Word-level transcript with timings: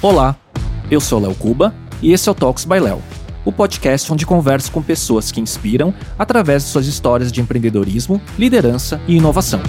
Olá, 0.00 0.36
eu 0.88 1.00
sou 1.00 1.18
Léo 1.18 1.34
Cuba 1.34 1.74
e 2.00 2.12
esse 2.12 2.28
é 2.28 2.32
o 2.32 2.34
Talks 2.34 2.64
by 2.64 2.78
Léo, 2.78 3.02
o 3.44 3.50
podcast 3.50 4.12
onde 4.12 4.24
converso 4.24 4.70
com 4.70 4.80
pessoas 4.80 5.32
que 5.32 5.40
inspiram 5.40 5.92
através 6.16 6.62
de 6.62 6.68
suas 6.68 6.86
histórias 6.86 7.32
de 7.32 7.40
empreendedorismo, 7.40 8.22
liderança 8.38 9.00
e 9.08 9.16
inovação. 9.16 9.60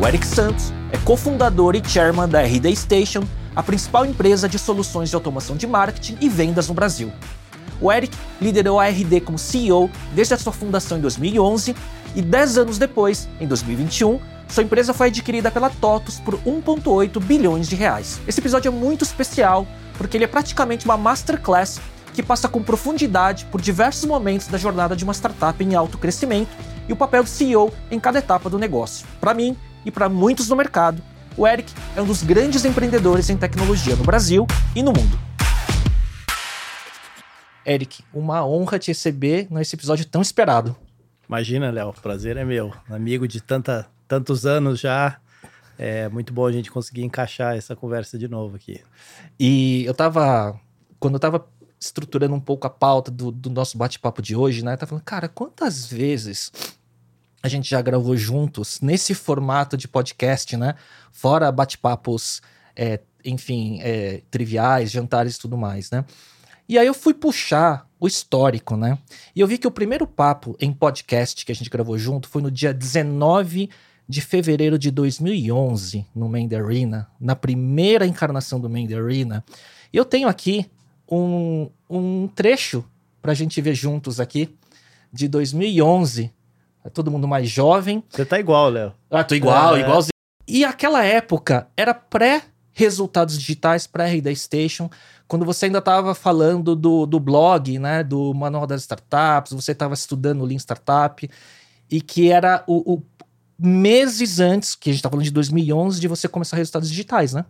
O 0.00 0.06
Eric 0.06 0.24
Santos 0.24 0.72
é 0.92 0.98
cofundador 0.98 1.74
e 1.74 1.82
chairman 1.84 2.28
da 2.28 2.42
RD 2.42 2.76
Station, 2.76 3.24
a 3.56 3.64
principal 3.64 4.06
empresa 4.06 4.48
de 4.48 4.60
soluções 4.60 5.08
de 5.10 5.16
automação 5.16 5.56
de 5.56 5.66
marketing 5.66 6.18
e 6.20 6.28
vendas 6.28 6.68
no 6.68 6.74
Brasil. 6.74 7.12
O 7.80 7.90
Eric 7.90 8.16
liderou 8.40 8.78
a 8.78 8.86
RD 8.86 9.22
como 9.22 9.38
CEO 9.38 9.90
desde 10.14 10.34
a 10.34 10.38
sua 10.38 10.52
fundação 10.52 10.98
em 10.98 11.00
2011 11.00 11.74
e 12.14 12.22
10 12.22 12.58
anos 12.58 12.78
depois, 12.78 13.28
em 13.40 13.46
2021, 13.48 14.20
sua 14.48 14.62
empresa 14.62 14.94
foi 14.94 15.08
adquirida 15.08 15.50
pela 15.50 15.68
TOTUS 15.68 16.20
por 16.20 16.34
1,8 16.38 17.20
bilhões 17.22 17.68
de 17.68 17.76
reais. 17.76 18.20
Esse 18.26 18.40
episódio 18.40 18.68
é 18.68 18.72
muito 18.72 19.02
especial 19.02 19.66
porque 19.98 20.16
ele 20.16 20.24
é 20.24 20.28
praticamente 20.28 20.84
uma 20.84 20.96
masterclass 20.96 21.80
que 22.14 22.22
passa 22.22 22.48
com 22.48 22.62
profundidade 22.62 23.44
por 23.46 23.60
diversos 23.60 24.04
momentos 24.04 24.46
da 24.48 24.56
jornada 24.56 24.96
de 24.96 25.04
uma 25.04 25.12
startup 25.12 25.62
em 25.62 25.74
alto 25.74 25.98
crescimento 25.98 26.50
e 26.88 26.92
o 26.92 26.96
papel 26.96 27.22
do 27.22 27.28
CEO 27.28 27.72
em 27.90 28.00
cada 28.00 28.18
etapa 28.18 28.48
do 28.48 28.58
negócio. 28.58 29.06
Para 29.20 29.34
mim 29.34 29.56
e 29.84 29.90
para 29.90 30.08
muitos 30.08 30.48
no 30.48 30.56
mercado, 30.56 31.02
o 31.36 31.46
Eric 31.46 31.72
é 31.94 32.00
um 32.00 32.06
dos 32.06 32.22
grandes 32.22 32.64
empreendedores 32.64 33.28
em 33.28 33.36
tecnologia 33.36 33.94
no 33.94 34.04
Brasil 34.04 34.46
e 34.74 34.82
no 34.82 34.92
mundo. 34.92 35.18
Eric, 37.66 38.02
uma 38.14 38.46
honra 38.46 38.78
te 38.78 38.88
receber 38.88 39.48
nesse 39.50 39.74
episódio 39.74 40.06
tão 40.06 40.22
esperado. 40.22 40.74
Imagina, 41.28 41.70
Léo, 41.70 41.92
prazer 42.00 42.36
é 42.36 42.44
meu. 42.44 42.72
Amigo 42.88 43.26
de 43.26 43.42
tanta, 43.42 43.86
tantos 44.06 44.46
anos 44.46 44.80
já. 44.80 45.18
É 45.78 46.08
muito 46.08 46.32
bom 46.32 46.46
a 46.46 46.52
gente 46.52 46.70
conseguir 46.70 47.02
encaixar 47.02 47.56
essa 47.56 47.76
conversa 47.76 48.18
de 48.18 48.28
novo 48.28 48.56
aqui. 48.56 48.80
E 49.38 49.84
eu 49.84 49.94
tava. 49.94 50.58
Quando 50.98 51.14
eu 51.14 51.20
tava 51.20 51.46
estruturando 51.78 52.34
um 52.34 52.40
pouco 52.40 52.66
a 52.66 52.70
pauta 52.70 53.10
do, 53.10 53.30
do 53.30 53.50
nosso 53.50 53.76
bate-papo 53.76 54.22
de 54.22 54.34
hoje, 54.34 54.64
né? 54.64 54.72
Eu 54.72 54.78
tava 54.78 54.90
falando, 54.90 55.04
cara, 55.04 55.28
quantas 55.28 55.86
vezes 55.86 56.50
a 57.42 57.48
gente 57.48 57.68
já 57.68 57.80
gravou 57.82 58.16
juntos 58.16 58.80
nesse 58.80 59.14
formato 59.14 59.76
de 59.76 59.86
podcast, 59.86 60.56
né? 60.56 60.74
Fora 61.12 61.52
bate-papos, 61.52 62.40
é, 62.74 63.00
enfim, 63.24 63.78
é, 63.82 64.22
triviais, 64.30 64.90
jantares 64.90 65.36
e 65.36 65.40
tudo 65.40 65.56
mais, 65.56 65.90
né? 65.90 66.04
E 66.68 66.78
aí 66.78 66.86
eu 66.86 66.94
fui 66.94 67.14
puxar 67.14 67.88
o 68.00 68.06
histórico, 68.06 68.76
né? 68.76 68.98
E 69.34 69.40
eu 69.40 69.46
vi 69.46 69.58
que 69.58 69.66
o 69.66 69.70
primeiro 69.70 70.06
papo 70.06 70.56
em 70.60 70.72
podcast 70.72 71.44
que 71.44 71.52
a 71.52 71.54
gente 71.54 71.70
gravou 71.70 71.96
junto 71.96 72.28
foi 72.28 72.42
no 72.42 72.50
dia 72.50 72.74
19 72.74 73.70
de 74.08 74.20
fevereiro 74.20 74.78
de 74.78 74.90
2011, 74.90 76.06
no 76.14 76.28
Main 76.28 76.48
Arena, 76.54 77.08
na 77.20 77.34
primeira 77.34 78.06
encarnação 78.06 78.60
do. 78.60 78.70
E 78.76 79.96
eu 79.96 80.04
tenho 80.04 80.28
aqui 80.28 80.70
um, 81.10 81.68
um 81.88 82.28
trecho 82.28 82.84
para 83.20 83.32
a 83.32 83.34
gente 83.34 83.60
ver 83.60 83.74
juntos 83.74 84.20
aqui, 84.20 84.54
de 85.12 85.28
2011. 85.28 86.32
É 86.84 86.88
todo 86.88 87.10
mundo 87.10 87.26
mais 87.26 87.48
jovem. 87.48 88.02
Você 88.08 88.24
tá 88.24 88.38
igual, 88.38 88.70
Léo. 88.70 88.92
Ah, 89.10 89.24
tô 89.24 89.34
igual, 89.34 89.76
é. 89.76 89.80
igualzinho. 89.80 90.10
E 90.46 90.64
aquela 90.64 91.04
época 91.04 91.68
era 91.76 91.92
pré-resultados 91.92 93.36
digitais, 93.36 93.86
pré-Rida 93.86 94.32
Station 94.34 94.88
quando 95.28 95.44
você 95.44 95.66
ainda 95.66 95.78
estava 95.78 96.14
falando 96.14 96.76
do, 96.76 97.04
do 97.04 97.18
blog, 97.18 97.78
né, 97.78 98.04
do 98.04 98.32
Manual 98.32 98.66
das 98.66 98.82
Startups, 98.82 99.52
você 99.52 99.72
estava 99.72 99.94
estudando 99.94 100.42
o 100.42 100.44
Lean 100.44 100.58
Startup, 100.58 101.28
e 101.90 102.00
que 102.00 102.30
era 102.30 102.62
o, 102.66 102.94
o 102.94 103.02
meses 103.58 104.40
antes, 104.40 104.74
que 104.74 104.90
a 104.90 104.92
gente 104.92 105.00
está 105.00 105.10
falando 105.10 105.24
de 105.24 105.30
2011, 105.30 106.00
de 106.00 106.08
você 106.08 106.28
começar 106.28 106.56
resultados 106.56 106.88
digitais, 106.88 107.32
né? 107.32 107.44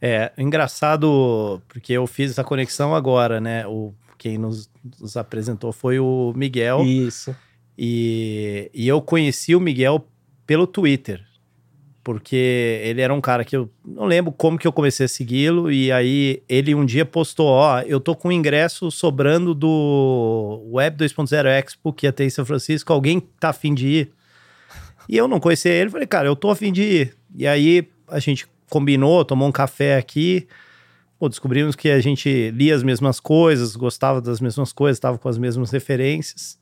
É, 0.00 0.32
engraçado, 0.36 1.62
porque 1.68 1.92
eu 1.92 2.06
fiz 2.06 2.32
essa 2.32 2.44
conexão 2.44 2.94
agora, 2.94 3.40
né? 3.40 3.66
O, 3.66 3.94
quem 4.18 4.38
nos, 4.38 4.68
nos 5.00 5.16
apresentou 5.16 5.72
foi 5.72 5.98
o 5.98 6.32
Miguel. 6.36 6.82
Isso. 6.84 7.34
E, 7.78 8.70
e 8.74 8.88
eu 8.88 9.00
conheci 9.00 9.54
o 9.54 9.60
Miguel 9.60 10.06
pelo 10.46 10.66
Twitter 10.66 11.24
porque 12.06 12.80
ele 12.84 13.00
era 13.00 13.12
um 13.12 13.20
cara 13.20 13.44
que 13.44 13.56
eu 13.56 13.68
não 13.84 14.04
lembro 14.04 14.30
como 14.30 14.56
que 14.56 14.64
eu 14.64 14.72
comecei 14.72 15.06
a 15.06 15.08
segui-lo 15.08 15.72
e 15.72 15.90
aí 15.90 16.40
ele 16.48 16.72
um 16.72 16.86
dia 16.86 17.04
postou, 17.04 17.48
ó, 17.48 17.80
eu 17.80 17.98
tô 17.98 18.14
com 18.14 18.30
ingresso 18.30 18.92
sobrando 18.92 19.52
do 19.52 20.62
Web 20.70 21.04
2.0 21.04 21.46
Expo 21.46 21.92
que 21.92 22.06
ia 22.06 22.12
ter 22.12 22.24
em 22.24 22.30
São 22.30 22.46
Francisco, 22.46 22.92
alguém 22.92 23.18
tá 23.18 23.48
afim 23.48 23.74
de 23.74 23.88
ir? 23.88 24.12
E 25.08 25.16
eu 25.16 25.28
não 25.28 25.40
conhecia 25.40 25.72
ele, 25.72 25.90
falei, 25.90 26.06
cara, 26.06 26.28
eu 26.28 26.36
tô 26.36 26.50
afim 26.50 26.72
de 26.72 26.82
ir. 26.82 27.16
E 27.34 27.46
aí 27.46 27.88
a 28.08 28.18
gente 28.18 28.46
combinou, 28.70 29.24
tomou 29.24 29.48
um 29.48 29.52
café 29.52 29.96
aqui, 29.96 30.46
pô, 31.18 31.28
descobrimos 31.28 31.76
que 31.76 31.88
a 31.88 32.00
gente 32.00 32.50
lia 32.50 32.74
as 32.74 32.82
mesmas 32.82 33.20
coisas, 33.20 33.76
gostava 33.76 34.20
das 34.20 34.40
mesmas 34.40 34.72
coisas, 34.72 34.96
estava 34.96 35.18
com 35.18 35.28
as 35.28 35.38
mesmas 35.38 35.70
referências. 35.70 36.58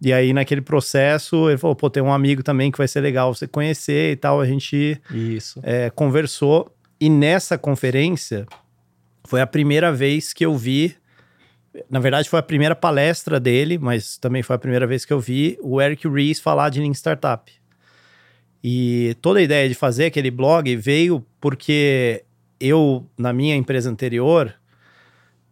E 0.00 0.12
aí, 0.12 0.32
naquele 0.32 0.60
processo, 0.60 1.48
ele 1.48 1.58
falou: 1.58 1.74
pô, 1.74 1.88
tem 1.88 2.02
um 2.02 2.12
amigo 2.12 2.42
também 2.42 2.70
que 2.70 2.78
vai 2.78 2.88
ser 2.88 3.00
legal 3.00 3.34
você 3.34 3.46
conhecer 3.46 4.12
e 4.12 4.16
tal. 4.16 4.40
A 4.40 4.46
gente 4.46 5.00
Isso. 5.10 5.60
É, 5.62 5.88
conversou. 5.90 6.70
E 7.00 7.08
nessa 7.08 7.56
conferência, 7.56 8.46
foi 9.24 9.40
a 9.40 9.46
primeira 9.46 9.92
vez 9.92 10.32
que 10.32 10.44
eu 10.44 10.56
vi. 10.56 10.94
Na 11.90 11.98
verdade, 11.98 12.28
foi 12.28 12.38
a 12.38 12.42
primeira 12.42 12.76
palestra 12.76 13.40
dele, 13.40 13.78
mas 13.78 14.16
também 14.18 14.42
foi 14.42 14.54
a 14.54 14.58
primeira 14.58 14.86
vez 14.86 15.04
que 15.04 15.12
eu 15.12 15.18
vi 15.18 15.58
o 15.60 15.80
Eric 15.80 16.06
Ries 16.06 16.38
falar 16.38 16.68
de 16.68 16.80
Lean 16.80 16.92
Startup. 16.92 17.50
E 18.66 19.14
toda 19.20 19.40
a 19.40 19.42
ideia 19.42 19.68
de 19.68 19.74
fazer 19.74 20.06
aquele 20.06 20.30
blog 20.30 20.74
veio 20.74 21.22
porque 21.38 22.24
eu, 22.58 23.06
na 23.18 23.30
minha 23.30 23.54
empresa 23.54 23.90
anterior, 23.90 24.54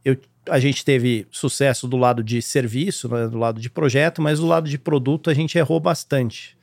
eu 0.03 0.17
a 0.49 0.59
gente 0.59 0.85
teve 0.85 1.25
sucesso 1.31 1.87
do 1.87 1.97
lado 1.97 2.21
de 2.21 2.43
serviço, 2.43 3.09
né, 3.09 3.29
do 3.29 3.39
lado 3.39 3.61
de 3.61 3.71
projeto, 3.71 4.21
mas 4.21 4.41
do 4.41 4.47
lado 4.47 4.69
de 4.69 4.77
produto 4.77 5.31
a 5.31 5.35
gente 5.35 5.57
errou 5.57 5.79
bastante. 5.79 6.57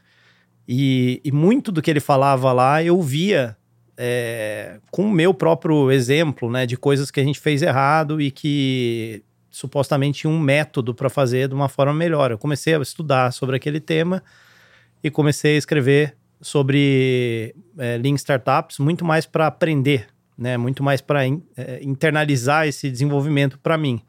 E, 0.68 1.22
e 1.24 1.32
muito 1.32 1.72
do 1.72 1.82
que 1.82 1.90
ele 1.90 2.02
falava 2.02 2.52
lá 2.52 2.84
eu 2.84 3.02
via 3.02 3.56
é, 3.98 4.80
com 4.92 5.04
o 5.04 5.12
meu 5.12 5.34
próprio 5.34 5.92
exemplo, 5.92 6.52
né, 6.52 6.66
de 6.66 6.76
coisas 6.76 7.10
que 7.10 7.20
a 7.22 7.24
gente 7.24 7.40
fez 7.40 7.62
errado 7.62 8.20
e 8.20 8.32
que 8.32 9.24
supostamente 9.50 10.22
tinha 10.22 10.32
um 10.32 10.40
método 10.40 10.94
para 10.94 11.10
fazer 11.10 11.48
de 11.48 11.54
uma 11.54 11.70
forma 11.70 11.94
melhor. 11.94 12.32
Eu 12.32 12.38
comecei 12.38 12.76
a 12.76 12.80
estudar 12.80 13.32
sobre 13.32 13.56
aquele 13.56 13.80
tema 13.80 14.22
e 15.02 15.10
comecei 15.10 15.56
a 15.56 15.58
escrever 15.58 16.19
sobre 16.42 17.56
é, 17.78 17.98
Lean 17.98 18.16
Startups 18.16 18.80
muito 18.80 19.04
mais 19.04 19.26
para 19.26 19.48
aprender 19.48 20.08
né? 20.40 20.56
Muito 20.56 20.82
mais 20.82 21.02
para 21.02 21.28
in, 21.28 21.44
é, 21.58 21.80
internalizar 21.84 22.66
esse 22.66 22.90
desenvolvimento 22.90 23.60
para 23.60 23.78
mim. 23.78 24.02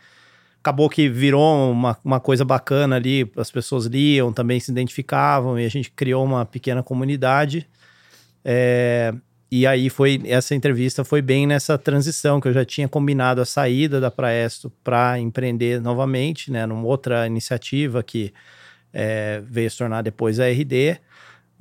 Acabou 0.60 0.88
que 0.88 1.08
virou 1.08 1.72
uma, 1.72 1.98
uma 2.04 2.20
coisa 2.20 2.44
bacana 2.44 2.96
ali, 2.96 3.30
as 3.36 3.50
pessoas 3.50 3.86
liam, 3.86 4.32
também 4.32 4.60
se 4.60 4.70
identificavam 4.70 5.58
e 5.58 5.64
a 5.64 5.68
gente 5.68 5.90
criou 5.90 6.24
uma 6.24 6.46
pequena 6.46 6.82
comunidade. 6.82 7.66
É, 8.44 9.12
e 9.50 9.66
aí 9.66 9.90
foi 9.90 10.22
essa 10.26 10.54
entrevista 10.54 11.02
foi 11.02 11.20
bem 11.20 11.46
nessa 11.46 11.76
transição 11.76 12.40
que 12.40 12.46
eu 12.46 12.52
já 12.52 12.64
tinha 12.64 12.88
combinado 12.88 13.40
a 13.40 13.44
saída 13.44 14.00
da 14.00 14.10
Praesto 14.10 14.70
para 14.84 15.18
empreender 15.18 15.80
novamente, 15.80 16.52
né, 16.52 16.64
numa 16.64 16.86
outra 16.86 17.26
iniciativa 17.26 18.02
que 18.02 18.32
é, 18.92 19.42
veio 19.44 19.70
se 19.70 19.78
tornar 19.78 20.02
depois 20.02 20.38
a 20.38 20.46
RD. 20.46 21.00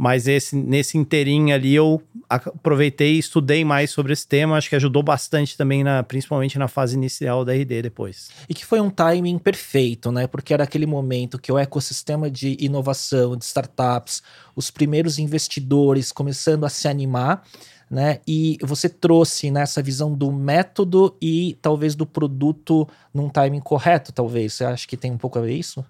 Mas 0.02 0.30
esse, 0.30 0.56
nesse 0.56 0.98
inteirinho 0.98 1.54
ali 1.54 1.76
eu 1.76 2.02
aproveitei 2.30 3.16
e 3.16 3.20
estudei 3.20 3.66
mais 3.66 3.92
sobre 3.92 4.14
esse 4.14 4.26
tema. 4.26 4.56
Acho 4.56 4.70
que 4.70 4.76
ajudou 4.78 5.04
bastante 5.04 5.58
também, 5.58 5.84
na, 5.84 6.02
principalmente 6.04 6.58
na 6.58 6.70
fase 6.70 6.96
inicial 6.96 7.44
da 7.44 7.52
RD 7.52 7.82
depois. 7.82 8.30
E 8.48 8.54
que 8.54 8.66
foi 8.66 8.80
um 8.80 8.90
timing 8.90 9.38
perfeito, 9.38 10.10
né? 10.10 10.26
Porque 10.26 10.54
era 10.54 10.64
aquele 10.64 10.86
momento 10.86 11.38
que 11.38 11.52
o 11.52 11.58
ecossistema 11.58 12.32
de 12.32 12.56
inovação, 12.62 13.36
de 13.36 13.44
startups, 13.44 14.24
os 14.56 14.72
primeiros 14.72 15.20
investidores 15.20 16.14
começando 16.14 16.64
a 16.64 16.70
se 16.70 16.88
animar. 16.88 17.44
Né? 17.92 18.22
E 18.26 18.58
você 18.62 18.88
trouxe 18.88 19.52
nessa 19.52 19.82
né, 19.82 19.84
visão 19.84 20.14
do 20.14 20.32
método 20.32 21.18
e 21.22 21.58
talvez 21.62 21.94
do 21.94 22.06
produto 22.06 22.88
num 23.14 23.28
timing 23.28 23.60
correto, 23.60 24.14
talvez. 24.14 24.54
Você 24.54 24.64
acha 24.64 24.88
que 24.88 24.96
tem 24.96 25.12
um 25.12 25.18
pouco 25.18 25.38
a 25.38 25.42
ver 25.42 25.56
isso? 25.56 25.84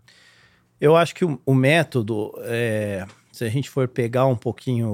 Eu 0.81 0.95
acho 0.95 1.13
que 1.13 1.25
o, 1.25 1.39
o 1.45 1.53
método, 1.53 2.33
é, 2.39 3.05
se 3.31 3.43
a 3.43 3.49
gente 3.49 3.69
for 3.69 3.87
pegar 3.87 4.25
um 4.25 4.35
pouquinho 4.35 4.89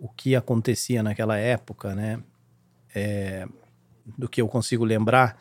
o, 0.00 0.08
que 0.16 0.34
acontecia 0.34 1.02
naquela 1.02 1.36
época, 1.36 1.94
né, 1.94 2.22
é, 2.94 3.46
do 4.18 4.28
que 4.28 4.40
eu 4.40 4.48
consigo 4.48 4.84
lembrar, 4.84 5.38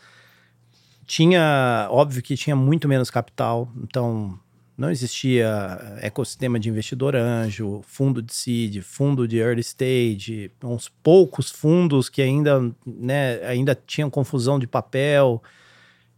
tinha, 1.05 1.87
óbvio 1.89 2.21
que 2.21 2.37
tinha 2.37 2.55
muito 2.55 2.87
menos 2.87 3.09
capital, 3.09 3.69
então 3.83 4.39
não 4.77 4.89
existia 4.89 5.77
ecossistema 5.99 6.59
de 6.59 6.69
investidor 6.69 7.15
anjo, 7.15 7.81
fundo 7.83 8.21
de 8.21 8.33
seed, 8.33 8.81
fundo 8.81 9.27
de 9.27 9.37
early 9.37 9.61
stage, 9.61 10.51
uns 10.63 10.89
poucos 10.89 11.51
fundos 11.51 12.09
que 12.09 12.21
ainda, 12.21 12.59
né, 12.85 13.43
ainda 13.45 13.75
tinham 13.75 14.09
confusão 14.09 14.57
de 14.57 14.65
papel. 14.65 15.43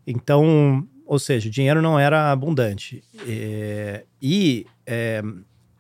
Então, 0.07 0.87
ou 1.05 1.19
seja, 1.19 1.49
o 1.49 1.51
dinheiro 1.51 1.81
não 1.81 1.99
era 1.99 2.31
abundante. 2.31 3.03
É, 3.27 4.05
e 4.21 4.65
é, 4.85 5.21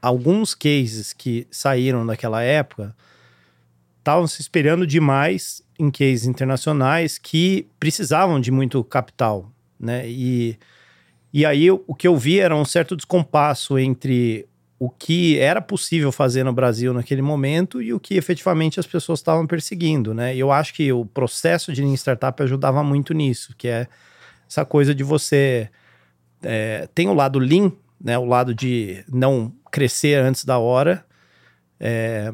alguns 0.03 0.53
cases 0.53 1.13
que 1.13 1.47
saíram 1.49 2.05
daquela 2.05 2.43
época 2.43 2.93
estavam 3.99 4.27
se 4.27 4.41
espelhando 4.41 4.85
demais 4.85 5.63
em 5.79 5.89
cases 5.89 6.25
internacionais 6.25 7.17
que 7.17 7.69
precisavam 7.79 8.41
de 8.41 8.51
muito 8.51 8.83
capital, 8.83 9.49
né? 9.79 10.03
E, 10.05 10.59
e 11.31 11.45
aí 11.45 11.71
o 11.71 11.95
que 11.95 12.05
eu 12.05 12.17
vi 12.17 12.37
era 12.37 12.53
um 12.53 12.65
certo 12.65 12.97
descompasso 12.97 13.79
entre 13.79 14.45
o 14.77 14.89
que 14.89 15.39
era 15.39 15.61
possível 15.61 16.11
fazer 16.11 16.43
no 16.43 16.51
Brasil 16.51 16.93
naquele 16.93 17.21
momento 17.21 17.81
e 17.81 17.93
o 17.93 17.99
que 17.99 18.15
efetivamente 18.15 18.81
as 18.81 18.85
pessoas 18.85 19.19
estavam 19.19 19.47
perseguindo, 19.47 20.13
né? 20.13 20.35
E 20.35 20.39
eu 20.39 20.51
acho 20.51 20.73
que 20.73 20.91
o 20.91 21.05
processo 21.05 21.71
de 21.71 21.81
Lean 21.81 21.93
Startup 21.93 22.43
ajudava 22.43 22.83
muito 22.83 23.13
nisso, 23.13 23.55
que 23.57 23.69
é 23.69 23.87
essa 24.49 24.65
coisa 24.65 24.93
de 24.93 25.01
você... 25.01 25.69
É, 26.41 26.89
tem 26.93 27.07
o 27.07 27.13
lado 27.13 27.39
Lean, 27.39 27.71
né? 28.03 28.17
O 28.17 28.25
lado 28.25 28.53
de 28.53 29.01
não 29.07 29.53
crescer 29.73 30.21
antes 30.21 30.45
da 30.45 30.59
hora, 30.59 31.03
é, 31.79 32.31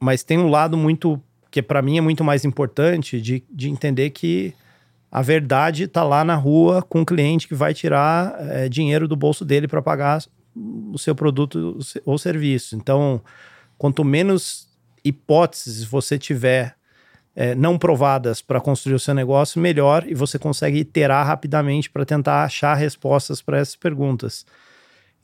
mas 0.00 0.24
tem 0.24 0.36
um 0.36 0.48
lado 0.48 0.76
muito... 0.76 1.22
que 1.48 1.62
para 1.62 1.80
mim 1.80 1.96
é 1.96 2.00
muito 2.00 2.24
mais 2.24 2.44
importante 2.44 3.20
de, 3.20 3.44
de 3.48 3.70
entender 3.70 4.10
que 4.10 4.52
a 5.10 5.22
verdade 5.22 5.84
está 5.84 6.02
lá 6.02 6.24
na 6.24 6.34
rua 6.34 6.82
com 6.82 7.02
o 7.02 7.06
cliente 7.06 7.46
que 7.46 7.54
vai 7.54 7.72
tirar 7.72 8.34
é, 8.40 8.68
dinheiro 8.68 9.06
do 9.06 9.14
bolso 9.14 9.44
dele 9.44 9.68
para 9.68 9.80
pagar 9.80 10.24
o 10.92 10.98
seu 10.98 11.14
produto 11.14 11.78
ou 12.04 12.18
serviço. 12.18 12.74
Então, 12.74 13.20
quanto 13.78 14.02
menos 14.02 14.68
hipóteses 15.04 15.84
você 15.84 16.18
tiver 16.18 16.74
é, 17.36 17.54
não 17.54 17.78
provadas 17.78 18.42
para 18.42 18.60
construir 18.60 18.94
o 18.94 18.98
seu 18.98 19.14
negócio, 19.14 19.60
melhor 19.60 20.04
e 20.06 20.14
você 20.14 20.38
consegue 20.38 20.78
iterar 20.78 21.26
rapidamente 21.26 21.88
para 21.90 22.04
tentar 22.04 22.44
achar 22.44 22.74
respostas 22.74 23.40
para 23.40 23.58
essas 23.58 23.76
perguntas. 23.76 24.44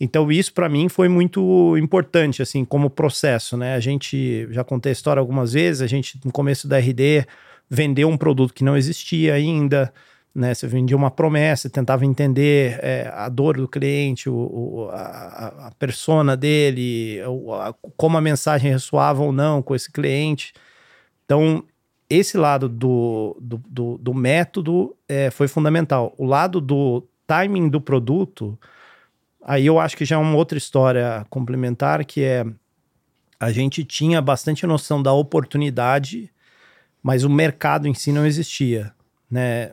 Então, 0.01 0.31
isso 0.31 0.53
para 0.53 0.69
mim 0.69 0.89
foi 0.89 1.09
muito 1.09 1.77
importante, 1.77 2.41
assim, 2.41 2.65
como 2.65 2.89
processo, 2.89 3.57
né? 3.57 3.75
A 3.75 3.81
gente 3.81 4.47
já 4.51 4.63
contei 4.63 4.91
a 4.91 4.93
história 4.93 5.21
algumas 5.21 5.53
vezes, 5.53 5.83
a 5.83 5.87
gente, 5.87 6.21
no 6.25 6.31
começo 6.31 6.69
da 6.69 6.79
RD, 6.79 7.27
vendeu 7.69 8.09
um 8.09 8.17
produto 8.17 8.55
que 8.55 8.65
não 8.65 8.77
existia 8.77 9.35
ainda 9.35 9.93
né? 10.39 10.55
Você 10.55 10.69
vendia 10.69 10.97
uma 10.97 11.11
promessa, 11.11 11.69
tentava 11.69 12.07
entender 12.07 12.79
é, 12.81 13.11
a 13.13 13.29
dor 13.29 13.57
do 13.57 13.67
cliente, 13.67 14.31
o, 14.31 14.35
o 14.35 14.89
a, 14.93 15.67
a, 15.67 15.71
persona 15.79 16.37
dele, 16.37 17.21
o, 17.27 17.53
a, 17.53 17.75
como 17.97 18.17
a 18.17 18.21
mensagem 18.21 18.71
ressoava 18.71 19.21
ou 19.21 19.33
não 19.33 19.61
com 19.61 19.75
esse 19.75 19.91
cliente. 19.91 20.53
Então, 21.25 21.65
esse 22.09 22.39
lado 22.39 22.69
do, 22.69 23.37
do, 23.41 23.61
do, 23.69 23.99
do 23.99 24.15
método 24.15 24.97
é, 25.09 25.29
foi 25.31 25.49
fundamental. 25.49 26.15
O 26.17 26.25
lado 26.25 26.61
do 26.61 27.05
timing 27.27 27.69
do 27.69 27.81
produto, 27.81 28.57
aí 29.49 29.67
eu 29.67 29.79
acho 29.79 29.97
que 29.97 30.05
já 30.05 30.17
é 30.17 30.19
uma 30.19 30.37
outra 30.37 30.59
história 30.59 31.27
complementar, 31.31 32.05
que 32.05 32.23
é 32.23 32.45
a 33.41 33.51
gente 33.53 33.85
tinha 33.85 34.21
bastante 34.21 34.67
noção 34.67 35.03
da 35.03 35.13
oportunidade, 35.13 36.31
mas 37.03 37.25
o 37.25 37.31
mercado 37.31 37.87
em 37.87 37.95
si 37.95 38.13
não 38.13 38.27
existia. 38.27 38.93
Né? 39.31 39.71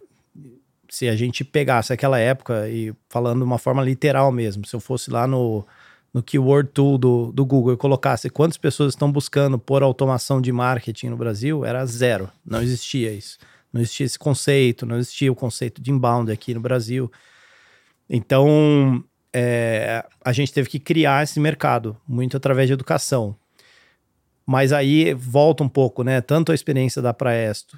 se 0.96 1.10
a 1.10 1.16
gente 1.16 1.44
pegasse 1.44 1.92
aquela 1.92 2.20
época 2.20 2.70
e 2.70 2.94
falando 3.10 3.40
de 3.40 3.44
uma 3.44 3.58
forma 3.58 3.84
literal 3.84 4.32
mesmo, 4.32 4.66
se 4.66 4.74
eu 4.74 4.80
fosse 4.80 5.12
lá 5.12 5.28
no, 5.28 5.66
no 6.14 6.24
Keyword 6.24 6.70
Tool 6.70 6.98
do, 6.98 7.32
do 7.34 7.46
Google 7.46 7.74
e 7.74 7.78
colocasse 7.78 8.30
quantas 8.30 8.58
pessoas 8.58 8.94
estão 8.94 9.12
buscando 9.12 9.60
por 9.60 9.84
automação 9.84 10.40
de 10.40 10.54
marketing 10.54 11.08
no 11.10 11.18
Brasil, 11.18 11.66
era 11.66 11.86
zero. 11.86 12.32
Não 12.46 12.62
existia 12.62 13.12
isso. 13.12 13.38
Não 13.74 13.82
existia 13.82 14.06
esse 14.06 14.18
conceito, 14.18 14.86
não 14.86 14.98
existia 14.98 15.30
o 15.30 15.36
conceito 15.36 15.82
de 15.82 15.92
inbound 15.92 16.32
aqui 16.32 16.54
no 16.54 16.62
Brasil. 16.62 17.12
Então, 18.10 19.04
é, 19.38 20.06
a 20.24 20.32
gente 20.32 20.54
teve 20.54 20.70
que 20.70 20.80
criar 20.80 21.22
esse 21.22 21.42
mercado, 21.42 21.98
muito 22.08 22.38
através 22.38 22.68
de 22.68 22.74
educação. 22.74 23.36
Mas 24.46 24.72
aí 24.72 25.14
volta 25.14 25.62
um 25.62 25.68
pouco, 25.68 26.04
né? 26.04 26.22
Tanto 26.22 26.54
a 26.54 26.56
experiência 26.56 27.02
da 27.02 27.14
Praesto, 27.14 27.78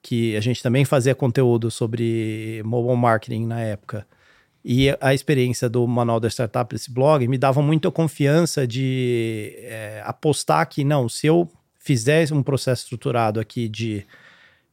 que 0.00 0.36
a 0.36 0.40
gente 0.40 0.62
também 0.62 0.84
fazia 0.84 1.12
conteúdo 1.12 1.68
sobre 1.68 2.62
mobile 2.64 2.96
marketing 2.96 3.44
na 3.46 3.60
época. 3.60 4.06
E 4.64 4.96
a 5.00 5.12
experiência 5.12 5.68
do 5.68 5.84
Manual 5.84 6.20
da 6.20 6.28
Startup, 6.28 6.72
desse 6.72 6.92
blog, 6.92 7.26
me 7.26 7.38
dava 7.38 7.60
muita 7.60 7.90
confiança 7.90 8.64
de 8.64 9.52
é, 9.62 10.00
apostar 10.06 10.68
que, 10.68 10.84
não, 10.84 11.08
se 11.08 11.26
eu 11.26 11.50
fizesse 11.76 12.32
um 12.32 12.42
processo 12.42 12.84
estruturado 12.84 13.40
aqui 13.40 13.68
de 13.68 14.06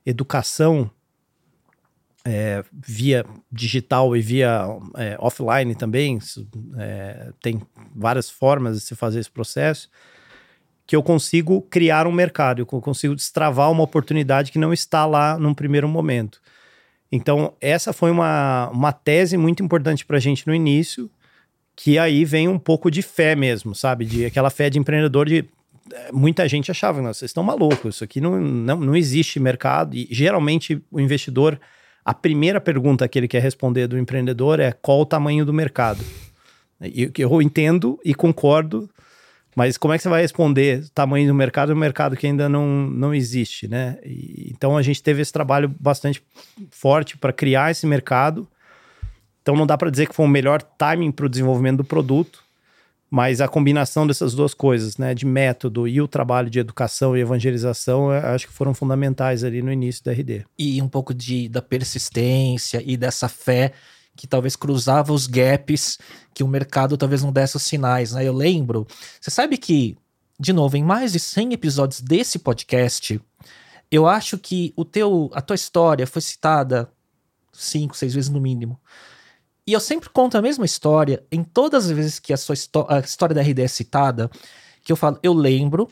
educação 0.06 0.92
é, 2.26 2.64
via 2.72 3.26
digital 3.52 4.16
e 4.16 4.22
via 4.22 4.66
é, 4.96 5.16
offline 5.20 5.74
também, 5.76 6.20
é, 6.78 7.32
tem 7.42 7.62
várias 7.96 8.30
formas 8.30 8.78
de 8.78 8.86
se 8.86 8.96
fazer 8.96 9.20
esse 9.20 9.32
processo, 9.32 9.90
que 10.86 10.96
eu 10.96 11.02
consigo 11.02 11.62
criar 11.62 12.06
um 12.06 12.12
mercado, 12.12 12.62
eu 12.62 12.66
consigo 12.66 13.16
destravar 13.16 13.72
uma 13.72 13.84
oportunidade 13.84 14.52
que 14.52 14.60
não 14.60 14.74
está 14.74 15.06
lá 15.06 15.38
num 15.38 15.54
primeiro 15.54 15.88
momento. 15.88 16.42
Então, 17.12 17.54
essa 17.60 17.92
foi 17.92 18.10
uma, 18.10 18.70
uma 18.70 18.92
tese 18.92 19.36
muito 19.36 19.62
importante 19.62 20.06
para 20.06 20.18
a 20.18 20.20
gente 20.20 20.48
no 20.48 20.56
início, 20.56 21.10
que 21.76 21.98
aí 21.98 22.24
vem 22.24 22.48
um 22.48 22.60
pouco 22.60 22.90
de 22.90 23.02
fé 23.02 23.36
mesmo, 23.36 23.76
sabe? 23.76 24.06
De 24.06 24.26
aquela 24.26 24.50
fé 24.50 24.70
de 24.70 24.80
empreendedor 24.80 25.28
de 25.28 25.46
eh, 25.92 26.10
muita 26.14 26.48
gente 26.48 26.72
achava, 26.72 27.02
vocês 27.02 27.30
estão 27.30 27.44
malucos, 27.44 27.96
isso 27.96 28.04
aqui 28.04 28.22
não, 28.22 28.40
não, 28.40 28.78
não 28.78 28.96
existe 28.96 29.40
mercado. 29.40 29.96
E 29.96 30.08
geralmente 30.12 30.82
o 30.92 31.00
investidor, 31.00 31.60
a 32.04 32.14
primeira 32.14 32.60
pergunta 32.60 33.08
que 33.08 33.18
ele 33.18 33.28
quer 33.28 33.42
responder 33.42 33.88
do 33.88 33.98
empreendedor 33.98 34.60
é 34.60 34.72
qual 34.72 35.02
o 35.02 35.06
tamanho 35.06 35.46
do 35.46 35.54
mercado. 35.54 36.04
E 36.82 37.12
eu 37.18 37.42
entendo 37.42 38.00
e 38.04 38.14
concordo 38.14 38.90
mas 39.56 39.78
como 39.78 39.94
é 39.94 39.98
que 39.98 40.04
você 40.04 40.10
vai 40.10 40.22
responder 40.22 40.88
tamanho 40.94 41.28
do 41.28 41.34
mercado? 41.34 41.72
É 41.72 41.76
um 41.76 41.78
mercado 41.78 42.16
que 42.16 42.26
ainda 42.26 42.48
não, 42.48 42.66
não 42.90 43.14
existe, 43.14 43.68
né? 43.68 43.98
E, 44.06 44.50
então 44.54 44.78
a 44.78 44.82
gente 44.82 45.04
teve 45.04 45.22
esse 45.22 45.32
trabalho 45.32 45.74
bastante 45.80 46.24
forte 46.70 47.18
para 47.18 47.34
criar 47.34 47.72
esse 47.72 47.86
mercado. 47.86 48.48
Então 49.42 49.56
não 49.56 49.68
dá 49.68 49.78
para 49.78 49.90
dizer 49.90 50.08
que 50.08 50.16
foi 50.16 50.26
o 50.26 50.30
melhor 50.30 50.62
timing 50.62 51.12
para 51.12 51.26
o 51.26 51.30
desenvolvimento 51.30 51.78
do 51.78 51.84
produto, 51.84 52.44
mas 53.14 53.42
a 53.42 53.48
combinação 53.50 54.08
dessas 54.08 54.34
duas 54.34 54.54
coisas, 54.54 54.96
né, 54.96 55.14
de 55.14 55.26
método 55.26 55.86
e 55.86 56.02
o 56.02 56.08
trabalho 56.08 56.50
de 56.50 56.60
educação 56.60 57.16
e 57.16 57.20
evangelização, 57.20 58.10
acho 58.10 58.48
que 58.48 58.54
foram 58.54 58.74
fundamentais 58.74 59.44
ali 59.44 59.62
no 59.62 59.70
início 59.70 60.02
da 60.02 60.14
RD. 60.14 60.46
E 60.58 60.82
um 60.82 60.88
pouco 60.88 61.14
de, 61.14 61.50
da 61.50 61.62
persistência 61.62 62.82
e 62.86 62.96
dessa 62.96 63.28
fé 63.28 63.74
que 64.16 64.26
talvez 64.26 64.56
cruzava 64.56 65.12
os 65.12 65.28
gaps 65.28 66.00
que 66.34 66.42
o 66.42 66.48
mercado 66.48 66.98
talvez 66.98 67.22
não 67.22 67.34
desse 67.34 67.58
os 67.58 67.64
sinais, 67.64 68.14
né? 68.14 68.26
Eu 68.26 68.34
lembro, 68.34 68.88
você 69.20 69.30
sabe 69.30 69.58
que, 69.58 69.98
de 70.40 70.54
novo, 70.54 70.78
em 70.78 70.84
mais 70.84 71.12
de 71.12 71.20
100 71.20 71.52
episódios 71.52 72.00
desse 72.00 72.40
podcast, 72.40 73.20
eu 73.92 74.08
acho 74.08 74.38
que 74.38 74.72
o 74.78 74.86
teu, 74.86 75.30
a 75.34 75.42
tua 75.42 75.56
história 75.56 76.08
foi 76.08 76.22
citada 76.22 76.90
cinco, 77.52 77.98
seis 77.98 78.14
vezes 78.14 78.30
no 78.30 78.40
mínimo. 78.40 78.80
E 79.72 79.74
eu 79.74 79.80
sempre 79.80 80.10
conto 80.10 80.38
a 80.38 80.42
mesma 80.42 80.66
história 80.66 81.26
em 81.32 81.46
todas 81.46 81.86
as 81.86 81.92
vezes 81.92 82.20
que 82.20 82.34
a 82.34 82.38
sua 82.38 82.56
a 82.90 83.00
história 83.00 83.34
da 83.34 83.42
RD 83.42 83.62
é 83.62 83.68
citada, 83.70 84.30
que 84.84 84.92
eu 84.92 84.98
falo, 84.98 85.18
eu 85.24 85.32
lembro, 85.32 85.88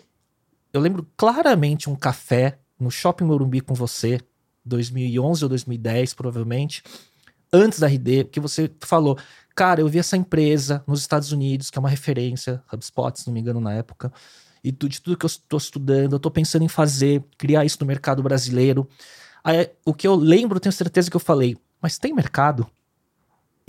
eu 0.73 0.81
lembro 0.81 1.07
claramente 1.15 1.89
um 1.89 1.95
café 1.95 2.59
no 2.77 2.91
Shopping 2.91 3.23
Morumbi 3.23 3.61
com 3.61 3.73
você, 3.73 4.19
2011 4.65 5.45
ou 5.45 5.47
2010, 5.47 6.13
provavelmente, 6.13 6.83
antes 7.53 7.79
da 7.79 7.87
RD, 7.87 8.25
que 8.25 8.41
você 8.41 8.69
falou, 8.81 9.17
cara, 9.55 9.79
eu 9.79 9.87
vi 9.87 9.99
essa 9.99 10.17
empresa 10.17 10.83
nos 10.85 10.99
Estados 10.99 11.31
Unidos, 11.31 11.69
que 11.69 11.77
é 11.77 11.79
uma 11.79 11.87
referência, 11.87 12.61
HubSpot, 12.73 13.17
se 13.17 13.27
não 13.27 13.33
me 13.33 13.39
engano, 13.39 13.61
na 13.61 13.73
época, 13.75 14.11
e 14.61 14.73
de 14.73 14.99
tudo 14.99 15.15
que 15.15 15.25
eu 15.25 15.27
estou 15.27 15.57
estudando, 15.57 16.11
eu 16.11 16.17
estou 16.17 16.29
pensando 16.29 16.65
em 16.65 16.67
fazer, 16.67 17.23
criar 17.37 17.63
isso 17.63 17.77
no 17.79 17.87
mercado 17.87 18.21
brasileiro. 18.21 18.89
Aí, 19.41 19.71
o 19.85 19.93
que 19.93 20.05
eu 20.05 20.15
lembro, 20.15 20.59
tenho 20.59 20.73
certeza 20.73 21.09
que 21.09 21.15
eu 21.15 21.21
falei, 21.21 21.55
mas 21.81 21.97
tem 21.97 22.13
mercado? 22.13 22.69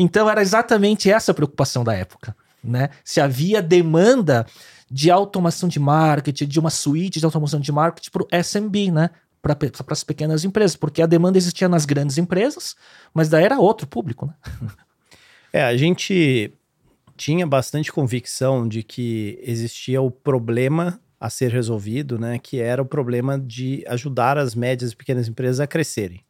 Então 0.02 0.30
era 0.30 0.40
exatamente 0.40 1.10
essa 1.10 1.30
a 1.30 1.34
preocupação 1.34 1.84
da 1.84 1.94
época, 1.94 2.34
né? 2.64 2.88
Se 3.04 3.20
havia 3.20 3.60
demanda 3.60 4.46
de 4.90 5.10
automação 5.10 5.68
de 5.68 5.78
marketing, 5.78 6.46
de 6.46 6.58
uma 6.58 6.70
suíte 6.70 7.20
de 7.20 7.24
automação 7.26 7.60
de 7.60 7.70
marketing 7.70 8.10
para 8.10 8.22
o 8.22 8.42
SMB, 8.42 8.90
né? 8.90 9.10
para 9.42 9.56
as 9.88 10.04
pequenas 10.04 10.44
empresas, 10.44 10.76
porque 10.76 11.00
a 11.00 11.06
demanda 11.06 11.38
existia 11.38 11.68
nas 11.68 11.86
grandes 11.86 12.18
empresas, 12.18 12.76
mas 13.14 13.28
daí 13.28 13.44
era 13.44 13.58
outro 13.58 13.86
público, 13.86 14.26
né? 14.26 14.34
É, 15.52 15.64
a 15.64 15.76
gente 15.76 16.54
tinha 17.16 17.44
bastante 17.44 17.90
convicção 17.90 18.68
de 18.68 18.84
que 18.84 19.36
existia 19.42 20.00
o 20.00 20.08
problema 20.08 21.00
a 21.18 21.28
ser 21.28 21.50
resolvido, 21.50 22.20
né? 22.20 22.38
Que 22.38 22.60
era 22.60 22.80
o 22.80 22.86
problema 22.86 23.36
de 23.36 23.82
ajudar 23.88 24.38
as 24.38 24.54
médias 24.54 24.92
e 24.92 24.96
pequenas 24.96 25.26
empresas 25.26 25.58
a 25.58 25.66
crescerem. 25.66 26.24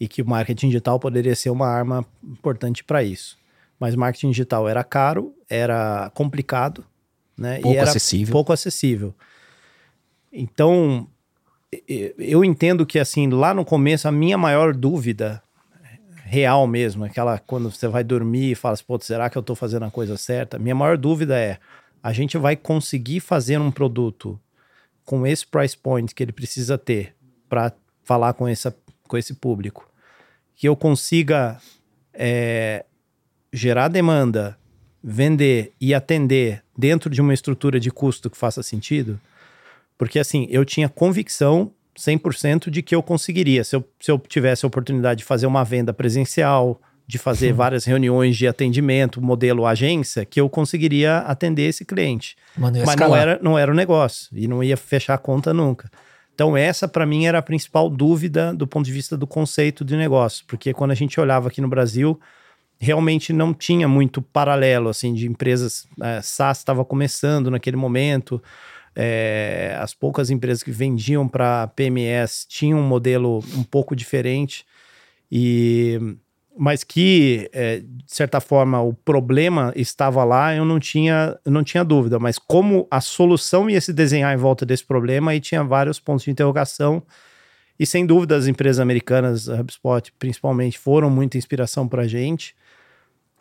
E 0.00 0.08
que 0.08 0.22
o 0.22 0.26
marketing 0.26 0.68
digital 0.68 0.98
poderia 0.98 1.36
ser 1.36 1.50
uma 1.50 1.68
arma 1.68 2.04
importante 2.24 2.82
para 2.82 3.04
isso. 3.04 3.38
Mas 3.78 3.94
marketing 3.94 4.30
digital 4.30 4.68
era 4.68 4.82
caro, 4.82 5.34
era 5.48 6.10
complicado, 6.14 6.84
né? 7.36 7.60
Pouco 7.60 7.74
e 7.74 7.76
era 7.76 7.90
acessível. 7.90 8.32
pouco 8.32 8.52
acessível. 8.52 9.14
Então, 10.32 11.06
eu 12.18 12.44
entendo 12.44 12.86
que, 12.86 12.98
assim, 12.98 13.28
lá 13.28 13.52
no 13.52 13.64
começo, 13.64 14.08
a 14.08 14.12
minha 14.12 14.38
maior 14.38 14.74
dúvida 14.74 15.42
real 16.30 16.64
mesmo, 16.66 17.04
aquela 17.04 17.40
quando 17.40 17.70
você 17.72 17.88
vai 17.88 18.04
dormir 18.04 18.52
e 18.52 18.54
fala 18.54 18.74
assim, 18.74 18.84
pô, 18.86 18.96
será 19.00 19.28
que 19.28 19.36
eu 19.36 19.42
tô 19.42 19.56
fazendo 19.56 19.84
a 19.84 19.90
coisa 19.90 20.16
certa? 20.16 20.60
Minha 20.60 20.76
maior 20.76 20.96
dúvida 20.96 21.36
é, 21.36 21.58
a 22.00 22.12
gente 22.12 22.38
vai 22.38 22.54
conseguir 22.54 23.18
fazer 23.18 23.58
um 23.58 23.70
produto 23.70 24.38
com 25.04 25.26
esse 25.26 25.44
price 25.44 25.76
point 25.76 26.14
que 26.14 26.22
ele 26.22 26.30
precisa 26.30 26.78
ter 26.78 27.16
para 27.48 27.72
falar 28.04 28.32
com, 28.34 28.46
essa, 28.46 28.72
com 29.08 29.18
esse 29.18 29.34
público, 29.34 29.89
que 30.60 30.68
eu 30.68 30.76
consiga 30.76 31.56
é, 32.12 32.84
gerar 33.50 33.88
demanda, 33.88 34.58
vender 35.02 35.72
e 35.80 35.94
atender 35.94 36.62
dentro 36.76 37.08
de 37.08 37.18
uma 37.18 37.32
estrutura 37.32 37.80
de 37.80 37.90
custo 37.90 38.28
que 38.28 38.36
faça 38.36 38.62
sentido, 38.62 39.18
porque 39.96 40.18
assim, 40.18 40.46
eu 40.50 40.62
tinha 40.62 40.86
convicção 40.86 41.72
100% 41.98 42.68
de 42.68 42.82
que 42.82 42.94
eu 42.94 43.02
conseguiria. 43.02 43.64
Se 43.64 43.74
eu, 43.74 43.82
se 43.98 44.10
eu 44.10 44.18
tivesse 44.18 44.66
a 44.66 44.68
oportunidade 44.68 45.20
de 45.20 45.24
fazer 45.24 45.46
uma 45.46 45.64
venda 45.64 45.94
presencial, 45.94 46.78
de 47.06 47.16
fazer 47.16 47.54
várias 47.54 47.86
reuniões 47.86 48.36
de 48.36 48.46
atendimento, 48.46 49.22
modelo 49.22 49.64
agência, 49.64 50.26
que 50.26 50.38
eu 50.42 50.50
conseguiria 50.50 51.20
atender 51.20 51.70
esse 51.70 51.86
cliente. 51.86 52.36
Mano, 52.54 52.82
Mas 52.84 52.96
não 52.96 53.16
era, 53.16 53.40
não 53.42 53.58
era 53.58 53.72
o 53.72 53.74
negócio 53.74 54.28
e 54.30 54.46
não 54.46 54.62
ia 54.62 54.76
fechar 54.76 55.14
a 55.14 55.18
conta 55.18 55.54
nunca. 55.54 55.90
Então, 56.40 56.56
essa 56.56 56.88
para 56.88 57.04
mim 57.04 57.26
era 57.26 57.36
a 57.36 57.42
principal 57.42 57.90
dúvida 57.90 58.54
do 58.54 58.66
ponto 58.66 58.86
de 58.86 58.92
vista 58.92 59.14
do 59.14 59.26
conceito 59.26 59.84
de 59.84 59.94
negócio, 59.94 60.42
porque 60.46 60.72
quando 60.72 60.90
a 60.90 60.94
gente 60.94 61.20
olhava 61.20 61.48
aqui 61.48 61.60
no 61.60 61.68
Brasil, 61.68 62.18
realmente 62.78 63.30
não 63.30 63.52
tinha 63.52 63.86
muito 63.86 64.22
paralelo 64.22 64.88
assim 64.88 65.12
de 65.12 65.28
empresas. 65.28 65.86
É, 66.02 66.22
SaaS 66.22 66.56
estava 66.56 66.82
começando 66.82 67.50
naquele 67.50 67.76
momento. 67.76 68.42
É, 68.96 69.76
as 69.78 69.92
poucas 69.92 70.30
empresas 70.30 70.62
que 70.62 70.70
vendiam 70.70 71.28
para 71.28 71.66
PMS 71.66 72.46
tinham 72.48 72.78
um 72.78 72.88
modelo 72.88 73.40
um 73.54 73.62
pouco 73.62 73.94
diferente. 73.94 74.64
E 75.30 76.16
mas 76.56 76.84
que, 76.84 77.48
é, 77.52 77.78
de 77.78 78.04
certa 78.06 78.40
forma, 78.40 78.80
o 78.82 78.92
problema 78.92 79.72
estava 79.76 80.24
lá, 80.24 80.54
eu 80.54 80.64
não 80.64 80.80
tinha, 80.80 81.38
não 81.46 81.62
tinha 81.62 81.84
dúvida. 81.84 82.18
Mas 82.18 82.38
como 82.38 82.86
a 82.90 83.00
solução 83.00 83.70
ia 83.70 83.80
se 83.80 83.92
desenhar 83.92 84.34
em 84.34 84.36
volta 84.36 84.66
desse 84.66 84.84
problema, 84.84 85.30
aí 85.30 85.40
tinha 85.40 85.62
vários 85.62 86.00
pontos 86.00 86.24
de 86.24 86.30
interrogação. 86.30 87.02
E 87.78 87.86
sem 87.86 88.04
dúvida, 88.04 88.36
as 88.36 88.46
empresas 88.46 88.80
americanas, 88.80 89.48
a 89.48 89.60
HubSpot 89.60 90.12
principalmente, 90.18 90.78
foram 90.78 91.08
muita 91.08 91.38
inspiração 91.38 91.88
para 91.88 92.02
a 92.02 92.06
gente. 92.06 92.54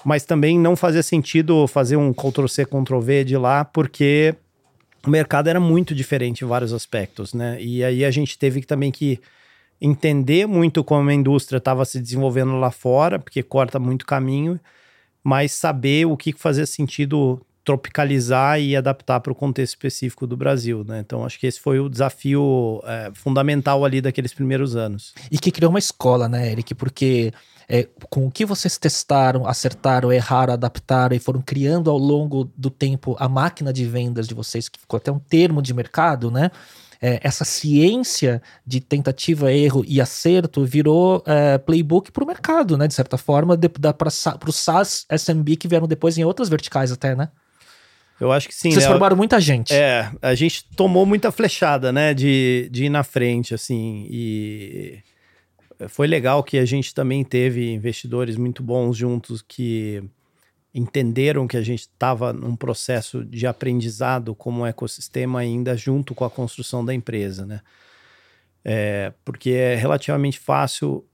Mas 0.06 0.24
também 0.24 0.58
não 0.58 0.76
fazia 0.76 1.04
sentido 1.04 1.68
fazer 1.68 1.98
um 1.98 2.14
Ctrl-C, 2.14 2.66
Ctrl-V 2.66 3.26
de 3.26 3.36
lá, 3.36 3.66
porque 3.66 4.34
o 5.06 5.10
mercado 5.10 5.50
era 5.50 5.60
muito 5.60 5.94
diferente 5.94 6.46
em 6.46 6.48
vários 6.48 6.72
aspectos, 6.72 7.34
né? 7.34 7.58
E 7.60 7.84
aí 7.84 8.06
a 8.06 8.12
gente 8.12 8.38
teve 8.38 8.62
também 8.62 8.92
que 8.92 9.20
entender 9.82 10.48
muito 10.48 10.84
como 10.84 11.10
a 11.10 11.14
indústria 11.14 11.58
estava 11.58 11.86
se 11.86 12.00
desenvolvendo 12.00 12.58
lá 12.60 12.72
fora, 12.72 13.20
porque 13.20 13.42
corta 13.42 13.80
muito 13.80 14.06
caminho, 14.06 14.60
mas 15.24 15.52
saber 15.52 16.06
o 16.06 16.18
que 16.18 16.34
fazia 16.34 16.66
sentido 16.66 17.42
tropicalizar 17.64 18.60
e 18.60 18.76
adaptar 18.76 19.20
para 19.20 19.32
o 19.32 19.36
contexto 19.36 19.74
específico 19.74 20.26
do 20.26 20.36
Brasil, 20.36 20.84
né? 20.84 21.00
Então 21.00 21.24
acho 21.24 21.40
que 21.40 21.46
esse 21.46 21.60
foi 21.60 21.80
o 21.80 21.88
desafio 21.88 22.82
é, 22.84 23.12
fundamental 23.14 23.86
ali 23.86 24.02
daqueles 24.02 24.34
primeiros 24.34 24.76
anos. 24.76 25.14
E 25.32 25.38
que 25.38 25.52
criou 25.52 25.70
uma 25.70 25.78
escola, 25.78 26.28
né, 26.28 26.52
Eric? 26.52 26.74
Porque 26.74 27.32
é, 27.68 27.88
com 28.10 28.26
o 28.26 28.32
que 28.32 28.44
vocês 28.44 28.78
testaram, 28.80 29.46
acertaram, 29.46 30.12
erraram, 30.12 30.54
adaptaram 30.54 31.16
e 31.16 31.20
foram 31.20 31.42
criando 31.44 31.92
ao 31.92 31.98
longo 31.98 32.50
do 32.58 32.72
tempo 32.72 33.16
a 33.20 33.30
máquina 33.30 33.72
de 33.72 33.86
vendas 33.86 34.28
de 34.28 34.34
vocês, 34.34 34.68
que 34.68 34.80
ficou 34.80 34.98
até 34.98 35.12
um 35.12 35.20
termo 35.20 35.62
de 35.62 35.72
mercado, 35.72 36.32
né? 36.32 36.50
É, 37.02 37.20
essa 37.24 37.46
ciência 37.46 38.42
de 38.66 38.80
tentativa, 38.82 39.52
erro 39.54 39.84
e 39.88 40.02
acerto 40.02 40.66
virou 40.66 41.24
é, 41.26 41.58
playbook 41.58 42.12
para 42.12 42.24
o 42.24 42.28
mercado, 42.28 42.78
né? 42.78 42.88
De 42.88 42.94
certa 42.94 43.18
forma, 43.18 43.58
para 43.58 44.50
os 44.50 44.56
SaaS 44.56 45.06
SMB 45.10 45.56
que 45.56 45.68
vieram 45.68 45.88
depois 45.88 46.18
em 46.18 46.26
outras 46.26 46.50
verticais 46.50 46.92
até, 46.92 47.16
né? 47.16 47.30
Eu 48.20 48.32
acho 48.32 48.50
que 48.50 48.54
sim. 48.54 48.70
Vocês 48.70 48.84
né? 48.84 48.90
formaram 48.90 49.16
muita 49.16 49.40
gente. 49.40 49.74
É, 49.74 50.12
a 50.22 50.36
gente 50.36 50.66
tomou 50.76 51.06
muita 51.06 51.32
flechada, 51.32 51.92
né? 51.92 52.14
De, 52.14 52.68
de 52.70 52.86
ir 52.86 52.90
na 52.90 53.04
frente, 53.04 53.54
assim. 53.54 54.06
E 54.10 55.00
foi 55.88 56.06
legal 56.06 56.44
que 56.44 56.58
a 56.58 56.66
gente 56.66 56.94
também 56.94 57.24
teve 57.24 57.72
investidores 57.72 58.36
muito 58.36 58.62
bons 58.62 58.98
juntos 58.98 59.42
que 59.42 60.04
entenderam 60.74 61.48
que 61.48 61.58
a 61.58 61.62
gente 61.62 61.82
estava 61.82 62.32
num 62.32 62.56
processo 62.56 63.26
de 63.26 63.48
aprendizado 63.48 64.36
como 64.36 64.66
ecossistema 64.66 65.40
ainda 65.40 65.76
junto 65.76 66.14
com 66.14 66.24
a 66.24 66.30
construção 66.30 66.86
da 66.86 66.94
empresa, 66.94 67.46
né? 67.46 67.62
É, 68.64 69.14
porque 69.24 69.52
é 69.52 69.76
relativamente 69.76 70.38
fácil 70.38 71.06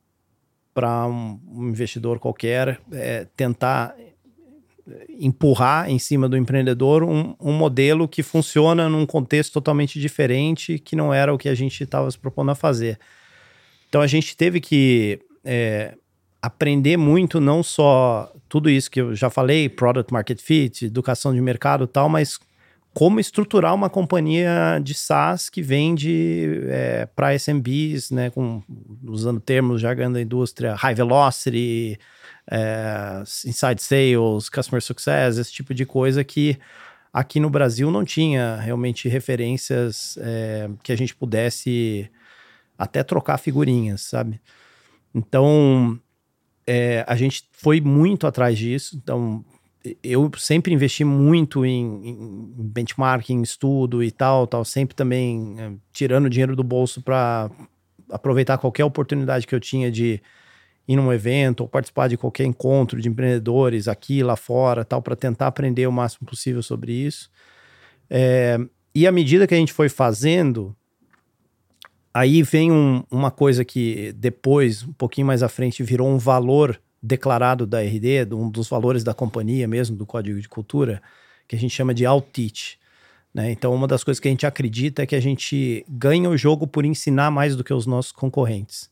para 0.74 1.08
um, 1.08 1.40
um, 1.48 1.70
investidor 1.70 2.20
qualquer 2.20 2.82
é, 2.92 3.28
tentar 3.36 3.96
empurrar 5.18 5.90
em 5.90 5.98
cima 5.98 6.30
do 6.30 6.38
empreendedor 6.38 7.04
um, 7.04 7.36
um, 7.40 7.54
modelo 7.54 8.08
que 8.08 8.22
funciona 8.22 8.88
num 8.88 9.06
contexto 9.06 9.54
totalmente 9.54 10.00
diferente, 10.00 10.78
que 10.78 10.96
não 10.96 11.14
era 11.14 11.34
o 11.34 11.38
que 11.38 11.50
a 11.50 11.56
gente 11.56 11.84
estava 11.84 12.10
se 12.10 12.18
propondo 12.18 12.52
a 12.52 12.56
fazer. 12.56 13.00
Então 13.90 14.02
a 14.02 14.08
gente 14.08 14.36
teve 14.38 14.60
que 14.60 15.20
é, 15.44 15.96
aprender 16.42 16.98
muito, 16.98 17.40
não 17.40 17.64
só 17.64 18.32
tudo 18.48 18.70
isso 18.70 18.90
que 18.90 19.02
eu 19.02 19.16
já 19.16 19.30
falei, 19.30 19.68
product 19.68 20.14
market 20.14 20.40
fit, 20.40 20.86
educação 20.86 21.34
de 21.34 21.42
mercado 21.42 21.86
e 21.86 21.88
tal, 21.88 22.08
mas 22.08 22.40
como 22.94 23.20
estruturar 23.20 23.74
uma 23.74 23.90
companhia 23.90 24.80
de 24.82 24.94
SaaS 24.94 25.50
que 25.50 25.62
vende 25.62 26.62
é, 26.70 27.06
para 27.14 27.36
SMBs, 27.36 28.10
né, 28.10 28.30
com, 28.30 28.64
usando 29.04 29.42
termos 29.42 29.82
jargão 29.82 30.10
da 30.10 30.22
indústria, 30.22 30.76
high 30.76 30.96
velocity, 30.96 32.00
é, 32.50 33.22
inside 33.46 33.82
sales, 33.82 34.48
customer 34.48 34.82
success, 34.82 35.38
esse 35.38 35.52
tipo 35.52 35.74
de 35.74 35.86
coisa 35.86 36.24
que 36.24 36.58
aqui 37.12 37.40
no 37.40 37.50
Brasil 37.50 37.92
não 37.92 38.06
tinha 38.06 38.56
realmente 38.58 39.10
referências 39.10 40.18
é, 40.22 40.70
que 40.82 40.94
a 40.94 40.96
gente 40.96 41.14
pudesse 41.14 42.10
até 42.78 43.04
trocar 43.04 43.38
figurinhas, 43.38 44.02
sabe? 44.02 44.40
Então, 45.14 46.00
é, 46.68 47.04
a 47.08 47.16
gente 47.16 47.44
foi 47.52 47.80
muito 47.80 48.26
atrás 48.28 48.58
disso. 48.58 49.00
Então, 49.02 49.44
eu 50.04 50.32
sempre 50.38 50.74
investi 50.74 51.04
muito 51.04 51.66
em, 51.66 52.10
em 52.10 52.54
benchmarking, 52.58 53.42
estudo 53.42 54.04
e 54.04 54.12
tal, 54.12 54.48
tal, 54.48 54.66
sempre 54.66 54.96
também 54.96 55.56
é, 55.60 55.72
tirando 55.94 56.30
dinheiro 56.30 56.56
do 56.56 56.64
bolso 56.64 57.02
para 57.02 57.50
aproveitar 58.10 58.58
qualquer 58.58 58.84
oportunidade 58.84 59.46
que 59.46 59.54
eu 59.54 59.60
tinha 59.60 59.92
de 59.92 60.22
ir 60.88 60.96
num 60.96 61.12
evento 61.12 61.62
ou 61.62 61.68
participar 61.68 62.08
de 62.08 62.18
qualquer 62.18 62.46
encontro 62.46 63.02
de 63.02 63.10
empreendedores 63.10 63.88
aqui, 63.88 64.24
lá 64.24 64.36
fora, 64.36 64.86
tal, 64.86 65.02
para 65.02 65.16
tentar 65.16 65.48
aprender 65.48 65.88
o 65.88 65.92
máximo 65.92 66.28
possível 66.28 66.62
sobre 66.62 66.94
isso. 66.94 67.30
É, 68.10 68.58
e 68.94 69.08
à 69.08 69.12
medida 69.12 69.48
que 69.48 69.54
a 69.54 69.58
gente 69.58 69.74
foi 69.74 69.90
fazendo, 69.90 70.76
Aí 72.16 72.42
vem 72.44 72.72
um, 72.72 73.04
uma 73.12 73.30
coisa 73.30 73.66
que 73.66 74.14
depois, 74.14 74.84
um 74.84 74.94
pouquinho 74.94 75.28
mais 75.28 75.44
à 75.44 75.50
frente, 75.50 75.84
virou 75.84 76.08
um 76.08 76.18
valor 76.18 76.82
declarado 77.04 77.68
da 77.68 77.82
RD, 77.82 78.34
um 78.34 78.50
dos 78.50 78.70
valores 78.70 79.04
da 79.04 79.14
companhia 79.14 79.68
mesmo, 79.68 79.98
do 79.98 80.06
Código 80.06 80.40
de 80.40 80.48
Cultura, 80.48 81.02
que 81.46 81.58
a 81.58 81.60
gente 81.60 81.76
chama 81.76 81.94
de 81.94 82.06
Outteach. 82.06 82.80
Né? 83.34 83.52
Então, 83.52 83.76
uma 83.76 83.86
das 83.86 84.02
coisas 84.02 84.22
que 84.22 84.30
a 84.30 84.32
gente 84.32 84.46
acredita 84.46 85.04
é 85.04 85.06
que 85.06 85.14
a 85.14 85.20
gente 85.20 85.86
ganha 85.90 86.30
o 86.30 86.38
jogo 86.38 86.66
por 86.66 86.86
ensinar 86.86 87.30
mais 87.32 87.54
do 87.54 87.66
que 87.66 87.74
os 87.74 87.86
nossos 87.86 88.14
concorrentes. 88.14 88.90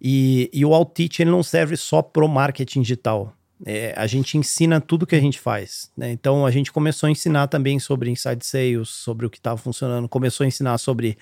E, 0.00 0.48
e 0.50 0.64
o 0.64 0.72
Outteach 0.72 1.20
ele 1.20 1.30
não 1.30 1.42
serve 1.42 1.76
só 1.76 2.00
para 2.00 2.24
o 2.24 2.28
marketing 2.28 2.80
digital. 2.80 3.36
É, 3.64 3.92
a 3.96 4.06
gente 4.06 4.38
ensina 4.38 4.80
tudo 4.80 5.06
que 5.06 5.14
a 5.14 5.20
gente 5.20 5.38
faz. 5.38 5.90
Né? 5.96 6.10
Então 6.12 6.46
a 6.46 6.50
gente 6.50 6.72
começou 6.72 7.06
a 7.06 7.10
ensinar 7.10 7.46
também 7.48 7.78
sobre 7.78 8.10
inside 8.10 8.44
sales, 8.44 8.88
sobre 8.88 9.26
o 9.26 9.30
que 9.30 9.38
estava 9.38 9.58
funcionando, 9.58 10.08
começou 10.08 10.44
a 10.44 10.48
ensinar 10.48 10.78
sobre 10.78 11.18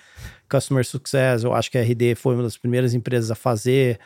customer 0.49 0.85
success. 0.85 1.43
Eu 1.43 1.53
acho 1.53 1.69
que 1.69 1.77
a 1.77 1.81
RD 1.81 2.15
foi 2.15 2.35
uma 2.35 2.43
das 2.43 2.57
primeiras 2.57 2.93
empresas 2.93 3.29
a 3.29 3.35
fazer, 3.35 3.99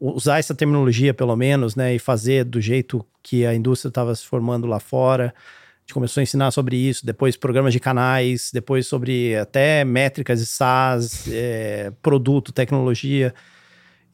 usar 0.00 0.38
essa 0.38 0.54
terminologia 0.54 1.14
pelo 1.14 1.34
menos, 1.36 1.76
né? 1.76 1.94
E 1.94 1.98
fazer 1.98 2.44
do 2.44 2.60
jeito 2.60 3.04
que 3.22 3.46
a 3.46 3.54
indústria 3.54 3.88
estava 3.88 4.14
se 4.14 4.26
formando 4.26 4.66
lá 4.66 4.80
fora. 4.80 5.34
A 5.36 5.80
gente 5.82 5.94
começou 5.94 6.20
a 6.20 6.24
ensinar 6.24 6.50
sobre 6.50 6.76
isso, 6.76 7.06
depois 7.06 7.36
programas 7.36 7.72
de 7.72 7.80
canais, 7.80 8.50
depois 8.52 8.86
sobre 8.86 9.36
até 9.36 9.84
métricas 9.84 10.40
de 10.40 10.46
SaaS, 10.46 11.26
é, 11.28 11.92
produto, 12.02 12.52
tecnologia. 12.52 13.34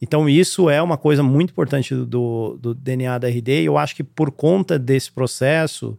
Então, 0.01 0.29
isso 0.29 0.69
é 0.69 0.81
uma 0.81 0.97
coisa 0.97 1.23
muito 1.23 1.51
importante 1.51 1.95
do, 1.95 2.57
do 2.59 2.73
DNA 2.73 3.17
da 3.17 3.27
RD. 3.27 3.61
E 3.61 3.65
eu 3.65 3.77
acho 3.77 3.95
que 3.95 4.03
por 4.03 4.31
conta 4.31 4.77
desse 4.77 5.11
processo, 5.11 5.97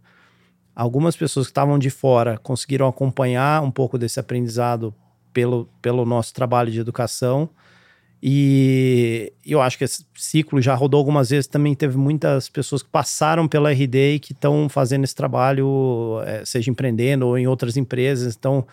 algumas 0.75 1.17
pessoas 1.17 1.47
que 1.47 1.51
estavam 1.51 1.79
de 1.79 1.91
fora 1.91 2.39
conseguiram 2.39 2.87
acompanhar 2.87 3.63
um 3.63 3.71
pouco 3.71 3.99
desse 3.99 4.21
aprendizado 4.21 4.95
pelo, 5.33 5.69
pelo 5.83 6.05
nosso 6.05 6.33
trabalho 6.33 6.71
de 6.71 6.79
educação. 6.79 7.51
E 8.23 9.33
eu 9.47 9.61
acho 9.61 9.79
que 9.79 9.85
esse 9.85 10.05
ciclo 10.15 10.61
já 10.61 10.75
rodou 10.75 10.99
algumas 10.99 11.31
vezes. 11.31 11.47
Também 11.47 11.75
teve 11.75 11.97
muitas 11.97 12.49
pessoas 12.49 12.83
que 12.83 12.89
passaram 12.89 13.47
pela 13.47 13.73
RD 13.73 14.15
e 14.15 14.19
que 14.19 14.33
estão 14.33 14.69
fazendo 14.69 15.05
esse 15.05 15.15
trabalho, 15.15 16.21
é, 16.25 16.45
seja 16.45 16.71
empreendendo 16.71 17.27
ou 17.27 17.39
em 17.39 17.47
outras 17.47 17.77
empresas. 17.77 18.37
Então, 18.37 18.67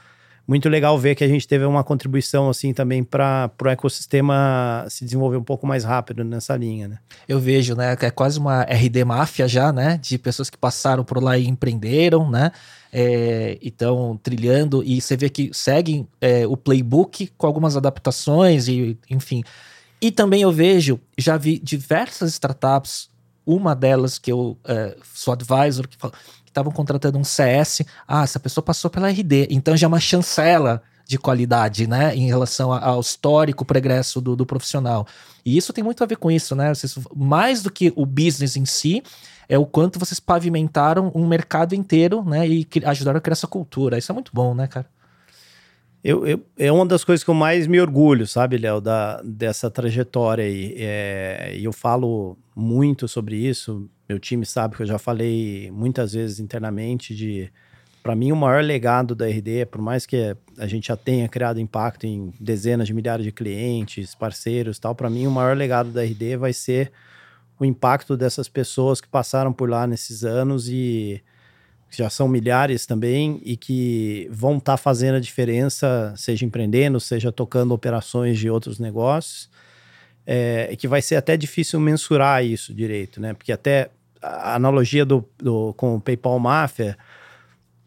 muito 0.47 0.69
legal 0.69 0.97
ver 0.99 1.15
que 1.15 1.23
a 1.23 1.27
gente 1.27 1.47
teve 1.47 1.65
uma 1.65 1.83
contribuição 1.83 2.49
assim 2.49 2.73
também 2.73 3.03
para 3.03 3.51
o 3.63 3.67
ecossistema 3.67 4.85
se 4.89 5.03
desenvolver 5.03 5.37
um 5.37 5.43
pouco 5.43 5.65
mais 5.65 5.83
rápido 5.83 6.23
nessa 6.23 6.55
linha, 6.55 6.87
né? 6.87 6.99
Eu 7.27 7.39
vejo, 7.39 7.75
né, 7.75 7.95
que 7.95 8.05
é 8.05 8.11
quase 8.11 8.39
uma 8.39 8.61
RD 8.63 9.03
máfia 9.03 9.47
já, 9.47 9.73
né, 9.73 9.97
de 10.01 10.17
pessoas 10.17 10.49
que 10.49 10.57
passaram 10.57 11.03
por 11.03 11.21
lá 11.21 11.37
e 11.37 11.47
empreenderam, 11.47 12.29
né, 12.29 12.51
é, 12.93 13.57
estão 13.61 14.19
trilhando 14.21 14.83
e 14.83 15.01
você 15.01 15.17
vê 15.17 15.29
que 15.29 15.49
seguem 15.51 16.07
é, 16.21 16.45
o 16.45 16.55
playbook 16.55 17.31
com 17.37 17.47
algumas 17.47 17.75
adaptações 17.75 18.67
e 18.67 18.97
enfim. 19.09 19.43
E 19.99 20.11
também 20.11 20.43
eu 20.43 20.51
vejo, 20.51 20.99
já 21.17 21.37
vi 21.37 21.57
diversas 21.57 22.33
startups, 22.33 23.09
uma 23.45 23.75
delas 23.75 24.19
que 24.19 24.31
eu 24.31 24.57
é, 24.65 24.95
sou 25.13 25.33
advisor, 25.33 25.87
que 25.87 25.97
estavam 26.55 26.71
contratando 26.71 27.17
um 27.17 27.23
CS. 27.23 27.81
Ah, 28.07 28.23
essa 28.23 28.39
pessoa 28.39 28.63
passou 28.63 28.89
pela 28.89 29.09
RD, 29.09 29.47
então 29.49 29.75
já 29.75 29.85
é 29.85 29.89
uma 29.89 29.99
chancela 29.99 30.81
de 31.05 31.19
qualidade, 31.19 31.85
né, 31.85 32.15
em 32.15 32.25
relação 32.25 32.73
ao 32.73 32.99
histórico 32.99 33.63
progresso 33.63 34.19
do, 34.19 34.35
do 34.35 34.45
profissional. 34.45 35.05
E 35.45 35.55
isso 35.55 35.71
tem 35.71 35.83
muito 35.83 36.03
a 36.03 36.07
ver 36.07 36.17
com 36.17 36.31
isso, 36.31 36.55
né? 36.55 36.73
Vocês, 36.73 36.97
mais 37.15 37.61
do 37.61 37.69
que 37.69 37.93
o 37.95 38.07
business 38.07 38.57
em 38.57 38.65
si, 38.65 39.03
é 39.47 39.55
o 39.59 39.67
quanto 39.67 39.99
vocês 39.99 40.19
pavimentaram 40.19 41.11
um 41.13 41.27
mercado 41.27 41.75
inteiro, 41.75 42.23
né, 42.23 42.47
e 42.47 42.67
ajudaram 42.85 43.19
a 43.19 43.21
criar 43.21 43.33
essa 43.33 43.45
cultura. 43.45 43.99
Isso 43.99 44.11
é 44.11 44.15
muito 44.15 44.31
bom, 44.33 44.55
né, 44.55 44.65
cara? 44.65 44.87
Eu, 46.07 46.23
eu, 46.27 46.39
é 46.55 46.71
uma 46.71 46.85
das 46.85 47.03
coisas 47.03 47.23
que 47.23 47.29
eu 47.31 47.33
mais 47.33 47.65
me 47.65 47.81
orgulho, 47.81 48.27
sabe, 48.27 48.59
Léo, 48.59 48.79
da, 48.79 49.19
dessa 49.23 49.71
trajetória 49.71 50.45
aí. 50.45 50.75
É, 50.77 51.55
e 51.57 51.63
eu 51.63 51.73
falo 51.73 52.37
muito 52.55 53.07
sobre 53.07 53.35
isso. 53.37 53.89
Meu 54.07 54.19
time 54.19 54.45
sabe 54.45 54.75
que 54.75 54.83
eu 54.83 54.85
já 54.85 54.99
falei 54.99 55.71
muitas 55.71 56.13
vezes 56.13 56.39
internamente 56.39 57.15
de. 57.15 57.51
Para 58.03 58.15
mim, 58.15 58.31
o 58.31 58.35
maior 58.35 58.63
legado 58.63 59.15
da 59.15 59.25
RD, 59.25 59.65
por 59.65 59.81
mais 59.81 60.05
que 60.05 60.37
a 60.59 60.67
gente 60.67 60.89
já 60.89 60.95
tenha 60.95 61.27
criado 61.27 61.59
impacto 61.59 62.05
em 62.05 62.31
dezenas 62.39 62.85
de 62.85 62.93
milhares 62.93 63.25
de 63.25 63.31
clientes, 63.31 64.13
parceiros 64.13 64.77
tal, 64.77 64.93
para 64.93 65.09
mim, 65.09 65.25
o 65.25 65.31
maior 65.31 65.57
legado 65.57 65.89
da 65.89 66.03
RD 66.03 66.37
vai 66.37 66.53
ser 66.53 66.91
o 67.59 67.65
impacto 67.65 68.15
dessas 68.15 68.47
pessoas 68.47 69.01
que 69.01 69.07
passaram 69.07 69.51
por 69.51 69.67
lá 69.67 69.87
nesses 69.87 70.23
anos 70.23 70.69
e 70.69 71.23
já 71.97 72.09
são 72.09 72.27
milhares 72.27 72.85
também 72.85 73.41
e 73.43 73.55
que 73.57 74.27
vão 74.31 74.57
estar 74.57 74.73
tá 74.73 74.77
fazendo 74.77 75.15
a 75.15 75.19
diferença, 75.19 76.13
seja 76.15 76.45
empreendendo, 76.45 76.99
seja 76.99 77.31
tocando 77.31 77.73
operações 77.73 78.37
de 78.37 78.49
outros 78.49 78.79
negócios, 78.79 79.49
é, 80.25 80.75
que 80.75 80.87
vai 80.87 81.01
ser 81.01 81.15
até 81.15 81.37
difícil 81.37 81.79
mensurar 81.79 82.43
isso 82.43 82.73
direito, 82.73 83.21
né? 83.21 83.33
Porque 83.33 83.51
até 83.51 83.89
a 84.21 84.55
analogia 84.55 85.05
do, 85.05 85.23
do, 85.37 85.73
com 85.73 85.95
o 85.95 86.01
PayPal 86.01 86.39
Mafia, 86.39 86.97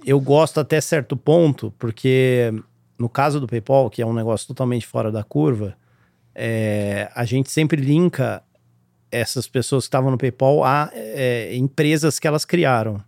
eu 0.04 0.20
gosto 0.20 0.60
até 0.60 0.80
certo 0.80 1.16
ponto, 1.16 1.72
porque 1.78 2.52
no 2.98 3.08
caso 3.08 3.40
do 3.40 3.46
PayPal, 3.46 3.90
que 3.90 4.02
é 4.02 4.06
um 4.06 4.12
negócio 4.12 4.46
totalmente 4.46 4.86
fora 4.86 5.10
da 5.10 5.24
curva, 5.24 5.76
é, 6.34 7.10
a 7.14 7.24
gente 7.24 7.50
sempre 7.50 7.80
linka 7.80 8.42
essas 9.10 9.48
pessoas 9.48 9.84
que 9.84 9.88
estavam 9.88 10.10
no 10.10 10.18
PayPal 10.18 10.64
a 10.64 10.90
é, 10.92 11.54
empresas 11.56 12.18
que 12.18 12.26
elas 12.28 12.44
criaram. 12.44 13.02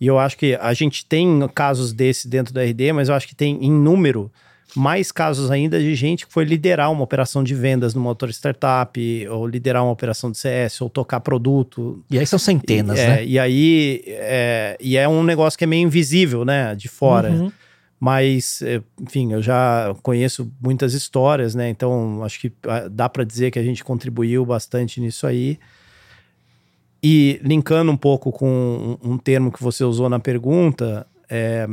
E 0.00 0.06
eu 0.06 0.18
acho 0.18 0.36
que 0.36 0.54
a 0.54 0.74
gente 0.74 1.04
tem 1.06 1.40
casos 1.54 1.92
desse 1.92 2.28
dentro 2.28 2.52
da 2.52 2.62
RD, 2.62 2.92
mas 2.92 3.08
eu 3.08 3.14
acho 3.14 3.26
que 3.26 3.34
tem 3.34 3.64
em 3.64 3.70
número 3.70 4.30
mais 4.74 5.10
casos 5.10 5.50
ainda 5.50 5.78
de 5.78 5.94
gente 5.94 6.26
que 6.26 6.32
foi 6.32 6.44
liderar 6.44 6.92
uma 6.92 7.02
operação 7.02 7.42
de 7.42 7.54
vendas 7.54 7.94
numa 7.94 8.08
outra 8.08 8.30
startup, 8.30 9.28
ou 9.28 9.46
liderar 9.46 9.82
uma 9.82 9.92
operação 9.92 10.30
de 10.30 10.36
CS, 10.36 10.80
ou 10.82 10.90
tocar 10.90 11.20
produto. 11.20 12.04
E 12.10 12.18
aí 12.18 12.26
são 12.26 12.38
centenas, 12.38 12.98
e, 12.98 13.00
é, 13.00 13.08
né? 13.08 13.24
E 13.24 13.38
aí 13.38 14.02
é, 14.06 14.76
e 14.80 14.96
é 14.96 15.08
um 15.08 15.22
negócio 15.22 15.56
que 15.56 15.64
é 15.64 15.66
meio 15.66 15.86
invisível, 15.86 16.44
né? 16.44 16.74
De 16.74 16.88
fora. 16.88 17.30
Uhum. 17.30 17.50
Mas, 17.98 18.60
é, 18.60 18.82
enfim, 19.00 19.32
eu 19.32 19.40
já 19.40 19.94
conheço 20.02 20.52
muitas 20.60 20.92
histórias, 20.92 21.54
né? 21.54 21.70
Então, 21.70 22.22
acho 22.22 22.38
que 22.38 22.52
ah, 22.64 22.88
dá 22.90 23.08
para 23.08 23.24
dizer 23.24 23.50
que 23.50 23.58
a 23.58 23.62
gente 23.62 23.82
contribuiu 23.82 24.44
bastante 24.44 25.00
nisso 25.00 25.26
aí. 25.26 25.58
E 27.08 27.40
linkando 27.40 27.92
um 27.92 27.96
pouco 27.96 28.32
com 28.32 28.98
um, 29.00 29.12
um 29.12 29.16
termo 29.16 29.52
que 29.52 29.62
você 29.62 29.84
usou 29.84 30.08
na 30.08 30.18
pergunta, 30.18 31.06
é, 31.30 31.68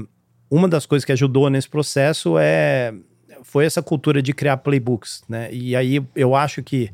uma 0.48 0.68
das 0.68 0.86
coisas 0.86 1.04
que 1.04 1.12
ajudou 1.12 1.50
nesse 1.50 1.68
processo 1.68 2.38
é 2.38 2.93
foi 3.41 3.65
essa 3.65 3.82
cultura 3.82 4.22
de 4.22 4.32
criar 4.32 4.58
playbooks, 4.58 5.24
né? 5.28 5.52
E 5.52 5.76
aí 5.76 6.00
eu 6.15 6.36
acho 6.36 6.62
que 6.62 6.91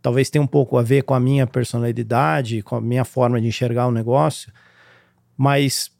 talvez 0.00 0.30
tenha 0.30 0.40
um 0.40 0.46
pouco 0.46 0.78
a 0.78 0.82
ver 0.82 1.02
com 1.02 1.12
a 1.12 1.18
minha 1.18 1.44
personalidade, 1.44 2.62
com 2.62 2.76
a 2.76 2.80
minha 2.80 3.04
forma 3.04 3.40
de 3.40 3.48
enxergar 3.48 3.88
o 3.88 3.90
negócio, 3.90 4.52
mas 5.36 5.90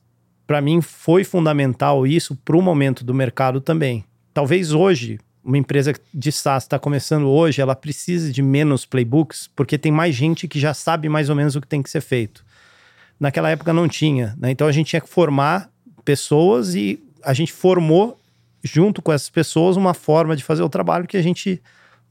para 0.47 0.61
mim 0.61 0.81
foi 0.81 1.25
fundamental 1.25 2.07
isso 2.07 2.37
para 2.45 2.57
o 2.57 2.63
momento 2.63 3.03
do 3.03 3.13
mercado 3.13 3.61
também. 3.61 4.05
Talvez 4.33 4.71
hoje 4.71 5.19
uma 5.45 5.59
empresa 5.59 5.93
de 6.15 6.31
SaaS 6.31 6.65
está 6.65 6.79
começando 6.79 7.29
hoje, 7.29 7.61
ela 7.61 7.75
precisa 7.75 8.33
de 8.33 8.41
menos 8.41 8.87
playbooks, 8.87 9.51
porque 9.55 9.77
tem 9.77 9.91
mais 9.91 10.15
gente 10.15 10.47
que 10.47 10.59
já 10.59 10.73
sabe 10.73 11.09
mais 11.09 11.29
ou 11.29 11.37
menos 11.37 11.57
o 11.57 11.61
que 11.61 11.67
tem 11.67 11.83
que 11.83 11.91
ser 11.91 12.01
feito. 12.01 12.45
Naquela 13.19 13.51
época 13.51 13.73
não 13.73 13.89
tinha, 13.89 14.37
né? 14.39 14.51
Então 14.51 14.67
a 14.67 14.73
gente 14.73 14.89
tinha 14.89 15.01
que 15.01 15.09
formar 15.09 15.71
pessoas 16.05 16.75
e 16.75 17.03
a 17.25 17.33
gente 17.33 17.53
formou 17.53 18.21
junto 18.63 19.03
com 19.03 19.13
essas 19.13 19.31
pessoas 19.31 19.77
uma 19.77 19.95
forma 19.95 20.37
de 20.37 20.45
fazer 20.45 20.63
o 20.63 20.69
trabalho 20.69 21.07
que 21.07 21.17
a 21.17 21.23
gente 21.23 21.61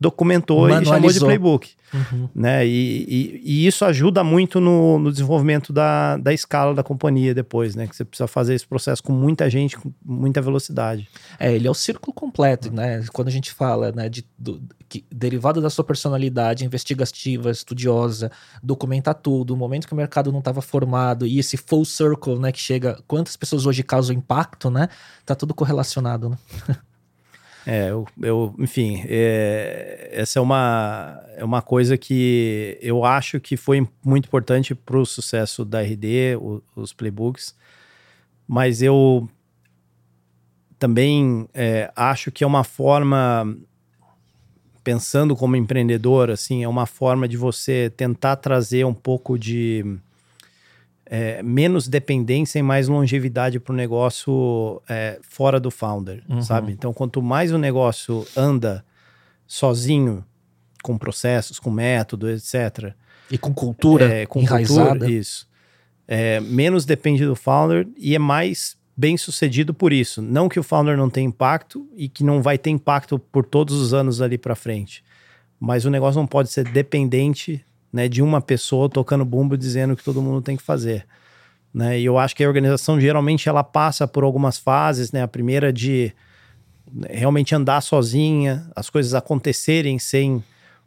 documentou 0.01 0.67
e 0.67 0.83
chamou 0.83 1.11
de 1.11 1.19
playbook. 1.19 1.69
Uhum. 1.93 2.27
Né? 2.33 2.65
E, 2.65 3.05
e, 3.07 3.41
e, 3.43 3.67
isso 3.67 3.85
ajuda 3.85 4.23
muito 4.23 4.59
no, 4.59 4.97
no, 4.97 5.11
desenvolvimento 5.11 5.71
da, 5.71 6.17
da 6.17 6.33
escala 6.33 6.73
da 6.73 6.81
companhia 6.81 7.35
depois, 7.35 7.75
né? 7.75 7.85
Que 7.85 7.95
você 7.95 8.03
precisa 8.03 8.27
fazer 8.27 8.55
esse 8.55 8.65
processo 8.65 9.03
com 9.03 9.13
muita 9.13 9.47
gente, 9.47 9.77
com 9.77 9.93
muita 10.03 10.41
velocidade. 10.41 11.07
É, 11.39 11.53
ele 11.53 11.67
é 11.67 11.69
o 11.69 11.75
círculo 11.75 12.13
completo, 12.13 12.73
né? 12.73 13.03
Quando 13.13 13.27
a 13.27 13.31
gente 13.31 13.51
fala, 13.51 13.91
né, 13.91 14.09
de, 14.09 14.25
do, 14.39 14.59
que, 14.89 15.05
derivado 15.11 15.61
da 15.61 15.69
sua 15.69 15.83
personalidade 15.83 16.65
investigativa, 16.65 17.51
estudiosa, 17.51 18.31
documentar 18.63 19.13
tudo, 19.13 19.53
o 19.53 19.57
momento 19.57 19.85
que 19.85 19.93
o 19.93 19.97
mercado 19.97 20.31
não 20.31 20.39
estava 20.39 20.61
formado 20.61 21.27
e 21.27 21.37
esse 21.37 21.57
full 21.57 21.85
circle, 21.85 22.39
né, 22.39 22.51
que 22.51 22.59
chega, 22.59 22.97
quantas 23.07 23.35
pessoas 23.35 23.67
hoje 23.67 23.83
causam 23.83 24.15
impacto, 24.15 24.71
né? 24.71 24.89
Tá 25.25 25.35
tudo 25.35 25.53
correlacionado, 25.53 26.29
né? 26.29 26.37
É, 27.65 27.89
eu, 27.89 28.07
eu 28.21 28.55
enfim, 28.57 29.03
é, 29.07 30.09
essa 30.11 30.39
é 30.39 30.41
uma, 30.41 31.21
é 31.35 31.45
uma 31.45 31.61
coisa 31.61 31.97
que 31.97 32.77
eu 32.81 33.05
acho 33.05 33.39
que 33.39 33.55
foi 33.55 33.87
muito 34.03 34.25
importante 34.25 34.73
para 34.73 34.97
o 34.97 35.05
sucesso 35.05 35.63
da 35.63 35.81
RD, 35.81 36.37
o, 36.37 36.63
os 36.75 36.91
playbooks, 36.91 37.55
mas 38.47 38.81
eu 38.81 39.29
também 40.79 41.47
é, 41.53 41.91
acho 41.95 42.31
que 42.31 42.43
é 42.43 42.47
uma 42.47 42.63
forma, 42.63 43.55
pensando 44.83 45.35
como 45.35 45.55
empreendedor, 45.55 46.31
assim, 46.31 46.63
é 46.63 46.67
uma 46.67 46.87
forma 46.87 47.27
de 47.27 47.37
você 47.37 47.91
tentar 47.95 48.37
trazer 48.37 48.83
um 48.83 48.93
pouco 48.93 49.37
de 49.37 49.99
é, 51.13 51.43
menos 51.43 51.89
dependência 51.89 52.57
e 52.57 52.63
mais 52.63 52.87
longevidade 52.87 53.59
para 53.59 53.73
o 53.73 53.75
negócio 53.75 54.81
é, 54.87 55.19
fora 55.21 55.59
do 55.59 55.69
founder, 55.69 56.23
uhum. 56.29 56.41
sabe? 56.41 56.71
Então, 56.71 56.93
quanto 56.93 57.21
mais 57.21 57.51
o 57.51 57.57
negócio 57.57 58.25
anda 58.33 58.85
sozinho, 59.45 60.23
com 60.81 60.97
processos, 60.97 61.59
com 61.59 61.69
método, 61.69 62.29
etc. 62.29 62.93
E 63.29 63.37
com 63.37 63.53
cultura 63.53 64.05
é, 64.05 64.25
com 64.25 64.39
enraizada. 64.39 64.91
Cultura, 64.91 65.11
isso. 65.11 65.49
É, 66.07 66.39
menos 66.39 66.85
depende 66.85 67.25
do 67.25 67.35
founder 67.35 67.85
e 67.97 68.15
é 68.15 68.19
mais 68.19 68.77
bem 68.95 69.17
sucedido 69.17 69.73
por 69.73 69.91
isso. 69.91 70.21
Não 70.21 70.47
que 70.47 70.61
o 70.61 70.63
founder 70.63 70.95
não 70.95 71.09
tenha 71.09 71.27
impacto 71.27 71.89
e 71.93 72.07
que 72.07 72.23
não 72.23 72.41
vai 72.41 72.57
ter 72.57 72.69
impacto 72.69 73.19
por 73.19 73.45
todos 73.45 73.75
os 73.75 73.93
anos 73.93 74.21
ali 74.21 74.37
para 74.37 74.55
frente. 74.55 75.03
Mas 75.59 75.83
o 75.83 75.89
negócio 75.89 76.19
não 76.21 76.27
pode 76.27 76.49
ser 76.49 76.63
dependente 76.71 77.65
né, 77.91 78.07
de 78.07 78.21
uma 78.21 78.41
pessoa 78.41 78.89
tocando 78.89 79.25
bumbo 79.25 79.57
dizendo 79.57 79.95
que 79.95 80.03
todo 80.03 80.21
mundo 80.21 80.41
tem 80.41 80.55
que 80.55 80.63
fazer. 80.63 81.05
Né? 81.73 81.99
E 81.99 82.05
eu 82.05 82.17
acho 82.17 82.35
que 82.35 82.43
a 82.43 82.47
organização 82.47 82.99
geralmente 82.99 83.47
ela 83.47 83.63
passa 83.63 84.07
por 84.07 84.23
algumas 84.23 84.57
fases, 84.57 85.11
né? 85.11 85.21
A 85.21 85.27
primeira 85.27 85.71
de 85.71 86.13
realmente 87.09 87.55
andar 87.55 87.81
sozinha, 87.81 88.69
as 88.75 88.89
coisas 88.89 89.13
acontecerem 89.13 89.97
sem 89.97 90.43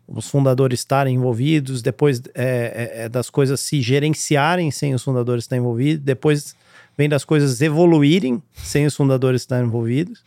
os 0.07 0.29
fundadores 0.29 0.81
estarem 0.81 1.15
envolvidos, 1.15 1.81
depois 1.81 2.21
é, 2.35 2.93
é, 2.95 3.05
é 3.05 3.09
das 3.09 3.31
coisas 3.31 3.61
se 3.61 3.81
gerenciarem 3.81 4.71
sem 4.71 4.95
os 4.95 5.03
fundadores 5.03 5.45
estarem 5.45 5.63
envolvidos, 5.63 6.05
depois 6.05 6.55
vem 6.97 7.09
das 7.09 7.25
coisas 7.25 7.61
evoluírem 7.63 8.43
sem 8.53 8.85
os 8.85 8.95
fundadores 8.95 9.41
estarem 9.43 9.67
envolvidos. 9.67 10.23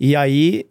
E 0.00 0.16
aí 0.16 0.66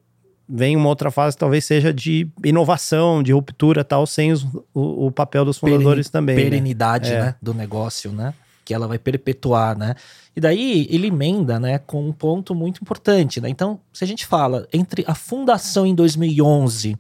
vem 0.47 0.75
uma 0.75 0.88
outra 0.88 1.12
fase 1.12 1.38
talvez 1.38 1.65
seja 1.65 1.93
de 1.93 2.29
inovação, 2.43 3.21
de 3.21 3.33
ruptura 3.33 3.83
tal, 3.83 4.07
sem 4.07 4.31
os, 4.31 4.43
o, 4.73 5.07
o, 5.07 5.12
papel 5.12 5.43
dos 5.43 5.57
fundadores 5.57 6.10
também. 6.10 6.36
Né? 6.36 6.43
Perenidade, 6.43 7.10
né? 7.10 7.21
né? 7.21 7.36
Do 7.41 7.53
negócio, 7.53 8.12
né? 8.12 8.33
Que 8.63 8.73
ela 8.73 8.88
vai 8.88 8.97
perpetuar, 8.97 9.77
né? 9.77 9.95
E 10.36 10.39
daí 10.39 10.88
ele 10.89 11.07
emenda, 11.07 11.60
né, 11.60 11.79
com 11.79 12.07
um 12.07 12.13
ponto 12.13 12.53
muito 12.53 12.81
importante, 12.81 13.41
né? 13.41 13.49
Então, 13.49 13.79
se 13.91 14.03
a 14.03 14.07
gente 14.07 14.25
fala 14.25 14.67
entre 14.71 15.03
a 15.07 15.15
fundação 15.15 15.86
em 15.86 15.95
2011 15.95 16.95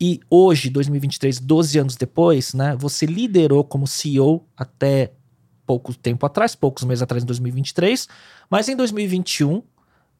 e 0.00 0.20
hoje, 0.30 0.70
2023, 0.70 1.40
12 1.40 1.78
anos 1.78 1.96
depois, 1.96 2.54
né, 2.54 2.76
você 2.78 3.06
liderou 3.06 3.64
como 3.64 3.86
CEO 3.86 4.46
até 4.56 5.12
pouco 5.66 5.92
tempo 5.94 6.24
atrás, 6.24 6.54
poucos 6.54 6.84
meses 6.84 7.02
atrás, 7.02 7.22
em 7.24 7.26
2023, 7.26 8.08
mas 8.48 8.68
em 8.68 8.76
2021 8.76 9.62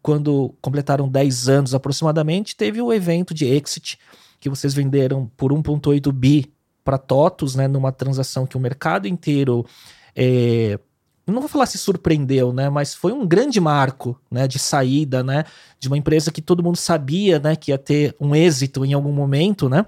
quando 0.06 0.54
completaram 0.60 1.08
10 1.08 1.48
anos 1.48 1.74
aproximadamente, 1.74 2.54
teve 2.54 2.80
o 2.80 2.92
evento 2.92 3.34
de 3.34 3.44
exit 3.44 3.98
que 4.38 4.48
vocês 4.48 4.72
venderam 4.72 5.28
por 5.36 5.52
1,8 5.52 6.12
bi 6.12 6.52
para 6.84 6.96
TOTUS, 6.96 7.56
né, 7.56 7.66
numa 7.66 7.90
transação 7.90 8.46
que 8.46 8.56
o 8.56 8.60
mercado 8.60 9.08
inteiro 9.08 9.66
é, 10.14 10.78
não 11.26 11.40
vou 11.40 11.48
falar 11.48 11.66
se 11.66 11.76
surpreendeu, 11.76 12.52
né, 12.52 12.70
mas 12.70 12.94
foi 12.94 13.10
um 13.10 13.26
grande 13.26 13.60
marco, 13.60 14.16
né, 14.30 14.46
de 14.46 14.60
saída, 14.60 15.24
né, 15.24 15.42
de 15.80 15.88
uma 15.88 15.98
empresa 15.98 16.30
que 16.30 16.40
todo 16.40 16.62
mundo 16.62 16.76
sabia, 16.76 17.40
né, 17.40 17.56
que 17.56 17.72
ia 17.72 17.78
ter 17.78 18.14
um 18.20 18.32
êxito 18.32 18.84
em 18.84 18.92
algum 18.92 19.10
momento, 19.10 19.68
né, 19.68 19.84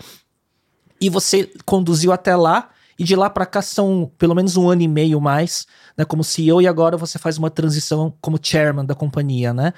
e 1.00 1.08
você 1.08 1.48
conduziu 1.64 2.10
até 2.10 2.34
lá 2.34 2.70
e 2.98 3.04
de 3.04 3.14
lá 3.14 3.30
para 3.30 3.46
cá 3.46 3.62
são 3.62 4.10
pelo 4.18 4.34
menos 4.34 4.56
um 4.56 4.68
ano 4.68 4.82
e 4.82 4.88
meio 4.88 5.20
mais, 5.20 5.64
né, 5.96 6.04
como 6.04 6.24
CEO 6.24 6.60
e 6.60 6.66
agora 6.66 6.96
você 6.96 7.20
faz 7.20 7.38
uma 7.38 7.50
transição 7.50 8.12
como 8.20 8.36
chairman 8.42 8.84
da 8.84 8.96
companhia, 8.96 9.54
né. 9.54 9.72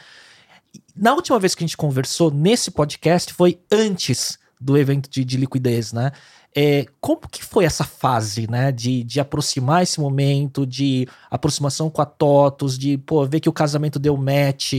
Na 0.95 1.15
última 1.15 1.39
vez 1.39 1.55
que 1.55 1.65
a 1.65 1.67
gente 1.67 1.77
conversou 1.77 2.31
nesse 2.31 2.71
podcast 2.71 3.33
foi 3.33 3.61
antes 3.71 4.39
do 4.61 4.77
evento 4.77 5.09
de, 5.09 5.25
de 5.25 5.37
liquidez, 5.37 5.93
né? 5.93 6.13
É, 6.55 6.85
como 7.01 7.21
que 7.31 7.45
foi 7.45 7.65
essa 7.65 7.85
fase, 7.85 8.51
né? 8.51 8.71
De, 8.71 9.03
de 9.05 9.21
aproximar 9.21 9.83
esse 9.83 10.01
momento, 10.01 10.67
de 10.67 11.09
aproximação 11.31 11.89
com 11.89 12.03
a 12.03 12.07
TOTOS, 12.07 12.79
de 12.79 12.99
pô, 12.99 13.25
ver 13.25 13.41
que 13.41 13.49
o 13.49 13.53
casamento 13.53 13.99
deu 13.99 14.17
match, 14.17 14.75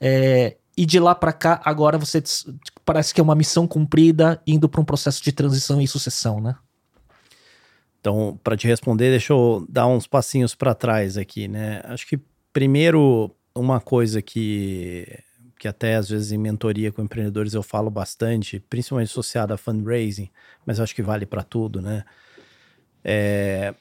é, 0.00 0.56
e 0.76 0.86
de 0.86 0.98
lá 0.98 1.14
para 1.14 1.32
cá, 1.32 1.60
agora 1.62 1.98
você 1.98 2.22
parece 2.84 3.12
que 3.12 3.20
é 3.20 3.22
uma 3.22 3.34
missão 3.34 3.66
cumprida, 3.66 4.40
indo 4.46 4.68
para 4.68 4.80
um 4.80 4.84
processo 4.84 5.22
de 5.22 5.30
transição 5.30 5.80
e 5.80 5.86
sucessão, 5.86 6.40
né? 6.40 6.56
Então, 8.00 8.40
para 8.42 8.56
te 8.56 8.66
responder, 8.66 9.10
deixa 9.10 9.34
eu 9.34 9.66
dar 9.68 9.86
uns 9.86 10.06
passinhos 10.06 10.54
para 10.54 10.74
trás 10.74 11.18
aqui, 11.18 11.46
né? 11.46 11.82
Acho 11.84 12.06
que 12.06 12.18
primeiro 12.50 13.30
uma 13.54 13.78
coisa 13.78 14.22
que 14.22 15.06
que 15.60 15.68
até 15.68 15.96
às 15.96 16.08
vezes 16.08 16.32
em 16.32 16.38
mentoria 16.38 16.90
com 16.90 17.02
empreendedores 17.02 17.52
eu 17.52 17.62
falo 17.62 17.90
bastante, 17.90 18.64
principalmente 18.70 19.10
associado 19.10 19.52
a 19.52 19.58
fundraising, 19.58 20.30
mas 20.64 20.80
acho 20.80 20.94
que 20.94 21.02
vale 21.02 21.26
para 21.26 21.42
tudo, 21.42 21.82
né? 21.82 22.02
É, 23.04 23.74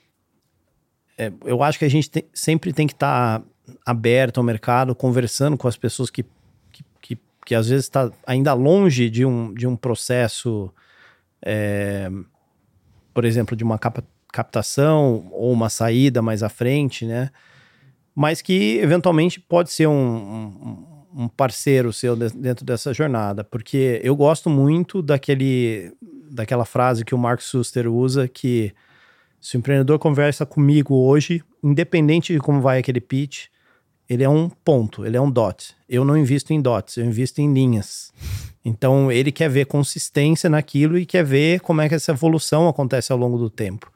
é, 1.18 1.32
eu 1.46 1.64
acho 1.64 1.80
que 1.80 1.86
a 1.86 1.90
gente 1.90 2.12
sempre 2.34 2.74
tem 2.74 2.86
que 2.86 2.92
estar 2.92 3.40
tá 3.40 3.46
aberto 3.86 4.40
ao 4.40 4.44
mercado, 4.44 4.94
conversando 4.94 5.58
com 5.58 5.70
as 5.70 5.78
pessoas 5.78 6.10
que, 6.10 6.26
que, 6.70 6.84
que, 7.00 7.18
que 7.46 7.56
às 7.56 7.70
vezes 7.70 7.86
está 7.86 8.12
ainda 8.28 8.54
longe 8.54 9.10
de 9.10 9.26
um, 9.26 9.54
de 9.54 9.66
um 9.66 9.78
processo, 9.78 10.70
é, 11.42 12.12
por 13.14 13.24
exemplo, 13.24 13.56
de 13.56 13.64
uma 13.64 13.80
captação 14.34 15.30
ou 15.32 15.54
uma 15.54 15.70
saída 15.70 16.22
mais 16.22 16.44
à 16.44 16.50
frente, 16.50 17.06
né? 17.06 17.30
Mas 18.14 18.42
que 18.42 18.80
eventualmente 18.80 19.40
pode 19.40 19.72
ser 19.72 19.88
um, 19.88 19.94
um 19.94 20.99
um 21.16 21.28
parceiro 21.28 21.92
seu 21.92 22.16
dentro 22.16 22.66
dessa 22.66 22.94
jornada, 22.94 23.44
porque 23.44 24.00
eu 24.04 24.16
gosto 24.16 24.50
muito 24.50 25.02
daquele, 25.02 25.94
daquela 26.30 26.66
frase 26.66 27.04
que 27.04 27.16
o 27.16 27.18
Mark 27.18 27.42
Suster 27.42 27.92
usa, 27.92 28.28
que 28.28 28.74
se 29.42 29.56
o 29.56 29.60
empreendedor 29.60 29.98
conversa 30.00 30.46
comigo 30.46 30.96
hoje, 30.96 31.44
independente 31.64 32.34
de 32.34 32.40
como 32.40 32.62
vai 32.62 32.80
aquele 32.80 33.02
pitch, 33.02 33.46
ele 34.10 34.24
é 34.24 34.30
um 34.30 34.50
ponto, 34.50 35.06
ele 35.06 35.16
é 35.16 35.22
um 35.22 35.30
dot. 35.30 35.76
Eu 35.88 36.04
não 36.04 36.18
invisto 36.18 36.52
em 36.52 36.62
dots, 36.62 36.98
eu 36.98 37.06
invisto 37.06 37.42
em 37.42 37.54
linhas. 37.54 38.12
Então 38.66 39.12
ele 39.12 39.32
quer 39.32 39.50
ver 39.50 39.66
consistência 39.66 40.50
naquilo 40.50 40.98
e 40.98 41.06
quer 41.06 41.24
ver 41.24 41.60
como 41.62 41.82
é 41.82 41.88
que 41.88 41.96
essa 41.96 42.12
evolução 42.12 42.68
acontece 42.68 43.12
ao 43.12 43.18
longo 43.18 43.38
do 43.38 43.50
tempo. 43.50 43.92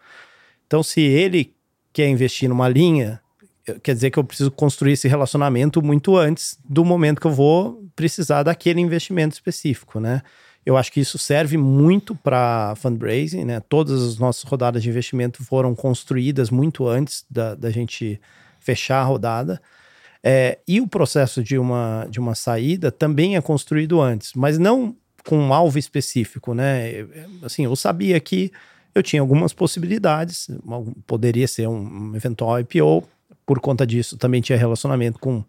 Então 0.68 0.82
se 0.84 1.02
ele 1.02 1.54
quer 1.92 2.08
investir 2.08 2.48
numa 2.48 2.70
linha, 2.70 3.22
quer 3.82 3.94
dizer 3.94 4.12
que 4.12 4.20
eu 4.20 4.24
preciso 4.24 4.52
construir 4.52 4.94
esse 4.94 5.08
relacionamento 5.08 5.82
muito 5.82 6.18
antes 6.18 6.58
do 6.64 6.84
momento 6.84 7.22
que 7.22 7.28
eu 7.28 7.32
vou 7.32 7.84
precisar 7.96 8.44
daquele 8.44 8.82
investimento 8.82 9.34
específico, 9.34 10.00
né? 10.00 10.22
Eu 10.66 10.78
acho 10.78 10.92
que 10.92 11.00
isso 11.00 11.18
serve 11.18 11.58
muito 11.58 12.16
para 12.16 12.74
fundraising, 12.78 13.44
né? 13.44 13.60
Todas 13.60 14.02
as 14.02 14.18
nossas 14.18 14.44
rodadas 14.44 14.82
de 14.82 14.90
investimento 14.90 15.44
foram 15.44 15.76
construídas 15.76 16.50
muito 16.50 16.88
antes 16.88 17.26
da, 17.30 17.54
da 17.54 17.70
gente 17.70 18.20
fechar 18.60 19.02
a 19.02 19.04
rodada. 19.04 19.62
É, 20.24 20.60
e 20.66 20.80
o 20.80 20.88
processo 20.88 21.44
de 21.44 21.58
uma, 21.58 22.08
de 22.10 22.20
uma 22.20 22.34
saída 22.34 22.92
também 22.92 23.36
é 23.36 23.42
construído 23.42 24.00
antes, 24.00 24.32
mas 24.34 24.58
não 24.58 24.96
com 25.26 25.38
um 25.38 25.54
alvo 25.54 25.78
específico, 25.78 26.54
né? 26.54 27.06
Assim, 27.42 27.66
eu 27.66 27.76
sabia 27.76 28.20
que 28.20 28.52
eu 28.96 29.02
tinha 29.02 29.22
algumas 29.22 29.54
possibilidades, 29.54 30.50
poderia 31.08 31.48
ser 31.48 31.68
um 31.68 32.16
eventual 32.16 32.60
IPO, 32.60 33.04
por 33.46 33.60
conta 33.60 33.86
disso, 33.86 34.18
também 34.18 34.42
tinha 34.42 34.58
relacionamento 34.58 35.20
com, 35.20 35.44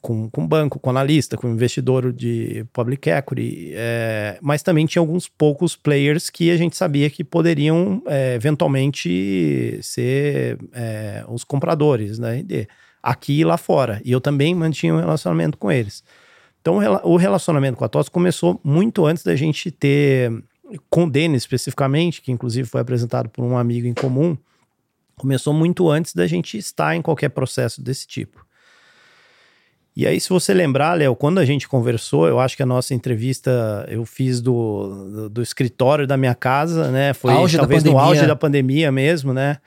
com, 0.00 0.28
com 0.28 0.46
banco, 0.46 0.78
com 0.78 0.90
analista, 0.90 1.36
com 1.36 1.48
investidor 1.48 2.12
de 2.12 2.66
public 2.72 3.08
equity, 3.08 3.72
é, 3.74 4.38
mas 4.42 4.62
também 4.62 4.84
tinha 4.84 5.00
alguns 5.00 5.28
poucos 5.28 5.76
players 5.76 6.28
que 6.28 6.50
a 6.50 6.56
gente 6.56 6.76
sabia 6.76 7.08
que 7.08 7.22
poderiam 7.22 8.02
é, 8.06 8.34
eventualmente 8.34 9.78
ser 9.82 10.58
é, 10.72 11.24
os 11.28 11.44
compradores 11.44 12.18
RD, 12.18 12.68
aqui 13.02 13.40
e 13.40 13.44
lá 13.44 13.56
fora. 13.56 14.00
E 14.04 14.12
eu 14.12 14.20
também 14.20 14.54
mantinha 14.54 14.94
um 14.94 14.98
relacionamento 14.98 15.56
com 15.56 15.70
eles. 15.70 16.02
Então, 16.60 16.78
o 17.04 17.16
relacionamento 17.16 17.76
com 17.76 17.84
a 17.84 17.88
TOS 17.88 18.08
começou 18.08 18.60
muito 18.62 19.04
antes 19.04 19.24
da 19.24 19.34
gente 19.34 19.70
ter, 19.70 20.30
com 20.88 21.04
o 21.04 21.10
Denis 21.10 21.42
especificamente, 21.42 22.22
que 22.22 22.30
inclusive 22.30 22.68
foi 22.68 22.80
apresentado 22.80 23.28
por 23.28 23.44
um 23.44 23.58
amigo 23.58 23.86
em 23.88 23.94
comum, 23.94 24.36
Começou 25.22 25.54
muito 25.54 25.88
antes 25.88 26.16
da 26.16 26.26
gente 26.26 26.58
estar 26.58 26.96
em 26.96 27.00
qualquer 27.00 27.28
processo 27.28 27.80
desse 27.80 28.08
tipo. 28.08 28.44
E 29.94 30.04
aí, 30.04 30.20
se 30.20 30.28
você 30.28 30.52
lembrar, 30.52 30.94
Léo, 30.94 31.14
quando 31.14 31.38
a 31.38 31.44
gente 31.44 31.68
conversou, 31.68 32.26
eu 32.26 32.40
acho 32.40 32.56
que 32.56 32.62
a 32.64 32.66
nossa 32.66 32.92
entrevista 32.92 33.86
eu 33.88 34.04
fiz 34.04 34.40
do, 34.40 34.88
do, 34.88 35.30
do 35.30 35.40
escritório 35.40 36.08
da 36.08 36.16
minha 36.16 36.34
casa, 36.34 36.90
né? 36.90 37.14
Foi 37.14 37.32
auge 37.32 37.56
talvez 37.56 37.84
no 37.84 37.96
auge 37.96 38.26
da 38.26 38.34
pandemia 38.34 38.90
mesmo, 38.90 39.32
né? 39.32 39.58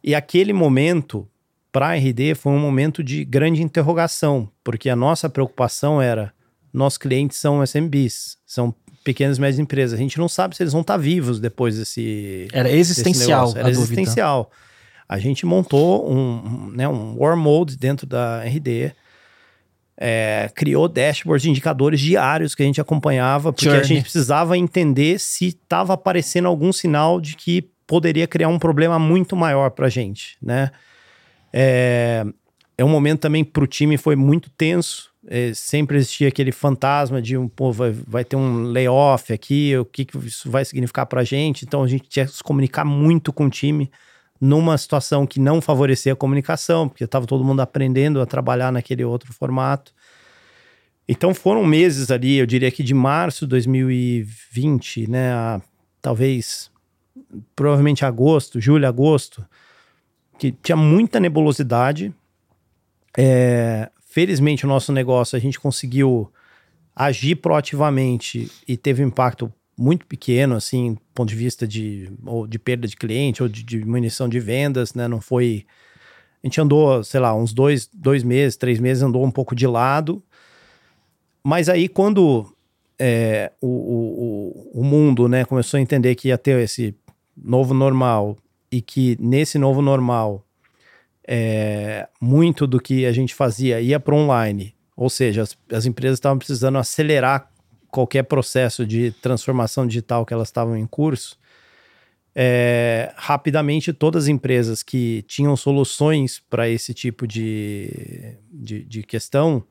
E 0.00 0.14
aquele 0.14 0.52
momento, 0.52 1.26
para 1.72 1.88
a 1.88 1.94
RD, 1.96 2.36
foi 2.36 2.52
um 2.52 2.60
momento 2.60 3.02
de 3.02 3.24
grande 3.24 3.64
interrogação, 3.64 4.48
porque 4.62 4.88
a 4.88 4.94
nossa 4.94 5.28
preocupação 5.28 6.00
era: 6.00 6.32
nossos 6.72 6.98
clientes 6.98 7.36
são 7.38 7.60
SMBs, 7.64 8.38
são 8.46 8.72
pequenas 9.02 9.38
e 9.38 9.40
médias 9.40 9.58
empresas. 9.58 9.98
A 9.98 10.00
gente 10.00 10.20
não 10.20 10.28
sabe 10.28 10.54
se 10.54 10.62
eles 10.62 10.72
vão 10.72 10.82
estar 10.82 10.98
vivos 10.98 11.40
depois 11.40 11.78
desse. 11.78 12.46
Era 12.52 12.70
existencial. 12.70 13.52
Era 13.56 13.68
existencial. 13.68 14.44
Dúvida 14.44 14.73
a 15.08 15.18
gente 15.18 15.44
montou 15.44 16.10
um, 16.10 16.70
né, 16.70 16.88
um 16.88 17.16
War 17.18 17.36
Mode 17.36 17.76
dentro 17.76 18.06
da 18.06 18.42
RD, 18.44 18.92
é, 19.96 20.50
criou 20.54 20.88
dashboards 20.88 21.42
de 21.42 21.50
indicadores 21.50 22.00
diários 22.00 22.54
que 22.54 22.62
a 22.62 22.66
gente 22.66 22.80
acompanhava, 22.80 23.52
porque 23.52 23.66
Journey. 23.66 23.80
a 23.80 23.84
gente 23.84 24.02
precisava 24.02 24.58
entender 24.58 25.20
se 25.20 25.48
estava 25.48 25.94
aparecendo 25.94 26.48
algum 26.48 26.72
sinal 26.72 27.20
de 27.20 27.36
que 27.36 27.62
poderia 27.86 28.26
criar 28.26 28.48
um 28.48 28.58
problema 28.58 28.98
muito 28.98 29.36
maior 29.36 29.70
para 29.70 29.86
a 29.86 29.90
gente, 29.90 30.36
né? 30.42 30.70
É, 31.52 32.24
é 32.76 32.84
um 32.84 32.88
momento 32.88 33.20
também 33.20 33.44
para 33.44 33.62
o 33.62 33.66
time 33.66 33.96
foi 33.96 34.16
muito 34.16 34.50
tenso. 34.50 35.12
É, 35.26 35.54
sempre 35.54 35.96
existia 35.96 36.28
aquele 36.28 36.52
fantasma 36.52 37.22
de 37.22 37.36
um 37.36 37.48
pô, 37.48 37.72
vai, 37.72 37.92
vai 37.92 38.24
ter 38.24 38.36
um 38.36 38.64
layoff 38.64 39.32
aqui, 39.32 39.76
o 39.78 39.84
que, 39.84 40.04
que 40.04 40.18
isso 40.18 40.50
vai 40.50 40.64
significar 40.64 41.06
para 41.06 41.20
a 41.20 41.24
gente. 41.24 41.64
Então 41.64 41.82
a 41.82 41.88
gente 41.88 42.08
tinha 42.08 42.26
que 42.26 42.32
se 42.32 42.42
comunicar 42.42 42.84
muito 42.84 43.32
com 43.32 43.46
o 43.46 43.50
time 43.50 43.90
numa 44.40 44.76
situação 44.76 45.26
que 45.26 45.40
não 45.40 45.60
favorecia 45.60 46.12
a 46.12 46.16
comunicação, 46.16 46.88
porque 46.88 47.04
estava 47.04 47.26
todo 47.26 47.44
mundo 47.44 47.60
aprendendo 47.60 48.20
a 48.20 48.26
trabalhar 48.26 48.72
naquele 48.72 49.04
outro 49.04 49.32
formato. 49.32 49.94
Então 51.08 51.34
foram 51.34 51.64
meses 51.64 52.10
ali, 52.10 52.36
eu 52.36 52.46
diria 52.46 52.70
que 52.70 52.82
de 52.82 52.94
março 52.94 53.46
de 53.46 53.50
2020, 53.50 55.08
né, 55.10 55.32
a, 55.32 55.60
talvez 56.00 56.70
provavelmente 57.54 58.04
agosto, 58.04 58.60
julho, 58.60 58.86
agosto, 58.86 59.44
que 60.38 60.52
tinha 60.52 60.76
muita 60.76 61.20
nebulosidade. 61.20 62.12
É, 63.16 63.90
felizmente 64.06 64.64
o 64.64 64.68
nosso 64.68 64.92
negócio 64.92 65.36
a 65.36 65.40
gente 65.40 65.60
conseguiu 65.60 66.30
agir 66.94 67.36
proativamente 67.36 68.50
e 68.66 68.76
teve 68.76 69.04
um 69.04 69.08
impacto 69.08 69.52
muito 69.76 70.06
pequeno, 70.06 70.54
assim, 70.54 70.96
ponto 71.14 71.28
de 71.28 71.36
vista 71.36 71.66
de, 71.66 72.10
ou 72.24 72.46
de 72.46 72.58
perda 72.58 72.86
de 72.86 72.96
cliente 72.96 73.42
ou 73.42 73.48
de 73.48 73.62
diminuição 73.62 74.28
de 74.28 74.40
vendas, 74.40 74.94
né? 74.94 75.08
Não 75.08 75.20
foi. 75.20 75.66
A 76.42 76.46
gente 76.46 76.60
andou, 76.60 77.02
sei 77.02 77.20
lá, 77.20 77.34
uns 77.34 77.52
dois, 77.52 77.88
dois 77.92 78.22
meses, 78.22 78.56
três 78.56 78.78
meses, 78.78 79.02
andou 79.02 79.24
um 79.24 79.30
pouco 79.30 79.54
de 79.54 79.66
lado. 79.66 80.22
Mas 81.42 81.68
aí, 81.68 81.88
quando 81.88 82.54
é, 82.98 83.52
o, 83.60 83.66
o, 84.72 84.80
o 84.80 84.84
mundo 84.84 85.28
né, 85.28 85.44
começou 85.44 85.78
a 85.78 85.80
entender 85.80 86.14
que 86.14 86.28
ia 86.28 86.38
ter 86.38 86.58
esse 86.60 86.94
novo 87.36 87.74
normal 87.74 88.36
e 88.70 88.80
que 88.80 89.16
nesse 89.20 89.58
novo 89.58 89.82
normal 89.82 90.44
é, 91.26 92.08
muito 92.20 92.66
do 92.66 92.80
que 92.80 93.06
a 93.06 93.12
gente 93.12 93.34
fazia 93.34 93.80
ia 93.80 93.98
para 93.98 94.14
online, 94.14 94.74
ou 94.96 95.08
seja, 95.10 95.42
as, 95.42 95.56
as 95.72 95.86
empresas 95.86 96.18
estavam 96.18 96.38
precisando 96.38 96.78
acelerar 96.78 97.50
qualquer 97.94 98.24
processo 98.24 98.84
de 98.84 99.12
transformação 99.22 99.86
digital 99.86 100.26
que 100.26 100.34
elas 100.34 100.48
estavam 100.48 100.76
em 100.76 100.84
curso, 100.84 101.38
é, 102.34 103.12
rapidamente 103.14 103.92
todas 103.92 104.24
as 104.24 104.28
empresas 104.28 104.82
que 104.82 105.22
tinham 105.28 105.56
soluções 105.56 106.42
para 106.50 106.68
esse 106.68 106.92
tipo 106.92 107.24
de, 107.24 108.36
de, 108.52 108.82
de, 108.82 109.02
questão 109.04 109.62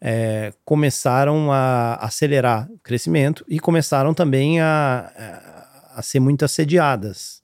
é, 0.00 0.52
começaram 0.64 1.52
a 1.52 1.94
acelerar 1.94 2.68
o 2.68 2.78
crescimento 2.78 3.44
e 3.48 3.60
começaram 3.60 4.12
também 4.12 4.60
a, 4.60 5.12
a, 5.94 6.00
a 6.00 6.02
ser 6.02 6.18
muito 6.18 6.44
assediadas. 6.44 7.40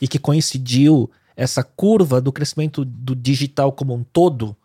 E 0.00 0.06
que 0.06 0.20
coincidiu 0.20 1.10
essa 1.36 1.64
curva 1.64 2.20
do 2.20 2.32
crescimento 2.32 2.84
do 2.84 3.16
digital 3.16 3.72
como 3.72 3.94
um 3.94 4.04
todo, 4.04 4.56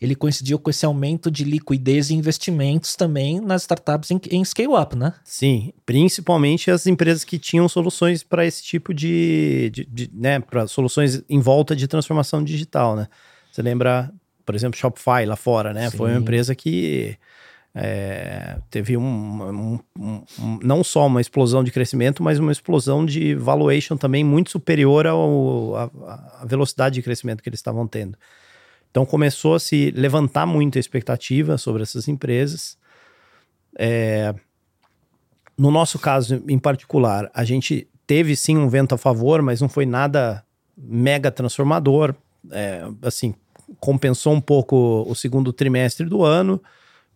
ele 0.00 0.14
coincidiu 0.14 0.58
com 0.58 0.68
esse 0.68 0.84
aumento 0.84 1.30
de 1.30 1.44
liquidez 1.44 2.10
e 2.10 2.14
investimentos 2.14 2.94
também 2.96 3.40
nas 3.40 3.62
startups 3.62 4.10
em, 4.10 4.20
em 4.30 4.44
scale-up, 4.44 4.94
né? 4.94 5.14
Sim, 5.24 5.72
principalmente 5.86 6.70
as 6.70 6.86
empresas 6.86 7.24
que 7.24 7.38
tinham 7.38 7.68
soluções 7.68 8.22
para 8.22 8.44
esse 8.44 8.62
tipo 8.62 8.92
de, 8.92 9.70
de, 9.70 9.84
de 9.86 10.10
né, 10.12 10.40
para 10.40 10.66
soluções 10.66 11.22
em 11.28 11.40
volta 11.40 11.74
de 11.74 11.88
transformação 11.88 12.44
digital, 12.44 12.94
né? 12.94 13.08
Você 13.50 13.62
lembra, 13.62 14.12
por 14.44 14.54
exemplo, 14.54 14.78
Shopify 14.78 15.24
lá 15.24 15.36
fora, 15.36 15.72
né? 15.72 15.90
Sim. 15.90 15.96
Foi 15.96 16.10
uma 16.10 16.20
empresa 16.20 16.54
que 16.54 17.16
é, 17.74 18.58
teve 18.70 18.96
um, 18.96 19.02
um, 19.02 19.80
um, 19.98 20.22
um, 20.38 20.58
não 20.62 20.82
só 20.82 21.06
uma 21.06 21.20
explosão 21.20 21.62
de 21.62 21.70
crescimento, 21.70 22.22
mas 22.22 22.38
uma 22.38 22.50
explosão 22.50 23.04
de 23.04 23.34
valuation 23.34 23.98
também 23.98 24.24
muito 24.24 24.50
superior 24.50 25.06
à 25.06 26.44
velocidade 26.46 26.94
de 26.94 27.02
crescimento 27.02 27.42
que 27.42 27.48
eles 27.48 27.60
estavam 27.60 27.86
tendo. 27.86 28.16
Então 28.96 29.04
começou 29.04 29.56
a 29.56 29.60
se 29.60 29.90
levantar 29.90 30.46
muito 30.46 30.78
a 30.78 30.80
expectativa 30.80 31.58
sobre 31.58 31.82
essas 31.82 32.08
empresas. 32.08 32.78
É, 33.78 34.34
no 35.54 35.70
nosso 35.70 35.98
caso 35.98 36.42
em 36.48 36.58
particular, 36.58 37.30
a 37.34 37.44
gente 37.44 37.86
teve 38.06 38.34
sim 38.34 38.56
um 38.56 38.70
vento 38.70 38.94
a 38.94 38.98
favor, 38.98 39.42
mas 39.42 39.60
não 39.60 39.68
foi 39.68 39.84
nada 39.84 40.42
mega 40.74 41.30
transformador. 41.30 42.14
É, 42.50 42.88
assim, 43.02 43.34
compensou 43.78 44.32
um 44.32 44.40
pouco 44.40 45.04
o 45.06 45.14
segundo 45.14 45.52
trimestre 45.52 46.06
do 46.06 46.24
ano 46.24 46.58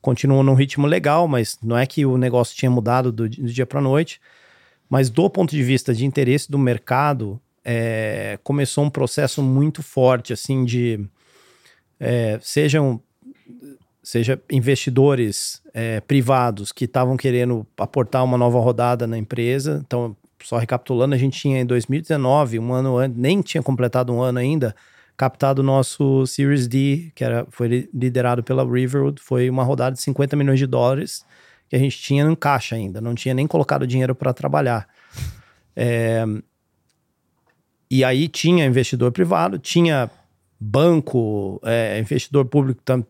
continuou 0.03 0.43
num 0.43 0.53
ritmo 0.53 0.87
legal, 0.87 1.27
mas 1.27 1.59
não 1.63 1.79
é 1.79 1.87
que 1.87 2.05
o 2.05 2.19
negócio 2.19 2.55
tinha 2.55 2.71
mudado 2.71 3.11
do, 3.11 3.27
do 3.27 3.51
dia 3.51 3.65
para 3.65 3.81
noite. 3.81 4.21
Mas 4.87 5.09
do 5.09 5.31
ponto 5.31 5.51
de 5.51 5.63
vista 5.63 5.95
de 5.95 6.05
interesse 6.05 6.51
do 6.51 6.59
mercado, 6.59 7.41
é, 7.65 8.39
começou 8.45 8.85
um 8.85 8.91
processo 8.91 9.43
muito 9.43 9.83
forte, 9.83 10.31
assim, 10.31 10.63
de 10.63 11.09
é, 12.01 12.39
sejam 12.43 13.01
seja 14.03 14.41
investidores 14.51 15.63
é, 15.75 16.01
privados 16.01 16.73
que 16.73 16.87
estavam 16.87 17.17
querendo 17.17 17.67
aportar 17.77 18.25
uma 18.25 18.39
nova 18.39 18.59
rodada 18.59 19.07
na 19.07 19.19
empresa. 19.19 19.83
Então, 19.87 20.17
só 20.43 20.57
recapitulando, 20.57 21.15
a 21.15 21.19
gente 21.19 21.39
tinha 21.39 21.61
em 21.61 21.67
2019, 21.67 22.59
um 22.59 22.73
ano 22.73 22.97
antes, 22.97 23.19
nem 23.19 23.43
tinha 23.43 23.63
completado 23.63 24.13
um 24.13 24.23
ano 24.23 24.39
ainda, 24.39 24.75
captado 25.17 25.61
o 25.61 25.65
nosso 25.65 26.27
Series 26.27 26.67
D, 26.67 27.13
que 27.15 27.23
era, 27.23 27.47
foi 27.51 27.89
liderado 27.93 28.43
pela 28.43 28.65
Riverwood, 28.65 29.21
foi 29.21 29.51
uma 29.51 29.63
rodada 29.63 29.95
de 29.95 30.03
50 30.03 30.35
milhões 30.35 30.59
de 30.59 30.67
dólares 30.67 31.25
que 31.69 31.77
a 31.77 31.79
gente 31.79 31.99
tinha 31.99 32.25
em 32.25 32.35
caixa 32.35 32.75
ainda, 32.75 33.01
não 33.01 33.15
tinha 33.15 33.35
nem 33.35 33.47
colocado 33.47 33.87
dinheiro 33.87 34.15
para 34.15 34.33
trabalhar. 34.33 34.89
É, 35.77 36.25
e 37.91 38.03
aí 38.03 38.29
tinha 38.29 38.65
investidor 38.65 39.13
privado, 39.13 39.59
tinha 39.59 40.11
banco, 40.61 41.61
é, 41.65 41.99
investidor 41.99 42.45
público 42.45 42.83
tam, 42.85 43.05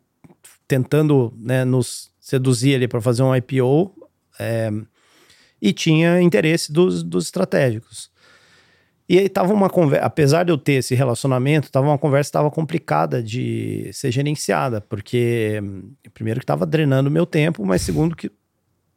tentando 0.68 1.34
né, 1.36 1.64
nos 1.64 2.10
seduzir 2.20 2.76
ali 2.76 2.86
para 2.86 3.00
fazer 3.00 3.22
um 3.22 3.34
IPO, 3.34 3.92
é, 4.38 4.70
e 5.60 5.72
tinha 5.72 6.20
interesse 6.22 6.72
dos, 6.72 7.02
dos 7.02 7.24
estratégicos. 7.24 8.10
E 9.08 9.18
aí 9.18 9.28
tava 9.28 9.52
uma 9.52 9.68
conversa, 9.68 10.06
apesar 10.06 10.44
de 10.44 10.52
eu 10.52 10.56
ter 10.56 10.74
esse 10.74 10.94
relacionamento, 10.94 11.70
tava 11.72 11.88
uma 11.88 11.98
conversa 11.98 12.30
tava 12.30 12.48
complicada 12.48 13.20
de 13.20 13.90
ser 13.92 14.12
gerenciada, 14.12 14.80
porque 14.80 15.60
primeiro 16.14 16.38
que 16.38 16.46
tava 16.46 16.64
drenando 16.64 17.10
meu 17.10 17.26
tempo, 17.26 17.66
mas 17.66 17.82
segundo 17.82 18.14
que 18.14 18.30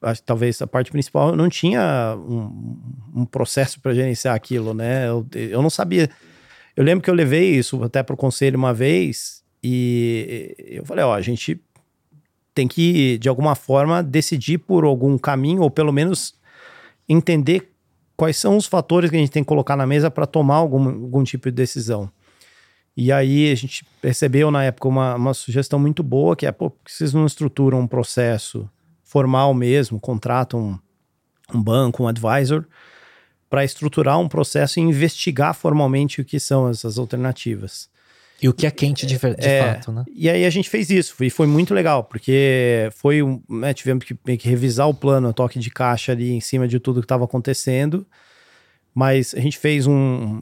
acho 0.03 0.21
que 0.21 0.27
talvez 0.27 0.61
a 0.61 0.67
parte 0.67 0.91
principal 0.91 1.29
eu 1.29 1.35
não 1.35 1.49
tinha 1.49 2.15
um, 2.17 2.77
um 3.15 3.25
processo 3.25 3.79
para 3.81 3.93
gerenciar 3.93 4.35
aquilo, 4.35 4.73
né? 4.73 5.07
Eu, 5.07 5.25
eu 5.33 5.61
não 5.63 5.69
sabia. 5.69 6.07
Eu 6.75 6.83
lembro 6.83 7.03
que 7.03 7.09
eu 7.09 7.13
levei 7.13 7.55
isso 7.55 7.83
até 7.83 8.01
para 8.01 8.13
o 8.13 8.17
conselho 8.17 8.57
uma 8.57 8.73
vez 8.73 9.43
e 9.63 10.55
eu 10.57 10.85
falei, 10.85 11.05
ó, 11.05 11.13
a 11.13 11.21
gente 11.21 11.61
tem 12.53 12.67
que 12.67 13.17
de 13.17 13.29
alguma 13.29 13.55
forma 13.55 14.03
decidir 14.03 14.59
por 14.59 14.83
algum 14.83 15.17
caminho 15.17 15.61
ou 15.61 15.71
pelo 15.71 15.91
menos 15.91 16.35
entender 17.07 17.71
quais 18.15 18.37
são 18.37 18.57
os 18.57 18.65
fatores 18.65 19.09
que 19.09 19.15
a 19.15 19.19
gente 19.19 19.31
tem 19.31 19.43
que 19.43 19.47
colocar 19.47 19.75
na 19.75 19.85
mesa 19.85 20.09
para 20.11 20.25
tomar 20.25 20.55
algum, 20.55 20.87
algum 20.87 21.23
tipo 21.23 21.49
de 21.49 21.55
decisão. 21.55 22.11
E 22.95 23.11
aí 23.11 23.51
a 23.51 23.55
gente 23.55 23.83
percebeu 24.01 24.51
na 24.51 24.63
época 24.63 24.87
uma, 24.87 25.15
uma 25.15 25.33
sugestão 25.33 25.79
muito 25.79 26.03
boa, 26.03 26.35
que 26.35 26.45
é, 26.45 26.51
pô, 26.51 26.71
vocês 26.87 27.13
não 27.13 27.25
estruturam 27.25 27.79
um 27.79 27.87
processo 27.87 28.69
formal 29.03 29.53
mesmo, 29.53 29.99
contratam 29.99 30.79
um, 31.51 31.57
um 31.57 31.61
banco, 31.61 32.03
um 32.03 32.07
advisor, 32.07 32.65
para 33.53 33.63
estruturar 33.63 34.19
um 34.19 34.27
processo 34.27 34.79
e 34.79 34.81
investigar 34.81 35.53
formalmente 35.53 36.19
o 36.19 36.25
que 36.25 36.39
são 36.39 36.67
essas 36.67 36.97
alternativas. 36.97 37.87
E 38.41 38.49
o 38.49 38.53
que 38.53 38.65
é 38.65 38.71
quente 38.71 39.05
de, 39.05 39.15
de 39.15 39.47
é, 39.47 39.75
fato, 39.75 39.91
né? 39.91 40.03
E 40.11 40.27
aí 40.27 40.43
a 40.43 40.49
gente 40.49 40.67
fez 40.67 40.89
isso, 40.89 41.23
e 41.23 41.29
foi 41.29 41.45
muito 41.45 41.71
legal, 41.71 42.03
porque 42.03 42.89
foi 42.95 43.21
um, 43.21 43.39
né, 43.47 43.71
tivemos 43.71 44.05
que, 44.05 44.15
que 44.15 44.49
revisar 44.49 44.89
o 44.89 44.93
plano, 44.93 45.29
o 45.29 45.33
toque 45.33 45.59
de 45.59 45.69
caixa 45.69 46.13
ali 46.13 46.31
em 46.31 46.41
cima 46.41 46.67
de 46.67 46.79
tudo 46.79 46.99
que 46.99 47.05
estava 47.05 47.25
acontecendo, 47.25 48.07
mas 48.91 49.35
a 49.35 49.39
gente 49.39 49.59
fez 49.59 49.85
um 49.85 50.41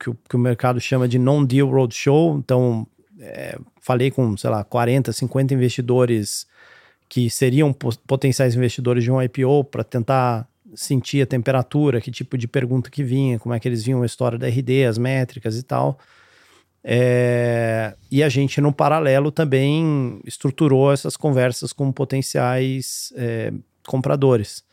que 0.00 0.08
o, 0.08 0.16
que 0.26 0.34
o 0.34 0.38
mercado 0.38 0.80
chama 0.80 1.06
de 1.06 1.18
non-deal 1.18 1.68
roadshow, 1.68 2.38
então 2.38 2.86
é, 3.20 3.58
falei 3.78 4.10
com, 4.10 4.34
sei 4.38 4.48
lá, 4.48 4.64
40, 4.64 5.12
50 5.12 5.52
investidores 5.52 6.46
que 7.10 7.28
seriam 7.28 7.74
potenciais 7.74 8.56
investidores 8.56 9.04
de 9.04 9.10
um 9.10 9.20
IPO 9.20 9.64
para 9.64 9.84
tentar 9.84 10.48
sentir 10.74 11.22
a 11.22 11.26
temperatura, 11.26 12.00
que 12.00 12.10
tipo 12.10 12.36
de 12.36 12.48
pergunta 12.48 12.90
que 12.90 13.02
vinha, 13.02 13.38
como 13.38 13.54
é 13.54 13.60
que 13.60 13.68
eles 13.68 13.84
viam 13.84 14.02
a 14.02 14.06
história 14.06 14.38
da 14.38 14.48
RD, 14.48 14.84
as 14.86 14.98
métricas 14.98 15.56
e 15.56 15.62
tal. 15.62 15.98
É, 16.84 17.94
e 18.10 18.22
a 18.22 18.28
gente, 18.28 18.60
no 18.60 18.72
paralelo, 18.72 19.30
também 19.30 20.20
estruturou 20.24 20.92
essas 20.92 21.16
conversas 21.16 21.72
com 21.72 21.92
potenciais 21.92 23.12
é, 23.16 23.52
compradores. 23.86 24.64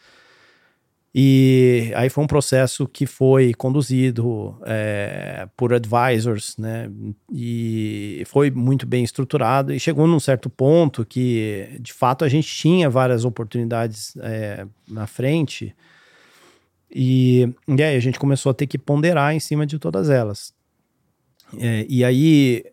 E 1.13 1.91
aí 1.95 2.08
foi 2.08 2.24
um 2.24 2.28
processo 2.28 2.88
que 2.88 3.08
foi 3.08 3.54
conduzido 3.56 4.56
é, 4.63 5.48
por 5.58 5.74
advisors, 5.74 6.56
né? 6.58 6.89
E 7.34 8.24
foi 8.28 8.52
muito 8.52 8.86
bem 8.86 9.04
estruturado. 9.04 9.74
E 9.74 9.80
chegou 9.80 10.06
num 10.06 10.19
certo 10.19 10.50
ponto 10.50 11.04
que, 11.04 11.78
de 11.80 11.93
fato, 11.93 12.24
a 12.24 12.30
gente 12.30 12.48
tinha 12.48 12.89
várias 12.89 13.26
oportunidades 13.26 14.15
é, 14.17 14.67
na 14.88 15.08
frente. 15.08 15.76
E, 16.91 17.52
e 17.67 17.84
aí 17.84 17.95
a 17.95 18.00
gente 18.00 18.19
começou 18.19 18.52
a 18.52 18.54
ter 18.54 18.67
que 18.67 18.78
ponderar 18.78 19.34
em 19.34 19.39
cima 19.39 19.65
de 19.65 19.80
todas 19.80 20.12
elas. 20.12 20.54
É, 21.58 21.88
e 21.89 22.04
aí 22.04 22.63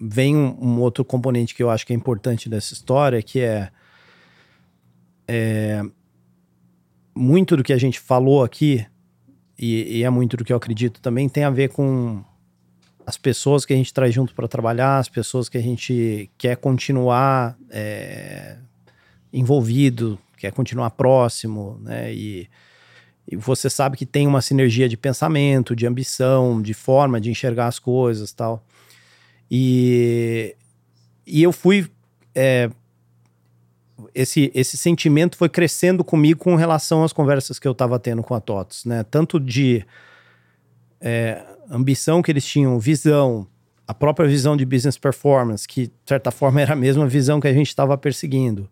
vem 0.00 0.34
um, 0.34 0.56
um, 0.58 0.80
outro 0.80 1.04
componente 1.04 1.54
que 1.54 1.62
eu 1.62 1.68
acho 1.68 1.86
que 1.86 1.92
é 1.92 1.96
importante 1.96 2.48
dessa 2.48 2.72
história, 2.72 3.22
que 3.22 3.40
é, 3.40 3.70
é 5.26 5.82
muito 7.18 7.56
do 7.56 7.64
que 7.64 7.72
a 7.72 7.78
gente 7.78 7.98
falou 7.98 8.44
aqui, 8.44 8.86
e, 9.58 9.98
e, 9.98 10.04
é 10.04 10.10
muito 10.10 10.36
do 10.36 10.44
que 10.44 10.52
eu 10.52 10.56
acredito 10.56 11.00
também, 11.00 11.28
tem 11.28 11.42
a 11.42 11.50
ver 11.50 11.70
com 11.70 12.22
as 13.04 13.16
pessoas 13.16 13.66
que 13.66 13.72
a 13.72 13.76
gente 13.76 13.92
traz 13.92 14.14
junto 14.14 14.34
para 14.34 14.46
trabalhar, 14.46 14.98
as 14.98 15.08
pessoas 15.08 15.48
que 15.48 15.58
a 15.58 15.62
gente 15.62 16.30
quer 16.38 16.56
continuar 16.56 17.58
é, 17.70 18.56
envolvido, 19.32 20.18
quer 20.36 20.52
continuar 20.52 20.90
próximo, 20.90 21.78
né? 21.82 22.14
E, 22.14 22.48
e 23.26 23.34
você 23.36 23.68
sabe 23.68 23.96
que 23.96 24.06
tem 24.06 24.26
uma 24.26 24.40
sinergia 24.40 24.88
de 24.88 24.96
pensamento, 24.96 25.74
de 25.74 25.86
ambição, 25.86 26.62
de 26.62 26.72
forma 26.72 27.20
de 27.20 27.30
enxergar 27.30 27.66
as 27.66 27.78
coisas 27.78 28.32
tal. 28.32 28.64
E, 29.50 30.54
e 31.26 31.42
eu 31.42 31.52
fui. 31.52 31.90
É, 32.34 32.70
esse, 34.14 34.50
esse 34.54 34.76
sentimento 34.76 35.36
foi 35.36 35.48
crescendo 35.48 36.04
comigo 36.04 36.40
com 36.40 36.54
relação 36.54 37.04
às 37.04 37.12
conversas 37.12 37.58
que 37.58 37.66
eu 37.66 37.72
estava 37.72 37.98
tendo 37.98 38.22
com 38.22 38.34
a 38.34 38.40
TOTS, 38.40 38.84
né? 38.84 39.04
Tanto 39.10 39.40
de 39.40 39.84
é, 41.00 41.42
ambição 41.70 42.22
que 42.22 42.30
eles 42.30 42.44
tinham, 42.44 42.78
visão, 42.78 43.46
a 43.86 43.94
própria 43.94 44.28
visão 44.28 44.56
de 44.56 44.64
business 44.64 44.98
performance, 44.98 45.66
que 45.66 45.86
de 45.86 45.92
certa 46.06 46.30
forma 46.30 46.60
era 46.62 46.72
a 46.72 46.76
mesma 46.76 47.06
visão 47.06 47.40
que 47.40 47.48
a 47.48 47.52
gente 47.52 47.68
estava 47.68 47.96
perseguindo 47.98 48.68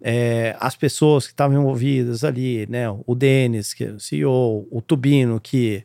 é, 0.00 0.56
as 0.60 0.76
pessoas 0.76 1.26
que 1.26 1.32
estavam 1.32 1.60
envolvidas 1.60 2.24
ali, 2.24 2.66
né? 2.68 2.84
O 3.06 3.14
Denis, 3.14 3.74
que 3.74 3.84
é 3.84 3.90
o 3.90 4.00
CEO, 4.00 4.66
o 4.70 4.80
Tubino, 4.80 5.40
que 5.40 5.82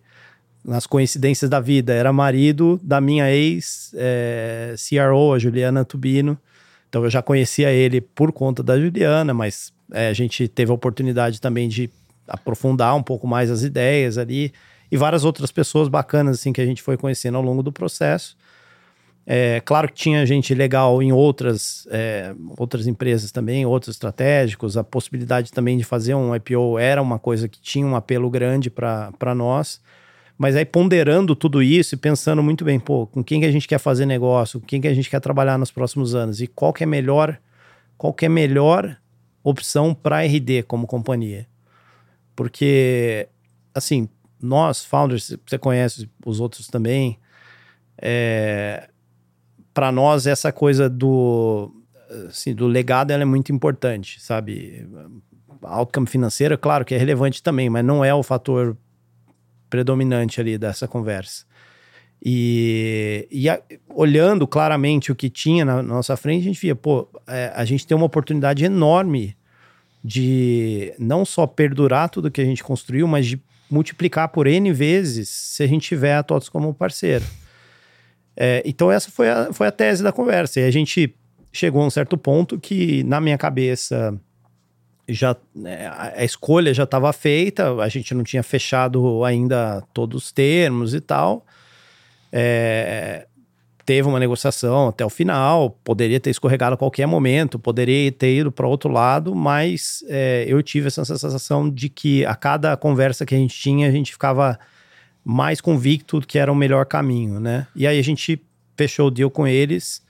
nas 0.63 0.85
coincidências 0.85 1.49
da 1.49 1.59
vida 1.59 1.93
era 1.93 2.13
marido 2.13 2.79
da 2.81 3.01
minha 3.01 3.29
ex 3.33 3.93
é, 3.95 4.75
a 5.33 5.39
Juliana 5.39 5.83
Tubino. 5.83 6.37
Então 6.93 7.03
eu 7.03 7.09
já 7.09 7.23
conhecia 7.23 7.71
ele 7.71 7.99
por 7.99 8.31
conta 8.31 8.61
da 8.61 8.79
Juliana, 8.79 9.33
mas 9.33 9.73
é, 9.91 10.09
a 10.09 10.13
gente 10.13 10.47
teve 10.47 10.69
a 10.69 10.75
oportunidade 10.75 11.41
também 11.41 11.67
de 11.67 11.89
aprofundar 12.27 12.95
um 12.95 13.01
pouco 13.01 13.25
mais 13.25 13.49
as 13.49 13.63
ideias 13.63 14.19
ali 14.19 14.53
e 14.91 14.95
várias 14.95 15.25
outras 15.25 15.51
pessoas 15.51 15.87
bacanas 15.87 16.37
assim 16.39 16.53
que 16.53 16.61
a 16.61 16.65
gente 16.67 16.83
foi 16.83 16.95
conhecendo 16.95 17.35
ao 17.35 17.41
longo 17.41 17.63
do 17.63 17.71
processo. 17.71 18.37
É, 19.25 19.59
claro 19.65 19.87
que 19.87 19.95
tinha 19.95 20.23
gente 20.23 20.53
legal 20.53 21.01
em 21.01 21.11
outras, 21.11 21.87
é, 21.89 22.35
outras 22.59 22.85
empresas 22.85 23.31
também, 23.31 23.65
outros 23.65 23.95
estratégicos. 23.95 24.77
A 24.77 24.83
possibilidade 24.83 25.51
também 25.51 25.79
de 25.79 25.83
fazer 25.83 26.13
um 26.13 26.35
IPO 26.35 26.77
era 26.77 27.01
uma 27.01 27.17
coisa 27.17 27.49
que 27.49 27.59
tinha 27.59 27.87
um 27.87 27.95
apelo 27.95 28.29
grande 28.29 28.69
para 28.69 29.33
nós. 29.33 29.81
Mas 30.43 30.57
aí 30.57 30.65
ponderando 30.65 31.37
tudo 31.37 31.63
isso 31.63 31.95
e 31.95 31.97
pensando 31.97 32.43
muito 32.43 32.65
bem, 32.65 32.77
pô, 32.77 33.07
com 33.07 33.23
quem 33.23 33.39
que 33.39 33.45
a 33.45 33.51
gente 33.51 33.65
quer 33.65 33.77
fazer 33.77 34.05
negócio, 34.05 34.59
com 34.59 34.65
quem 34.65 34.81
que 34.81 34.89
a 34.89 34.93
gente 34.93 35.09
quer 35.09 35.21
trabalhar 35.21 35.57
nos 35.57 35.71
próximos 35.71 36.15
anos 36.15 36.41
e 36.41 36.47
qual 36.47 36.73
que 36.73 36.83
é 36.83 36.85
melhor, 36.85 37.39
qual 37.97 38.13
que 38.13 38.25
é 38.25 38.29
melhor 38.29 38.97
opção 39.41 39.95
para 39.95 40.21
RD 40.21 40.63
como 40.63 40.85
companhia. 40.85 41.47
Porque, 42.35 43.29
assim, 43.73 44.09
nós, 44.41 44.83
founders, 44.83 45.33
você 45.47 45.57
conhece 45.57 46.09
os 46.25 46.41
outros 46.41 46.67
também, 46.67 47.17
é, 47.97 48.89
para 49.73 49.93
nós 49.93 50.27
essa 50.27 50.51
coisa 50.51 50.89
do, 50.89 51.71
assim, 52.27 52.53
do 52.53 52.67
legado 52.67 53.11
ela 53.11 53.23
é 53.23 53.25
muito 53.25 53.53
importante, 53.53 54.21
sabe? 54.21 54.85
A 55.61 55.77
outcome 55.77 56.05
financeira, 56.05 56.57
claro 56.57 56.83
que 56.83 56.93
é 56.93 56.97
relevante 56.97 57.41
também, 57.41 57.69
mas 57.69 57.85
não 57.85 58.03
é 58.03 58.13
o 58.13 58.21
fator 58.21 58.75
predominante 59.73 60.39
ali 60.39 60.55
dessa 60.55 60.87
conversa. 60.87 61.45
E, 62.23 63.27
e 63.31 63.49
a, 63.49 63.59
olhando 63.89 64.47
claramente 64.47 65.11
o 65.11 65.15
que 65.15 65.31
tinha 65.31 65.65
na, 65.65 65.81
nossa 65.81 66.15
frente, 66.15 66.41
a 66.41 66.45
gente 66.45 66.61
via, 66.61 66.75
pô, 66.75 67.09
é, 67.25 67.51
a 67.55 67.65
gente 67.65 67.87
tem 67.87 67.97
uma 67.97 68.05
oportunidade 68.05 68.63
enorme 68.63 69.35
de 70.03 70.93
não 70.99 71.25
só 71.25 71.47
perdurar 71.47 72.07
tudo 72.07 72.29
que 72.29 72.39
a 72.39 72.45
gente 72.45 72.63
construiu, 72.63 73.07
mas 73.07 73.25
de 73.25 73.41
multiplicar 73.67 74.27
por 74.27 74.45
N 74.45 74.71
vezes 74.71 75.27
se 75.27 75.63
a 75.63 75.67
gente 75.67 75.87
tiver 75.87 76.17
a 76.17 76.21
TOTS 76.21 76.49
como 76.49 76.71
parceiro. 76.71 77.25
É, 78.37 78.61
então, 78.63 78.91
essa 78.91 79.09
foi 79.09 79.27
a, 79.27 79.51
foi 79.51 79.65
a 79.65 79.71
tese 79.71 80.03
da 80.03 80.11
conversa. 80.11 80.59
E 80.59 80.65
a 80.65 80.71
gente 80.71 81.15
chegou 81.51 81.81
a 81.81 81.87
um 81.87 81.89
certo 81.89 82.15
ponto 82.15 82.59
que, 82.59 83.03
na 83.05 83.19
minha 83.19 83.39
cabeça, 83.39 84.13
já 85.07 85.35
né, 85.53 85.91
a 86.15 86.23
escolha 86.23 86.73
já 86.73 86.83
estava 86.83 87.11
feita, 87.11 87.73
a 87.75 87.89
gente 87.89 88.13
não 88.13 88.23
tinha 88.23 88.43
fechado 88.43 89.23
ainda 89.23 89.81
todos 89.93 90.25
os 90.25 90.31
termos 90.31 90.93
e 90.93 91.01
tal. 91.01 91.45
É, 92.31 93.27
teve 93.85 94.07
uma 94.07 94.19
negociação 94.19 94.87
até 94.87 95.05
o 95.05 95.09
final, 95.09 95.71
poderia 95.83 96.19
ter 96.19 96.29
escorregado 96.29 96.75
a 96.75 96.77
qualquer 96.77 97.05
momento, 97.05 97.59
poderia 97.59 98.11
ter 98.11 98.37
ido 98.37 98.51
para 98.51 98.67
outro 98.67 98.89
lado, 98.89 99.35
mas 99.35 100.03
é, 100.07 100.45
eu 100.47 100.63
tive 100.63 100.87
essa 100.87 101.03
sensação 101.03 101.69
de 101.69 101.89
que 101.89 102.25
a 102.25 102.35
cada 102.35 102.75
conversa 102.77 103.25
que 103.25 103.35
a 103.35 103.37
gente 103.37 103.59
tinha, 103.59 103.87
a 103.87 103.91
gente 103.91 104.11
ficava 104.11 104.57
mais 105.23 105.59
convicto 105.59 106.21
que 106.21 106.39
era 106.39 106.51
o 106.51 106.55
melhor 106.55 106.85
caminho, 106.85 107.39
né? 107.39 107.67
E 107.75 107.85
aí 107.85 107.99
a 107.99 108.03
gente 108.03 108.41
fechou 108.75 109.07
o 109.07 109.11
deal 109.11 109.29
com 109.29 109.45
eles 109.45 110.01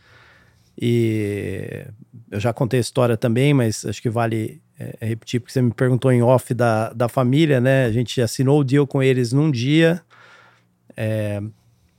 e 0.79 1.85
eu 2.31 2.39
já 2.39 2.51
contei 2.51 2.79
a 2.79 2.81
história 2.81 3.15
também, 3.15 3.53
mas 3.53 3.85
acho 3.85 4.01
que 4.01 4.09
vale 4.09 4.61
é, 4.79 4.95
é, 5.01 5.05
repetir, 5.05 5.39
porque 5.39 5.53
você 5.53 5.61
me 5.61 5.71
perguntou 5.71 6.11
em 6.11 6.21
off 6.23 6.53
da, 6.53 6.91
da 6.93 7.07
família, 7.07 7.61
né? 7.61 7.85
A 7.85 7.91
gente 7.91 8.21
assinou 8.21 8.59
o 8.59 8.63
deal 8.63 8.87
com 8.87 9.01
eles 9.01 9.31
num 9.31 9.51
dia 9.51 10.01
é, 10.97 11.41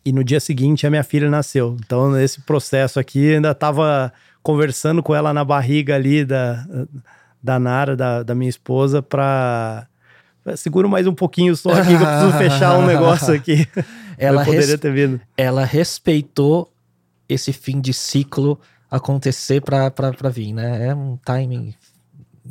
e 0.05 0.13
no 0.13 0.25
dia 0.25 0.41
seguinte 0.41 0.87
a 0.87 0.91
minha 0.91 1.05
filha 1.05 1.31
nasceu. 1.31 1.77
Então, 1.85 2.11
nesse 2.11 2.41
processo 2.43 2.99
aqui, 2.99 3.35
ainda 3.35 3.53
estava 3.53 4.13
conversando 4.43 5.03
com 5.03 5.15
ela 5.15 5.33
na 5.33 5.45
barriga 5.45 5.95
ali 5.95 6.25
da, 6.25 6.67
da 7.43 7.59
Nara, 7.59 7.97
da, 7.97 8.23
da 8.23 8.35
minha 8.35 8.51
esposa, 8.51 9.01
para 9.01 9.87
seguro 10.57 10.89
mais 10.89 11.07
um 11.07 11.15
pouquinho 11.15 11.57
só 11.57 11.71
aqui 11.71 11.97
que 11.97 12.03
eu 12.03 12.07
preciso 12.07 12.33
fechar 12.39 12.79
um 12.79 12.87
negócio 12.87 13.33
aqui. 13.33 13.67
Ela 14.19 14.45
poderia 14.45 14.79
ter 14.79 14.93
vindo. 14.93 15.21
Ela 15.37 15.65
respeitou 15.65 16.71
esse 17.29 17.53
fim 17.53 17.81
de 17.81 17.93
ciclo 17.93 18.59
acontecer 18.91 19.61
para 19.61 20.31
vir, 20.31 20.53
né? 20.53 20.89
É 20.89 20.95
um 20.95 21.17
timing 21.17 21.75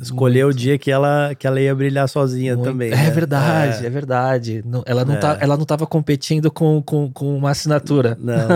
Escolheu 0.00 0.48
o 0.48 0.54
dia 0.54 0.76
que 0.76 0.90
ela, 0.90 1.34
que 1.36 1.46
ela 1.46 1.60
ia 1.60 1.72
brilhar 1.72 2.08
sozinha 2.08 2.56
muito, 2.56 2.68
também. 2.68 2.90
É 2.90 2.96
né? 2.96 3.10
verdade, 3.10 3.84
é, 3.84 3.86
é 3.86 3.90
verdade. 3.90 4.62
Não, 4.66 4.82
ela, 4.86 5.04
não 5.04 5.14
é. 5.14 5.18
tá, 5.18 5.38
ela 5.40 5.56
não 5.56 5.62
estava 5.62 5.86
competindo 5.86 6.50
com, 6.50 6.82
com, 6.82 7.10
com 7.12 7.36
uma 7.36 7.50
assinatura. 7.50 8.18
Não. 8.20 8.48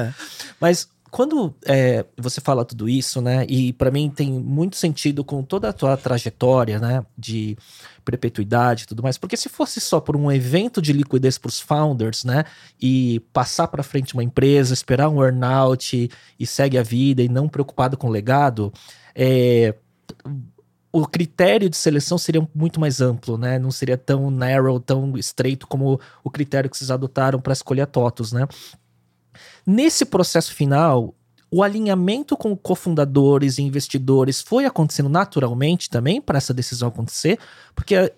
Mas 0.58 0.88
quando 1.10 1.54
é, 1.66 2.04
você 2.16 2.40
fala 2.40 2.64
tudo 2.64 2.88
isso, 2.88 3.20
né? 3.20 3.44
E 3.48 3.72
para 3.72 3.90
mim 3.90 4.10
tem 4.10 4.32
muito 4.32 4.76
sentido 4.76 5.24
com 5.24 5.42
toda 5.42 5.68
a 5.68 5.72
tua 5.72 5.96
trajetória, 5.96 6.78
né? 6.78 7.04
De 7.16 7.56
perpetuidade 8.04 8.84
e 8.84 8.86
tudo 8.86 9.02
mais. 9.02 9.18
Porque 9.18 9.36
se 9.36 9.48
fosse 9.48 9.80
só 9.80 10.00
por 10.00 10.16
um 10.16 10.30
evento 10.30 10.80
de 10.80 10.92
liquidez 10.92 11.38
para 11.38 11.48
os 11.48 11.60
founders, 11.60 12.24
né? 12.24 12.44
E 12.80 13.20
passar 13.32 13.68
para 13.68 13.82
frente 13.82 14.14
uma 14.14 14.24
empresa, 14.24 14.74
esperar 14.74 15.08
um 15.08 15.22
earnout 15.22 16.10
e 16.38 16.46
segue 16.46 16.78
a 16.78 16.82
vida 16.82 17.22
e 17.22 17.28
não 17.28 17.48
preocupado 17.48 17.96
com 17.96 18.08
o 18.08 18.10
legado, 18.10 18.72
é, 19.14 19.74
o 20.92 21.06
critério 21.06 21.68
de 21.68 21.76
seleção 21.76 22.16
seria 22.18 22.46
muito 22.54 22.80
mais 22.80 23.00
amplo, 23.00 23.36
né? 23.36 23.58
Não 23.58 23.70
seria 23.70 23.96
tão 23.96 24.30
narrow, 24.30 24.80
tão 24.80 25.16
estreito 25.16 25.66
como 25.66 26.00
o 26.24 26.30
critério 26.30 26.70
que 26.70 26.76
vocês 26.76 26.90
adotaram 26.90 27.40
para 27.40 27.52
escolher 27.52 27.82
a 27.82 27.86
TOTUS, 27.86 28.32
né? 28.32 28.46
Nesse 29.70 30.06
processo 30.06 30.54
final, 30.54 31.14
o 31.50 31.62
alinhamento 31.62 32.38
com 32.38 32.56
cofundadores 32.56 33.58
e 33.58 33.62
investidores 33.62 34.40
foi 34.40 34.64
acontecendo 34.64 35.10
naturalmente 35.10 35.90
também 35.90 36.22
para 36.22 36.38
essa 36.38 36.54
decisão 36.54 36.88
acontecer, 36.88 37.38
porque 37.74 38.10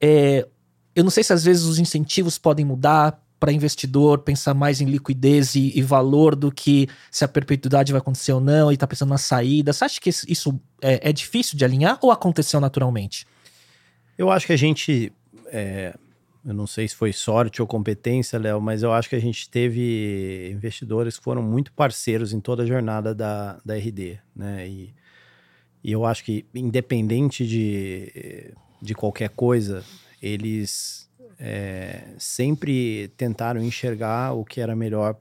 é, 0.00 0.48
eu 0.94 1.04
não 1.04 1.10
sei 1.10 1.22
se 1.22 1.34
às 1.34 1.44
vezes 1.44 1.64
os 1.64 1.78
incentivos 1.78 2.38
podem 2.38 2.64
mudar 2.64 3.22
para 3.38 3.52
investidor 3.52 4.20
pensar 4.20 4.54
mais 4.54 4.80
em 4.80 4.86
liquidez 4.86 5.54
e, 5.54 5.70
e, 5.78 5.82
valor 5.82 6.34
do 6.34 6.50
que 6.50 6.88
se 7.10 7.22
a 7.22 7.28
perpetuidade 7.28 7.92
vai 7.92 7.98
acontecer 7.98 8.32
ou 8.32 8.40
não 8.40 8.70
e 8.70 8.74
está 8.74 8.86
pensando 8.86 9.10
na 9.10 9.18
saída. 9.18 9.74
Você 9.74 9.84
acha 9.84 10.00
que 10.00 10.08
isso 10.08 10.58
é, 10.80 11.10
é, 11.10 11.12
difícil 11.12 11.58
de 11.58 11.64
alinhar 11.66 11.98
ou 12.00 12.10
aconteceu 12.10 12.58
naturalmente? 12.58 13.26
Eu 14.16 14.30
acho 14.30 14.46
que 14.46 14.54
a 14.54 14.56
gente. 14.56 15.12
É, 15.48 15.94
eu 16.46 16.54
não 16.54 16.66
sei 16.66 16.86
se 16.86 16.94
foi 16.94 17.12
sorte 17.12 17.60
ou 17.60 17.66
competência, 17.66 18.38
Léo, 18.38 18.60
mas 18.60 18.84
eu 18.84 18.92
acho 18.92 19.08
que 19.08 19.16
a 19.16 19.20
gente 19.20 19.50
teve 19.50 20.48
investidores 20.52 21.18
que 21.18 21.24
foram 21.24 21.42
muito 21.42 21.72
parceiros 21.72 22.32
em 22.32 22.38
toda 22.38 22.62
a 22.62 22.66
jornada 22.66 23.12
da, 23.12 23.58
da 23.64 23.74
RD, 23.74 24.20
né? 24.34 24.68
E, 24.68 24.94
e 25.82 25.90
eu 25.90 26.04
acho 26.04 26.22
que, 26.22 26.46
independente 26.54 27.44
de, 27.44 28.54
de 28.80 28.94
qualquer 28.94 29.30
coisa, 29.30 29.84
eles 30.22 31.10
é, 31.36 32.14
sempre 32.16 33.08
tentaram 33.16 33.60
enxergar 33.60 34.32
o 34.32 34.44
que 34.44 34.60
era 34.60 34.76
melhor 34.76 35.16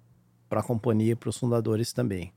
para 0.48 0.60
a 0.60 0.64
companhia 0.64 1.14
e 1.14 1.16
para 1.16 1.30
os 1.30 1.38
fundadores 1.38 1.92
também. 1.92 2.32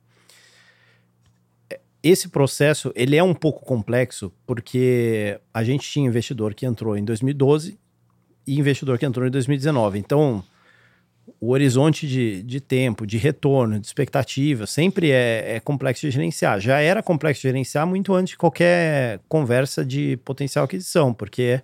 Esse 2.03 2.31
processo 2.31 2.91
ele 2.95 3.17
é 3.17 3.23
um 3.23 3.35
pouco 3.35 3.67
complexo 3.67 4.33
porque 4.47 5.39
a 5.53 5.63
gente 5.63 5.87
tinha 5.91 6.09
investidor 6.09 6.55
que 6.55 6.65
entrou 6.65 6.97
em 6.97 7.05
2012 7.05 7.79
e 8.49 8.59
investidor 8.59 8.99
que 8.99 9.05
entrou 9.05 9.27
em 9.27 9.31
2019. 9.31 9.99
Então, 9.99 10.43
o 11.39 11.51
horizonte 11.51 12.09
de, 12.09 12.43
de 12.43 12.61
tempo, 12.61 13.07
de 13.07 13.19
retorno, 13.19 13.79
de 13.79 13.87
expectativa, 13.87 14.67
sempre 14.67 15.11
é, 15.11 15.57
é, 15.57 15.61
complexo 15.61 16.07
de 16.07 16.11
gerenciar. 16.11 16.59
Já 16.59 16.81
era 16.81 17.03
complexo 17.03 17.43
de 17.43 17.49
gerenciar 17.49 17.87
muito 17.87 18.15
antes 18.15 18.31
de 18.31 18.39
qualquer 18.39 19.21
conversa 19.29 19.85
de 19.85 20.17
potencial 20.25 20.65
aquisição, 20.65 21.13
porque 21.13 21.61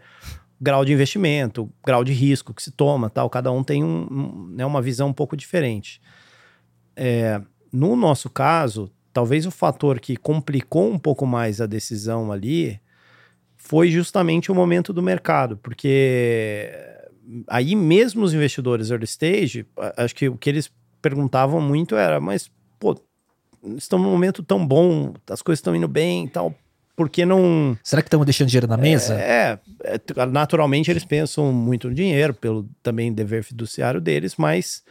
grau 0.61 0.85
de 0.85 0.93
investimento, 0.93 1.73
grau 1.85 2.05
de 2.05 2.13
risco 2.13 2.53
que 2.53 2.63
se 2.63 2.71
toma, 2.71 3.09
tal. 3.09 3.31
Cada 3.31 3.51
um 3.51 3.65
tem 3.65 3.83
um, 3.83 4.07
um, 4.11 4.49
né, 4.55 4.67
uma 4.67 4.83
visão 4.83 5.09
um 5.09 5.13
pouco 5.15 5.35
diferente. 5.39 6.03
É, 6.95 7.41
no 7.73 7.97
nosso 7.97 8.29
caso, 8.29 8.93
talvez 9.11 9.47
o 9.47 9.51
fator 9.51 9.99
que 9.99 10.17
complicou 10.17 10.93
um 10.93 10.99
pouco 10.99 11.27
mais 11.27 11.63
a 11.63 11.67
decisão 11.67 12.31
ali 12.31 12.79
foi 13.65 13.91
justamente 13.91 14.53
o 14.53 14.55
momento 14.55 14.93
do 14.93 15.03
mercado, 15.03 15.57
porque 15.57 16.71
aí 17.49 17.75
mesmo 17.75 18.23
os 18.23 18.35
investidores 18.35 18.91
early 18.91 19.07
stage, 19.07 19.67
acho 19.97 20.15
que 20.15 20.29
o 20.29 20.37
que 20.37 20.51
eles 20.51 20.71
perguntavam 21.01 21.63
muito 21.63 21.97
era, 21.97 22.21
mas 22.21 22.51
pô, 22.79 22.95
estamos 23.77 24.07
num 24.07 24.13
momento 24.13 24.43
tão 24.43 24.65
bom, 24.65 25.15
as 25.31 25.41
coisas 25.41 25.61
estão 25.61 25.75
indo 25.75 25.89
bem 25.89 26.27
e 26.27 26.29
tal, 26.29 26.55
por 26.95 27.09
que 27.09 27.25
não. 27.25 27.77
Será 27.83 28.03
que 28.03 28.09
estamos 28.09 28.27
deixando 28.27 28.49
dinheiro 28.49 28.69
na 28.69 28.77
mesa? 28.77 29.15
É, 29.15 29.59
é, 29.83 30.27
naturalmente 30.27 30.91
eles 30.91 31.05
pensam 31.05 31.51
muito 31.51 31.89
no 31.89 31.95
dinheiro, 31.95 32.35
pelo 32.35 32.69
também 32.83 33.15
dever 33.15 33.43
fiduciário 33.43 34.01
deles, 34.01 34.37
mas 34.37 34.85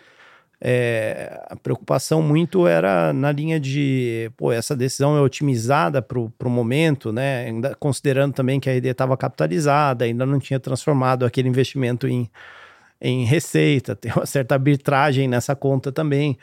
é, 0.65 1.45
a 1.49 1.57
preocupação 1.57 2.21
muito 2.21 2.65
era 2.65 3.11
na 3.11 3.33
linha 3.33 3.59
de, 3.59 4.31
pô, 4.37 4.49
essa 4.49 4.73
decisão 4.73 5.17
é 5.17 5.19
otimizada 5.19 6.01
para 6.01 6.17
o 6.17 6.49
momento, 6.49 7.11
né? 7.11 7.47
Ainda 7.47 7.75
considerando 7.75 8.33
também 8.33 8.61
que 8.61 8.69
a 8.69 8.75
ideia 8.75 8.93
estava 8.93 9.17
capitalizada, 9.17 10.05
ainda 10.05 10.25
não 10.25 10.39
tinha 10.39 10.61
transformado 10.61 11.25
aquele 11.25 11.49
investimento 11.49 12.07
em, 12.07 12.31
em 13.01 13.25
receita, 13.25 13.93
tem 13.97 14.13
uma 14.13 14.25
certa 14.25 14.55
arbitragem 14.55 15.27
nessa 15.27 15.53
conta 15.53 15.91
também. 15.91 16.37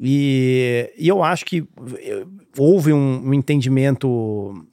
E, 0.00 0.92
e 0.98 1.06
eu 1.06 1.22
acho 1.22 1.44
que 1.44 1.68
eh, 1.98 2.26
houve 2.58 2.92
um, 2.92 3.28
um 3.28 3.32
entendimento 3.32 4.66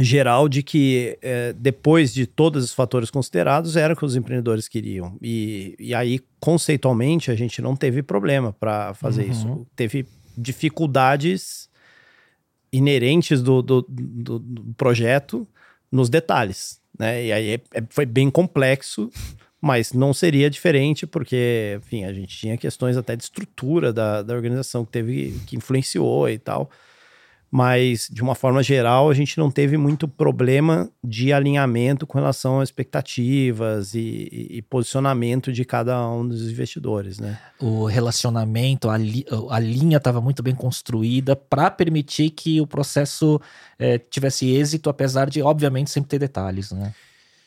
geral 0.00 0.48
de 0.48 0.62
que 0.62 1.16
é, 1.22 1.52
depois 1.52 2.12
de 2.12 2.26
todos 2.26 2.64
os 2.64 2.72
fatores 2.72 3.10
considerados 3.10 3.76
era 3.76 3.94
o 3.94 3.96
que 3.96 4.04
os 4.04 4.16
empreendedores 4.16 4.66
queriam. 4.66 5.16
E, 5.22 5.76
e 5.78 5.94
aí 5.94 6.20
conceitualmente 6.40 7.30
a 7.30 7.34
gente 7.34 7.62
não 7.62 7.76
teve 7.76 8.02
problema 8.02 8.52
para 8.52 8.92
fazer 8.94 9.24
uhum. 9.24 9.30
isso 9.30 9.66
teve 9.76 10.06
dificuldades 10.36 11.68
inerentes 12.72 13.40
do, 13.40 13.62
do, 13.62 13.86
do, 13.88 14.38
do, 14.40 14.74
projeto 14.76 15.46
nos 15.90 16.08
detalhes 16.08 16.80
né? 16.98 17.24
E 17.24 17.32
aí 17.32 17.50
é, 17.50 17.60
é, 17.72 17.82
foi 17.88 18.04
bem 18.04 18.28
complexo 18.30 19.10
mas 19.60 19.92
não 19.92 20.12
seria 20.12 20.50
diferente 20.50 21.06
porque 21.06 21.78
enfim 21.82 22.04
a 22.04 22.12
gente 22.12 22.36
tinha 22.36 22.56
questões 22.56 22.96
até 22.96 23.14
de 23.14 23.22
estrutura 23.22 23.92
da, 23.92 24.22
da 24.22 24.34
organização 24.34 24.84
que 24.84 24.90
teve 24.90 25.40
que 25.46 25.56
influenciou 25.56 26.28
e 26.28 26.36
tal 26.36 26.68
mas 27.54 28.08
de 28.10 28.20
uma 28.20 28.34
forma 28.34 28.64
geral 28.64 29.08
a 29.08 29.14
gente 29.14 29.38
não 29.38 29.48
teve 29.48 29.76
muito 29.76 30.08
problema 30.08 30.90
de 31.04 31.32
alinhamento 31.32 32.04
com 32.04 32.18
relação 32.18 32.58
às 32.58 32.68
expectativas 32.68 33.94
e, 33.94 34.48
e 34.50 34.60
posicionamento 34.62 35.52
de 35.52 35.64
cada 35.64 36.04
um 36.10 36.26
dos 36.26 36.50
investidores, 36.50 37.20
né? 37.20 37.38
O 37.60 37.84
relacionamento, 37.84 38.90
a, 38.90 38.98
li, 38.98 39.24
a 39.50 39.60
linha 39.60 39.98
estava 39.98 40.20
muito 40.20 40.42
bem 40.42 40.52
construída 40.52 41.36
para 41.36 41.70
permitir 41.70 42.30
que 42.30 42.60
o 42.60 42.66
processo 42.66 43.40
é, 43.78 43.98
tivesse 43.98 44.50
êxito, 44.50 44.90
apesar 44.90 45.30
de, 45.30 45.40
obviamente, 45.40 45.92
sempre 45.92 46.08
ter 46.08 46.18
detalhes, 46.18 46.72
né? 46.72 46.92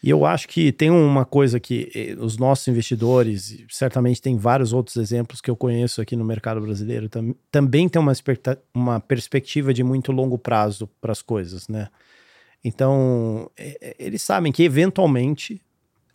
E 0.04 0.10
eu 0.10 0.26
acho 0.26 0.48
que 0.48 0.72
tem 0.72 0.92
uma 0.92 1.26
coisa 1.26 1.60
que 1.60 1.92
eh, 1.94 2.16
os 2.20 2.38
nossos 2.38 2.68
investidores, 2.68 3.64
certamente 3.70 4.22
tem 4.22 4.38
vários 4.38 4.72
outros 4.72 4.96
exemplos 4.96 5.42
que 5.42 5.50
eu 5.50 5.56
conheço 5.56 6.02
aqui 6.02 6.16
no 6.16 6.24
mercado 6.24 6.62
brasileiro, 6.62 7.10
tam, 7.10 7.36
também 7.52 7.90
tem 7.90 8.00
uma, 8.00 8.14
uma 8.74 9.00
perspectiva 9.00 9.74
de 9.74 9.84
muito 9.84 10.12
longo 10.12 10.38
prazo 10.38 10.88
para 11.02 11.12
as 11.12 11.22
coisas, 11.22 11.68
né? 11.68 11.88
Então, 12.64 13.50
é, 13.58 13.96
eles 13.98 14.22
sabem 14.22 14.52
que 14.52 14.64
eventualmente, 14.64 15.60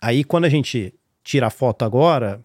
aí 0.01 0.23
quando 0.23 0.45
a 0.45 0.49
gente 0.49 0.95
tira 1.25 1.49
a 1.49 1.51
foto 1.51 1.85
agora, 1.85 2.41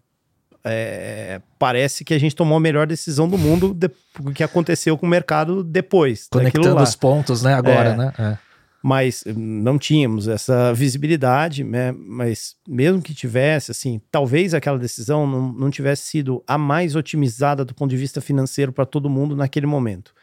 é, 0.63 1.39
parece 1.59 2.03
que 2.03 2.15
a 2.15 2.19
gente 2.19 2.35
tomou 2.35 2.57
a 2.57 2.59
melhor 2.59 2.87
decisão 2.87 3.29
do 3.29 3.37
mundo 3.37 3.75
do 3.75 4.33
que 4.33 4.43
aconteceu 4.43 4.97
com 4.97 5.05
o 5.05 5.09
mercado 5.09 5.63
depois. 5.63 6.27
Conectando 6.31 6.81
os 6.81 6.95
pontos, 6.95 7.43
né, 7.43 7.53
agora, 7.53 7.89
é, 7.89 7.95
né? 7.95 8.13
É 8.17 8.46
mas 8.81 9.23
não 9.25 9.77
tínhamos 9.77 10.27
essa 10.27 10.73
visibilidade, 10.73 11.63
né? 11.63 11.91
Mas 11.91 12.55
mesmo 12.67 13.01
que 13.01 13.13
tivesse, 13.13 13.71
assim, 13.71 13.99
talvez 14.11 14.53
aquela 14.53 14.77
decisão 14.77 15.25
não, 15.25 15.51
não 15.51 15.69
tivesse 15.69 16.03
sido 16.03 16.43
a 16.47 16.57
mais 16.57 16.95
otimizada 16.95 17.65
do 17.65 17.73
ponto 17.73 17.89
de 17.89 17.97
vista 17.97 18.21
financeiro 18.21 18.71
para 18.71 18.85
todo 18.85 19.09
mundo 19.09 19.35
naquele 19.35 19.65
momento. 19.65 20.13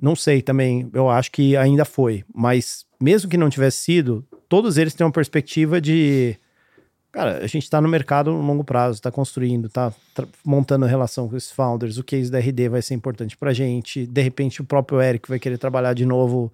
Não 0.00 0.14
sei 0.14 0.42
também, 0.42 0.88
eu 0.92 1.08
acho 1.08 1.32
que 1.32 1.56
ainda 1.56 1.84
foi, 1.84 2.24
mas 2.34 2.84
mesmo 3.00 3.30
que 3.30 3.36
não 3.36 3.48
tivesse 3.48 3.78
sido, 3.78 4.24
todos 4.48 4.76
eles 4.76 4.94
têm 4.94 5.06
uma 5.06 5.12
perspectiva 5.12 5.80
de 5.80 6.38
cara, 7.10 7.38
a 7.38 7.46
gente 7.46 7.62
está 7.62 7.80
no 7.80 7.88
mercado 7.88 8.30
no 8.30 8.42
longo 8.42 8.62
prazo, 8.62 8.96
está 8.96 9.10
construindo, 9.10 9.68
está 9.68 9.90
montando 10.44 10.84
relação 10.84 11.26
com 11.26 11.34
os 11.34 11.50
founders, 11.50 11.96
o 11.96 12.04
case 12.04 12.30
da 12.30 12.38
RD 12.38 12.68
vai 12.68 12.82
ser 12.82 12.92
importante 12.92 13.34
para 13.34 13.54
gente, 13.54 14.06
de 14.06 14.20
repente 14.20 14.60
o 14.60 14.64
próprio 14.64 15.00
Eric 15.00 15.26
vai 15.26 15.38
querer 15.38 15.56
trabalhar 15.56 15.94
de 15.94 16.04
novo 16.04 16.52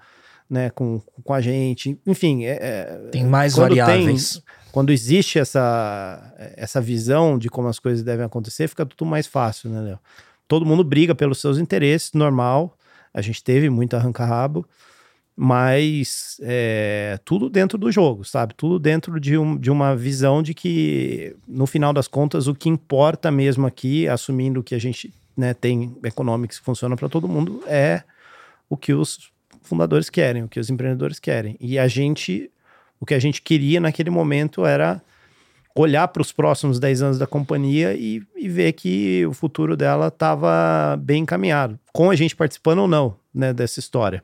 né, 0.49 0.71
com, 0.71 1.01
com 1.23 1.35
a 1.35 1.41
gente. 1.41 1.99
Enfim, 2.07 2.45
é, 2.45 2.59
é 2.61 3.09
tem 3.11 3.25
mais 3.25 3.57
variáveis. 3.57 4.35
Tem, 4.35 4.43
quando 4.73 4.91
existe 4.91 5.39
essa, 5.39 6.35
essa 6.57 6.81
visão 6.81 7.39
de 7.39 7.51
como 7.51 7.69
as 7.69 7.79
coisas 7.79 8.03
devem 8.03 8.25
acontecer, 8.25 8.69
fica 8.69 8.87
tudo 8.87 9.09
mais 9.09 9.27
fácil, 9.27 9.71
né, 9.71 9.81
Léo? 9.81 9.99
Todo 10.49 10.67
mundo 10.67 10.83
briga 10.83 11.15
pelos 11.15 11.41
seus 11.41 11.59
interesses, 11.59 12.13
normal. 12.13 12.77
A 13.13 13.21
gente 13.21 13.45
teve 13.45 13.69
muito 13.69 13.95
arranca-rabo, 13.95 14.67
mas 15.37 16.39
é, 16.43 17.19
tudo 17.25 17.51
dentro 17.51 17.77
do 17.79 17.93
jogo, 17.93 18.25
sabe? 18.25 18.55
Tudo 18.55 18.79
dentro 18.79 19.21
de, 19.21 19.37
um, 19.37 19.57
de 19.57 19.71
uma 19.71 19.95
visão 19.97 20.43
de 20.43 20.55
que, 20.55 21.37
no 21.47 21.67
final 21.67 21.93
das 21.93 22.09
contas, 22.09 22.47
o 22.47 22.55
que 22.55 22.69
importa 22.69 23.31
mesmo 23.31 23.67
aqui, 23.67 24.09
assumindo 24.09 24.63
que 24.63 24.75
a 24.75 24.79
gente 24.79 25.13
né, 25.37 25.55
tem 25.55 25.95
econômicos 26.05 26.59
que 26.59 26.65
funcionam 26.65 26.97
para 26.97 27.09
todo 27.09 27.29
mundo, 27.29 27.63
é 27.67 28.03
o 28.69 28.77
que 28.77 28.95
os 28.95 29.32
fundadores 29.63 30.11
querem, 30.11 30.45
o 30.45 30.49
que 30.49 30.61
os 30.61 30.71
empreendedores 30.71 31.19
querem. 31.19 31.57
E 31.61 31.79
a 31.79 31.89
gente, 31.89 32.51
o 33.01 33.07
que 33.07 33.15
a 33.15 33.19
gente 33.19 33.43
queria 33.43 33.81
naquele 33.81 34.11
momento 34.11 34.65
era 34.67 35.03
olhar 35.75 36.07
para 36.09 36.21
os 36.21 36.33
próximos 36.33 36.79
10 36.79 37.03
anos 37.03 37.19
da 37.19 37.27
companhia 37.27 37.95
e, 37.95 38.23
e 38.37 38.49
ver 38.49 38.73
que 38.73 39.25
o 39.27 39.33
futuro 39.33 39.77
dela 39.77 40.09
estava 40.09 40.97
bem 40.97 41.23
encaminhado, 41.23 41.79
com 41.93 42.11
a 42.11 42.17
gente 42.17 42.37
participando 42.37 42.81
ou 42.81 42.89
não 42.89 43.17
né, 43.35 43.53
dessa 43.53 43.81
história. 43.81 44.23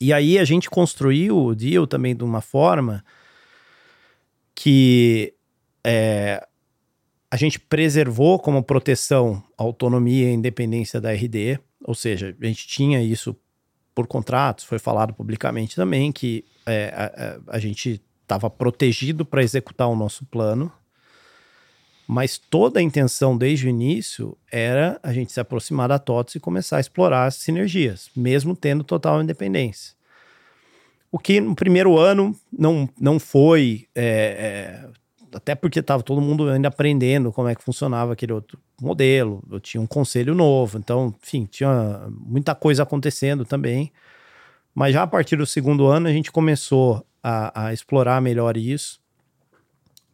E 0.00 0.12
aí 0.12 0.38
a 0.38 0.44
gente 0.44 0.70
construiu 0.70 1.36
o 1.36 1.54
deal 1.54 1.86
também 1.86 2.14
de 2.14 2.22
uma 2.22 2.40
forma 2.40 3.04
que 4.54 5.34
é, 5.84 6.46
a 7.30 7.36
gente 7.36 7.58
preservou 7.58 8.38
como 8.38 8.62
proteção 8.62 9.42
a 9.56 9.62
autonomia 9.62 10.26
e 10.26 10.30
a 10.30 10.34
independência 10.34 11.00
da 11.00 11.12
RD, 11.12 11.58
ou 11.84 11.94
seja, 11.94 12.34
a 12.40 12.46
gente 12.46 12.66
tinha 12.66 13.02
isso 13.02 13.36
por 13.98 14.06
contratos, 14.06 14.64
foi 14.64 14.78
falado 14.78 15.12
publicamente 15.12 15.74
também 15.74 16.12
que 16.12 16.44
é, 16.64 17.40
a, 17.48 17.56
a, 17.56 17.58
gente 17.58 18.00
estava 18.22 18.48
protegido 18.48 19.24
para 19.24 19.42
executar 19.42 19.88
o 19.88 19.96
nosso 19.96 20.24
plano, 20.26 20.70
mas 22.06 22.38
toda 22.38 22.78
a 22.78 22.82
intenção 22.82 23.36
desde 23.36 23.66
o 23.66 23.68
início 23.68 24.38
era 24.52 25.00
a 25.02 25.12
gente 25.12 25.32
se 25.32 25.40
aproximar 25.40 25.88
da 25.88 25.98
TOTS 25.98 26.36
e 26.36 26.40
começar 26.40 26.76
a 26.76 26.80
explorar 26.80 27.26
as 27.26 27.34
sinergias, 27.34 28.08
mesmo 28.14 28.54
tendo 28.54 28.84
total 28.84 29.20
independência. 29.20 29.96
O 31.10 31.18
que 31.18 31.40
no 31.40 31.56
primeiro 31.56 31.98
ano 31.98 32.38
não, 32.56 32.88
não 33.00 33.18
foi 33.18 33.88
é, 33.96 34.84
é, 34.84 34.90
até 35.32 35.54
porque 35.54 35.80
estava 35.80 36.02
todo 36.02 36.20
mundo 36.20 36.48
ainda 36.48 36.68
aprendendo 36.68 37.32
como 37.32 37.48
é 37.48 37.54
que 37.54 37.62
funcionava 37.62 38.12
aquele 38.12 38.32
outro 38.32 38.58
modelo, 38.80 39.42
eu 39.50 39.60
tinha 39.60 39.80
um 39.80 39.86
conselho 39.86 40.34
novo, 40.34 40.78
então, 40.78 41.14
enfim, 41.22 41.44
tinha 41.44 42.08
muita 42.10 42.54
coisa 42.54 42.82
acontecendo 42.82 43.44
também. 43.44 43.92
Mas 44.74 44.94
já 44.94 45.02
a 45.02 45.06
partir 45.06 45.36
do 45.36 45.46
segundo 45.46 45.86
ano 45.86 46.08
a 46.08 46.12
gente 46.12 46.30
começou 46.30 47.04
a, 47.22 47.66
a 47.66 47.72
explorar 47.72 48.20
melhor 48.22 48.56
isso. 48.56 49.00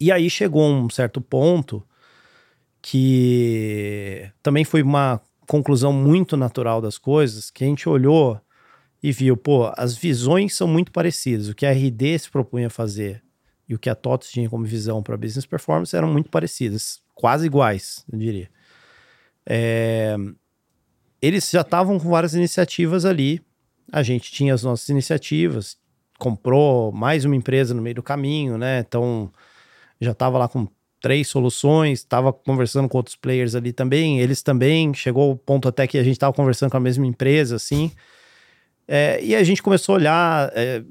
E 0.00 0.10
aí 0.10 0.28
chegou 0.28 0.68
um 0.68 0.88
certo 0.90 1.20
ponto 1.20 1.82
que 2.80 4.30
também 4.42 4.64
foi 4.64 4.82
uma 4.82 5.20
conclusão 5.46 5.92
muito 5.92 6.36
natural 6.36 6.80
das 6.80 6.98
coisas, 6.98 7.50
que 7.50 7.64
a 7.64 7.66
gente 7.66 7.88
olhou 7.88 8.40
e 9.02 9.12
viu, 9.12 9.36
pô, 9.36 9.70
as 9.76 9.96
visões 9.96 10.54
são 10.54 10.66
muito 10.66 10.90
parecidas. 10.90 11.48
O 11.48 11.54
que 11.54 11.66
a 11.66 11.72
RD 11.72 12.18
se 12.18 12.30
propunha 12.30 12.70
fazer 12.70 13.22
e 13.68 13.74
o 13.74 13.78
que 13.78 13.88
a 13.88 13.94
TOTS 13.94 14.30
tinha 14.30 14.48
como 14.48 14.64
visão 14.64 15.02
para 15.02 15.16
business 15.16 15.46
performance 15.46 15.96
eram 15.96 16.12
muito 16.12 16.30
parecidas, 16.30 17.00
quase 17.14 17.46
iguais, 17.46 18.04
eu 18.12 18.18
diria. 18.18 18.50
É, 19.46 20.16
eles 21.20 21.50
já 21.50 21.62
estavam 21.62 21.98
com 21.98 22.08
várias 22.08 22.34
iniciativas 22.34 23.04
ali, 23.04 23.40
a 23.92 24.02
gente 24.02 24.30
tinha 24.32 24.54
as 24.54 24.62
nossas 24.62 24.88
iniciativas, 24.88 25.78
comprou 26.18 26.92
mais 26.92 27.24
uma 27.24 27.36
empresa 27.36 27.74
no 27.74 27.82
meio 27.82 27.96
do 27.96 28.02
caminho, 28.02 28.56
né? 28.56 28.80
Então 28.80 29.30
já 30.00 30.12
estava 30.12 30.38
lá 30.38 30.48
com 30.48 30.68
três 31.00 31.28
soluções, 31.28 31.98
estava 31.98 32.32
conversando 32.32 32.88
com 32.88 32.96
outros 32.96 33.16
players 33.16 33.54
ali 33.54 33.72
também, 33.72 34.20
eles 34.20 34.42
também, 34.42 34.94
chegou 34.94 35.32
o 35.32 35.36
ponto 35.36 35.68
até 35.68 35.86
que 35.86 35.98
a 35.98 36.02
gente 36.02 36.14
estava 36.14 36.32
conversando 36.32 36.70
com 36.70 36.78
a 36.78 36.80
mesma 36.80 37.06
empresa, 37.06 37.56
assim. 37.56 37.92
É, 38.88 39.22
e 39.22 39.34
a 39.36 39.42
gente 39.44 39.62
começou 39.62 39.94
a 39.94 39.98
olhar, 39.98 40.52
é, 40.54 40.82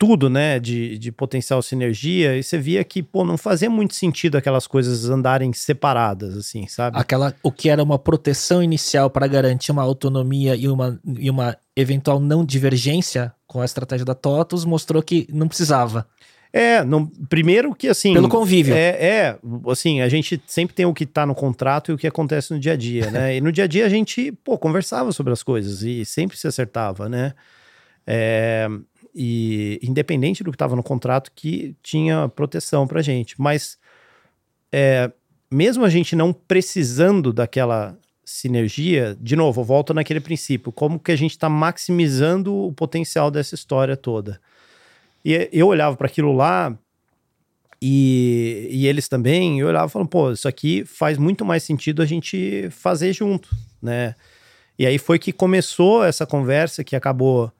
tudo, 0.00 0.30
né, 0.30 0.58
de, 0.58 0.96
de 0.96 1.12
potencial 1.12 1.60
sinergia, 1.60 2.34
e 2.34 2.42
você 2.42 2.56
via 2.56 2.82
que, 2.82 3.02
pô, 3.02 3.22
não 3.22 3.36
fazia 3.36 3.68
muito 3.68 3.94
sentido 3.94 4.38
aquelas 4.38 4.66
coisas 4.66 5.04
andarem 5.10 5.52
separadas, 5.52 6.38
assim, 6.38 6.66
sabe? 6.66 6.98
Aquela, 6.98 7.34
o 7.42 7.52
que 7.52 7.68
era 7.68 7.82
uma 7.82 7.98
proteção 7.98 8.62
inicial 8.62 9.10
para 9.10 9.26
garantir 9.26 9.70
uma 9.70 9.82
autonomia 9.82 10.56
e 10.56 10.66
uma, 10.68 10.98
e 11.18 11.28
uma 11.28 11.54
eventual 11.76 12.18
não 12.18 12.42
divergência 12.42 13.30
com 13.46 13.60
a 13.60 13.64
estratégia 13.66 14.06
da 14.06 14.14
TOTUS, 14.14 14.64
mostrou 14.64 15.02
que 15.02 15.28
não 15.30 15.46
precisava. 15.46 16.06
É, 16.50 16.82
não, 16.82 17.06
primeiro 17.06 17.74
que 17.74 17.86
assim. 17.86 18.14
Pelo 18.14 18.30
convívio. 18.30 18.74
É, 18.74 18.88
é, 19.04 19.38
assim, 19.70 20.00
a 20.00 20.08
gente 20.08 20.42
sempre 20.46 20.74
tem 20.74 20.86
o 20.86 20.94
que 20.94 21.04
tá 21.04 21.26
no 21.26 21.34
contrato 21.34 21.90
e 21.90 21.94
o 21.94 21.98
que 21.98 22.06
acontece 22.06 22.54
no 22.54 22.58
dia 22.58 22.72
a 22.72 22.76
dia, 22.76 23.10
né? 23.10 23.36
e 23.36 23.40
no 23.42 23.52
dia 23.52 23.64
a 23.64 23.66
dia 23.66 23.84
a 23.84 23.88
gente, 23.90 24.32
pô, 24.32 24.56
conversava 24.56 25.12
sobre 25.12 25.30
as 25.30 25.42
coisas 25.42 25.82
e 25.82 26.06
sempre 26.06 26.38
se 26.38 26.48
acertava, 26.48 27.06
né? 27.06 27.34
É, 28.06 28.66
e 29.14 29.78
independente 29.82 30.42
do 30.42 30.50
que 30.50 30.56
estava 30.56 30.76
no 30.76 30.82
contrato, 30.82 31.32
que 31.34 31.74
tinha 31.82 32.28
proteção 32.28 32.86
para 32.86 33.02
gente. 33.02 33.40
Mas 33.40 33.78
é, 34.72 35.10
mesmo 35.50 35.84
a 35.84 35.88
gente 35.88 36.14
não 36.14 36.32
precisando 36.32 37.32
daquela 37.32 37.98
sinergia, 38.24 39.16
de 39.20 39.34
novo, 39.34 39.64
volta 39.64 39.92
naquele 39.92 40.20
princípio, 40.20 40.70
como 40.70 41.00
que 41.00 41.10
a 41.10 41.16
gente 41.16 41.32
está 41.32 41.48
maximizando 41.48 42.54
o 42.54 42.72
potencial 42.72 43.30
dessa 43.30 43.56
história 43.56 43.96
toda. 43.96 44.40
E 45.24 45.48
eu 45.52 45.66
olhava 45.66 45.96
para 45.96 46.06
aquilo 46.06 46.32
lá 46.32 46.76
e, 47.82 48.68
e, 48.70 48.86
eles 48.86 49.08
também, 49.08 49.58
eu 49.58 49.66
olhava 49.66 49.86
e 49.86 49.90
falava, 49.90 50.08
pô, 50.08 50.30
isso 50.30 50.46
aqui 50.46 50.84
faz 50.84 51.18
muito 51.18 51.44
mais 51.44 51.62
sentido 51.62 52.02
a 52.02 52.06
gente 52.06 52.68
fazer 52.70 53.12
junto, 53.12 53.48
né? 53.82 54.14
E 54.78 54.86
aí 54.86 54.98
foi 54.98 55.18
que 55.18 55.32
começou 55.32 56.04
essa 56.04 56.26
conversa 56.26 56.84
que 56.84 56.94
acabou 56.94 57.52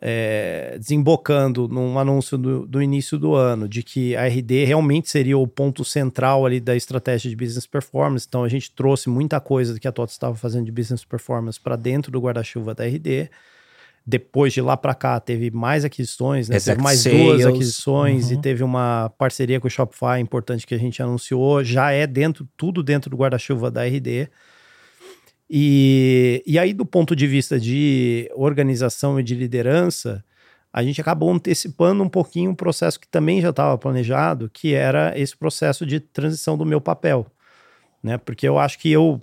é, 0.00 0.76
desembocando 0.78 1.68
num 1.68 1.98
anúncio 1.98 2.36
do, 2.36 2.66
do, 2.66 2.82
início 2.82 3.18
do 3.18 3.34
ano 3.34 3.68
de 3.68 3.82
que 3.82 4.16
a 4.16 4.26
RD 4.26 4.64
realmente 4.64 5.08
seria 5.08 5.38
o 5.38 5.46
ponto 5.46 5.84
central 5.84 6.44
ali 6.44 6.60
da 6.60 6.74
estratégia 6.74 7.30
de 7.30 7.36
business 7.36 7.66
performance. 7.66 8.26
Então 8.28 8.44
a 8.44 8.48
gente 8.48 8.70
trouxe 8.70 9.08
muita 9.08 9.40
coisa 9.40 9.78
que 9.78 9.86
a 9.86 9.92
TOTS 9.92 10.14
estava 10.14 10.34
fazendo 10.34 10.66
de 10.66 10.72
business 10.72 11.04
performance 11.04 11.60
para 11.60 11.76
dentro 11.76 12.10
do 12.10 12.20
guarda-chuva 12.20 12.74
da 12.74 12.84
RD. 12.84 13.30
Depois 14.06 14.52
de 14.52 14.60
lá 14.60 14.76
para 14.76 14.94
cá, 14.94 15.18
teve 15.18 15.50
mais 15.50 15.82
aquisições, 15.82 16.48
né? 16.50 16.60
teve 16.60 16.82
mais 16.82 16.98
sales. 16.98 17.18
duas 17.18 17.46
aquisições 17.46 18.26
uhum. 18.26 18.34
e 18.34 18.40
teve 18.42 18.62
uma 18.62 19.10
parceria 19.16 19.58
com 19.58 19.66
o 19.66 19.70
Shopify 19.70 20.20
importante 20.20 20.66
que 20.66 20.74
a 20.74 20.78
gente 20.78 21.02
anunciou. 21.02 21.64
Já 21.64 21.90
é 21.90 22.06
dentro, 22.06 22.46
tudo 22.54 22.82
dentro 22.82 23.08
do 23.08 23.16
guarda-chuva 23.16 23.70
da 23.70 23.86
RD. 23.86 24.28
E, 25.48 26.42
e 26.46 26.58
aí, 26.58 26.72
do 26.72 26.86
ponto 26.86 27.14
de 27.14 27.26
vista 27.26 27.60
de 27.60 28.30
organização 28.34 29.20
e 29.20 29.22
de 29.22 29.34
liderança, 29.34 30.24
a 30.72 30.82
gente 30.82 31.00
acabou 31.00 31.30
antecipando 31.30 32.02
um 32.02 32.08
pouquinho 32.08 32.50
um 32.50 32.54
processo 32.54 32.98
que 32.98 33.06
também 33.06 33.40
já 33.40 33.50
estava 33.50 33.76
planejado, 33.78 34.50
que 34.52 34.74
era 34.74 35.16
esse 35.18 35.36
processo 35.36 35.86
de 35.86 36.00
transição 36.00 36.56
do 36.56 36.66
meu 36.66 36.80
papel. 36.80 37.26
Né? 38.02 38.18
Porque 38.18 38.48
eu 38.48 38.58
acho 38.58 38.78
que 38.78 38.90
eu. 38.90 39.20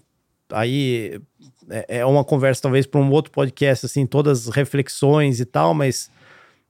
Aí 0.52 1.22
é, 1.70 2.00
é 2.00 2.06
uma 2.06 2.24
conversa, 2.24 2.62
talvez, 2.62 2.86
para 2.86 3.02
um 3.02 3.12
outro 3.12 3.32
podcast, 3.32 3.86
assim, 3.86 4.06
todas 4.06 4.48
as 4.48 4.56
reflexões 4.56 5.40
e 5.40 5.46
tal, 5.46 5.74
mas 5.74 6.10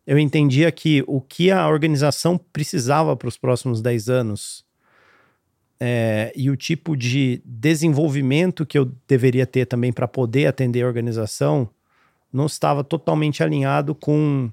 eu 0.06 0.18
entendia 0.18 0.72
que 0.72 1.04
o 1.08 1.22
que 1.22 1.52
a 1.52 1.68
organização 1.68 2.38
precisava 2.38 3.16
para 3.16 3.28
os 3.28 3.38
próximos 3.38 3.82
10 3.82 4.10
anos 4.10 4.66
é, 5.84 6.32
e 6.36 6.48
o 6.52 6.56
tipo 6.56 6.96
de 6.96 7.42
desenvolvimento 7.44 8.68
que 8.68 8.78
eu 8.78 8.92
deveria 9.08 9.48
ter 9.48 9.66
também 9.66 9.92
para 9.92 10.08
poder 10.08 10.46
atender 10.46 10.84
a 10.84 10.88
organização 10.88 11.68
não 12.32 12.46
estava 12.46 12.84
totalmente 12.84 13.42
alinhado 13.42 13.96
com 13.96 14.52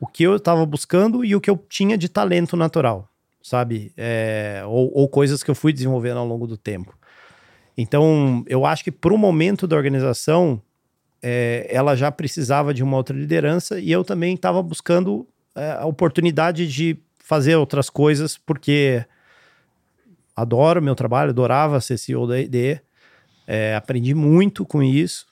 o 0.00 0.06
que 0.06 0.22
eu 0.22 0.36
estava 0.36 0.64
buscando 0.64 1.22
e 1.22 1.36
o 1.36 1.40
que 1.40 1.50
eu 1.50 1.62
tinha 1.68 1.98
de 1.98 2.08
talento 2.08 2.56
natural, 2.56 3.06
sabe? 3.42 3.92
É, 3.94 4.62
ou, 4.66 4.90
ou, 4.94 5.06
coisas 5.06 5.42
que 5.42 5.50
eu 5.50 5.54
fui 5.54 5.70
desenvolvendo 5.70 6.16
ao 6.16 6.26
longo 6.26 6.46
do 6.46 6.56
tempo. 6.56 6.96
Então, 7.76 8.42
eu 8.48 8.64
acho 8.64 8.82
que 8.82 8.90
para 8.90 9.12
o 9.12 9.18
momento 9.18 9.66
da 9.66 9.76
organização, 9.76 10.62
é, 11.22 11.66
ela 11.68 11.94
já 11.94 12.10
precisava 12.10 12.72
de 12.72 12.82
uma 12.82 12.96
outra 12.96 13.14
liderança 13.14 13.78
e 13.78 13.92
eu 13.92 14.02
também 14.02 14.34
estava 14.34 14.62
buscando 14.62 15.28
é, 15.54 15.72
a 15.72 15.84
oportunidade 15.84 16.66
de 16.66 16.96
fazer 17.18 17.54
outras 17.54 17.90
coisas, 17.90 18.38
porque 18.38 19.04
adoro 20.36 20.82
meu 20.82 20.94
trabalho, 20.94 21.30
adorava 21.30 21.80
ser 21.80 21.98
CEO 21.98 22.26
da 22.26 22.40
ID, 22.40 22.78
é, 23.46 23.74
aprendi 23.74 24.14
muito 24.14 24.64
com 24.64 24.82
isso, 24.82 25.26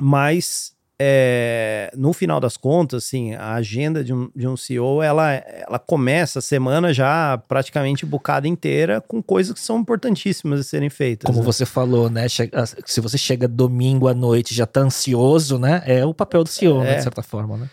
mas 0.00 0.76
é, 1.00 1.92
no 1.96 2.12
final 2.12 2.40
das 2.40 2.56
contas, 2.56 3.04
assim, 3.04 3.32
a 3.34 3.54
agenda 3.54 4.02
de 4.02 4.12
um, 4.12 4.28
de 4.34 4.48
um 4.48 4.56
CEO, 4.56 5.00
ela, 5.00 5.32
ela 5.32 5.78
começa 5.78 6.40
a 6.40 6.42
semana 6.42 6.92
já 6.92 7.38
praticamente 7.46 8.04
bucada 8.04 8.48
inteira 8.48 9.00
com 9.00 9.22
coisas 9.22 9.52
que 9.52 9.60
são 9.60 9.78
importantíssimas 9.78 10.60
de 10.60 10.66
serem 10.66 10.90
feitas. 10.90 11.24
Como 11.24 11.38
né? 11.38 11.44
você 11.44 11.64
falou, 11.64 12.10
né? 12.10 12.28
Chega, 12.28 12.64
se 12.66 13.00
você 13.00 13.16
chega 13.16 13.46
domingo 13.46 14.08
à 14.08 14.14
noite 14.14 14.52
já 14.52 14.66
tá 14.66 14.80
ansioso, 14.80 15.56
né? 15.56 15.82
É 15.86 16.04
o 16.04 16.12
papel 16.12 16.42
do 16.42 16.48
CEO, 16.48 16.80
né, 16.80 16.84
é. 16.84 16.90
né? 16.90 16.96
De 16.96 17.02
certa 17.04 17.22
forma, 17.22 17.56
né? 17.56 17.70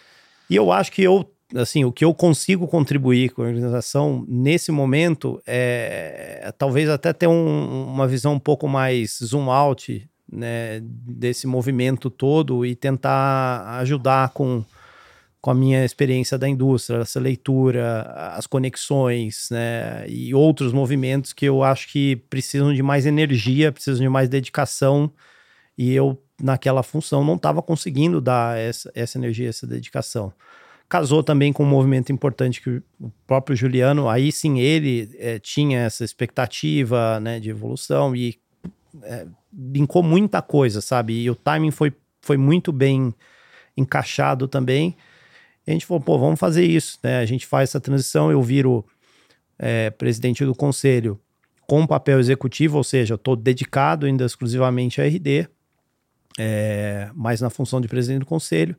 E 0.47 0.55
eu 0.55 0.71
acho 0.71 0.91
que 0.91 1.01
eu 1.01 1.27
assim, 1.55 1.85
o 1.85 1.91
que 1.91 2.03
eu 2.03 2.13
consigo 2.13 2.67
contribuir 2.67 3.29
com 3.29 3.41
a 3.41 3.45
organização 3.45 4.25
nesse 4.27 4.71
momento 4.71 5.41
é, 5.45 6.41
é 6.43 6.51
talvez 6.51 6.89
até 6.89 7.13
ter 7.13 7.27
um, 7.27 7.87
uma 7.87 8.07
visão 8.07 8.33
um 8.33 8.39
pouco 8.39 8.67
mais 8.67 9.19
zoom 9.23 9.49
out 9.49 10.07
né, 10.31 10.81
desse 10.81 11.47
movimento 11.47 12.09
todo 12.09 12.65
e 12.65 12.75
tentar 12.75 13.79
ajudar 13.79 14.29
com, 14.29 14.63
com 15.41 15.51
a 15.51 15.53
minha 15.53 15.85
experiência 15.85 16.37
da 16.37 16.47
indústria, 16.49 16.97
essa 16.97 17.19
leitura, 17.19 18.01
as 18.35 18.47
conexões 18.47 19.49
né, 19.51 20.05
e 20.09 20.33
outros 20.33 20.73
movimentos 20.73 21.31
que 21.31 21.45
eu 21.45 21.63
acho 21.63 21.87
que 21.89 22.17
precisam 22.29 22.73
de 22.73 22.83
mais 22.83 23.05
energia, 23.05 23.71
precisam 23.71 24.01
de 24.01 24.09
mais 24.09 24.27
dedicação. 24.27 25.11
E 25.77 25.93
eu 25.93 26.21
naquela 26.41 26.83
função 26.83 27.23
não 27.23 27.35
estava 27.35 27.61
conseguindo 27.61 28.19
dar 28.19 28.57
essa, 28.57 28.91
essa 28.93 29.17
energia, 29.17 29.49
essa 29.49 29.65
dedicação 29.65 30.33
casou 30.87 31.23
também 31.23 31.51
com 31.51 31.63
um 31.63 31.67
movimento 31.67 32.11
importante 32.11 32.61
que 32.61 32.81
o 32.99 33.11
próprio 33.25 33.55
Juliano, 33.55 34.07
aí 34.07 34.31
sim 34.31 34.59
ele 34.59 35.09
é, 35.17 35.39
tinha 35.39 35.79
essa 35.79 36.03
expectativa 36.03 37.19
né, 37.19 37.39
de 37.39 37.49
evolução 37.49 38.15
e 38.15 38.37
é, 39.03 39.25
brincou 39.51 40.03
muita 40.03 40.41
coisa, 40.41 40.81
sabe? 40.81 41.21
E 41.21 41.29
o 41.29 41.35
timing 41.35 41.71
foi, 41.71 41.93
foi 42.21 42.37
muito 42.37 42.71
bem 42.71 43.13
encaixado 43.75 44.47
também. 44.47 44.95
E 45.65 45.71
a 45.71 45.73
gente 45.73 45.85
falou, 45.85 46.01
pô, 46.01 46.19
vamos 46.19 46.39
fazer 46.39 46.65
isso, 46.65 46.99
né? 47.03 47.19
A 47.19 47.25
gente 47.25 47.45
faz 47.45 47.69
essa 47.71 47.79
transição, 47.79 48.31
eu 48.31 48.41
viro 48.41 48.85
é, 49.57 49.89
presidente 49.89 50.45
do 50.45 50.53
conselho 50.53 51.19
com 51.67 51.87
papel 51.87 52.19
executivo, 52.19 52.77
ou 52.77 52.83
seja, 52.83 53.13
eu 53.13 53.17
estou 53.17 53.35
dedicado 53.35 54.05
ainda 54.05 54.23
exclusivamente 54.23 55.01
à 55.01 55.05
RD, 55.05 55.47
é, 56.37 57.09
mas 57.15 57.41
na 57.41 57.49
função 57.49 57.81
de 57.81 57.87
presidente 57.87 58.19
do 58.19 58.25
conselho 58.25 58.75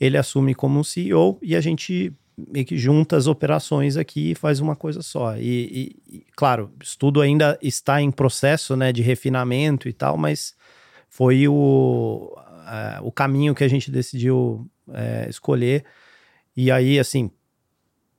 ele 0.00 0.16
assume 0.16 0.54
como 0.54 0.78
um 0.78 0.84
CEO 0.84 1.38
e 1.42 1.54
a 1.54 1.60
gente 1.60 2.12
meio 2.36 2.66
que 2.66 2.76
junta 2.76 3.16
as 3.16 3.26
operações 3.26 3.96
aqui 3.96 4.32
e 4.32 4.34
faz 4.34 4.60
uma 4.60 4.74
coisa 4.74 5.02
só. 5.02 5.36
E, 5.36 5.96
e, 6.08 6.26
claro, 6.36 6.70
o 6.78 6.82
estudo 6.82 7.20
ainda 7.20 7.58
está 7.62 8.00
em 8.00 8.10
processo 8.10 8.76
né, 8.76 8.92
de 8.92 9.02
refinamento 9.02 9.88
e 9.88 9.92
tal, 9.92 10.16
mas 10.16 10.54
foi 11.08 11.46
o, 11.46 12.36
o 13.02 13.12
caminho 13.12 13.54
que 13.54 13.62
a 13.62 13.68
gente 13.68 13.90
decidiu 13.90 14.68
uh, 14.88 15.30
escolher. 15.30 15.84
E 16.56 16.70
aí, 16.70 16.98
assim, 16.98 17.30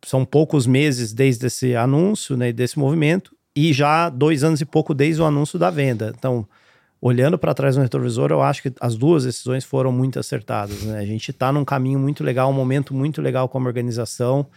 são 0.03 0.23
poucos 0.23 0.65
meses 0.65 1.13
desde 1.13 1.47
esse 1.47 1.76
anúncio, 1.76 2.38
né, 2.38 2.53
desse 2.53 2.80
movimento, 2.80 3.36
e 3.55 3.73
já 3.73 4.09
dois 4.09 4.43
anos 4.43 4.61
e 4.61 4.65
pouco 4.65 4.93
desde 4.93 5.21
o 5.21 5.26
anúncio 5.26 5.57
da 5.59 5.69
venda. 5.69 6.13
Então, 6.17 6.47
olhando 7.08 7.38
para 7.38 7.53
trás 7.53 7.78
no 7.78 7.84
retrovisor, 7.84 8.32
eu 8.32 8.41
acho 8.41 8.64
que 8.64 8.74
as 8.82 8.95
duas 8.95 9.26
decisões 9.26 9.64
foram 9.64 9.91
muito 9.91 10.18
acertadas. 10.18 10.82
Né? 10.82 10.97
A 10.97 11.06
gente 11.06 11.30
está 11.30 11.51
num 11.51 11.64
caminho 11.64 11.99
muito 11.99 12.24
legal, 12.24 12.49
um 12.49 12.53
momento 12.53 12.95
muito 12.95 13.22
legal 13.22 13.47
como 13.47 13.68
organização, 13.68 14.47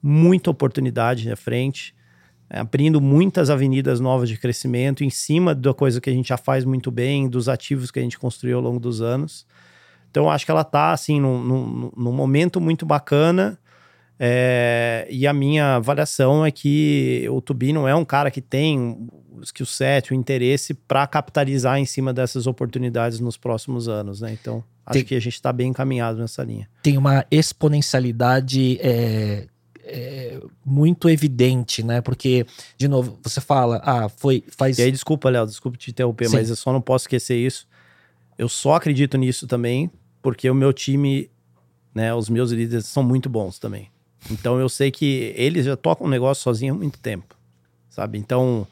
muita 0.00 0.52
oportunidade 0.52 1.28
na 1.28 1.34
frente, 1.34 1.92
é, 2.48 2.60
abrindo 2.60 3.00
muitas 3.00 3.50
avenidas 3.50 3.98
novas 3.98 4.28
de 4.28 4.38
crescimento 4.38 5.02
em 5.02 5.10
cima 5.10 5.52
da 5.52 5.74
coisa 5.74 6.00
que 6.00 6.08
a 6.08 6.12
gente 6.12 6.28
já 6.28 6.36
faz 6.36 6.64
muito 6.64 6.92
bem, 6.92 7.28
dos 7.28 7.48
ativos 7.48 7.90
que 7.90 7.98
a 7.98 8.02
gente 8.02 8.20
construiu 8.20 8.58
ao 8.58 8.62
longo 8.62 8.78
dos 8.78 9.02
anos. 9.02 9.44
Então, 10.12 10.30
acho 10.30 10.44
que 10.44 10.50
ela 10.52 10.60
está 10.60 10.92
assim 10.92 11.20
num, 11.20 11.42
num, 11.42 11.92
num 11.96 12.12
momento 12.12 12.60
muito 12.60 12.86
bacana. 12.86 13.58
É, 14.22 15.08
e 15.10 15.26
a 15.26 15.32
minha 15.32 15.76
avaliação 15.76 16.44
é 16.44 16.50
que 16.50 17.26
o 17.30 17.40
Tubi 17.40 17.72
não 17.72 17.88
é 17.88 17.94
um 17.94 18.04
cara 18.04 18.30
que 18.30 18.42
tem 18.42 19.08
o 19.30 19.40
skill 19.42 19.64
set, 19.64 20.12
o 20.12 20.14
interesse 20.14 20.74
para 20.74 21.06
capitalizar 21.06 21.78
em 21.78 21.86
cima 21.86 22.12
dessas 22.12 22.46
oportunidades 22.46 23.18
nos 23.18 23.38
próximos 23.38 23.88
anos, 23.88 24.20
né? 24.20 24.36
Então, 24.38 24.62
acho 24.84 24.98
tem, 24.98 25.04
que 25.04 25.14
a 25.14 25.20
gente 25.20 25.32
está 25.32 25.50
bem 25.50 25.70
encaminhado 25.70 26.18
nessa 26.18 26.44
linha. 26.44 26.68
Tem 26.82 26.98
uma 26.98 27.24
exponencialidade 27.30 28.78
é, 28.82 29.46
é, 29.84 30.38
muito 30.62 31.08
evidente, 31.08 31.82
né? 31.82 32.02
Porque, 32.02 32.44
de 32.76 32.88
novo, 32.88 33.18
você 33.22 33.40
fala, 33.40 33.80
ah, 33.82 34.10
foi, 34.10 34.44
faz... 34.54 34.78
E 34.78 34.82
aí, 34.82 34.92
desculpa, 34.92 35.30
Léo, 35.30 35.46
desculpa 35.46 35.78
te 35.78 35.90
interromper, 35.90 36.28
Sim. 36.28 36.36
mas 36.36 36.50
eu 36.50 36.56
só 36.56 36.74
não 36.74 36.82
posso 36.82 37.04
esquecer 37.04 37.38
isso. 37.38 37.66
Eu 38.36 38.50
só 38.50 38.74
acredito 38.74 39.16
nisso 39.16 39.46
também 39.46 39.90
porque 40.20 40.50
o 40.50 40.54
meu 40.54 40.74
time, 40.74 41.30
né, 41.94 42.12
os 42.14 42.28
meus 42.28 42.50
líderes 42.50 42.84
são 42.84 43.02
muito 43.02 43.30
bons 43.30 43.58
também. 43.58 43.90
Então 44.30 44.58
eu 44.58 44.68
sei 44.68 44.90
que 44.90 45.32
eles 45.36 45.64
já 45.64 45.76
tocam 45.76 46.06
o 46.06 46.10
negócio 46.10 46.42
sozinho 46.42 46.74
há 46.74 46.76
muito 46.76 46.98
tempo, 46.98 47.36
sabe? 47.88 48.18
Então 48.18 48.66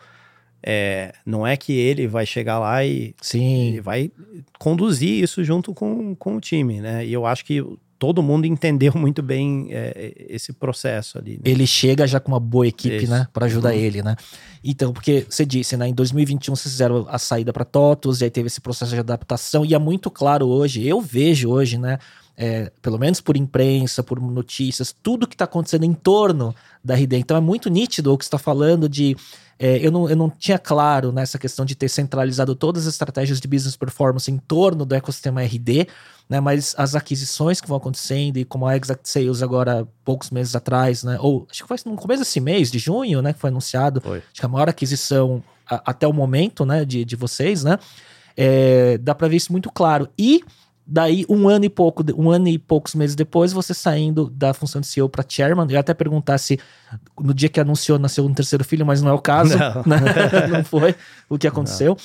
é, 0.62 1.14
não 1.24 1.46
é 1.46 1.56
que 1.56 1.72
ele 1.72 2.06
vai 2.06 2.26
chegar 2.26 2.58
lá 2.58 2.84
e 2.84 3.14
Sim. 3.20 3.68
ele 3.68 3.80
vai 3.80 4.10
conduzir 4.58 5.22
isso 5.22 5.44
junto 5.44 5.72
com, 5.72 6.14
com 6.14 6.36
o 6.36 6.40
time, 6.40 6.80
né? 6.80 7.06
E 7.06 7.12
eu 7.12 7.24
acho 7.24 7.44
que 7.44 7.64
todo 7.98 8.22
mundo 8.22 8.46
entendeu 8.46 8.92
muito 8.96 9.22
bem 9.22 9.68
é, 9.70 10.12
esse 10.28 10.52
processo 10.52 11.18
ali. 11.18 11.32
Né? 11.32 11.42
Ele 11.44 11.66
chega 11.66 12.06
já 12.06 12.20
com 12.20 12.32
uma 12.32 12.40
boa 12.40 12.66
equipe, 12.66 12.96
Isso. 12.96 13.10
né, 13.10 13.26
para 13.32 13.46
ajudar 13.46 13.70
uhum. 13.70 13.78
ele, 13.78 14.02
né? 14.02 14.16
Então, 14.62 14.92
porque 14.92 15.26
você 15.28 15.44
disse, 15.44 15.76
né, 15.76 15.88
em 15.88 15.94
2021 15.94 16.54
vocês 16.54 16.72
fizeram 16.72 17.06
a 17.08 17.18
saída 17.18 17.52
para 17.52 17.64
TOTOS, 17.64 18.20
e 18.20 18.24
aí 18.24 18.30
teve 18.30 18.48
esse 18.48 18.60
processo 18.60 18.92
de 18.92 19.00
adaptação 19.00 19.64
e 19.64 19.74
é 19.74 19.78
muito 19.78 20.10
claro 20.10 20.46
hoje, 20.46 20.86
eu 20.86 21.00
vejo 21.00 21.48
hoje, 21.48 21.78
né, 21.78 21.98
é, 22.40 22.70
pelo 22.80 22.96
menos 22.98 23.20
por 23.20 23.36
imprensa, 23.36 24.00
por 24.00 24.20
notícias, 24.20 24.94
tudo 25.02 25.26
que 25.26 25.34
está 25.34 25.44
acontecendo 25.44 25.82
em 25.82 25.92
torno 25.92 26.54
da 26.84 26.94
RD. 26.94 27.16
Então 27.16 27.36
é 27.36 27.40
muito 27.40 27.68
nítido 27.68 28.12
o 28.12 28.16
que 28.16 28.22
está 28.22 28.38
falando 28.38 28.88
de. 28.88 29.16
É, 29.58 29.84
eu, 29.84 29.90
não, 29.90 30.08
eu 30.08 30.14
não 30.14 30.30
tinha 30.30 30.56
claro 30.56 31.10
nessa 31.10 31.36
questão 31.36 31.64
de 31.64 31.74
ter 31.74 31.88
centralizado 31.88 32.54
todas 32.54 32.86
as 32.86 32.94
estratégias 32.94 33.40
de 33.40 33.48
business 33.48 33.74
performance 33.74 34.30
em 34.30 34.38
torno 34.38 34.86
do 34.86 34.94
ecossistema 34.94 35.42
RD, 35.42 35.88
né? 36.28 36.38
Mas 36.38 36.76
as 36.78 36.94
aquisições 36.94 37.60
que 37.60 37.66
vão 37.66 37.76
acontecendo 37.76 38.36
e 38.36 38.44
como 38.44 38.68
a 38.68 38.76
Exact 38.76 39.08
Sales 39.08 39.42
agora, 39.42 39.84
poucos 40.04 40.30
meses 40.30 40.54
atrás, 40.54 41.02
né? 41.02 41.18
Ou 41.20 41.44
acho 41.50 41.62
que 41.62 41.68
foi 41.68 41.76
no 41.86 41.96
começo 41.96 42.20
desse 42.20 42.38
mês, 42.38 42.70
de 42.70 42.78
junho, 42.78 43.20
né? 43.20 43.32
Que 43.32 43.40
foi 43.40 43.50
anunciado. 43.50 44.00
Foi. 44.00 44.18
Acho 44.18 44.40
que 44.40 44.46
a 44.46 44.48
maior 44.48 44.68
aquisição 44.68 45.42
a, 45.68 45.90
até 45.90 46.06
o 46.06 46.12
momento, 46.12 46.64
né? 46.64 46.84
De, 46.84 47.04
de 47.04 47.16
vocês, 47.16 47.64
né? 47.64 47.80
É, 48.36 48.96
dá 48.98 49.12
para 49.12 49.26
ver 49.26 49.34
isso 49.38 49.50
muito 49.50 49.72
claro. 49.72 50.08
E 50.16 50.44
Daí, 50.90 51.26
um 51.28 51.46
ano 51.48 51.66
e 51.66 51.68
pouco, 51.68 52.02
um 52.16 52.30
ano 52.30 52.48
e 52.48 52.58
poucos 52.58 52.94
meses 52.94 53.14
depois, 53.14 53.52
você 53.52 53.74
saindo 53.74 54.30
da 54.30 54.54
função 54.54 54.80
de 54.80 54.86
CEO 54.86 55.08
para 55.08 55.24
chairman, 55.28 55.66
eu 55.70 55.78
até 55.78 55.92
perguntar 55.92 56.38
se 56.38 56.58
no 57.20 57.34
dia 57.34 57.50
que 57.50 57.60
anunciou 57.60 57.98
nasceu 57.98 58.24
um 58.24 58.32
terceiro 58.32 58.64
filho, 58.64 58.86
mas 58.86 59.02
não 59.02 59.10
é 59.10 59.12
o 59.12 59.18
caso, 59.18 59.58
Não. 59.58 59.82
né? 59.84 59.98
não 60.50 60.64
foi 60.64 60.94
o 61.28 61.36
que 61.36 61.46
aconteceu. 61.46 61.96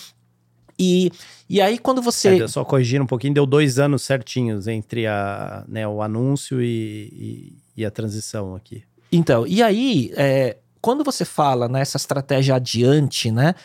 E, 0.77 1.11
e 1.49 1.61
aí, 1.61 1.77
quando 1.77 2.01
você. 2.01 2.43
É, 2.43 2.47
só 2.47 2.65
corrigindo 2.65 3.03
um 3.03 3.07
pouquinho, 3.07 3.33
deu 3.33 3.45
dois 3.45 3.79
anos 3.79 4.01
certinhos 4.01 4.67
entre 4.67 5.07
a, 5.07 5.63
né, 5.67 5.87
o 5.87 6.01
anúncio 6.01 6.61
e, 6.61 7.53
e, 7.77 7.81
e 7.81 7.85
a 7.85 7.91
transição 7.91 8.55
aqui. 8.55 8.83
Então, 9.11 9.47
e 9.47 9.61
aí, 9.63 10.11
é, 10.17 10.57
quando 10.81 11.03
você 11.03 11.23
fala 11.23 11.69
nessa 11.69 11.95
estratégia 11.97 12.55
adiante, 12.55 13.31
né? 13.31 13.55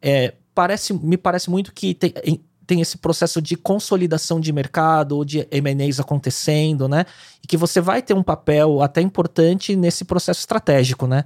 é, 0.00 0.34
parece, 0.54 0.92
me 0.92 1.16
parece 1.16 1.50
muito 1.50 1.72
que 1.72 1.94
tem, 1.94 2.12
em- 2.24 2.40
tem 2.68 2.82
esse 2.82 2.98
processo 2.98 3.40
de 3.40 3.56
consolidação 3.56 4.38
de 4.38 4.52
mercado 4.52 5.16
ou 5.16 5.24
de 5.24 5.48
M&As 5.50 5.98
acontecendo, 5.98 6.86
né? 6.86 7.06
E 7.42 7.46
que 7.46 7.56
você 7.56 7.80
vai 7.80 8.02
ter 8.02 8.12
um 8.12 8.22
papel 8.22 8.82
até 8.82 9.00
importante 9.00 9.74
nesse 9.74 10.04
processo 10.04 10.40
estratégico, 10.40 11.06
né? 11.06 11.24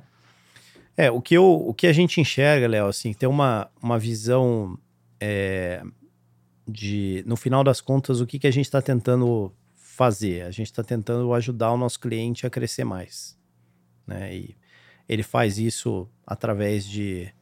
É, 0.96 1.10
o 1.10 1.20
que, 1.20 1.34
eu, 1.34 1.44
o 1.44 1.74
que 1.74 1.88
a 1.88 1.92
gente 1.92 2.20
enxerga, 2.20 2.68
Léo, 2.68 2.86
assim, 2.86 3.12
tem 3.12 3.28
uma, 3.28 3.68
uma 3.82 3.98
visão 3.98 4.78
é, 5.20 5.82
de, 6.68 7.24
no 7.26 7.34
final 7.34 7.64
das 7.64 7.80
contas, 7.80 8.20
o 8.20 8.26
que, 8.26 8.38
que 8.38 8.46
a 8.46 8.52
gente 8.52 8.66
está 8.66 8.80
tentando 8.80 9.52
fazer? 9.74 10.42
A 10.42 10.50
gente 10.52 10.66
está 10.66 10.84
tentando 10.84 11.34
ajudar 11.34 11.72
o 11.72 11.76
nosso 11.76 11.98
cliente 11.98 12.46
a 12.46 12.50
crescer 12.50 12.84
mais, 12.84 13.36
né? 14.06 14.32
E 14.32 14.56
ele 15.08 15.24
faz 15.24 15.58
isso 15.58 16.08
através 16.24 16.86
de 16.86 17.34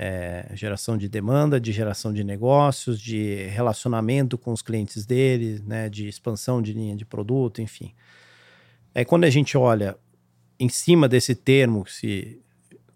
é, 0.00 0.48
geração 0.54 0.96
de 0.96 1.08
demanda, 1.08 1.60
de 1.60 1.72
geração 1.72 2.12
de 2.12 2.22
negócios, 2.22 3.00
de 3.00 3.34
relacionamento 3.48 4.38
com 4.38 4.52
os 4.52 4.62
clientes 4.62 5.04
dele, 5.04 5.60
né? 5.66 5.88
De 5.88 6.06
expansão 6.06 6.62
de 6.62 6.72
linha 6.72 6.94
de 6.94 7.04
produto, 7.04 7.60
enfim. 7.60 7.92
É 8.94 9.04
quando 9.04 9.24
a 9.24 9.30
gente 9.30 9.58
olha 9.58 9.96
em 10.58 10.68
cima 10.68 11.08
desse 11.08 11.34
termo 11.34 11.84
que 11.84 11.92
se 11.92 12.40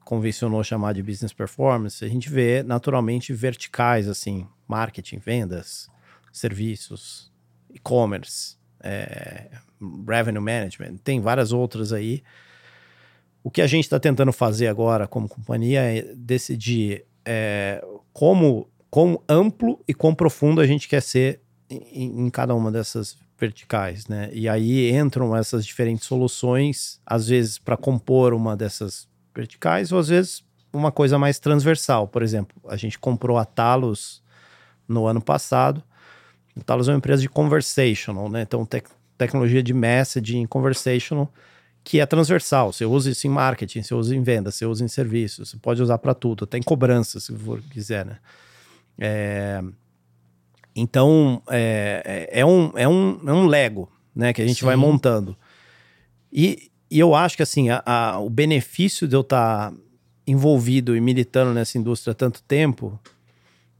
convencionou 0.04 0.62
chamar 0.62 0.92
de 0.94 1.02
business 1.02 1.32
performance, 1.32 2.04
a 2.04 2.08
gente 2.08 2.30
vê 2.30 2.62
naturalmente 2.62 3.32
verticais 3.32 4.08
assim, 4.08 4.46
marketing, 4.68 5.18
vendas, 5.18 5.88
serviços, 6.32 7.32
e-commerce, 7.68 8.56
é, 8.80 9.50
revenue 10.06 10.40
management, 10.40 10.98
tem 10.98 11.20
várias 11.20 11.52
outras 11.52 11.92
aí. 11.92 12.22
O 13.44 13.50
que 13.50 13.60
a 13.60 13.66
gente 13.66 13.84
está 13.84 13.98
tentando 13.98 14.32
fazer 14.32 14.68
agora 14.68 15.06
como 15.06 15.28
companhia 15.28 15.80
é 15.80 16.02
decidir 16.14 17.04
é, 17.24 17.84
como, 18.12 18.68
como 18.88 19.22
amplo 19.28 19.80
e 19.86 19.92
quão 19.92 20.14
profundo 20.14 20.60
a 20.60 20.66
gente 20.66 20.88
quer 20.88 21.02
ser 21.02 21.40
em, 21.68 22.26
em 22.26 22.30
cada 22.30 22.54
uma 22.54 22.70
dessas 22.70 23.16
verticais, 23.38 24.06
né? 24.06 24.30
E 24.32 24.48
aí 24.48 24.90
entram 24.92 25.36
essas 25.36 25.66
diferentes 25.66 26.06
soluções, 26.06 27.00
às 27.04 27.26
vezes 27.26 27.58
para 27.58 27.76
compor 27.76 28.32
uma 28.32 28.56
dessas 28.56 29.08
verticais, 29.34 29.90
ou 29.90 29.98
às 29.98 30.08
vezes 30.08 30.44
uma 30.72 30.92
coisa 30.92 31.18
mais 31.18 31.40
transversal. 31.40 32.06
Por 32.06 32.22
exemplo, 32.22 32.56
a 32.68 32.76
gente 32.76 32.98
comprou 32.98 33.36
a 33.38 33.44
Talos 33.44 34.22
no 34.86 35.06
ano 35.06 35.20
passado. 35.20 35.82
A 36.56 36.62
Talos 36.62 36.88
é 36.88 36.92
uma 36.92 36.98
empresa 36.98 37.20
de 37.20 37.28
conversational, 37.28 38.30
né? 38.30 38.42
Então, 38.42 38.64
tec 38.64 38.86
tecnologia 39.18 39.62
de 39.62 39.72
messaging 39.72 40.46
conversational 40.46 41.32
que 41.84 42.00
é 42.00 42.06
transversal. 42.06 42.72
Você 42.72 42.84
usa 42.84 43.10
isso 43.10 43.26
em 43.26 43.30
marketing, 43.30 43.82
você 43.82 43.94
usa 43.94 44.14
em 44.14 44.22
venda, 44.22 44.50
você 44.50 44.64
usa 44.64 44.84
em 44.84 44.88
serviços, 44.88 45.50
você 45.50 45.56
pode 45.56 45.82
usar 45.82 45.98
para 45.98 46.14
tudo, 46.14 46.44
até 46.44 46.58
em 46.58 46.62
cobrança, 46.62 47.18
se 47.20 47.36
for 47.36 47.60
quiser, 47.70 48.04
né? 48.06 48.18
É... 48.98 49.62
Então, 50.74 51.42
é, 51.50 52.28
é, 52.32 52.40
é 52.40 52.46
um, 52.46 52.72
é, 52.76 52.88
um, 52.88 53.20
é 53.26 53.32
um 53.32 53.46
Lego, 53.46 53.90
né? 54.14 54.32
Que 54.32 54.40
a 54.42 54.46
gente 54.46 54.60
Sim. 54.60 54.66
vai 54.66 54.76
montando. 54.76 55.36
E, 56.32 56.70
e 56.90 56.98
eu 56.98 57.14
acho 57.14 57.36
que, 57.36 57.42
assim, 57.42 57.68
a, 57.68 57.82
a- 57.84 58.18
o 58.20 58.30
benefício 58.30 59.06
de 59.06 59.14
eu 59.14 59.20
estar 59.20 59.72
envolvido 60.26 60.96
e 60.96 61.00
militando 61.00 61.52
nessa 61.52 61.76
indústria 61.76 62.12
há 62.12 62.14
tanto 62.14 62.42
tempo 62.44 62.98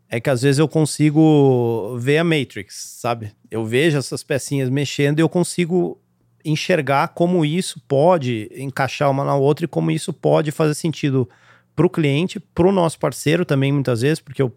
é 0.09 0.20
que 0.20 0.28
às 0.28 0.42
vezes 0.42 0.59
eu 0.59 0.68
consigo 0.68 1.96
ver 1.98 2.18
a 2.18 2.24
Matrix, 2.24 2.74
sabe? 3.00 3.32
Eu 3.50 3.64
vejo 3.64 3.96
essas 3.96 4.22
pecinhas 4.22 4.68
mexendo 4.68 5.18
e 5.18 5.22
eu 5.22 5.28
consigo 5.28 5.98
enxergar 6.45 7.09
como 7.09 7.45
isso 7.45 7.80
pode 7.86 8.51
encaixar 8.55 9.11
uma 9.11 9.24
na 9.24 9.34
outra 9.34 9.64
e 9.64 9.68
como 9.68 9.90
isso 9.90 10.12
pode 10.12 10.51
fazer 10.51 10.74
sentido 10.74 11.28
para 11.74 11.86
o 11.86 11.90
cliente, 11.90 12.38
para 12.38 12.66
o 12.66 12.72
nosso 12.72 12.99
parceiro 12.99 13.45
também, 13.45 13.72
muitas 13.72 14.03
vezes, 14.03 14.20
porque 14.20 14.43
o 14.43 14.53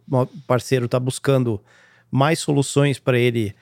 parceiro 0.48 0.86
está 0.86 1.00
buscando 1.00 1.62
mais 2.12 2.40
soluções 2.40 3.00
para 3.00 3.18
ele 3.18 3.56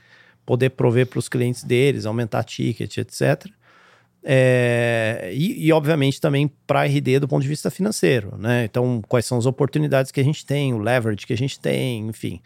poder 0.46 0.72
prover 0.72 1.08
para 1.08 1.20
os 1.20 1.30
clientes 1.30 1.64
deles, 1.64 2.06
aumentar 2.06 2.44
ticket, 2.44 2.98
etc. 2.98 3.46
É, 4.26 5.32
e, 5.34 5.68
e, 5.68 5.74
obviamente, 5.74 6.20
também 6.20 6.50
para 6.66 6.82
a 6.82 6.86
RD 6.86 7.20
do 7.20 7.28
ponto 7.28 7.42
de 7.42 7.48
vista 7.48 7.70
financeiro, 7.70 8.38
né? 8.38 8.64
Então, 8.66 9.02
quais 9.08 9.26
são 9.26 9.38
as 9.38 9.46
oportunidades 9.46 10.12
que 10.12 10.20
a 10.20 10.24
gente 10.24 10.46
tem, 10.46 10.74
o 10.74 10.78
leverage 10.78 11.26
que 11.28 11.34
a 11.34 11.38
gente 11.38 11.60
tem, 11.60 12.08
enfim. 12.08 12.42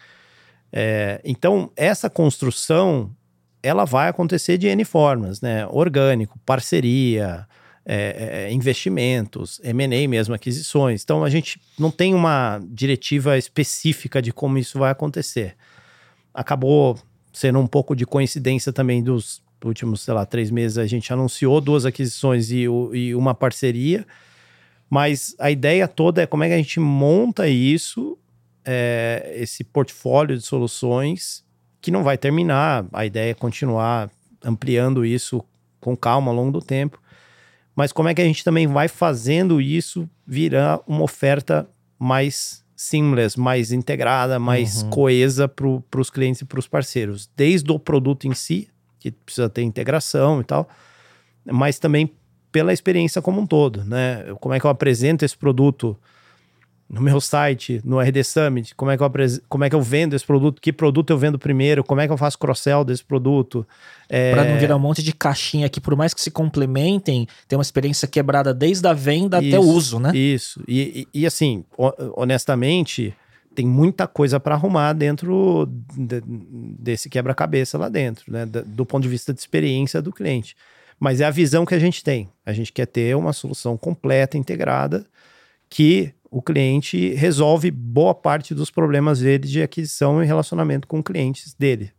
É, 0.72 1.22
então, 1.24 1.72
essa 1.76 2.10
construção, 2.10 3.12
ela 3.62 3.86
vai 3.86 4.10
acontecer 4.10 4.58
de 4.58 4.68
N 4.68 4.84
formas, 4.86 5.42
né? 5.42 5.68
Orgânico, 5.68 6.40
parceria, 6.46 7.48
é, 7.86 8.48
é, 8.48 8.54
investimentos, 8.54 9.62
M&A 9.64 10.08
mesmo, 10.08 10.36
aquisições. 10.36 11.04
Então, 11.04 11.24
a 11.24 11.30
gente 11.30 11.60
não 11.80 11.90
tem 11.90 12.14
uma 12.14 12.60
diretiva 12.70 13.38
específica 13.38 14.22
de 14.22 14.34
como 14.34 14.58
isso 14.58 14.78
vai 14.78 14.92
acontecer. 14.92 15.56
Acabou 16.34 17.00
sendo 17.32 17.60
um 17.60 17.68
pouco 17.68 17.96
de 17.96 18.06
coincidência 18.06 18.74
também 18.74 19.02
dos 19.02 19.42
últimos, 19.64 20.02
sei 20.02 20.14
lá, 20.14 20.26
três 20.26 20.52
meses, 20.52 20.78
a 20.78 20.86
gente 20.86 21.12
anunciou 21.12 21.62
duas 21.62 21.86
aquisições 21.86 22.52
e, 22.52 22.64
e 22.94 23.16
uma 23.16 23.34
parceria, 23.34 24.06
mas 24.90 25.36
a 25.40 25.50
ideia 25.50 25.88
toda 25.88 26.22
é 26.22 26.26
como 26.26 26.44
é 26.44 26.48
que 26.48 26.54
a 26.54 26.58
gente 26.58 26.80
monta 26.80 27.48
isso, 27.48 28.18
é, 28.66 29.34
esse 29.38 29.64
portfólio 29.64 30.38
de 30.38 30.44
soluções, 30.44 31.44
que 31.88 31.92
não 31.92 32.04
vai 32.04 32.18
terminar. 32.18 32.86
A 32.92 33.06
ideia 33.06 33.32
é 33.32 33.34
continuar 33.34 34.10
ampliando 34.44 35.06
isso 35.06 35.42
com 35.80 35.96
calma 35.96 36.30
ao 36.32 36.36
longo 36.36 36.52
do 36.52 36.62
tempo. 36.62 37.00
Mas 37.74 37.94
como 37.94 38.10
é 38.10 38.14
que 38.14 38.22
a 38.22 38.26
gente 38.26 38.44
também 38.44 38.68
vai 38.68 38.90
fazendo 38.90 39.62
isso 39.62 40.10
virar 40.26 40.82
uma 40.86 41.04
oferta 41.04 41.66
mais 41.98 42.62
seamless, 42.76 43.40
mais 43.40 43.72
integrada, 43.72 44.38
mais 44.38 44.84
Uhum. 44.84 44.90
coesa 44.90 45.48
para 45.48 46.02
os 46.02 46.10
clientes 46.10 46.42
e 46.42 46.46
para 46.46 46.60
os 46.60 46.68
parceiros. 46.68 47.30
Desde 47.38 47.72
o 47.72 47.80
produto 47.80 48.28
em 48.28 48.34
si, 48.34 48.68
que 49.00 49.10
precisa 49.10 49.48
ter 49.48 49.62
integração 49.62 50.42
e 50.42 50.44
tal, 50.44 50.68
mas 51.46 51.80
também 51.80 52.12
pela 52.52 52.74
experiência 52.74 53.22
como 53.22 53.40
um 53.40 53.48
todo, 53.48 53.86
né? 53.86 54.26
Como 54.42 54.54
é 54.54 54.60
que 54.60 54.66
eu 54.66 54.70
apresento 54.70 55.24
esse 55.24 55.38
produto 55.38 55.98
no 56.90 57.02
meu 57.02 57.20
site, 57.20 57.82
no 57.84 58.00
RD 58.00 58.24
Summit, 58.24 58.74
como 58.76 58.90
é 58.92 58.98
que 58.98 59.04
eu, 59.04 59.12
como 59.50 59.64
é 59.66 59.70
que 59.70 59.76
eu 59.76 59.82
vendo 59.82 60.16
esse 60.16 60.26
produto, 60.26 60.62
que 60.62 60.72
produto 60.72 61.10
eu 61.10 61.18
vendo 61.18 61.38
primeiro, 61.38 61.84
como 61.84 62.00
é 62.00 62.08
que 62.08 62.14
eu 62.14 62.18
faço 62.18 62.38
cross-sell 62.40 62.86
desse 62.86 63.04
produto. 63.04 63.68
É, 64.10 64.32
Pra 64.32 64.46
não 64.46 64.58
virar 64.58 64.76
um 64.76 64.80
monte 64.80 65.04
de 65.04 65.12
caixinha 65.12 65.68
que, 65.68 65.82
por 65.82 65.96
mais 65.98 66.14
que 66.14 66.22
se 66.22 66.32
complementem, 66.32 67.28
tem 67.48 67.58
uma 67.58 67.62
experiência 67.62 68.08
quebrada 68.08 68.54
desde 68.54 68.88
a 68.88 68.94
venda 68.94 69.38
até 69.40 69.60
o 69.60 69.64
Isso, 69.64 69.70
uso, 69.72 70.00
né? 70.00 70.16
Isso. 70.16 70.64
E, 70.68 71.06
e- 71.14 71.22
e, 71.22 71.26
assim, 71.26 71.66
ho- 71.78 71.94
honestamente, 72.16 73.14
tem 73.54 73.66
muita 73.66 74.08
coisa 74.08 74.40
para 74.40 74.56
arrumar 74.56 74.94
dentro 74.94 75.68
de- 75.98 76.22
desse 76.80 77.10
quebra-cabeça 77.10 77.78
lá 77.78 77.90
dentro, 77.90 78.32
né? 78.32 78.46
Do 78.46 78.86
ponto 78.86 79.04
de 79.04 79.10
vista 79.10 79.34
de 79.34 79.40
experiência 79.40 80.02
do 80.02 80.14
cliente. 80.14 80.56
Mas 81.00 81.20
é 81.22 81.26
a 81.26 81.32
visão 81.32 81.66
que 81.66 81.76
a 81.76 81.80
gente 81.80 82.04
tem. 82.04 82.30
A 82.46 82.54
gente 82.54 82.72
quer 82.72 82.86
ter 82.86 83.16
uma 83.16 83.34
solução 83.34 83.76
completa, 83.78 84.38
integrada, 84.38 85.06
que 85.70 86.14
o 86.30 86.42
cliente 86.42 87.14
resolve 87.14 87.72
boa 87.72 88.14
parte 88.14 88.54
dos 88.54 88.70
problemas 88.70 89.20
dele 89.20 89.48
de 89.48 89.62
aquisição 89.62 90.22
e 90.22 90.26
relacionamento 90.26 90.88
com 90.88 91.02
clientes 91.02 91.54
dele. 91.54 91.92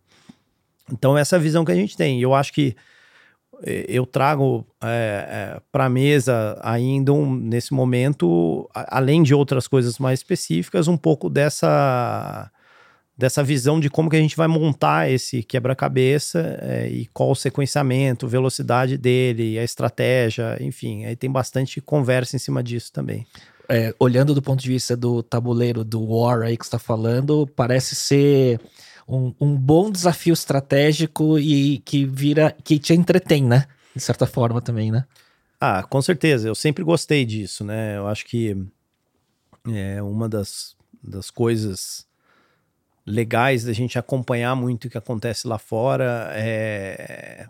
Então, 0.93 1.17
essa 1.17 1.37
é 1.37 1.39
a 1.39 1.43
visão 1.43 1.65
que 1.65 1.73
a 1.73 1.75
gente 1.75 1.97
tem. 1.97 2.21
Eu 2.21 2.35
acho 2.35 2.53
que 2.53 2.75
eh, 3.63 3.87
eu 3.89 4.07
trago 4.07 4.67
para 5.73 5.85
a 5.85 5.89
mesa 5.89 6.59
ainda, 6.63 7.13
um, 7.13 7.35
nesse 7.35 7.75
momento, 7.75 8.69
além 8.73 9.23
de 9.23 9.35
outras 9.35 9.67
coisas 9.67 9.99
mais 9.99 10.21
específicas, 10.21 10.89
um 10.89 10.97
pouco 10.97 11.29
dessa, 11.29 12.51
dessa 13.17 13.43
visão 13.43 13.81
de 13.81 13.91
como 13.91 14.09
que 14.09 14.17
a 14.17 14.21
gente 14.21 14.37
vai 14.37 14.47
montar 14.47 15.11
esse 15.11 15.43
quebra-cabeça 15.43 16.59
eh, 16.63 16.89
e 16.91 17.07
qual 17.07 17.31
o 17.31 17.37
sequenciamento, 17.37 18.29
velocidade 18.29 18.97
dele, 18.97 19.59
a 19.59 19.65
estratégia, 19.65 20.57
enfim. 20.61 21.05
Aí 21.05 21.17
tem 21.17 21.31
bastante 21.31 21.81
conversa 21.81 22.37
em 22.37 22.39
cima 22.39 22.63
disso 22.63 22.93
também. 22.93 23.27
É, 23.71 23.95
olhando 23.99 24.35
do 24.35 24.41
ponto 24.41 24.63
de 24.63 24.69
vista 24.69 24.97
do 24.97 25.23
tabuleiro 25.23 25.85
do 25.85 26.03
War 26.03 26.43
aí 26.43 26.57
que 26.57 26.65
está 26.65 26.79
falando, 26.79 27.47
parece 27.55 27.95
ser 27.95 28.59
um, 29.07 29.35
um 29.41 29.55
bom 29.55 29.91
desafio 29.91 30.33
estratégico 30.33 31.39
e 31.39 31.79
que 31.81 32.07
vira, 32.07 32.55
que 32.65 32.79
te 32.79 32.95
entretém, 32.95 33.45
né? 33.45 33.67
De 33.95 34.01
certa 34.01 34.27
forma 34.27 34.63
também, 34.63 34.91
né? 34.91 35.05
Ah, 35.61 35.83
com 35.83 36.01
certeza. 36.01 36.49
Eu 36.49 36.55
sempre 36.55 36.85
gostei 36.85 37.25
disso, 37.25 37.65
né? 37.65 37.97
Eu 37.97 38.07
acho 38.07 38.25
que 38.25 38.57
é 39.67 40.03
uma 40.03 40.29
das, 40.29 40.77
das 41.03 41.31
coisas 41.31 42.07
legais 43.05 43.65
da 43.65 43.73
gente 43.73 43.99
acompanhar 43.99 44.55
muito 44.55 44.85
o 44.85 44.91
que 44.91 44.99
acontece 44.99 45.49
lá 45.49 45.59
fora. 45.59 46.31
É, 46.33 47.47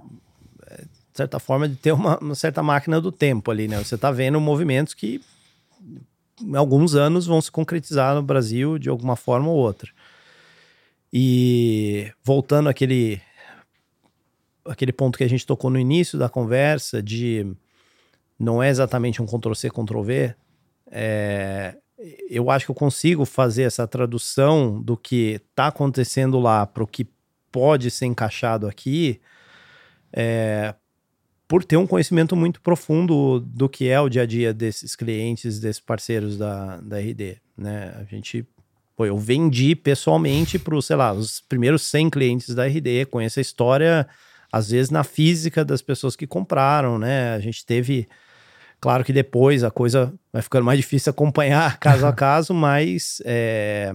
é, 0.67 0.77
de 0.77 1.17
certa 1.17 1.39
forma, 1.39 1.69
de 1.69 1.77
ter 1.77 1.93
uma, 1.93 2.19
uma, 2.19 2.35
certa 2.35 2.63
máquina 2.63 3.01
do 3.01 3.11
tempo 3.11 3.51
ali, 3.51 3.67
né? 3.67 3.77
Você 3.79 3.97
está 3.97 4.11
vendo 4.11 4.41
movimentos 4.41 4.95
que 4.95 5.21
alguns 6.55 6.95
anos 6.95 7.27
vão 7.27 7.41
se 7.41 7.51
concretizar 7.51 8.15
no 8.15 8.23
Brasil 8.23 8.79
de 8.79 8.89
alguma 8.89 9.17
forma 9.17 9.49
ou 9.49 9.57
outra. 9.57 9.91
E 11.13 12.13
voltando 12.23 12.69
àquele, 12.69 13.21
aquele 14.65 14.93
ponto 14.93 15.17
que 15.17 15.25
a 15.25 15.29
gente 15.29 15.47
tocou 15.47 15.71
no 15.71 15.79
início 15.79 16.19
da 16.19 16.29
conversa 16.29 17.03
de 17.03 17.47
não 18.39 18.63
é 18.63 18.69
exatamente 18.69 19.21
um 19.21 19.27
Ctrl-C, 19.27 19.71
Ctrl-V, 19.71 20.35
é, 20.91 21.77
eu 22.31 22.51
acho 22.51 22.67
que 22.67 22.71
eu 22.71 22.75
consigo 22.75 23.25
fazer 23.25 23.65
essa 23.65 23.87
tradução 23.87 24.81
do 24.81 24.97
que 24.97 25.41
está 25.51 25.67
acontecendo 25.67 26.39
lá 26.39 26.65
para 26.65 26.85
o 26.85 26.87
que 26.87 27.07
pode 27.51 27.91
ser 27.91 28.07
encaixado 28.07 28.69
aqui, 28.69 29.21
é, 30.13 30.75
por 31.49 31.65
ter 31.65 31.79
um 31.79 31.87
conhecimento 31.87 32.37
muito 32.37 32.61
profundo 32.61 33.41
do 33.41 33.69
que 33.69 33.89
é 33.89 33.99
o 33.99 34.09
dia 34.09 34.23
a 34.23 34.27
dia 34.27 34.53
desses 34.53 34.95
clientes, 34.95 35.59
desses 35.59 35.81
parceiros 35.81 36.37
da, 36.37 36.77
da 36.77 36.99
RD. 36.99 37.39
Né? 37.57 37.95
A 37.99 38.05
gente, 38.05 38.47
pô, 38.95 39.07
eu 39.07 39.17
vendi 39.17 39.75
pessoalmente 39.75 40.59
para, 40.59 40.81
sei 40.83 40.97
lá, 40.97 41.13
os 41.13 41.41
primeiros 41.41 41.83
100 41.83 42.11
clientes 42.11 42.55
da 42.55 42.67
RD, 42.67 43.07
conheço 43.07 43.39
a 43.39 43.43
história, 43.43 44.07
às 44.53 44.71
vezes 44.71 44.91
na 44.91 45.03
física 45.03 45.65
das 45.65 45.81
pessoas 45.81 46.15
que 46.15 46.27
compraram, 46.27 46.99
né? 46.99 47.35
A 47.35 47.41
gente 47.41 47.65
teve 47.65 48.07
Claro 48.81 49.03
que 49.05 49.13
depois 49.13 49.65
a 49.65 49.71
coisa 49.71 50.15
vai 50.33 50.43
ficando 50.43 50.65
mais 50.65 50.79
difícil 50.79 51.11
acompanhar 51.11 51.79
caso 51.79 52.07
a 52.07 52.13
caso, 52.15 52.55
mas 52.55 53.21
é, 53.25 53.95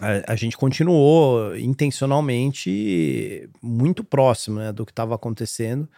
a, 0.00 0.32
a, 0.32 0.36
gente 0.36 0.56
continuou 0.56 1.56
intencionalmente 1.56 3.48
muito 3.62 4.04
próximo 4.04 4.58
né, 4.58 4.72
do 4.72 4.84
que 4.84 4.92
estava 4.92 5.14
acontecendo. 5.14 5.88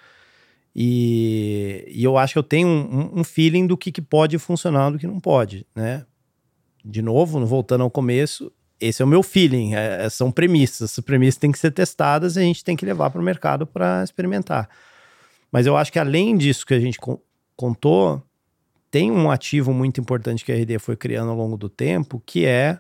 E, 0.75 1.85
e, 1.89 2.05
eu 2.05 2.17
acho 2.17 2.35
que 2.35 2.39
eu 2.39 2.43
tenho 2.43 2.69
um, 2.69 3.21
um 3.21 3.25
feeling 3.25 3.67
do 3.67 3.77
que, 3.77 3.91
que 3.91 4.03
pode 4.03 4.39
funcionar 4.39 4.91
do 4.91 4.99
que 4.99 5.07
não 5.07 5.19
pode, 5.19 5.67
né? 5.75 6.05
De 6.85 7.03
novo, 7.03 7.45
voltando 7.45 7.83
ao 7.83 7.91
começo, 7.91 8.53
esse 8.81 9.03
é 9.03 9.05
o 9.05 9.09
meu 9.09 9.23
feeling. 9.23 9.75
É, 9.75 10.05
é 10.05 10.11
são 10.11 10.31
premissas. 10.31 10.97
As 10.99 11.05
premissas 11.05 11.39
têm 11.39 11.51
que 11.51 11.59
ser 11.59 11.73
testadas 11.73 12.37
e 12.37 12.41
a 12.41 12.43
gente 12.43 12.63
tem 12.63 12.77
que 12.77 12.87
levar 12.87 13.11
para 13.11 13.21
o 13.21 13.25
mercado 13.25 13.67
para 13.67 14.05
experimentar. 14.05 14.69
Mas 15.51 15.67
eu 15.67 15.77
acho 15.77 15.93
que 15.93 15.99
além 15.99 16.37
disso 16.37 16.65
que 16.65 16.75
a 16.75 16.81
gente 16.81 16.99
contou, 17.57 18.23
tem 18.91 19.11
um 19.11 19.31
ativo 19.31 19.73
muito 19.73 20.01
importante 20.01 20.45
que 20.45 20.53
a 20.53 20.55
RD 20.55 20.79
foi 20.79 20.97
criando 20.97 21.31
ao 21.31 21.37
longo 21.37 21.57
do 21.57 21.69
tempo, 21.69 22.23
que 22.25 22.47
é 22.47 22.79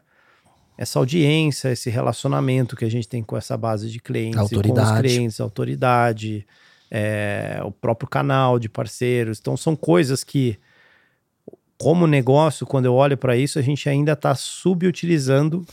essa 0.79 1.01
audiência, 1.01 1.73
esse 1.73 1.91
relacionamento 1.91 2.77
que 2.77 2.85
a 2.85 2.89
gente 2.89 3.09
tem 3.09 3.21
com 3.21 3.37
essa 3.37 3.57
base 3.57 3.91
de 3.91 3.99
clientes, 3.99 4.39
autoridade. 4.39 4.89
com 4.89 4.95
os 4.95 5.01
clientes, 5.01 5.41
autoridade, 5.41 6.47
é, 6.89 7.61
o 7.65 7.73
próprio 7.73 8.09
canal 8.09 8.61
de 8.61 8.69
parceiros. 8.69 9.41
Então, 9.41 9.57
são 9.57 9.75
coisas 9.75 10.23
que, 10.23 10.57
como 11.77 12.07
negócio, 12.07 12.65
quando 12.65 12.85
eu 12.85 12.95
olho 12.95 13.17
para 13.17 13.37
isso, 13.37 13.59
a 13.59 13.63
gente 13.63 13.89
ainda 13.89 14.13
está 14.13 14.37
subutilizando, 14.37 15.67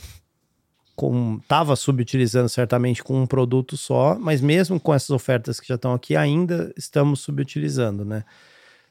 estava 1.40 1.76
subutilizando 1.76 2.48
certamente 2.48 3.00
com 3.04 3.22
um 3.22 3.28
produto 3.28 3.76
só, 3.76 4.18
mas 4.18 4.40
mesmo 4.40 4.80
com 4.80 4.92
essas 4.92 5.10
ofertas 5.10 5.60
que 5.60 5.68
já 5.68 5.76
estão 5.76 5.94
aqui, 5.94 6.16
ainda 6.16 6.74
estamos 6.76 7.20
subutilizando, 7.20 8.04
né? 8.04 8.24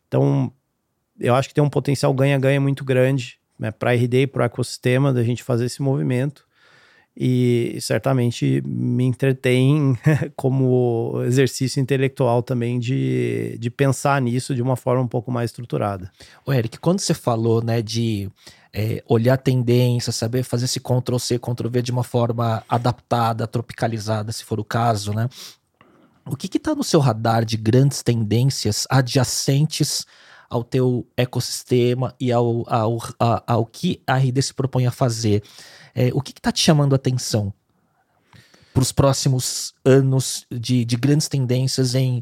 Então, 0.07 0.49
eu 1.20 1.36
acho 1.36 1.49
que 1.49 1.53
tem 1.53 1.63
um 1.63 1.70
potencial 1.70 2.13
ganha-ganha 2.13 2.61
muito 2.61 2.86
grande 2.86 3.38
né, 3.60 3.72
para 3.72 3.91
a 3.91 3.93
RD 3.93 4.28
para 4.28 4.43
o 4.43 4.45
ecossistema 4.45 5.14
da 5.14 5.24
gente 5.24 5.43
fazer 5.43 5.66
esse 5.66 5.82
movimento. 5.82 6.45
E 7.18 7.78
certamente 7.80 8.62
me 8.66 9.06
entretém 9.06 9.97
como 10.36 11.24
exercício 11.26 11.80
intelectual 11.80 12.43
também 12.43 12.78
de, 12.78 13.58
de 13.58 13.70
pensar 13.70 14.22
nisso 14.22 14.53
de 14.53 14.62
uma 14.62 14.76
forma 14.76 15.01
um 15.01 15.08
pouco 15.08 15.32
mais 15.32 15.49
estruturada. 15.49 16.12
O 16.45 16.51
Eric, 16.51 16.78
quando 16.78 16.99
você 16.99 17.14
falou 17.14 17.64
né, 17.64 17.82
de 17.82 18.30
é, 18.74 19.01
olhar 19.08 19.38
tendência, 19.38 20.12
saber 20.12 20.43
fazer 20.43 20.66
esse 20.66 20.82
Ctrl-C, 20.82 21.39
Ctrl-V 21.39 21.82
de 21.82 21.91
uma 21.91 22.03
forma 22.03 22.62
adaptada, 22.68 23.47
tropicalizada, 23.47 24.34
se 24.34 24.43
for 24.43 24.60
o 24.60 24.66
caso, 24.66 25.14
né? 25.14 25.30
O 26.26 26.36
que 26.36 26.58
está 26.58 26.76
no 26.76 26.84
seu 26.84 26.99
radar 26.99 27.45
de 27.45 27.56
grandes 27.56 28.01
tendências 28.01 28.86
adjacentes 28.89 30.06
ao 30.50 30.64
teu 30.64 31.08
ecossistema 31.16 32.16
e 32.20 32.32
ao, 32.32 32.64
ao, 32.68 32.98
ao, 33.20 33.43
ao 33.48 33.66
que 33.66 34.02
a 34.06 34.18
RD 34.18 34.41
se 34.41 34.54
propõe 34.54 34.86
a 34.86 34.91
fazer? 34.91 35.43
É, 35.93 36.10
o 36.14 36.22
que 36.22 36.32
está 36.32 36.52
te 36.52 36.62
chamando 36.62 36.93
a 36.93 36.98
atenção 36.98 37.54
para 38.74 38.82
os 38.82 38.91
próximos 38.91 39.74
anos 39.84 40.46
de, 40.52 40.84
de 40.84 40.96
grandes 40.98 41.28
tendências 41.28 41.96
em, 41.96 42.22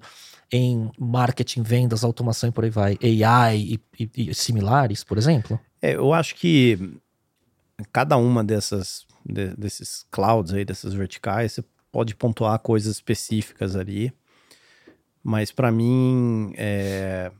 em 0.51 0.91
marketing, 0.99 1.63
vendas, 1.63 2.03
automação 2.03 2.49
e 2.49 2.51
por 2.51 2.63
aí 2.63 2.69
vai? 2.69 2.97
AI 3.01 3.57
e, 3.57 3.79
e, 3.99 4.29
e 4.29 4.33
similares, 4.35 5.03
por 5.03 5.17
exemplo? 5.17 5.59
É, 5.81 5.95
eu 5.95 6.13
acho 6.13 6.35
que 6.35 6.99
cada 7.91 8.17
uma 8.17 8.43
dessas 8.43 9.05
de, 9.25 9.55
desses 9.55 10.05
clouds 10.11 10.53
aí, 10.53 10.65
dessas 10.65 10.93
verticais, 10.93 11.53
você 11.53 11.63
pode 11.91 12.15
pontuar 12.15 12.57
coisas 12.59 12.95
específicas 12.95 13.75
ali, 13.75 14.13
mas 15.23 15.51
para 15.51 15.71
mim, 15.71 16.53
é, 16.57 17.31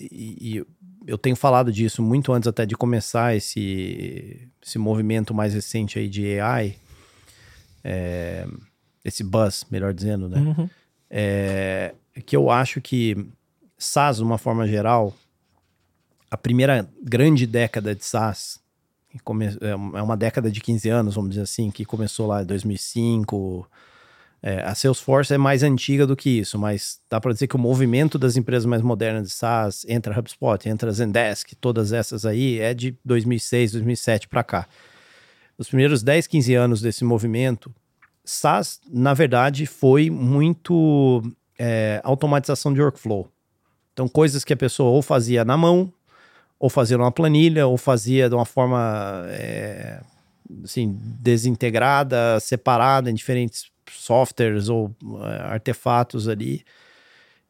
e, 0.00 0.58
e, 0.58 0.66
eu 1.06 1.16
tenho 1.16 1.36
falado 1.36 1.72
disso 1.72 2.02
muito 2.02 2.32
antes 2.32 2.46
até 2.46 2.66
de 2.66 2.76
começar 2.76 3.34
esse, 3.34 4.48
esse 4.62 4.78
movimento 4.78 5.34
mais 5.34 5.54
recente 5.54 5.98
aí 5.98 6.08
de 6.08 6.38
AI, 6.38 6.76
é, 7.82 8.46
esse 9.04 9.24
buzz, 9.24 9.66
melhor 9.70 9.94
dizendo, 9.94 10.28
né? 10.28 10.38
Uhum. 10.38 10.68
É, 11.10 11.94
que 12.26 12.36
eu 12.36 12.50
acho 12.50 12.80
que 12.80 13.16
SaaS, 13.78 14.18
de 14.18 14.22
uma 14.22 14.38
forma 14.38 14.66
geral, 14.66 15.14
a 16.30 16.36
primeira 16.36 16.88
grande 17.02 17.46
década 17.46 17.94
de 17.94 18.04
SaaS 18.04 18.60
é, 19.60 19.70
é 19.70 20.02
uma 20.02 20.16
década 20.16 20.50
de 20.50 20.60
15 20.60 20.88
anos, 20.88 21.14
vamos 21.14 21.30
dizer 21.30 21.42
assim, 21.42 21.70
que 21.70 21.84
começou 21.84 22.26
lá 22.26 22.42
em 22.42 22.46
2005. 22.46 23.68
É, 24.40 24.62
a 24.62 24.74
Salesforce 24.74 25.34
é 25.34 25.38
mais 25.38 25.62
antiga 25.62 26.06
do 26.06 26.14
que 26.14 26.30
isso, 26.30 26.58
mas 26.58 27.00
dá 27.10 27.20
para 27.20 27.32
dizer 27.32 27.48
que 27.48 27.56
o 27.56 27.58
movimento 27.58 28.18
das 28.18 28.36
empresas 28.36 28.66
mais 28.66 28.82
modernas 28.82 29.28
de 29.28 29.34
SaaS, 29.34 29.84
entra 29.88 30.16
HubSpot, 30.16 30.68
entra 30.68 30.92
Zendesk, 30.92 31.54
todas 31.60 31.92
essas 31.92 32.24
aí, 32.24 32.60
é 32.60 32.72
de 32.72 32.96
2006, 33.04 33.72
2007 33.72 34.28
para 34.28 34.44
cá. 34.44 34.68
Os 35.56 35.68
primeiros 35.68 36.04
10, 36.04 36.28
15 36.28 36.54
anos 36.54 36.80
desse 36.80 37.04
movimento, 37.04 37.74
SaaS, 38.24 38.80
na 38.88 39.12
verdade, 39.12 39.66
foi 39.66 40.08
muito 40.08 41.20
é, 41.58 42.00
automatização 42.04 42.72
de 42.72 42.80
workflow. 42.80 43.28
Então, 43.92 44.06
coisas 44.06 44.44
que 44.44 44.52
a 44.52 44.56
pessoa 44.56 44.90
ou 44.90 45.02
fazia 45.02 45.44
na 45.44 45.56
mão, 45.56 45.92
ou 46.60 46.70
fazia 46.70 46.96
numa 46.96 47.10
planilha, 47.10 47.66
ou 47.66 47.76
fazia 47.76 48.28
de 48.28 48.36
uma 48.36 48.44
forma 48.44 49.24
é, 49.30 50.00
assim, 50.62 50.96
desintegrada, 51.20 52.38
separada 52.38 53.10
em 53.10 53.14
diferentes 53.14 53.64
softwares 53.92 54.68
ou 54.68 54.94
é, 55.24 55.42
artefatos 55.42 56.28
ali. 56.28 56.64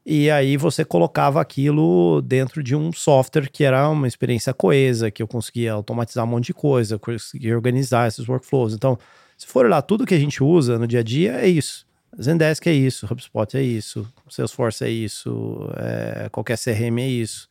E 0.04 0.30
aí 0.30 0.56
você 0.56 0.84
colocava 0.84 1.40
aquilo 1.40 2.22
dentro 2.22 2.62
de 2.62 2.74
um 2.74 2.92
software 2.92 3.50
que 3.50 3.62
era 3.62 3.88
uma 3.90 4.08
experiência 4.08 4.54
coesa, 4.54 5.10
que 5.10 5.22
eu 5.22 5.28
conseguia 5.28 5.74
automatizar 5.74 6.24
um 6.24 6.28
monte 6.28 6.46
de 6.46 6.54
coisa, 6.54 6.98
conseguia 6.98 7.54
organizar 7.54 8.08
esses 8.08 8.26
workflows. 8.26 8.72
Então, 8.72 8.98
se 9.36 9.46
for 9.46 9.68
lá, 9.68 9.82
tudo 9.82 10.06
que 10.06 10.14
a 10.14 10.18
gente 10.18 10.42
usa 10.42 10.78
no 10.78 10.86
dia 10.86 11.00
a 11.00 11.02
dia 11.02 11.32
é 11.34 11.46
isso. 11.46 11.86
Zendesk 12.20 12.66
é 12.66 12.72
isso, 12.72 13.06
HubSpot 13.06 13.54
é 13.54 13.62
isso, 13.62 14.10
Salesforce 14.30 14.82
é 14.82 14.88
isso, 14.88 15.70
é, 15.76 16.28
qualquer 16.30 16.56
CRM 16.56 16.98
é 17.00 17.06
isso. 17.08 17.48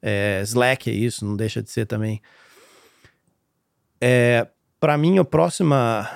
É, 0.00 0.42
Slack 0.44 0.90
é 0.90 0.92
isso, 0.92 1.24
não 1.24 1.36
deixa 1.36 1.62
de 1.62 1.70
ser 1.70 1.86
também. 1.86 2.20
É, 4.00 4.46
para 4.78 4.96
mim, 4.96 5.18
a 5.18 5.24
próxima 5.24 6.08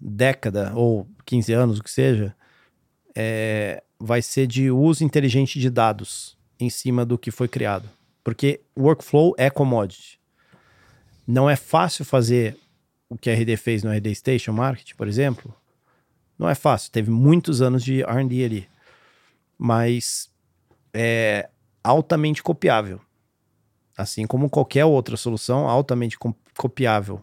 década, 0.00 0.72
ou 0.74 1.06
15 1.24 1.52
anos, 1.52 1.78
o 1.78 1.82
que 1.82 1.90
seja, 1.90 2.34
é, 3.14 3.82
vai 3.98 4.22
ser 4.22 4.46
de 4.46 4.70
uso 4.70 5.02
inteligente 5.04 5.58
de 5.58 5.70
dados 5.70 6.36
em 6.58 6.70
cima 6.70 7.04
do 7.04 7.18
que 7.18 7.30
foi 7.30 7.48
criado. 7.48 7.88
Porque 8.22 8.60
workflow 8.76 9.34
é 9.38 9.50
commodity. 9.50 10.18
Não 11.26 11.48
é 11.48 11.56
fácil 11.56 12.04
fazer 12.04 12.56
o 13.08 13.16
que 13.16 13.30
a 13.30 13.34
RD 13.34 13.56
fez 13.56 13.82
no 13.82 13.90
RD 13.90 14.14
Station 14.14 14.52
Market, 14.52 14.94
por 14.94 15.08
exemplo. 15.08 15.54
Não 16.38 16.48
é 16.48 16.54
fácil, 16.54 16.92
teve 16.92 17.10
muitos 17.10 17.60
anos 17.60 17.82
de 17.82 18.02
RD 18.02 18.44
ali. 18.44 18.68
Mas 19.58 20.30
é, 20.92 21.48
altamente 21.82 22.42
copiável. 22.42 23.00
Assim 23.96 24.26
como 24.26 24.48
qualquer 24.48 24.84
outra 24.84 25.16
solução 25.16 25.68
altamente 25.68 26.16
copiável. 26.56 27.20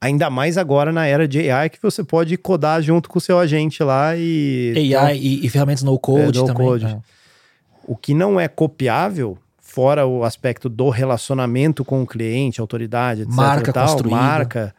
Ainda 0.00 0.30
mais 0.30 0.56
agora 0.56 0.92
na 0.92 1.06
era 1.06 1.26
de 1.26 1.50
AI 1.50 1.68
que 1.68 1.82
você 1.82 2.04
pode 2.04 2.36
codar 2.36 2.80
junto 2.80 3.08
com 3.08 3.18
o 3.18 3.20
seu 3.20 3.38
agente 3.38 3.82
lá 3.82 4.16
e. 4.16 4.72
AI 4.76 4.86
então, 4.86 5.10
e, 5.14 5.46
e, 5.46 5.48
ferramentas 5.48 5.82
no 5.82 5.98
code 5.98 6.38
é, 6.38 6.40
no 6.40 6.46
também. 6.46 6.66
Code. 6.66 6.86
É. 6.86 6.98
O 7.84 7.96
que 7.96 8.14
não 8.14 8.38
é 8.38 8.46
copiável, 8.46 9.36
fora 9.58 10.06
o 10.06 10.22
aspecto 10.22 10.68
do 10.68 10.88
relacionamento 10.88 11.84
com 11.84 12.02
o 12.02 12.06
cliente, 12.06 12.60
autoridade, 12.60 13.22
etc. 13.22 13.34
Marca 13.34 13.72
tal, 13.72 13.88
construída. 13.88 14.16
Marca 14.16 14.74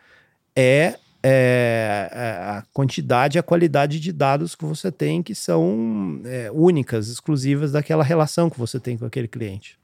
é, 0.56 0.96
é, 1.22 2.10
é 2.14 2.30
a 2.50 2.64
quantidade 2.72 3.38
e 3.38 3.40
a 3.40 3.44
qualidade 3.44 4.00
de 4.00 4.14
dados 4.14 4.56
que 4.56 4.64
você 4.64 4.90
tem 4.90 5.22
que 5.22 5.36
são 5.36 6.22
é, 6.24 6.50
únicas, 6.54 7.10
exclusivas 7.10 7.74
daquela 7.74 8.06
relação 8.06 8.50
que 8.50 8.58
você 8.58 8.80
tem 8.80 8.98
com 8.98 9.06
aquele 9.06 9.28
cliente. 9.28 9.78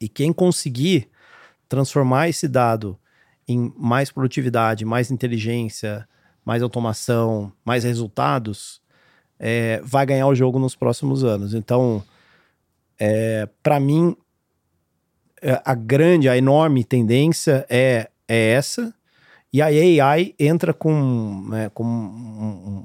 E 0.00 0.08
quem 0.08 0.32
conseguir 0.32 1.08
transformar 1.68 2.30
esse 2.30 2.48
dado 2.48 2.98
em 3.52 3.72
mais 3.76 4.12
produtividade, 4.12 4.84
mais 4.84 5.10
inteligência, 5.10 6.06
mais 6.44 6.62
automação, 6.62 7.52
mais 7.64 7.84
resultados, 7.84 8.80
é, 9.38 9.80
vai 9.82 10.06
ganhar 10.06 10.26
o 10.26 10.34
jogo 10.34 10.58
nos 10.58 10.76
próximos 10.76 11.24
anos. 11.24 11.54
Então, 11.54 12.02
é, 12.98 13.48
para 13.62 13.80
mim, 13.80 14.16
é, 15.42 15.60
a 15.64 15.74
grande, 15.74 16.28
a 16.28 16.36
enorme 16.36 16.84
tendência 16.84 17.66
é, 17.68 18.08
é 18.28 18.52
essa. 18.52 18.94
E 19.52 19.60
a 19.60 19.66
AI 19.66 20.34
entra 20.38 20.72
com, 20.72 21.46
né, 21.48 21.70
com 21.74 21.84
um, 21.84 22.84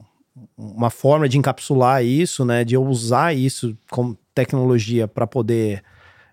uma 0.57 0.89
forma 0.89 1.29
de 1.29 1.37
encapsular 1.37 2.03
isso, 2.03 2.43
né, 2.43 2.63
de 2.63 2.75
usar 2.75 3.35
isso 3.35 3.77
como 3.91 4.17
tecnologia 4.33 5.07
para 5.07 5.27
poder 5.27 5.83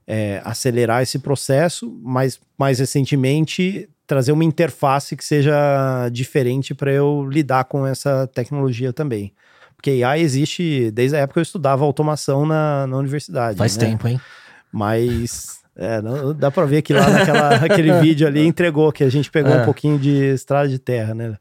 é, 0.06 0.40
acelerar 0.44 1.02
esse 1.02 1.18
processo, 1.18 1.92
mas 2.02 2.40
mais 2.58 2.78
recentemente 2.78 3.88
trazer 4.12 4.30
uma 4.30 4.44
interface 4.44 5.16
que 5.16 5.24
seja 5.24 6.06
diferente 6.10 6.74
para 6.74 6.92
eu 6.92 7.26
lidar 7.26 7.64
com 7.64 7.86
essa 7.86 8.26
tecnologia 8.26 8.92
também. 8.92 9.32
Porque 9.74 10.02
AI 10.02 10.20
existe 10.20 10.90
desde 10.90 11.16
a 11.16 11.20
época 11.20 11.32
que 11.32 11.38
eu 11.38 11.42
estudava 11.42 11.82
automação 11.82 12.44
na, 12.44 12.86
na 12.86 12.98
universidade. 12.98 13.56
Faz 13.56 13.74
né? 13.78 13.86
tempo, 13.86 14.06
hein? 14.06 14.20
Mas 14.70 15.62
é, 15.74 16.02
não, 16.02 16.34
dá 16.34 16.50
para 16.50 16.66
ver 16.66 16.82
que 16.82 16.92
lá 16.92 17.08
naquela, 17.08 17.56
naquele 17.66 18.00
vídeo 18.00 18.26
ali 18.26 18.46
entregou 18.46 18.92
que 18.92 19.02
a 19.02 19.08
gente 19.08 19.30
pegou 19.30 19.50
é. 19.50 19.62
um 19.62 19.64
pouquinho 19.64 19.98
de 19.98 20.34
estrada 20.34 20.68
de 20.68 20.78
terra, 20.78 21.14
né? 21.14 21.34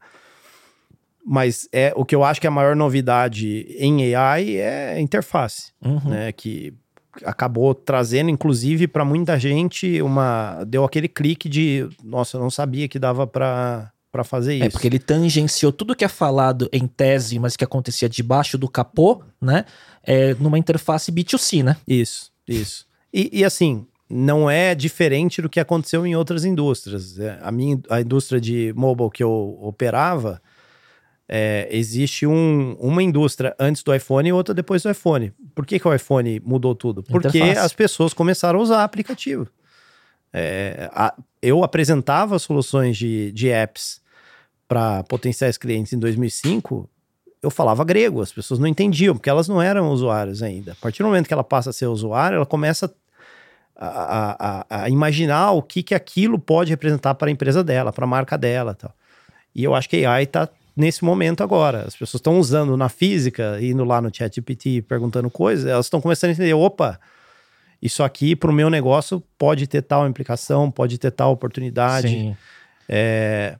Mas 1.25 1.67
é 1.73 1.91
o 1.93 2.05
que 2.05 2.15
eu 2.15 2.23
acho 2.23 2.39
que 2.39 2.47
é 2.47 2.49
a 2.49 2.51
maior 2.51 2.73
novidade 2.73 3.67
em 3.77 4.15
AI 4.15 4.55
é 4.55 4.93
a 4.93 5.01
interface, 5.01 5.73
uhum. 5.83 6.09
né? 6.09 6.31
Que 6.31 6.73
acabou 7.23 7.73
trazendo, 7.73 8.29
inclusive, 8.29 8.87
para 8.87 9.05
muita 9.05 9.39
gente, 9.39 10.01
uma 10.01 10.63
deu 10.65 10.83
aquele 10.83 11.07
clique 11.07 11.49
de, 11.49 11.87
nossa, 12.03 12.37
eu 12.37 12.41
não 12.41 12.49
sabia 12.49 12.87
que 12.87 12.99
dava 12.99 13.25
para 13.27 13.91
para 14.11 14.23
fazer 14.25 14.53
é, 14.53 14.55
isso. 14.55 14.65
É, 14.65 14.69
porque 14.69 14.87
ele 14.87 14.99
tangenciou 14.99 15.71
tudo 15.71 15.95
que 15.95 16.03
é 16.03 16.07
falado 16.09 16.67
em 16.73 16.85
tese, 16.85 17.39
mas 17.39 17.55
que 17.55 17.63
acontecia 17.63 18.09
debaixo 18.09 18.57
do 18.57 18.67
capô, 18.67 19.23
né? 19.39 19.63
É, 20.03 20.33
numa 20.35 20.59
interface 20.59 21.11
B2C, 21.11 21.63
né? 21.63 21.77
Isso, 21.87 22.29
isso. 22.47 22.85
E, 23.13 23.29
e 23.39 23.45
assim, 23.45 23.85
não 24.09 24.49
é 24.49 24.75
diferente 24.75 25.41
do 25.41 25.49
que 25.49 25.59
aconteceu 25.59 26.05
em 26.05 26.15
outras 26.15 26.43
indústrias. 26.43 27.17
É, 27.17 27.39
a 27.41 27.51
minha 27.51 27.79
a 27.89 28.01
indústria 28.01 28.41
de 28.41 28.73
mobile 28.75 29.09
que 29.09 29.23
eu 29.23 29.57
operava, 29.61 30.41
é, 31.33 31.69
existe 31.71 32.27
um, 32.27 32.73
uma 32.73 33.01
indústria 33.01 33.55
antes 33.57 33.81
do 33.83 33.95
iPhone 33.95 34.27
e 34.27 34.33
outra 34.33 34.53
depois 34.53 34.83
do 34.83 34.91
iPhone. 34.91 35.31
Por 35.55 35.65
que, 35.65 35.79
que 35.79 35.87
o 35.87 35.93
iPhone 35.93 36.41
mudou 36.41 36.75
tudo? 36.75 37.01
Porque 37.01 37.37
Interface. 37.37 37.65
as 37.65 37.71
pessoas 37.71 38.13
começaram 38.13 38.59
a 38.59 38.61
usar 38.61 38.83
aplicativo. 38.83 39.47
É, 40.33 40.89
a, 40.91 41.15
eu 41.41 41.63
apresentava 41.63 42.37
soluções 42.37 42.97
de, 42.97 43.31
de 43.31 43.47
apps 43.49 44.01
para 44.67 45.03
potenciais 45.03 45.57
clientes 45.57 45.93
em 45.93 45.99
2005, 45.99 46.89
eu 47.41 47.49
falava 47.49 47.83
grego, 47.85 48.21
as 48.21 48.31
pessoas 48.31 48.59
não 48.59 48.67
entendiam, 48.67 49.15
porque 49.15 49.29
elas 49.29 49.47
não 49.47 49.61
eram 49.61 49.89
usuários 49.89 50.43
ainda. 50.43 50.73
A 50.73 50.75
partir 50.75 51.01
do 51.01 51.07
momento 51.07 51.27
que 51.27 51.33
ela 51.33 51.43
passa 51.43 51.69
a 51.69 51.73
ser 51.73 51.87
usuária, 51.87 52.35
ela 52.35 52.45
começa 52.45 52.93
a, 53.75 54.65
a, 54.69 54.83
a 54.83 54.89
imaginar 54.89 55.51
o 55.51 55.61
que, 55.61 55.81
que 55.81 55.95
aquilo 55.95 56.37
pode 56.37 56.71
representar 56.71 57.15
para 57.15 57.29
a 57.29 57.31
empresa 57.31 57.63
dela, 57.63 57.93
para 57.93 58.03
a 58.03 58.07
marca 58.07 58.37
dela 58.37 58.75
tal. 58.75 58.93
E 59.55 59.63
eu 59.63 59.73
acho 59.73 59.89
que 59.89 60.05
a 60.05 60.13
AI 60.13 60.23
está 60.23 60.47
nesse 60.75 61.03
momento 61.03 61.43
agora. 61.43 61.83
As 61.85 61.95
pessoas 61.95 62.19
estão 62.19 62.39
usando 62.39 62.75
na 62.77 62.89
física, 62.89 63.57
indo 63.61 63.83
lá 63.83 64.01
no 64.01 64.13
chat 64.13 64.35
GPT 64.35 64.83
perguntando 64.83 65.29
coisas, 65.29 65.65
elas 65.65 65.85
estão 65.85 66.01
começando 66.01 66.29
a 66.29 66.33
entender, 66.33 66.53
opa, 66.53 66.99
isso 67.81 68.03
aqui 68.03 68.35
para 68.35 68.51
o 68.51 68.53
meu 68.53 68.69
negócio 68.69 69.23
pode 69.37 69.67
ter 69.67 69.81
tal 69.81 70.07
implicação, 70.07 70.69
pode 70.69 70.97
ter 70.97 71.11
tal 71.11 71.31
oportunidade. 71.31 72.35
É, 72.87 73.57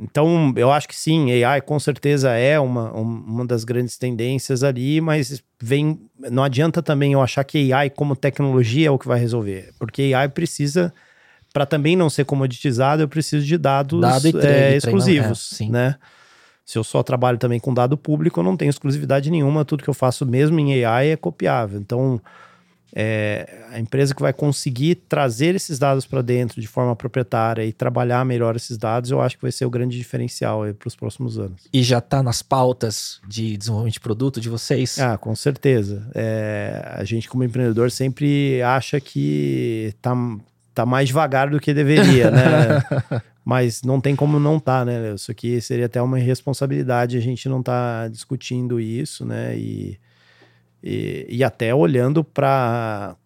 então, 0.00 0.52
eu 0.56 0.70
acho 0.70 0.86
que 0.86 0.94
sim, 0.94 1.42
AI 1.42 1.60
com 1.60 1.78
certeza 1.80 2.30
é 2.30 2.58
uma, 2.60 2.92
uma 2.92 3.44
das 3.44 3.64
grandes 3.64 3.98
tendências 3.98 4.62
ali, 4.62 5.00
mas 5.00 5.42
vem. 5.60 6.00
Não 6.30 6.44
adianta 6.44 6.80
também 6.80 7.14
eu 7.14 7.20
achar 7.20 7.42
que 7.42 7.72
AI 7.72 7.90
como 7.90 8.14
tecnologia 8.14 8.86
é 8.86 8.90
o 8.92 8.98
que 8.98 9.08
vai 9.08 9.18
resolver, 9.18 9.72
porque 9.76 10.12
AI 10.14 10.28
precisa, 10.28 10.94
para 11.52 11.66
também 11.66 11.96
não 11.96 12.08
ser 12.08 12.24
comoditizado, 12.24 13.02
eu 13.02 13.08
preciso 13.08 13.44
de 13.44 13.58
dados 13.58 14.00
Dado 14.00 14.30
treino, 14.30 14.46
é, 14.46 14.76
exclusivos, 14.76 15.60
é, 15.60 15.64
né? 15.64 15.96
Se 16.68 16.76
eu 16.76 16.84
só 16.84 17.02
trabalho 17.02 17.38
também 17.38 17.58
com 17.58 17.72
dado 17.72 17.96
público, 17.96 18.40
eu 18.40 18.44
não 18.44 18.54
tenho 18.54 18.68
exclusividade 18.68 19.30
nenhuma, 19.30 19.64
tudo 19.64 19.82
que 19.82 19.88
eu 19.88 19.94
faço 19.94 20.26
mesmo 20.26 20.60
em 20.60 20.84
AI 20.84 21.12
é 21.12 21.16
copiável. 21.16 21.80
Então, 21.80 22.20
é, 22.94 23.64
a 23.70 23.80
empresa 23.80 24.14
que 24.14 24.20
vai 24.20 24.34
conseguir 24.34 24.96
trazer 24.96 25.54
esses 25.54 25.78
dados 25.78 26.04
para 26.04 26.20
dentro 26.20 26.60
de 26.60 26.66
forma 26.66 26.94
proprietária 26.94 27.64
e 27.64 27.72
trabalhar 27.72 28.22
melhor 28.22 28.54
esses 28.54 28.76
dados, 28.76 29.10
eu 29.10 29.18
acho 29.18 29.36
que 29.36 29.42
vai 29.42 29.50
ser 29.50 29.64
o 29.64 29.70
grande 29.70 29.96
diferencial 29.96 30.60
para 30.78 30.88
os 30.88 30.94
próximos 30.94 31.38
anos. 31.38 31.66
E 31.72 31.82
já 31.82 32.00
está 32.00 32.22
nas 32.22 32.42
pautas 32.42 33.18
de 33.26 33.56
desenvolvimento 33.56 33.94
de 33.94 34.00
produto 34.00 34.38
de 34.38 34.50
vocês? 34.50 34.98
Ah, 34.98 35.16
com 35.16 35.34
certeza. 35.34 36.06
É, 36.14 36.96
a 36.96 37.02
gente, 37.02 37.30
como 37.30 37.42
empreendedor, 37.44 37.90
sempre 37.90 38.60
acha 38.60 39.00
que 39.00 39.94
está 39.96 40.14
tá 40.74 40.84
mais 40.84 41.08
devagar 41.08 41.48
do 41.48 41.58
que 41.58 41.72
deveria, 41.72 42.30
né? 42.30 42.82
Mas 43.48 43.82
não 43.82 43.98
tem 43.98 44.14
como 44.14 44.38
não 44.38 44.60
tá, 44.60 44.84
né? 44.84 45.14
Isso 45.14 45.30
aqui 45.30 45.58
seria 45.60 45.86
até 45.86 46.02
uma 46.02 46.20
irresponsabilidade 46.20 47.16
a 47.16 47.20
gente 47.20 47.48
não 47.48 47.62
tá 47.62 48.06
discutindo 48.08 48.78
isso, 48.78 49.24
né? 49.24 49.56
E 49.56 49.98
e, 50.82 51.26
e 51.28 51.44
até 51.44 51.74
olhando 51.74 52.22
para. 52.22 53.16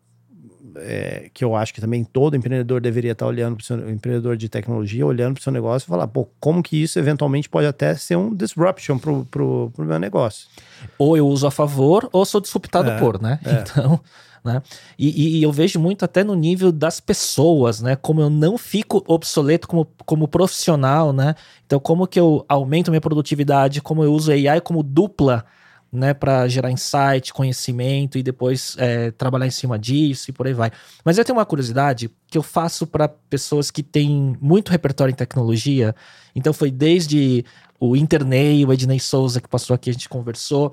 É, 0.77 1.29
que 1.35 1.45
eu 1.45 1.55
acho 1.55 1.75
que 1.75 1.83
também 1.83 2.03
todo 2.03 2.35
empreendedor 2.35 2.81
deveria 2.81 3.12
estar 3.12 3.27
olhando 3.27 3.57
para 3.57 3.62
o 3.62 3.64
seu 3.64 3.91
empreendedor 3.91 4.39
de 4.39 4.49
tecnologia, 4.49 5.05
olhando 5.05 5.35
para 5.35 5.41
o 5.41 5.43
seu 5.43 5.53
negócio 5.53 5.85
e 5.85 5.89
falar, 5.89 6.09
pô, 6.09 6.27
como 6.41 6.62
que 6.62 6.83
isso 6.83 6.99
eventualmente 6.99 7.47
pode 7.47 7.66
até 7.66 7.95
ser 7.95 8.16
um 8.16 8.35
disruption 8.35 8.97
para 8.97 9.43
o 9.43 9.70
meu 9.77 9.99
negócio. 9.99 10.49
Ou 10.97 11.14
eu 11.14 11.29
uso 11.29 11.47
a 11.47 11.51
favor, 11.51 12.09
ou 12.11 12.25
sou 12.25 12.41
disruptado 12.41 12.91
é, 12.91 12.99
por, 12.99 13.20
né? 13.20 13.39
É. 13.45 13.64
Então. 13.68 14.01
Né? 14.45 14.61
E, 14.99 15.38
e, 15.38 15.43
eu 15.43 15.53
vejo 15.53 15.78
muito 15.78 16.05
até 16.05 16.24
no 16.24 16.34
nível 16.34 16.72
das 16.72 16.99
pessoas, 16.99 17.80
né? 17.80 17.95
Como 17.95 18.20
eu 18.20 18.28
não 18.28 18.59
fico 18.59 19.05
obsoleto 19.07 19.68
como, 19.68 19.86
como 20.05 20.26
profissional, 20.26 21.12
né? 21.12 21.36
Então, 21.64 21.78
como 21.78 22.09
que 22.09 22.18
eu 22.18 22.45
aumento 22.49 22.90
minha 22.90 23.01
produtividade, 23.01 23.80
como 23.80 24.03
eu 24.03 24.12
uso 24.12 24.32
AI 24.32 24.61
como 24.61 24.82
dupla 24.82 25.45
né, 25.93 26.14
para 26.14 26.49
gerar 26.49 26.70
insight, 26.70 27.34
conhecimento 27.34 28.16
e 28.16 28.22
depois 28.22 28.74
é, 28.78 29.11
trabalhar 29.11 29.47
em 29.47 29.51
cima 29.51 29.78
disso 29.78 30.30
e 30.30 30.32
por 30.32 30.47
aí 30.47 30.55
vai. 30.55 30.72
Mas 31.05 31.18
eu 31.18 31.24
tenho 31.24 31.36
uma 31.36 31.45
curiosidade 31.45 32.11
que 32.28 32.38
eu 32.38 32.43
faço 32.43 32.86
para 32.86 33.07
pessoas 33.07 33.70
que 33.70 33.82
têm 33.82 34.34
muito 34.40 34.70
repertório 34.70 35.12
em 35.12 35.16
tecnologia. 35.16 35.95
Então 36.34 36.55
foi 36.55 36.70
desde 36.70 37.45
o 37.78 37.95
Internei, 37.95 38.64
o 38.64 38.72
Ednei 38.72 38.99
Souza 38.99 39.40
que 39.40 39.49
passou 39.49 39.74
aqui, 39.74 39.90
a 39.90 39.93
gente 39.93 40.09
conversou, 40.09 40.72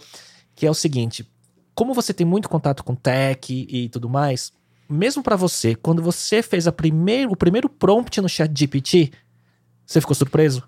que 0.56 0.66
é 0.66 0.72
o 0.72 0.76
seguinte: 0.76 1.30
como 1.80 1.94
você 1.94 2.14
tem 2.14 2.28
muito 2.28 2.50
contato 2.50 2.84
com 2.84 2.94
tech 2.94 3.54
e, 3.54 3.86
e 3.86 3.88
tudo 3.88 4.10
mais, 4.10 4.52
mesmo 4.90 5.24
para 5.24 5.38
você, 5.38 5.76
quando 5.76 6.04
você 6.04 6.44
fez 6.44 6.68
a 6.68 6.74
primeiro, 6.74 7.32
o 7.32 7.38
primeiro 7.38 7.70
prompt 7.70 8.20
no 8.20 8.28
chat 8.28 8.52
GPT, 8.54 9.12
você 9.86 10.02
ficou 10.02 10.14
surpreso? 10.14 10.68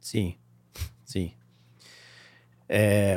Sim, 0.00 0.34
sim. 1.04 1.30
É, 2.68 3.16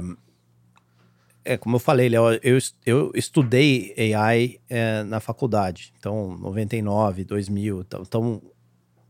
é, 1.43 1.57
como 1.57 1.77
eu 1.77 1.79
falei, 1.79 2.07
Léo, 2.07 2.39
eu, 2.43 2.59
eu 2.85 3.11
estudei 3.15 4.13
AI 4.13 4.59
é, 4.69 5.01
na 5.01 5.19
faculdade, 5.19 5.91
então 5.97 6.37
99, 6.37 7.23
2000, 7.23 7.81
então, 7.81 8.03
então 8.03 8.41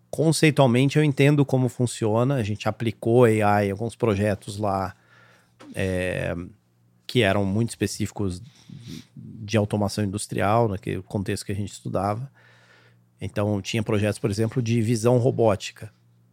conceitualmente 0.10 0.98
eu 0.98 1.04
entendo 1.04 1.46
como 1.46 1.68
funciona, 1.68 2.36
a 2.36 2.44
gente 2.44 2.70
aplicou 2.70 3.26
AI 3.26 3.68
em 3.68 3.72
alguns 3.72 3.98
projetos 3.98 4.58
lá 4.58 4.96
é, 5.76 6.34
que 7.06 7.22
eram 7.22 7.46
muito 7.46 7.70
específicos 7.70 8.42
de 9.16 9.58
automação 9.58 10.04
industrial, 10.04 10.68
naquele 10.68 11.02
contexto 11.02 11.46
que 11.46 11.52
a 11.52 11.56
gente 11.56 11.72
estudava. 11.72 12.32
Então 13.20 13.62
tinha 13.62 13.84
projetos, 13.84 14.20
por 14.20 14.30
exemplo, 14.30 14.62
de 14.62 14.82
visão 14.82 15.18
robótica, 15.18 15.92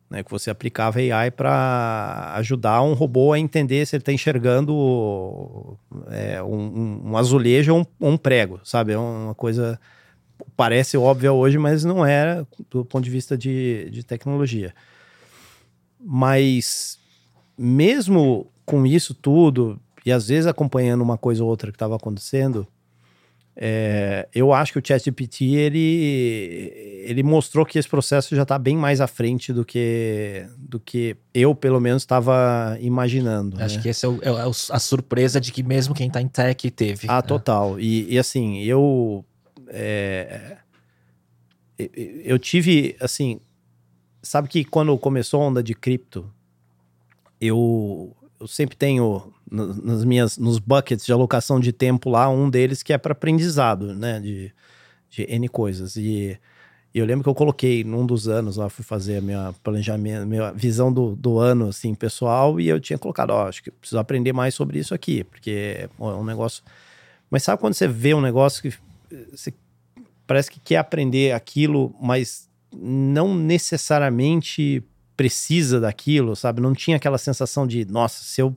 né, 0.08 0.24
que 0.24 0.30
você 0.30 0.50
aplicava 0.50 0.98
AI 0.98 1.30
para 1.30 2.32
ajudar 2.36 2.82
um 2.82 2.94
robô 2.94 3.32
a 3.32 3.38
entender 3.38 3.86
se 3.86 3.94
ele 3.94 4.02
está 4.02 4.12
enxergando 4.12 5.78
é, 6.08 6.42
um, 6.42 7.10
um, 7.10 7.16
azulejo 7.16 7.74
ou 7.74 7.88
um, 8.00 8.12
um, 8.12 8.16
prego, 8.16 8.60
sabe? 8.64 8.92
É 8.92 8.98
uma 8.98 9.34
coisa 9.34 9.78
parece 10.56 10.96
óbvia 10.96 11.32
hoje, 11.32 11.58
mas 11.58 11.84
não 11.84 12.04
era 12.04 12.46
do 12.70 12.84
ponto 12.84 13.04
de 13.04 13.10
vista 13.10 13.38
de, 13.38 13.88
de 13.90 14.02
tecnologia. 14.02 14.74
Mas 16.00 16.98
mesmo 17.56 18.50
com 18.64 18.86
isso 18.86 19.14
tudo, 19.14 19.80
e 20.04 20.12
às 20.12 20.28
vezes 20.28 20.46
acompanhando 20.46 21.02
uma 21.02 21.18
coisa 21.18 21.42
ou 21.42 21.48
outra 21.50 21.70
que 21.70 21.76
estava 21.76 21.96
acontecendo, 21.96 22.66
É, 23.62 24.26
eu 24.32 24.52
acho 24.54 24.72
que 24.72 24.78
o 24.78 24.82
ChatGPT 24.82 25.44
ele, 25.56 26.72
ele 27.04 27.22
mostrou 27.22 27.66
que 27.66 27.78
esse 27.78 27.88
processo 27.88 28.34
já 28.34 28.42
está 28.44 28.58
bem 28.58 28.76
mais 28.76 29.00
à 29.02 29.06
frente 29.06 29.52
do 29.52 29.64
que, 29.64 30.46
do 30.56 30.78
que 30.80 31.16
eu, 31.34 31.54
pelo 31.54 31.80
menos, 31.80 32.02
estava 32.02 32.78
imaginando. 32.80 33.60
Acho 33.62 33.76
né? 33.76 33.82
que 33.82 33.88
essa 33.90 34.06
é, 34.06 34.28
é 34.28 34.46
o- 34.46 34.50
a 34.70 34.78
surpresa 34.78 35.40
de 35.40 35.52
que 35.52 35.62
mesmo 35.62 35.94
quem 35.94 36.08
tá 36.08 36.22
em 36.22 36.28
tech 36.28 36.70
teve. 36.70 37.06
Ah, 37.10 37.16
né? 37.16 37.22
total. 37.22 37.78
E, 37.78 38.14
e, 38.14 38.18
assim, 38.18 38.60
eu. 38.62 39.24
é, 39.68 40.56
eu- 42.24 42.38
tive, 42.38 42.96
assim. 43.00 43.40
Sabe 44.22 44.48
que 44.48 44.64
quando 44.64 44.96
começou 44.98 45.42
a 45.42 45.46
onda 45.46 45.62
de 45.62 45.74
cripto, 45.74 46.30
eu, 47.40 48.14
eu 48.38 48.46
sempre 48.46 48.76
tenho 48.76 49.32
nas 49.50 50.04
minhas, 50.04 50.38
nos 50.38 50.58
buckets 50.58 51.04
de 51.04 51.12
alocação 51.12 51.58
de 51.58 51.72
tempo 51.72 52.08
lá, 52.08 52.28
um 52.28 52.48
deles 52.48 52.82
que 52.82 52.92
é 52.92 52.98
para 52.98 53.12
aprendizado, 53.12 53.94
né? 53.94 54.20
De, 54.20 54.52
de 55.10 55.22
N 55.28 55.48
coisas. 55.48 55.96
E, 55.96 56.38
e 56.94 56.98
eu 56.98 57.04
lembro 57.04 57.24
que 57.24 57.28
eu 57.28 57.34
coloquei 57.34 57.82
num 57.82 58.06
dos 58.06 58.28
anos 58.28 58.56
lá, 58.56 58.68
fui 58.68 58.84
fazer 58.84 59.16
a 59.16 59.20
minha 59.20 59.54
planejamento, 59.62 60.26
minha 60.26 60.52
visão 60.52 60.92
do, 60.92 61.16
do 61.16 61.38
ano, 61.38 61.68
assim, 61.68 61.94
pessoal, 61.94 62.60
e 62.60 62.68
eu 62.68 62.80
tinha 62.80 62.98
colocado, 62.98 63.30
ó, 63.30 63.48
acho 63.48 63.62
que 63.62 63.70
preciso 63.70 63.98
aprender 63.98 64.32
mais 64.32 64.54
sobre 64.54 64.78
isso 64.78 64.94
aqui, 64.94 65.24
porque 65.24 65.50
é 65.50 65.88
um 65.98 66.24
negócio. 66.24 66.62
Mas 67.30 67.42
sabe 67.42 67.60
quando 67.60 67.74
você 67.74 67.88
vê 67.88 68.14
um 68.14 68.20
negócio 68.20 68.62
que 68.62 68.74
você 69.30 69.52
parece 70.26 70.50
que 70.50 70.60
quer 70.60 70.76
aprender 70.76 71.32
aquilo, 71.32 71.94
mas 72.00 72.48
não 72.72 73.34
necessariamente 73.34 74.82
precisa 75.16 75.80
daquilo, 75.80 76.34
sabe? 76.36 76.60
Não 76.60 76.72
tinha 76.72 76.96
aquela 76.96 77.18
sensação 77.18 77.66
de, 77.66 77.84
nossa, 77.84 78.22
se 78.24 78.40
eu 78.40 78.56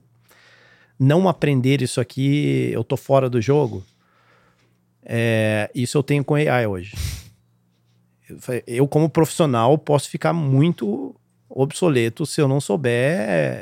não 0.98 1.28
aprender 1.28 1.82
isso 1.82 2.00
aqui, 2.00 2.70
eu 2.72 2.84
tô 2.84 2.96
fora 2.96 3.28
do 3.28 3.40
jogo. 3.40 3.84
É, 5.02 5.70
isso 5.74 5.98
eu 5.98 6.02
tenho 6.02 6.24
com 6.24 6.34
AI 6.34 6.66
hoje. 6.66 6.96
Eu 8.66 8.88
como 8.88 9.08
profissional, 9.08 9.76
posso 9.76 10.08
ficar 10.08 10.32
muito 10.32 11.14
obsoleto 11.48 12.24
se 12.24 12.40
eu 12.40 12.48
não 12.48 12.60
souber. 12.60 13.16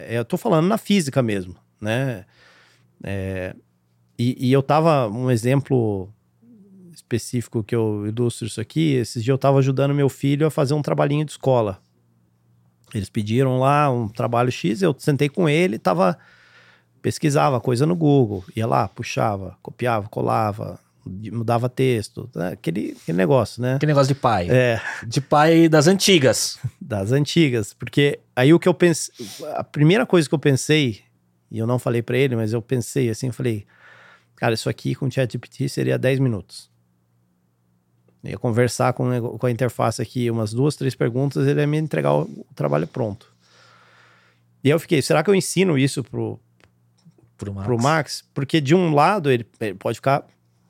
é, 0.08 0.18
eu 0.18 0.24
tô 0.24 0.36
falando 0.36 0.66
na 0.66 0.78
física 0.78 1.22
mesmo, 1.22 1.56
né? 1.80 2.24
É, 3.02 3.54
e, 4.18 4.48
e 4.48 4.52
eu 4.52 4.62
tava, 4.62 5.08
um 5.08 5.30
exemplo 5.30 6.08
específico 6.92 7.64
que 7.64 7.74
eu 7.74 8.06
ilustro 8.06 8.46
isso 8.46 8.60
aqui, 8.60 8.92
esses 8.94 9.22
dias 9.22 9.34
eu 9.34 9.38
tava 9.38 9.58
ajudando 9.58 9.94
meu 9.94 10.08
filho 10.08 10.46
a 10.46 10.50
fazer 10.50 10.74
um 10.74 10.82
trabalhinho 10.82 11.24
de 11.24 11.32
escola. 11.32 11.82
Eles 12.94 13.08
pediram 13.08 13.58
lá 13.58 13.90
um 13.90 14.08
trabalho 14.08 14.52
X, 14.52 14.82
eu 14.82 14.94
sentei 14.98 15.28
com 15.28 15.48
ele, 15.48 15.78
tava 15.78 16.18
pesquisava 17.02 17.60
coisa 17.60 17.84
no 17.84 17.96
Google, 17.96 18.44
ia 18.54 18.66
lá, 18.66 18.86
puxava, 18.86 19.58
copiava, 19.60 20.08
colava, 20.08 20.78
mudava 21.04 21.68
texto, 21.68 22.30
né? 22.34 22.52
aquele, 22.52 22.96
aquele 23.02 23.18
negócio, 23.18 23.60
né? 23.60 23.74
Aquele 23.74 23.90
negócio 23.90 24.14
de 24.14 24.20
pai. 24.20 24.48
É, 24.48 24.80
De 25.04 25.20
pai 25.20 25.68
das 25.68 25.88
antigas. 25.88 26.58
das 26.80 27.10
antigas, 27.10 27.74
porque 27.74 28.20
aí 28.36 28.54
o 28.54 28.58
que 28.58 28.68
eu 28.68 28.74
pensei, 28.74 29.12
a 29.54 29.64
primeira 29.64 30.06
coisa 30.06 30.28
que 30.28 30.34
eu 30.34 30.38
pensei, 30.38 31.00
e 31.50 31.58
eu 31.58 31.66
não 31.66 31.78
falei 31.78 32.02
pra 32.02 32.16
ele, 32.16 32.36
mas 32.36 32.52
eu 32.52 32.62
pensei 32.62 33.10
assim, 33.10 33.26
eu 33.26 33.32
falei, 33.32 33.66
cara, 34.36 34.54
isso 34.54 34.70
aqui 34.70 34.94
com 34.94 35.06
o 35.06 35.10
ChatGPT 35.10 35.68
seria 35.68 35.98
10 35.98 36.20
minutos. 36.20 36.70
Eu 38.22 38.30
ia 38.30 38.38
conversar 38.38 38.92
com, 38.92 39.36
com 39.36 39.46
a 39.46 39.50
interface 39.50 40.00
aqui 40.00 40.30
umas 40.30 40.52
duas, 40.52 40.76
três 40.76 40.94
perguntas, 40.94 41.48
ele 41.48 41.60
ia 41.60 41.66
me 41.66 41.78
entregar 41.78 42.14
o, 42.14 42.22
o 42.22 42.46
trabalho 42.54 42.86
pronto. 42.86 43.32
E 44.62 44.70
eu 44.70 44.78
fiquei, 44.78 45.02
será 45.02 45.24
que 45.24 45.28
eu 45.28 45.34
ensino 45.34 45.76
isso 45.76 46.04
pro, 46.04 46.38
Pro 47.44 47.54
Max. 47.54 47.66
pro 47.66 47.78
Max? 47.82 48.24
Porque 48.34 48.60
de 48.60 48.74
um 48.74 48.94
lado 48.94 49.30
ele, 49.30 49.46
ele 49.60 49.74
pode 49.74 49.96
ficar 49.96 50.24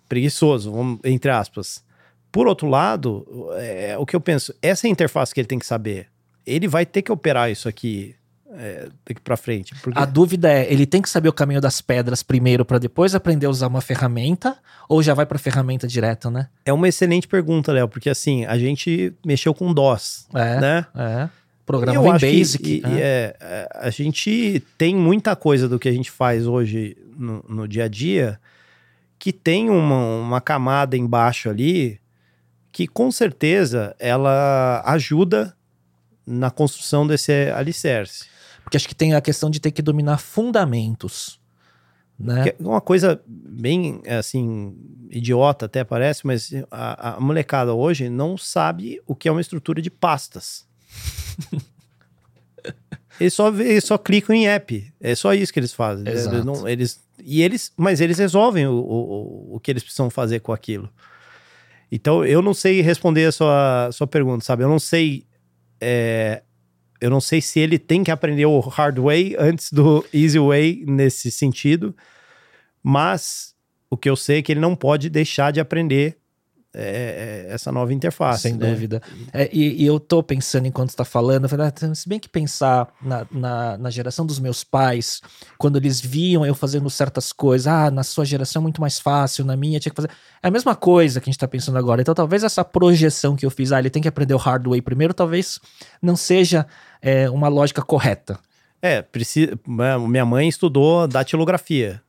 preguiçoso, 0.08 0.72
vamos- 0.72 0.98
entre 1.04 1.30
aspas. 1.30 1.82
Por 2.30 2.46
outro 2.46 2.66
lado, 2.68 3.26
é, 3.56 3.96
o 3.98 4.06
que 4.06 4.16
eu 4.16 4.20
penso, 4.20 4.54
essa 4.62 4.86
é 4.86 4.88
a 4.88 4.90
interface 4.90 5.34
que 5.34 5.40
ele 5.40 5.48
tem 5.48 5.58
que 5.58 5.66
saber. 5.66 6.08
Ele 6.46 6.66
vai 6.66 6.84
ter 6.86 7.02
que 7.02 7.12
operar 7.12 7.50
isso 7.50 7.68
aqui 7.68 8.14
é, 8.54 8.88
daqui 9.06 9.18
pra 9.20 9.34
frente. 9.36 9.74
Porque 9.82 9.98
A 9.98 10.04
dúvida 10.04 10.50
é, 10.52 10.70
ele 10.70 10.84
tem 10.84 11.00
que 11.00 11.08
saber 11.08 11.26
o 11.28 11.32
caminho 11.32 11.60
das 11.60 11.80
pedras 11.80 12.22
primeiro 12.22 12.66
pra 12.66 12.78
depois 12.78 13.14
aprender 13.14 13.46
a 13.46 13.50
usar 13.50 13.66
uma 13.66 13.80
ferramenta 13.80 14.58
ou 14.88 15.02
já 15.02 15.14
vai 15.14 15.24
pra 15.24 15.38
ferramenta 15.38 15.86
direto, 15.88 16.30
né? 16.30 16.48
é 16.66 16.70
uma 16.72 16.86
excelente 16.86 17.26
pergunta, 17.26 17.72
Léo, 17.72 17.88
porque 17.88 18.10
assim, 18.10 18.44
a 18.44 18.58
gente 18.58 19.14
mexeu 19.24 19.54
com 19.54 19.72
DOS, 19.72 20.26
É, 20.34 20.60
né? 20.60 20.86
é. 20.94 21.28
Eu 21.62 21.66
Programa 21.66 22.02
bem 22.02 22.12
acho 22.12 22.26
que- 22.26 22.38
basic. 22.38 22.68
e- 22.70 22.80
e 22.80 23.00
é. 23.00 23.36
é, 23.40 23.68
a 23.74 23.90
gente 23.90 24.62
tem 24.76 24.94
muita 24.96 25.36
coisa 25.36 25.68
do 25.68 25.78
que 25.78 25.88
a 25.88 25.92
gente 25.92 26.10
faz 26.10 26.46
hoje 26.46 26.96
no, 27.16 27.44
no 27.48 27.68
dia 27.68 27.84
a 27.84 27.88
dia 27.88 28.40
que 29.18 29.32
tem 29.32 29.70
uma, 29.70 30.18
uma 30.20 30.40
camada 30.40 30.96
embaixo 30.96 31.48
ali 31.48 32.00
que 32.72 32.86
com 32.88 33.10
certeza 33.12 33.94
ela 33.98 34.82
ajuda 34.86 35.54
na 36.26 36.50
construção 36.50 37.06
desse 37.06 37.50
alicerce. 37.54 38.26
Porque 38.64 38.76
acho 38.76 38.88
que 38.88 38.94
tem 38.94 39.14
a 39.14 39.20
questão 39.20 39.48
de 39.50 39.60
ter 39.60 39.70
que 39.70 39.82
dominar 39.82 40.18
fundamentos. 40.18 41.38
Né? 42.18 42.42
Que 42.44 42.48
é 42.50 42.56
uma 42.60 42.80
coisa 42.80 43.20
bem, 43.26 44.00
assim, 44.06 44.76
idiota 45.10 45.66
até 45.66 45.84
parece, 45.84 46.26
mas 46.26 46.50
a, 46.70 47.16
a 47.16 47.20
molecada 47.20 47.74
hoje 47.74 48.08
não 48.08 48.36
sabe 48.38 49.00
o 49.06 49.14
que 49.14 49.28
é 49.28 49.32
uma 49.32 49.40
estrutura 49.40 49.80
de 49.82 49.90
pastas. 49.90 50.64
eles, 53.20 53.34
só, 53.34 53.48
eles 53.48 53.84
só 53.84 53.98
clicam 53.98 54.34
em 54.34 54.48
app. 54.48 54.92
É 55.00 55.14
só 55.14 55.34
isso 55.34 55.52
que 55.52 55.60
eles 55.60 55.72
fazem. 55.72 56.06
Eles 56.06 56.22
Exato. 56.22 56.44
não- 56.44 56.68
eles, 56.68 57.00
e 57.22 57.42
eles, 57.42 57.72
mas 57.76 58.00
eles 58.00 58.18
resolvem 58.18 58.66
o, 58.66 58.72
o, 58.74 59.56
o 59.56 59.60
que 59.60 59.70
eles 59.70 59.82
precisam 59.82 60.10
fazer 60.10 60.40
com 60.40 60.52
aquilo. 60.52 60.88
Então, 61.90 62.24
eu 62.24 62.40
não 62.40 62.54
sei 62.54 62.80
responder 62.80 63.26
a 63.26 63.32
sua, 63.32 63.90
sua 63.92 64.06
pergunta, 64.06 64.44
sabe? 64.44 64.64
Eu 64.64 64.68
não 64.68 64.78
sei... 64.78 65.26
é, 65.80 66.42
eu 67.00 67.10
não 67.10 67.20
sei 67.20 67.40
se 67.40 67.58
ele 67.58 67.78
tem 67.78 68.04
que 68.04 68.10
aprender 68.10 68.46
o 68.46 68.60
hard 68.60 68.98
way 68.98 69.34
antes 69.38 69.72
do 69.72 70.04
easy 70.14 70.38
way 70.38 70.84
nesse 70.86 71.30
sentido, 71.32 71.94
mas 72.82 73.54
o 73.90 73.96
que 73.96 74.08
eu 74.08 74.16
sei 74.16 74.38
é 74.38 74.42
que 74.42 74.52
ele 74.52 74.60
não 74.60 74.76
pode 74.76 75.10
deixar 75.10 75.50
de 75.50 75.60
aprender 75.60 76.16
é, 76.74 77.46
é, 77.48 77.52
essa 77.52 77.70
nova 77.70 77.92
interface. 77.92 78.42
Sem 78.42 78.54
né? 78.54 78.70
dúvida. 78.70 79.02
É, 79.32 79.48
e, 79.52 79.82
e 79.82 79.86
eu 79.86 80.00
tô 80.00 80.22
pensando 80.22 80.66
enquanto 80.66 80.90
está 80.90 81.04
falando, 81.04 81.46
ah, 81.46 81.94
se 81.94 82.08
bem 82.08 82.18
que 82.18 82.28
pensar 82.28 82.88
na, 83.00 83.26
na, 83.30 83.78
na 83.78 83.90
geração 83.90 84.24
dos 84.24 84.38
meus 84.38 84.64
pais, 84.64 85.20
quando 85.58 85.76
eles 85.76 86.00
viam 86.00 86.46
eu 86.46 86.54
fazendo 86.54 86.88
certas 86.88 87.32
coisas, 87.32 87.66
ah, 87.66 87.90
na 87.90 88.02
sua 88.02 88.24
geração 88.24 88.60
é 88.60 88.62
muito 88.62 88.80
mais 88.80 88.98
fácil, 88.98 89.44
na 89.44 89.56
minha 89.56 89.78
tinha 89.78 89.90
que 89.90 89.96
fazer. 89.96 90.10
É 90.42 90.48
a 90.48 90.50
mesma 90.50 90.74
coisa 90.74 91.20
que 91.20 91.28
a 91.28 91.30
gente 91.30 91.38
tá 91.38 91.48
pensando 91.48 91.76
agora. 91.76 92.00
Então 92.00 92.14
talvez 92.14 92.42
essa 92.42 92.64
projeção 92.64 93.36
que 93.36 93.44
eu 93.44 93.50
fiz, 93.50 93.70
ah, 93.72 93.78
ele 93.78 93.90
tem 93.90 94.02
que 94.02 94.08
aprender 94.08 94.34
o 94.34 94.38
hard 94.38 94.66
way 94.66 94.80
primeiro, 94.80 95.12
talvez 95.12 95.60
não 96.00 96.16
seja 96.16 96.66
é, 97.00 97.28
uma 97.28 97.48
lógica 97.48 97.82
correta. 97.82 98.38
É, 98.80 99.00
precisa, 99.00 99.52
minha 100.08 100.26
mãe 100.26 100.48
estudou 100.48 101.06
datilografia. 101.06 102.02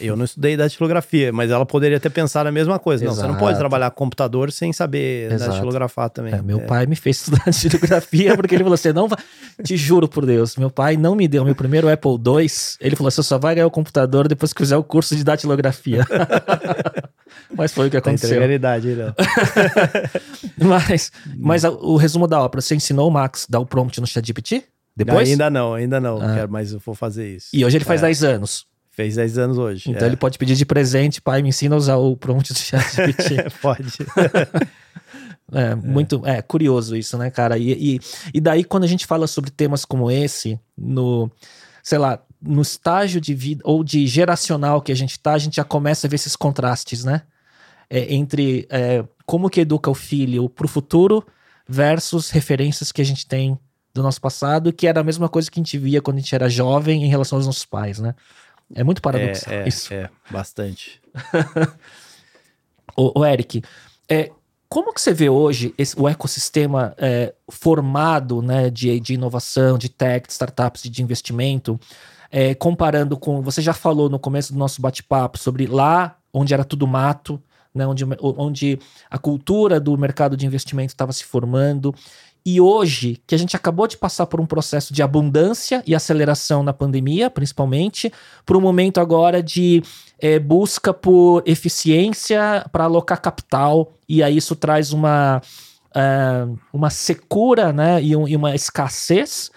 Eu 0.00 0.16
não 0.16 0.24
estudei 0.24 0.56
datilografia, 0.56 1.32
mas 1.32 1.50
ela 1.50 1.66
poderia 1.66 1.98
ter 1.98 2.10
pensado 2.10 2.48
a 2.48 2.52
mesma 2.52 2.78
coisa. 2.78 3.04
Não, 3.04 3.12
você 3.12 3.22
não 3.22 3.30
Exato. 3.30 3.44
pode 3.44 3.58
trabalhar 3.58 3.90
com 3.90 3.96
computador 4.04 4.50
sem 4.52 4.72
saber 4.72 5.32
Exato. 5.32 5.52
datilografar 5.52 6.08
também. 6.10 6.34
É, 6.34 6.40
meu 6.42 6.60
pai 6.60 6.86
me 6.86 6.96
fez 6.96 7.16
estudar 7.28 7.44
datilografia 7.46 8.36
porque 8.36 8.54
ele 8.54 8.62
falou: 8.64 8.76
você 8.76 8.92
não 8.92 9.08
vai. 9.08 9.18
Te 9.62 9.76
juro 9.76 10.08
por 10.08 10.24
Deus, 10.24 10.56
meu 10.56 10.70
pai 10.70 10.96
não 10.96 11.14
me 11.14 11.26
deu 11.26 11.44
meu 11.44 11.54
primeiro 11.54 11.88
Apple 11.88 12.12
II. 12.12 12.46
Ele 12.80 12.96
falou: 12.96 13.10
você 13.10 13.22
só 13.22 13.38
vai 13.38 13.54
ganhar 13.54 13.66
o 13.66 13.70
computador 13.70 14.28
depois 14.28 14.52
que 14.52 14.62
fizer 14.62 14.76
o 14.76 14.84
curso 14.84 15.16
de 15.16 15.24
datilografia. 15.24 16.06
Mas 17.56 17.72
foi 17.72 17.88
o 17.88 17.90
que 17.90 18.00
Tá 18.00 18.10
aconteceu. 18.10 18.28
entregando 18.30 18.52
a 18.52 18.54
idade 18.56 18.88
aí, 18.88 18.94
Léo. 18.94 19.14
Mas, 20.58 21.12
mas 21.36 21.64
o 21.64 21.96
resumo 21.96 22.26
da 22.26 22.40
ópera: 22.42 22.60
você 22.60 22.74
ensinou 22.74 23.08
o 23.08 23.10
Max 23.10 23.46
dar 23.48 23.60
o 23.60 23.66
prompt 23.66 24.00
no 24.00 24.06
ChatGPT? 24.06 24.64
Depois? 24.96 25.28
Ainda 25.28 25.48
não, 25.48 25.74
ainda 25.74 26.00
não. 26.00 26.20
Ah. 26.20 26.34
Quero, 26.34 26.50
mas 26.50 26.72
eu 26.72 26.80
vou 26.84 26.94
fazer 26.94 27.28
isso. 27.36 27.48
E 27.52 27.64
hoje 27.64 27.76
ele 27.76 27.84
faz 27.84 28.02
É. 28.02 28.06
10 28.06 28.24
anos. 28.24 28.66
Fez 28.98 29.14
10 29.14 29.38
anos 29.38 29.58
hoje. 29.58 29.88
Então 29.92 30.08
é. 30.08 30.10
ele 30.10 30.16
pode 30.16 30.36
pedir 30.36 30.56
de 30.56 30.66
presente, 30.66 31.22
pai, 31.22 31.40
me 31.40 31.50
ensina 31.50 31.76
a 31.76 31.78
usar 31.78 31.94
o 31.98 32.16
prompt 32.16 32.52
do 32.52 32.58
ChatGPT. 32.58 33.46
pode. 33.62 33.92
É, 35.50 35.74
muito 35.74 36.20
é 36.26 36.42
curioso 36.42 36.94
isso, 36.94 37.16
né, 37.16 37.30
cara? 37.30 37.56
E, 37.56 37.72
e, 37.72 38.00
e 38.34 38.38
daí, 38.38 38.62
quando 38.62 38.84
a 38.84 38.86
gente 38.86 39.06
fala 39.06 39.26
sobre 39.26 39.50
temas 39.50 39.82
como 39.82 40.10
esse, 40.10 40.60
no, 40.76 41.30
sei 41.82 41.96
lá, 41.96 42.22
no 42.42 42.60
estágio 42.60 43.18
de 43.18 43.32
vida 43.32 43.62
ou 43.64 43.82
de 43.82 44.06
geracional 44.06 44.82
que 44.82 44.92
a 44.92 44.94
gente 44.94 45.18
tá, 45.18 45.32
a 45.32 45.38
gente 45.38 45.56
já 45.56 45.64
começa 45.64 46.06
a 46.06 46.10
ver 46.10 46.16
esses 46.16 46.36
contrastes, 46.36 47.02
né? 47.02 47.22
É, 47.88 48.14
entre 48.14 48.66
é, 48.68 49.02
como 49.24 49.48
que 49.48 49.62
educa 49.62 49.88
o 49.88 49.94
filho 49.94 50.50
pro 50.50 50.68
futuro 50.68 51.26
versus 51.66 52.28
referências 52.28 52.92
que 52.92 53.00
a 53.00 53.06
gente 53.06 53.26
tem 53.26 53.58
do 53.94 54.02
nosso 54.02 54.20
passado, 54.20 54.70
que 54.70 54.86
era 54.86 55.00
a 55.00 55.04
mesma 55.04 55.30
coisa 55.30 55.50
que 55.50 55.58
a 55.58 55.62
gente 55.62 55.78
via 55.78 56.02
quando 56.02 56.18
a 56.18 56.20
gente 56.20 56.34
era 56.34 56.50
jovem 56.50 57.04
em 57.04 57.08
relação 57.08 57.38
aos 57.38 57.46
nossos 57.46 57.64
pais, 57.64 57.98
né? 57.98 58.14
É 58.74 58.84
muito 58.84 59.00
paradoxal 59.00 59.52
é, 59.52 59.62
é, 59.64 59.68
isso. 59.68 59.92
é, 59.94 60.10
bastante. 60.30 61.00
Ô, 62.96 63.20
ô, 63.20 63.24
Eric, 63.24 63.62
é, 64.08 64.30
como 64.68 64.92
que 64.92 65.00
você 65.00 65.12
vê 65.14 65.28
hoje 65.28 65.74
esse- 65.78 65.98
o 65.98 66.08
ecossistema 66.08 66.94
é, 66.98 67.34
formado 67.50 68.42
né, 68.42 68.70
de, 68.70 68.98
de 69.00 69.14
inovação, 69.14 69.78
de 69.78 69.88
tech, 69.88 70.26
de 70.26 70.32
startups 70.32 70.84
e 70.84 70.88
de 70.90 71.02
investimento, 71.02 71.78
é, 72.30 72.54
comparando 72.54 73.16
com. 73.16 73.40
Você 73.42 73.62
já 73.62 73.72
falou 73.72 74.10
no 74.10 74.18
começo 74.18 74.52
do 74.52 74.58
nosso 74.58 74.80
bate-papo 74.82 75.38
sobre 75.38 75.66
lá 75.66 76.16
onde 76.32 76.52
era 76.52 76.64
tudo 76.64 76.86
mato, 76.86 77.42
né, 77.74 77.86
onde, 77.86 78.04
onde 78.20 78.78
a 79.10 79.16
cultura 79.18 79.80
do 79.80 79.96
mercado 79.96 80.36
de 80.36 80.44
investimento 80.44 80.92
estava 80.92 81.12
se 81.12 81.24
formando. 81.24 81.94
E 82.50 82.62
hoje, 82.62 83.20
que 83.26 83.34
a 83.34 83.38
gente 83.38 83.54
acabou 83.54 83.86
de 83.86 83.98
passar 83.98 84.24
por 84.24 84.40
um 84.40 84.46
processo 84.46 84.94
de 84.94 85.02
abundância 85.02 85.82
e 85.86 85.94
aceleração 85.94 86.62
na 86.62 86.72
pandemia, 86.72 87.28
principalmente, 87.28 88.10
por 88.46 88.56
um 88.56 88.60
momento 88.62 89.00
agora 89.00 89.42
de 89.42 89.82
é, 90.18 90.38
busca 90.38 90.94
por 90.94 91.42
eficiência 91.44 92.64
para 92.72 92.84
alocar 92.84 93.20
capital, 93.20 93.92
e 94.08 94.22
aí 94.22 94.38
isso 94.38 94.56
traz 94.56 94.94
uma, 94.94 95.42
uh, 95.94 96.58
uma 96.72 96.88
secura 96.88 97.70
né, 97.70 98.02
e, 98.02 98.16
um, 98.16 98.26
e 98.26 98.34
uma 98.34 98.54
escassez 98.54 99.50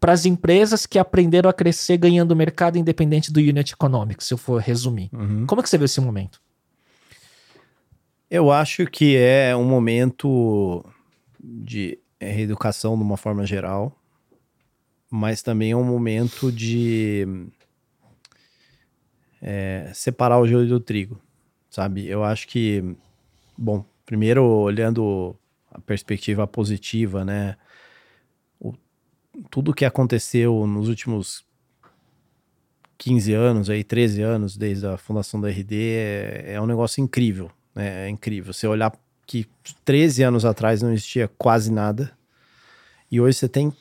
para 0.00 0.12
as 0.12 0.26
empresas 0.26 0.86
que 0.86 0.98
aprenderam 0.98 1.48
a 1.48 1.52
crescer 1.52 1.98
ganhando 1.98 2.34
mercado 2.34 2.76
independente 2.76 3.32
do 3.32 3.38
unit 3.38 3.74
economics, 3.74 4.26
se 4.26 4.34
eu 4.34 4.38
for 4.38 4.60
resumir. 4.60 5.08
Uhum. 5.12 5.46
Como 5.46 5.60
é 5.60 5.62
que 5.62 5.70
você 5.70 5.78
vê 5.78 5.84
esse 5.84 6.00
momento? 6.00 6.40
Eu 8.28 8.50
acho 8.50 8.86
que 8.86 9.16
é 9.16 9.54
um 9.54 9.64
momento 9.64 10.84
de 11.40 11.96
reeducação 12.32 12.96
de 12.96 13.02
uma 13.02 13.16
forma 13.16 13.46
geral, 13.46 13.96
mas 15.10 15.42
também 15.42 15.72
é 15.72 15.76
um 15.76 15.84
momento 15.84 16.50
de 16.50 17.26
é, 19.40 19.90
separar 19.94 20.38
o 20.38 20.46
joio 20.46 20.68
do 20.68 20.80
trigo, 20.80 21.20
sabe? 21.70 22.06
Eu 22.06 22.24
acho 22.24 22.48
que, 22.48 22.96
bom, 23.56 23.84
primeiro 24.04 24.44
olhando 24.44 25.36
a 25.70 25.80
perspectiva 25.80 26.46
positiva, 26.46 27.24
né? 27.24 27.56
tudo 29.50 29.74
que 29.74 29.84
aconteceu 29.84 30.66
nos 30.66 30.88
últimos 30.88 31.44
15 32.98 33.32
anos, 33.34 33.70
aí 33.70 33.82
13 33.82 34.22
anos, 34.22 34.56
desde 34.56 34.86
a 34.86 34.96
fundação 34.96 35.40
da 35.40 35.48
RD, 35.48 35.74
é, 35.74 36.52
é 36.54 36.60
um 36.60 36.66
negócio 36.66 37.02
incrível, 37.02 37.50
né? 37.74 38.06
É 38.06 38.08
incrível. 38.08 38.52
Você 38.52 38.66
olhar 38.66 38.92
que 39.26 39.46
13 39.84 40.22
anos 40.22 40.44
atrás 40.44 40.82
não 40.82 40.92
existia 40.92 41.28
quase 41.38 41.70
nada, 41.72 42.12
e 43.10 43.20
hoje 43.20 43.38
você 43.38 43.48
tem 43.48 43.72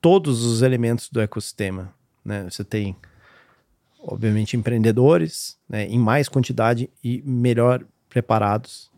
todos 0.00 0.44
os 0.44 0.62
elementos 0.62 1.08
do 1.08 1.20
ecossistema, 1.20 1.92
né? 2.24 2.44
Você 2.50 2.64
tem, 2.64 2.96
obviamente, 4.00 4.56
empreendedores, 4.56 5.56
né, 5.68 5.86
em 5.86 5.98
mais 5.98 6.28
quantidade 6.28 6.90
e 7.02 7.22
melhor 7.24 7.84
preparados, 8.08 8.90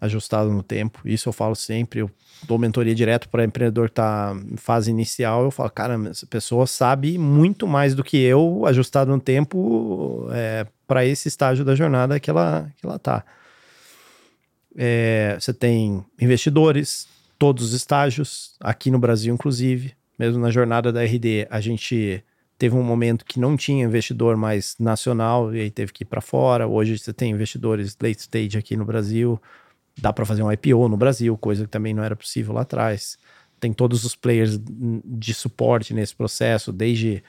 ajustado 0.00 0.50
no 0.50 0.62
tempo. 0.62 1.00
Isso 1.04 1.28
eu 1.28 1.32
falo 1.32 1.54
sempre. 1.54 2.00
Eu 2.00 2.10
dou 2.46 2.58
mentoria 2.58 2.94
direto 2.94 3.28
para 3.28 3.44
empreendedor 3.44 3.88
que 3.88 3.94
tá 3.94 4.36
em 4.50 4.56
fase 4.56 4.90
inicial. 4.90 5.44
Eu 5.44 5.50
falo, 5.50 5.70
cara, 5.70 5.94
essa 6.08 6.26
pessoa 6.26 6.66
sabe 6.66 7.16
muito 7.18 7.66
mais 7.66 7.94
do 7.94 8.04
que 8.04 8.16
eu, 8.16 8.66
ajustado 8.66 9.10
no 9.10 9.20
tempo, 9.20 10.28
é, 10.32 10.66
para 10.86 11.04
esse 11.04 11.28
estágio 11.28 11.64
da 11.64 11.74
jornada 11.74 12.20
que 12.20 12.28
ela, 12.28 12.70
que 12.76 12.86
ela 12.86 12.98
tá. 12.98 13.24
É, 14.76 15.36
você 15.38 15.52
tem 15.52 16.04
investidores, 16.20 17.06
todos 17.38 17.64
os 17.64 17.72
estágios, 17.72 18.56
aqui 18.60 18.90
no 18.90 18.98
Brasil, 18.98 19.32
inclusive. 19.32 19.94
Mesmo 20.18 20.40
na 20.40 20.50
jornada 20.50 20.92
da 20.92 21.02
RD, 21.02 21.46
a 21.50 21.60
gente 21.60 22.24
teve 22.56 22.76
um 22.76 22.82
momento 22.82 23.24
que 23.24 23.40
não 23.40 23.56
tinha 23.56 23.84
investidor 23.84 24.36
mais 24.36 24.76
nacional 24.78 25.54
e 25.54 25.60
aí 25.60 25.70
teve 25.70 25.92
que 25.92 26.04
ir 26.04 26.06
para 26.06 26.20
fora. 26.20 26.66
Hoje 26.66 26.98
você 26.98 27.12
tem 27.12 27.32
investidores 27.32 27.96
late 28.00 28.20
stage 28.20 28.56
aqui 28.56 28.76
no 28.76 28.84
Brasil, 28.84 29.40
Dá 29.96 30.12
para 30.12 30.26
fazer 30.26 30.42
um 30.42 30.50
IPO 30.50 30.88
no 30.88 30.96
Brasil, 30.96 31.36
coisa 31.38 31.64
que 31.64 31.70
também 31.70 31.94
não 31.94 32.02
era 32.02 32.16
possível 32.16 32.54
lá 32.54 32.62
atrás. 32.62 33.16
Tem 33.60 33.72
todos 33.72 34.04
os 34.04 34.16
players 34.16 34.58
de 35.04 35.32
suporte 35.32 35.94
nesse 35.94 36.14
processo, 36.14 36.72
desde 36.72 37.22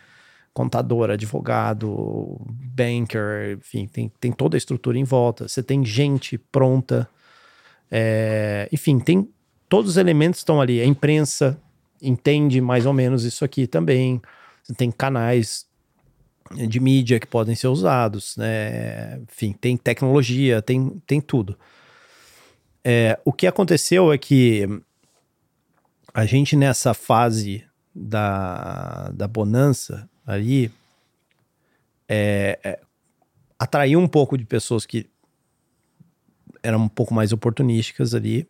contador, 0.53 1.11
advogado, 1.11 2.39
banker, 2.49 3.57
enfim, 3.59 3.87
tem, 3.87 4.11
tem 4.19 4.31
toda 4.31 4.55
a 4.55 4.57
estrutura 4.57 4.97
em 4.97 5.03
volta. 5.03 5.47
Você 5.47 5.61
tem 5.61 5.85
gente 5.85 6.37
pronta, 6.37 7.07
é, 7.91 8.67
enfim, 8.71 8.99
tem 8.99 9.29
todos 9.69 9.91
os 9.91 9.97
elementos 9.97 10.39
estão 10.39 10.61
ali. 10.61 10.81
A 10.81 10.86
imprensa 10.86 11.59
entende 12.01 12.61
mais 12.61 12.86
ou 12.86 12.93
menos 12.93 13.23
isso 13.23 13.43
aqui 13.43 13.67
também. 13.67 14.21
Você 14.63 14.73
tem 14.73 14.91
canais 14.91 15.65
de 16.51 16.79
mídia 16.79 17.19
que 17.19 17.27
podem 17.27 17.55
ser 17.55 17.67
usados, 17.67 18.38
né? 18.38 19.19
Enfim, 19.21 19.53
tem 19.53 19.75
tecnologia, 19.75 20.61
tem, 20.61 21.01
tem 21.07 21.19
tudo. 21.19 21.57
É, 22.83 23.19
o 23.25 23.33
que 23.33 23.47
aconteceu 23.47 24.13
é 24.13 24.17
que 24.17 24.67
a 26.13 26.25
gente 26.25 26.55
nessa 26.55 26.93
fase 26.93 27.65
da, 27.93 29.09
da 29.09 29.27
bonança 29.27 30.07
ali 30.25 30.71
é, 32.07 32.59
é, 32.63 32.79
atraiu 33.57 33.99
um 33.99 34.07
pouco 34.07 34.38
de 34.38 34.45
pessoas 34.45 34.86
que 34.86 35.09
eram 36.66 36.80
um 36.80 36.88
pouco 36.88 37.13
mais 37.13 37.32
oportunísticas 37.32 38.13
ali 38.13 38.47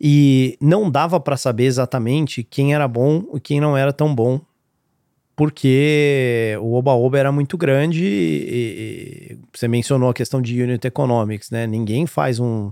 e 0.00 0.58
não 0.60 0.90
dava 0.90 1.18
para 1.20 1.36
saber 1.36 1.64
exatamente 1.64 2.42
quem 2.42 2.74
era 2.74 2.86
bom 2.88 3.24
e 3.34 3.40
quem 3.40 3.60
não 3.60 3.76
era 3.76 3.92
tão 3.92 4.14
bom 4.14 4.40
porque 5.34 6.56
o 6.60 6.74
oba-oba 6.74 7.18
era 7.18 7.32
muito 7.32 7.56
grande 7.56 8.04
e, 8.04 9.32
e, 9.32 9.38
você 9.52 9.66
mencionou 9.66 10.10
a 10.10 10.14
questão 10.14 10.42
de 10.42 10.62
unit 10.62 10.86
economics, 10.86 11.50
né? 11.50 11.66
Ninguém 11.66 12.06
faz 12.06 12.38
um, 12.38 12.70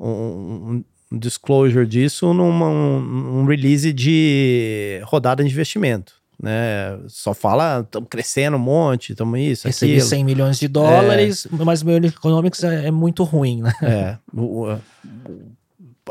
um, 0.00 0.82
um 1.12 1.18
disclosure 1.18 1.86
disso 1.86 2.32
num 2.32 2.50
um, 2.50 3.44
release 3.44 3.92
de 3.92 5.00
rodada 5.04 5.44
de 5.44 5.50
investimento 5.50 6.23
né? 6.44 6.98
Só 7.08 7.32
fala, 7.32 7.80
estamos 7.80 8.08
crescendo 8.08 8.56
um 8.56 8.60
monte, 8.60 9.12
estamos 9.12 9.40
isso, 9.40 9.66
Recebi 9.66 9.92
aquilo. 9.92 10.08
100 10.08 10.24
milhões 10.24 10.58
de 10.58 10.68
dólares, 10.68 11.46
é. 11.46 11.64
mas 11.64 11.82
meu 11.82 11.96
economics 11.96 12.62
é, 12.62 12.86
é, 12.86 12.90
muito 12.90 13.24
ruim, 13.24 13.62
né? 13.62 13.72
É. 13.82 14.18
O, 14.36 14.66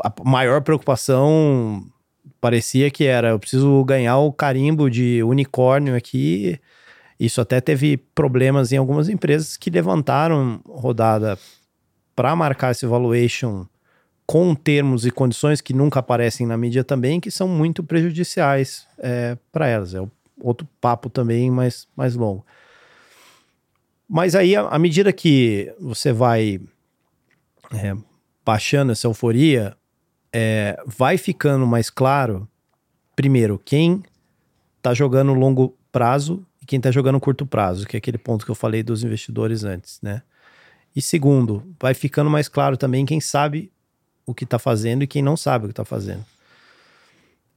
a 0.02 0.12
maior 0.24 0.60
preocupação 0.60 1.86
parecia 2.40 2.90
que 2.90 3.04
era, 3.04 3.28
eu 3.30 3.38
preciso 3.38 3.84
ganhar 3.84 4.18
o 4.18 4.32
carimbo 4.32 4.90
de 4.90 5.22
unicórnio 5.22 5.94
aqui. 5.94 6.58
Isso 7.18 7.40
até 7.40 7.60
teve 7.60 7.96
problemas 7.96 8.72
em 8.72 8.76
algumas 8.76 9.08
empresas 9.08 9.56
que 9.56 9.70
levantaram 9.70 10.60
rodada 10.66 11.38
para 12.16 12.34
marcar 12.34 12.72
esse 12.72 12.86
valuation 12.86 13.66
com 14.26 14.54
termos 14.54 15.04
e 15.04 15.10
condições 15.10 15.60
que 15.60 15.74
nunca 15.74 16.00
aparecem 16.00 16.46
na 16.46 16.56
mídia 16.56 16.82
também, 16.82 17.20
que 17.20 17.30
são 17.30 17.46
muito 17.46 17.84
prejudiciais 17.84 18.86
é, 18.98 19.36
para 19.52 19.68
elas. 19.68 19.94
É 19.94 20.02
outro 20.40 20.66
papo 20.80 21.08
também 21.08 21.50
mais, 21.50 21.88
mais 21.96 22.14
longo. 22.14 22.44
Mas 24.08 24.34
aí, 24.34 24.54
à 24.54 24.78
medida 24.78 25.12
que 25.12 25.74
você 25.80 26.12
vai 26.12 26.60
é, 27.72 27.96
baixando 28.44 28.92
essa 28.92 29.06
euforia, 29.06 29.76
é, 30.32 30.76
vai 30.86 31.16
ficando 31.16 31.66
mais 31.66 31.88
claro, 31.88 32.48
primeiro, 33.16 33.58
quem 33.64 34.02
está 34.76 34.92
jogando 34.92 35.32
longo 35.32 35.76
prazo 35.90 36.44
e 36.60 36.66
quem 36.66 36.76
está 36.78 36.90
jogando 36.90 37.20
curto 37.20 37.46
prazo, 37.46 37.86
que 37.86 37.96
é 37.96 37.98
aquele 37.98 38.18
ponto 38.18 38.44
que 38.44 38.50
eu 38.50 38.54
falei 38.54 38.82
dos 38.82 39.02
investidores 39.02 39.64
antes, 39.64 40.00
né? 40.02 40.22
E 40.94 41.02
segundo, 41.02 41.74
vai 41.80 41.94
ficando 41.94 42.30
mais 42.30 42.48
claro 42.48 42.76
também 42.76 43.04
quem 43.04 43.20
sabe 43.20 43.72
o 44.26 44.34
que 44.34 44.44
está 44.44 44.58
fazendo 44.58 45.02
e 45.02 45.06
quem 45.06 45.22
não 45.22 45.36
sabe 45.36 45.64
o 45.64 45.68
que 45.68 45.72
está 45.72 45.84
fazendo. 45.84 46.24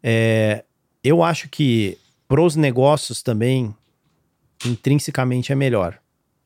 É, 0.01 0.63
eu 1.03 1.21
acho 1.21 1.49
que 1.49 1.97
para 2.27 2.41
os 2.41 2.55
negócios 2.55 3.21
também, 3.21 3.73
intrinsecamente 4.65 5.51
é 5.51 5.55
melhor 5.55 5.99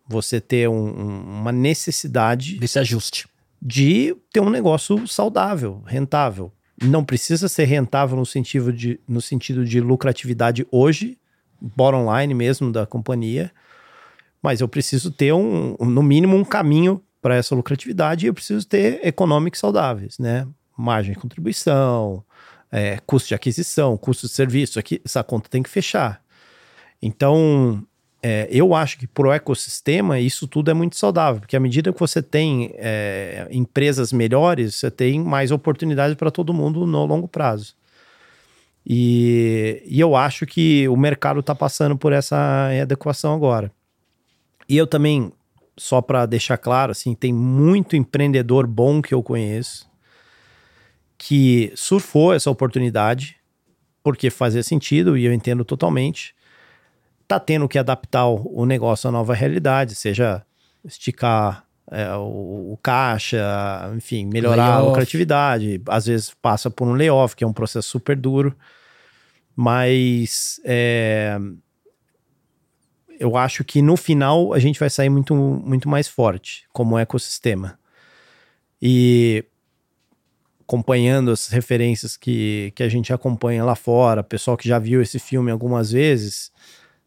você 0.07 0.41
ter 0.41 0.67
um, 0.67 0.73
um, 0.73 1.39
uma 1.39 1.51
necessidade 1.51 2.59
desse 2.59 2.77
ajuste 2.77 3.27
de 3.61 4.15
ter 4.33 4.39
um 4.39 4.49
negócio 4.49 5.07
saudável, 5.07 5.83
rentável. 5.85 6.51
Não 6.81 7.05
precisa 7.05 7.47
ser 7.47 7.65
rentável 7.65 8.17
no 8.17 8.25
sentido 8.25 8.73
de, 8.73 8.99
no 9.07 9.21
sentido 9.21 9.63
de 9.63 9.79
lucratividade 9.79 10.65
hoje, 10.71 11.17
bottom 11.61 12.07
line 12.17 12.33
mesmo 12.33 12.71
da 12.71 12.87
companhia, 12.87 13.51
mas 14.41 14.61
eu 14.61 14.67
preciso 14.67 15.11
ter 15.11 15.31
um, 15.31 15.75
no 15.79 16.01
mínimo 16.01 16.35
um 16.35 16.43
caminho 16.43 17.03
para 17.21 17.35
essa 17.35 17.53
lucratividade, 17.53 18.25
eu 18.25 18.33
preciso 18.33 18.67
ter 18.67 18.99
econômicos 19.05 19.59
saudáveis, 19.59 20.17
né? 20.17 20.47
Margem 20.75 21.13
de 21.13 21.19
contribuição, 21.19 22.23
é, 22.71 22.97
custo 23.05 23.29
de 23.29 23.35
aquisição, 23.35 23.97
custo 23.97 24.27
de 24.27 24.33
serviço, 24.33 24.79
aqui, 24.79 25.01
essa 25.03 25.23
conta 25.23 25.49
tem 25.49 25.61
que 25.61 25.69
fechar. 25.69 26.23
Então, 27.01 27.85
é, 28.23 28.47
eu 28.49 28.73
acho 28.73 28.97
que 28.97 29.07
para 29.07 29.27
o 29.27 29.33
ecossistema 29.33 30.19
isso 30.19 30.47
tudo 30.47 30.71
é 30.71 30.73
muito 30.73 30.95
saudável, 30.95 31.41
porque 31.41 31.57
à 31.57 31.59
medida 31.59 31.91
que 31.91 31.99
você 31.99 32.21
tem 32.21 32.71
é, 32.75 33.47
empresas 33.51 34.13
melhores, 34.13 34.75
você 34.75 34.89
tem 34.89 35.19
mais 35.19 35.51
oportunidades 35.51 36.15
para 36.15 36.31
todo 36.31 36.53
mundo 36.53 36.85
no 36.85 37.05
longo 37.05 37.27
prazo. 37.27 37.75
E, 38.85 39.83
e 39.85 39.99
eu 39.99 40.15
acho 40.15 40.45
que 40.45 40.87
o 40.87 40.95
mercado 40.95 41.39
está 41.39 41.53
passando 41.53 41.97
por 41.97 42.13
essa 42.13 42.69
adequação 42.81 43.33
agora. 43.33 43.71
E 44.67 44.77
eu 44.77 44.87
também 44.87 45.31
só 45.77 46.01
para 46.01 46.25
deixar 46.25 46.57
claro, 46.57 46.91
assim, 46.91 47.13
tem 47.15 47.33
muito 47.33 47.95
empreendedor 47.95 48.67
bom 48.67 49.01
que 49.01 49.13
eu 49.13 49.23
conheço 49.23 49.90
que 51.23 51.71
surfou 51.75 52.33
essa 52.33 52.49
oportunidade 52.49 53.35
porque 54.01 54.31
fazia 54.31 54.63
sentido 54.63 55.15
e 55.15 55.23
eu 55.23 55.31
entendo 55.31 55.63
totalmente. 55.63 56.33
Tá 57.27 57.39
tendo 57.39 57.69
que 57.69 57.77
adaptar 57.77 58.25
o 58.25 58.65
negócio 58.65 59.07
à 59.07 59.11
nova 59.11 59.35
realidade, 59.35 59.93
seja 59.93 60.43
esticar 60.83 61.63
é, 61.91 62.11
o, 62.15 62.71
o, 62.73 62.79
caixa, 62.81 63.39
enfim, 63.95 64.25
melhorar 64.25 64.69
Layoff. 64.69 64.81
a 64.81 64.89
lucratividade. 64.89 65.81
Às 65.87 66.07
vezes 66.07 66.33
passa 66.41 66.71
por 66.71 66.87
um 66.87 66.93
layoff, 66.93 67.35
que 67.35 67.43
é 67.43 67.47
um 67.47 67.53
processo 67.53 67.87
super 67.87 68.17
duro. 68.17 68.57
Mas 69.55 70.59
é, 70.65 71.37
eu 73.19 73.37
acho 73.37 73.63
que 73.63 73.79
no 73.79 73.95
final 73.95 74.53
a 74.53 74.59
gente 74.59 74.79
vai 74.79 74.89
sair 74.89 75.09
muito, 75.09 75.35
muito 75.35 75.87
mais 75.87 76.07
forte 76.07 76.65
como 76.73 76.97
ecossistema. 76.97 77.77
E 78.81 79.45
acompanhando 80.71 81.31
as 81.31 81.49
referências 81.49 82.15
que, 82.15 82.71
que 82.73 82.81
a 82.81 82.87
gente 82.87 83.11
acompanha 83.11 83.65
lá 83.65 83.75
fora, 83.75 84.23
pessoal 84.23 84.55
que 84.55 84.69
já 84.69 84.79
viu 84.79 85.01
esse 85.01 85.19
filme 85.19 85.51
algumas 85.51 85.91
vezes, 85.91 86.49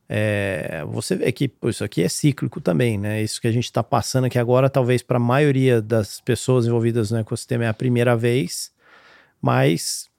é, 0.06 0.84
você 0.86 1.16
vê 1.16 1.32
que 1.32 1.48
pô, 1.48 1.70
isso 1.70 1.82
aqui 1.82 2.02
é 2.02 2.08
cíclico 2.08 2.60
também, 2.60 2.98
né? 2.98 3.22
Isso 3.22 3.40
que 3.40 3.48
a 3.48 3.52
gente 3.52 3.64
está 3.64 3.82
passando 3.82 4.26
aqui 4.26 4.38
agora, 4.38 4.68
talvez 4.68 5.02
para 5.02 5.16
a 5.16 5.20
maioria 5.20 5.80
das 5.80 6.20
pessoas 6.20 6.66
envolvidas 6.66 7.10
no 7.10 7.16
ecossistema 7.16 7.64
é 7.64 7.68
a 7.68 7.72
primeira 7.72 8.14
vez, 8.14 8.70
mas 9.40 10.10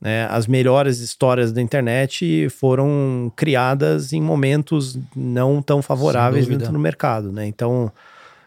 né, 0.00 0.26
as 0.26 0.48
melhores 0.48 0.98
histórias 0.98 1.52
da 1.52 1.62
internet 1.62 2.48
foram 2.50 3.32
criadas 3.36 4.12
em 4.12 4.20
momentos 4.20 4.98
não 5.14 5.62
tão 5.62 5.80
favoráveis 5.82 6.48
dentro 6.48 6.72
do 6.72 6.78
mercado, 6.80 7.30
né? 7.30 7.46
Então 7.46 7.92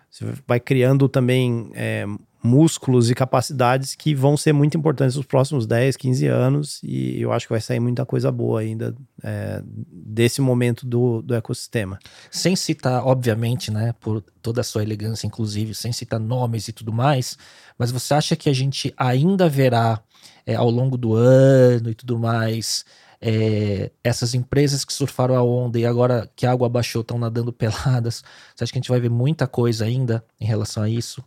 você 0.10 0.26
vai 0.46 0.60
criando 0.60 1.08
também 1.08 1.72
é, 1.74 2.06
músculos 2.44 3.10
e 3.10 3.16
capacidades 3.16 3.94
que 3.94 4.16
vão 4.16 4.36
ser 4.36 4.52
muito 4.52 4.78
importantes 4.78 5.16
nos 5.16 5.26
próximos 5.26 5.68
10, 5.68 5.96
15 5.96 6.28
anos 6.28 6.80
e 6.84 7.22
eu 7.22 7.32
acho 7.32 7.46
que 7.46 7.54
vai 7.54 7.62
sair 7.62 7.80
muita 7.80 8.06
coisa 8.06 8.32
boa 8.32 8.62
ainda 8.62 8.96
é, 9.24 9.62
desse 9.66 10.42
momento 10.42 10.86
do, 10.86 11.22
do 11.22 11.36
ecossistema. 11.36 12.00
Sem 12.32 12.56
citar, 12.56 13.06
obviamente, 13.06 13.70
né, 13.70 13.94
por 14.00 14.22
toda 14.42 14.62
a 14.62 14.64
sua 14.64 14.82
elegância, 14.82 15.28
inclusive, 15.28 15.76
sem 15.76 15.92
citar 15.92 16.20
nomes 16.20 16.68
e 16.68 16.74
tudo 16.74 16.92
mais, 16.92 17.38
mas 17.78 17.92
você 17.92 18.14
acha 18.14 18.36
que 18.36 18.50
a 18.50 18.54
gente 18.54 18.94
ainda 18.98 19.48
verá 19.48 20.02
é, 20.46 20.56
ao 20.56 20.70
longo 20.70 20.98
do 20.98 21.14
ano 21.14 21.90
e 21.90 21.96
tudo 21.96 22.18
mais 22.18 22.84
é, 23.22 23.92
essas 24.04 24.34
empresas 24.34 24.84
que 24.84 24.92
surfaram 24.92 25.36
a 25.36 25.44
onda 25.44 25.78
e 25.78 25.86
agora 25.86 26.30
que 26.36 26.46
a 26.46 26.52
água 26.52 26.68
baixou 26.68 27.02
estão 27.02 27.20
nadando 27.20 27.54
peladas? 27.54 28.24
Você 28.56 28.64
acha 28.64 28.74
que 28.74 28.80
a 28.80 28.82
gente 28.82 28.90
vai 28.90 29.00
ver 29.00 29.10
muita 29.10 29.46
coisa 29.48 29.86
ainda 29.86 30.26
em 30.40 30.46
relação 30.46 30.82
a 30.82 30.90
isso? 30.90 31.24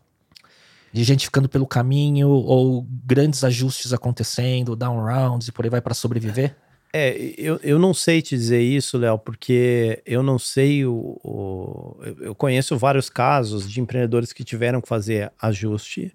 De 0.94 1.02
gente 1.02 1.24
ficando 1.24 1.48
pelo 1.48 1.66
caminho 1.66 2.28
ou 2.28 2.86
grandes 3.04 3.42
ajustes 3.42 3.92
acontecendo, 3.92 4.76
down 4.76 5.04
rounds 5.04 5.48
e 5.48 5.52
por 5.52 5.64
aí 5.64 5.70
vai 5.70 5.80
para 5.80 5.92
sobreviver? 5.92 6.54
É, 6.92 7.34
eu, 7.36 7.58
eu 7.64 7.80
não 7.80 7.92
sei 7.92 8.22
te 8.22 8.36
dizer 8.36 8.62
isso, 8.62 8.96
Léo, 8.96 9.18
porque 9.18 10.00
eu 10.06 10.22
não 10.22 10.38
sei 10.38 10.86
o, 10.86 11.18
o, 11.24 11.96
Eu 12.20 12.32
conheço 12.36 12.78
vários 12.78 13.10
casos 13.10 13.68
de 13.68 13.80
empreendedores 13.80 14.32
que 14.32 14.44
tiveram 14.44 14.80
que 14.80 14.86
fazer 14.86 15.32
ajuste, 15.42 16.14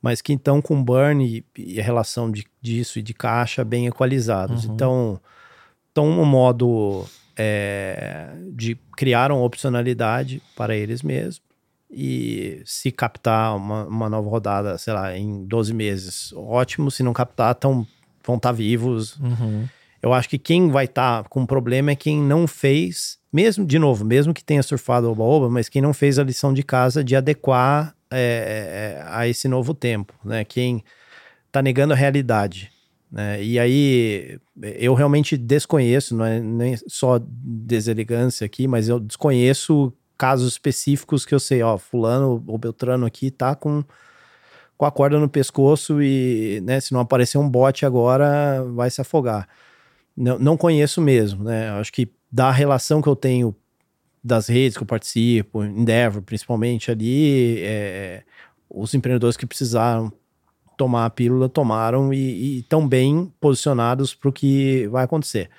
mas 0.00 0.22
que 0.22 0.34
estão 0.34 0.62
com 0.62 0.80
burn 0.80 1.26
e, 1.26 1.44
e, 1.60 1.80
a 1.80 1.82
relação 1.82 2.30
de, 2.30 2.46
disso 2.62 3.00
e 3.00 3.02
de 3.02 3.12
caixa 3.12 3.64
bem 3.64 3.88
equalizados. 3.88 4.64
Uhum. 4.64 4.74
Então, 4.74 5.20
estão 5.88 6.14
no 6.14 6.24
modo 6.24 7.04
é, 7.36 8.28
de 8.52 8.76
criar 8.96 9.32
uma 9.32 9.42
opcionalidade 9.42 10.40
para 10.54 10.76
eles 10.76 11.02
mesmos. 11.02 11.42
E 11.90 12.62
se 12.64 12.90
captar 12.90 13.56
uma, 13.56 13.86
uma 13.86 14.08
nova 14.08 14.28
rodada, 14.28 14.76
sei 14.78 14.92
lá, 14.92 15.16
em 15.16 15.44
12 15.46 15.72
meses, 15.72 16.32
ótimo. 16.34 16.90
Se 16.90 17.02
não 17.02 17.12
captar, 17.12 17.54
tão, 17.54 17.86
vão 18.26 18.36
estar 18.36 18.52
vivos. 18.52 19.16
Uhum. 19.18 19.68
Eu 20.02 20.12
acho 20.12 20.28
que 20.28 20.38
quem 20.38 20.70
vai 20.70 20.84
estar 20.84 21.22
tá 21.22 21.28
com 21.28 21.46
problema 21.46 21.92
é 21.92 21.96
quem 21.96 22.20
não 22.20 22.46
fez, 22.46 23.18
mesmo, 23.32 23.64
de 23.64 23.78
novo, 23.78 24.04
mesmo 24.04 24.34
que 24.34 24.44
tenha 24.44 24.62
surfado 24.62 25.10
oba-oba, 25.10 25.48
mas 25.48 25.68
quem 25.68 25.80
não 25.80 25.94
fez 25.94 26.18
a 26.18 26.24
lição 26.24 26.52
de 26.52 26.62
casa 26.62 27.02
de 27.02 27.16
adequar 27.16 27.94
é, 28.10 28.98
é, 29.00 29.04
a 29.08 29.26
esse 29.26 29.48
novo 29.48 29.72
tempo, 29.72 30.12
né? 30.24 30.44
Quem 30.44 30.84
tá 31.50 31.62
negando 31.62 31.94
a 31.94 31.96
realidade. 31.96 32.70
Né? 33.10 33.42
E 33.42 33.58
aí, 33.58 34.38
eu 34.60 34.92
realmente 34.92 35.36
desconheço, 35.36 36.16
não 36.16 36.24
é 36.24 36.40
nem 36.40 36.76
só 36.88 37.20
deselegância 37.24 38.44
aqui, 38.44 38.66
mas 38.66 38.88
eu 38.88 38.98
desconheço 38.98 39.92
casos 40.16 40.52
específicos 40.52 41.24
que 41.26 41.34
eu 41.34 41.40
sei, 41.40 41.62
ó, 41.62 41.76
fulano 41.78 42.42
ou 42.46 42.58
Beltrano 42.58 43.06
aqui 43.06 43.30
tá 43.30 43.54
com 43.54 43.84
com 44.76 44.84
a 44.84 44.90
corda 44.90 45.20
no 45.20 45.28
pescoço 45.28 46.02
e, 46.02 46.60
né, 46.64 46.80
se 46.80 46.92
não 46.92 46.98
aparecer 46.98 47.38
um 47.38 47.48
bote 47.48 47.86
agora, 47.86 48.64
vai 48.74 48.90
se 48.90 49.00
afogar 49.00 49.48
não, 50.16 50.38
não 50.38 50.56
conheço 50.56 51.00
mesmo, 51.00 51.44
né? 51.44 51.70
Acho 51.70 51.92
que 51.92 52.08
da 52.30 52.50
relação 52.50 53.02
que 53.02 53.08
eu 53.08 53.16
tenho 53.16 53.54
das 54.22 54.48
redes 54.48 54.76
que 54.76 54.82
eu 54.82 54.86
participo, 54.86 55.62
Endeavor 55.64 56.22
principalmente 56.22 56.90
ali, 56.90 57.58
é, 57.60 58.22
os 58.70 58.94
empreendedores 58.94 59.36
que 59.36 59.44
precisaram 59.44 60.12
tomar 60.76 61.04
a 61.04 61.10
pílula 61.10 61.48
tomaram 61.48 62.12
e 62.12 62.60
estão 62.60 62.86
bem 62.88 63.32
posicionados 63.40 64.14
para 64.14 64.28
o 64.28 64.32
que 64.32 64.88
vai 64.88 65.04
acontecer. 65.04 65.50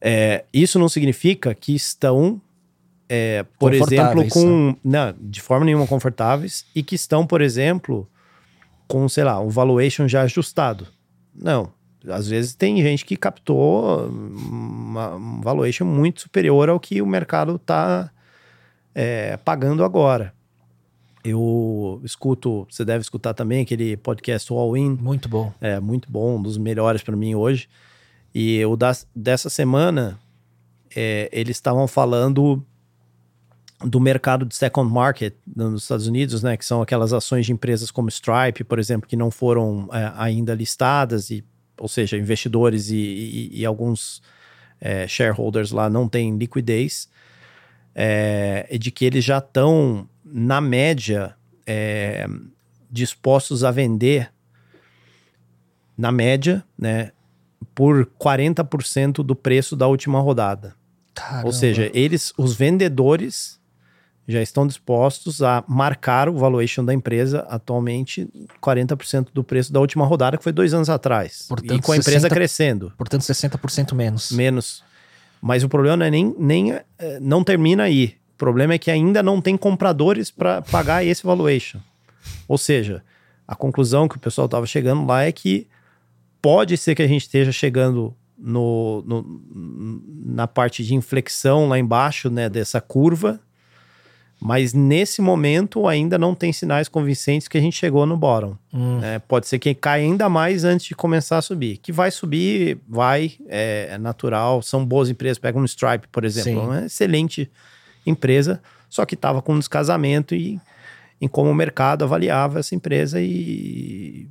É, 0.00 0.44
isso 0.52 0.78
não 0.78 0.88
significa 0.88 1.54
que 1.54 1.74
estão, 1.74 2.40
é, 3.14 3.44
por 3.58 3.74
exemplo, 3.74 4.26
com. 4.30 4.74
Não, 4.82 5.14
de 5.20 5.42
forma 5.42 5.66
nenhuma 5.66 5.86
confortáveis 5.86 6.64
e 6.74 6.82
que 6.82 6.94
estão, 6.94 7.26
por 7.26 7.42
exemplo, 7.42 8.08
com, 8.88 9.06
sei 9.06 9.22
lá, 9.22 9.38
um 9.38 9.50
valuation 9.50 10.08
já 10.08 10.22
ajustado. 10.22 10.86
Não, 11.34 11.70
às 12.08 12.26
vezes 12.26 12.54
tem 12.54 12.80
gente 12.80 13.04
que 13.04 13.14
captou 13.14 14.06
uma, 14.08 15.14
um 15.14 15.42
valuation 15.42 15.84
muito 15.84 16.22
superior 16.22 16.70
ao 16.70 16.80
que 16.80 17.02
o 17.02 17.06
mercado 17.06 17.56
está 17.56 18.10
é, 18.94 19.36
pagando 19.36 19.84
agora. 19.84 20.32
Eu 21.22 22.00
escuto, 22.02 22.66
você 22.70 22.82
deve 22.82 23.02
escutar 23.02 23.34
também 23.34 23.60
aquele 23.60 23.94
podcast 23.98 24.50
All 24.50 24.74
In. 24.74 24.96
Muito 24.98 25.28
bom. 25.28 25.52
É, 25.60 25.78
muito 25.78 26.10
bom, 26.10 26.38
um 26.38 26.42
dos 26.42 26.56
melhores 26.56 27.02
para 27.02 27.14
mim 27.14 27.34
hoje. 27.34 27.68
E 28.34 28.64
o 28.64 28.74
das, 28.74 29.06
dessa 29.14 29.50
semana, 29.50 30.18
é, 30.96 31.28
eles 31.30 31.58
estavam 31.58 31.86
falando 31.86 32.64
do 33.84 34.00
mercado 34.00 34.44
de 34.44 34.54
second 34.54 34.92
market 34.92 35.34
nos 35.56 35.82
Estados 35.82 36.06
Unidos, 36.06 36.42
né, 36.42 36.56
que 36.56 36.64
são 36.64 36.82
aquelas 36.82 37.12
ações 37.12 37.46
de 37.46 37.52
empresas 37.52 37.90
como 37.90 38.08
Stripe, 38.08 38.64
por 38.64 38.78
exemplo, 38.78 39.08
que 39.08 39.16
não 39.16 39.30
foram 39.30 39.88
é, 39.92 40.12
ainda 40.16 40.54
listadas 40.54 41.30
e 41.30 41.44
ou 41.82 41.88
seja, 41.88 42.16
investidores 42.16 42.90
e, 42.90 42.96
e, 42.96 43.60
e 43.60 43.66
alguns 43.66 44.22
é, 44.80 45.06
shareholders 45.08 45.72
lá 45.72 45.90
não 45.90 46.08
têm 46.08 46.36
liquidez, 46.36 47.08
é, 47.92 48.78
de 48.78 48.92
que 48.92 49.04
eles 49.04 49.24
já 49.24 49.38
estão, 49.38 50.08
na 50.24 50.60
média, 50.60 51.34
é, 51.66 52.26
dispostos 52.88 53.64
a 53.64 53.72
vender, 53.72 54.32
na 55.98 56.12
média, 56.12 56.64
né, 56.78 57.10
por 57.74 58.06
40% 58.18 59.24
do 59.24 59.34
preço 59.34 59.74
da 59.74 59.88
última 59.88 60.20
rodada. 60.20 60.76
Caramba. 61.14 61.46
Ou 61.46 61.52
seja, 61.52 61.90
eles, 61.92 62.32
os 62.38 62.54
vendedores, 62.54 63.60
já 64.26 64.40
estão 64.40 64.66
dispostos 64.66 65.42
a 65.42 65.64
marcar 65.66 66.28
o 66.28 66.34
valuation 66.34 66.84
da 66.84 66.94
empresa 66.94 67.40
atualmente 67.48 68.28
40% 68.62 69.28
do 69.34 69.42
preço 69.42 69.72
da 69.72 69.80
última 69.80 70.06
rodada, 70.06 70.36
que 70.36 70.44
foi 70.44 70.52
dois 70.52 70.72
anos 70.72 70.88
atrás. 70.88 71.46
Portanto, 71.48 71.78
e 71.78 71.82
com 71.82 71.92
a 71.92 71.96
empresa 71.96 72.20
60 72.20 72.34
crescendo. 72.34 72.92
Portanto, 72.96 73.22
60% 73.22 73.94
menos. 73.94 74.30
Menos. 74.30 74.84
Mas 75.40 75.64
o 75.64 75.68
problema 75.68 75.96
não 75.96 76.06
é 76.06 76.10
nem, 76.10 76.34
nem 76.38 76.72
é, 76.72 76.84
não 77.20 77.42
termina 77.42 77.82
aí. 77.82 78.16
O 78.34 78.38
problema 78.38 78.74
é 78.74 78.78
que 78.78 78.90
ainda 78.90 79.22
não 79.22 79.40
tem 79.40 79.56
compradores 79.56 80.30
para 80.30 80.62
pagar 80.62 81.04
esse 81.04 81.24
valuation. 81.24 81.80
Ou 82.46 82.56
seja, 82.56 83.02
a 83.46 83.54
conclusão 83.54 84.06
que 84.06 84.16
o 84.16 84.20
pessoal 84.20 84.46
estava 84.46 84.66
chegando 84.66 85.04
lá 85.04 85.24
é 85.24 85.32
que 85.32 85.66
pode 86.40 86.76
ser 86.76 86.94
que 86.94 87.02
a 87.02 87.08
gente 87.08 87.22
esteja 87.22 87.52
chegando 87.52 88.14
no, 88.38 89.02
no, 89.06 90.02
na 90.24 90.46
parte 90.46 90.84
de 90.84 90.94
inflexão 90.94 91.68
lá 91.68 91.78
embaixo, 91.78 92.30
né, 92.30 92.48
dessa 92.48 92.80
curva, 92.80 93.40
mas 94.44 94.74
nesse 94.74 95.22
momento 95.22 95.86
ainda 95.86 96.18
não 96.18 96.34
tem 96.34 96.52
sinais 96.52 96.88
convincentes 96.88 97.46
que 97.46 97.56
a 97.56 97.60
gente 97.60 97.78
chegou 97.78 98.04
no 98.04 98.16
bottom. 98.16 98.56
Hum. 98.74 99.00
É, 99.00 99.20
pode 99.20 99.46
ser 99.46 99.60
que 99.60 99.72
caia 99.72 100.02
ainda 100.02 100.28
mais 100.28 100.64
antes 100.64 100.86
de 100.86 100.96
começar 100.96 101.38
a 101.38 101.42
subir. 101.42 101.76
Que 101.76 101.92
vai 101.92 102.10
subir, 102.10 102.78
vai, 102.88 103.34
é, 103.48 103.90
é 103.92 103.98
natural. 103.98 104.60
São 104.60 104.84
boas 104.84 105.08
empresas. 105.08 105.38
Pega 105.38 105.56
um 105.56 105.64
Stripe, 105.64 106.08
por 106.10 106.24
exemplo, 106.24 106.50
Sim. 106.50 106.58
uma 106.58 106.86
excelente 106.86 107.48
empresa, 108.04 108.60
só 108.90 109.06
que 109.06 109.14
estava 109.14 109.40
com 109.40 109.54
um 109.54 109.58
descasamento 109.60 110.34
e 110.34 110.60
em 111.20 111.28
como 111.28 111.48
o 111.48 111.54
mercado 111.54 112.02
avaliava 112.02 112.58
essa 112.58 112.74
empresa 112.74 113.20
e, 113.20 114.28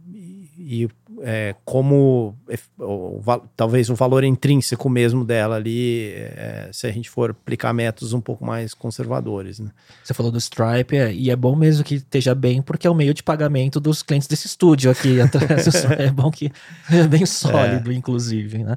e, 0.58 0.84
e 0.84 0.90
é, 1.24 1.56
como 1.64 2.36
o, 2.80 3.22
talvez 3.56 3.90
o 3.90 3.96
valor 3.96 4.24
intrínseco 4.24 4.90
mesmo 4.90 5.24
dela 5.24 5.56
ali, 5.56 6.12
é, 6.14 6.70
se 6.72 6.88
a 6.88 6.92
gente 6.92 7.10
for 7.10 7.32
aplicar 7.32 7.74
métodos 7.74 8.14
um 8.14 8.22
pouco 8.22 8.46
mais 8.46 8.74
conservadores. 8.74 9.60
Né? 9.60 9.70
Você 10.04 10.14
falou 10.14 10.32
do 10.32 10.38
Stripe, 10.38 10.96
é, 10.96 11.14
e 11.14 11.30
é 11.30 11.36
bom 11.36 11.56
mesmo 11.56 11.84
que 11.84 11.96
esteja 11.96 12.34
bem, 12.34 12.62
porque 12.62 12.88
é 12.88 12.90
o 12.90 12.96
meio 12.96 13.14
de 13.14 13.24
pagamento 13.24 13.80
dos 13.80 14.02
clientes 14.04 14.28
desse 14.28 14.48
estúdio 14.48 14.92
aqui 14.92 15.20
atrás. 15.22 15.68
é 15.98 16.12
bom 16.12 16.32
que 16.32 16.52
é 16.92 17.08
bem 17.08 17.26
sólido, 17.26 17.92
inclusive. 17.92 18.64
Né? 18.64 18.76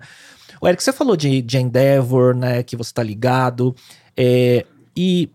O 0.60 0.68
Eric, 0.68 0.82
você 0.82 0.92
falou 0.92 1.16
de, 1.16 1.42
de 1.42 1.58
Endeavor, 1.58 2.34
né, 2.34 2.62
que 2.62 2.76
você 2.76 2.90
está 2.90 3.02
ligado, 3.02 3.74
é, 4.16 4.64
e 4.96 5.28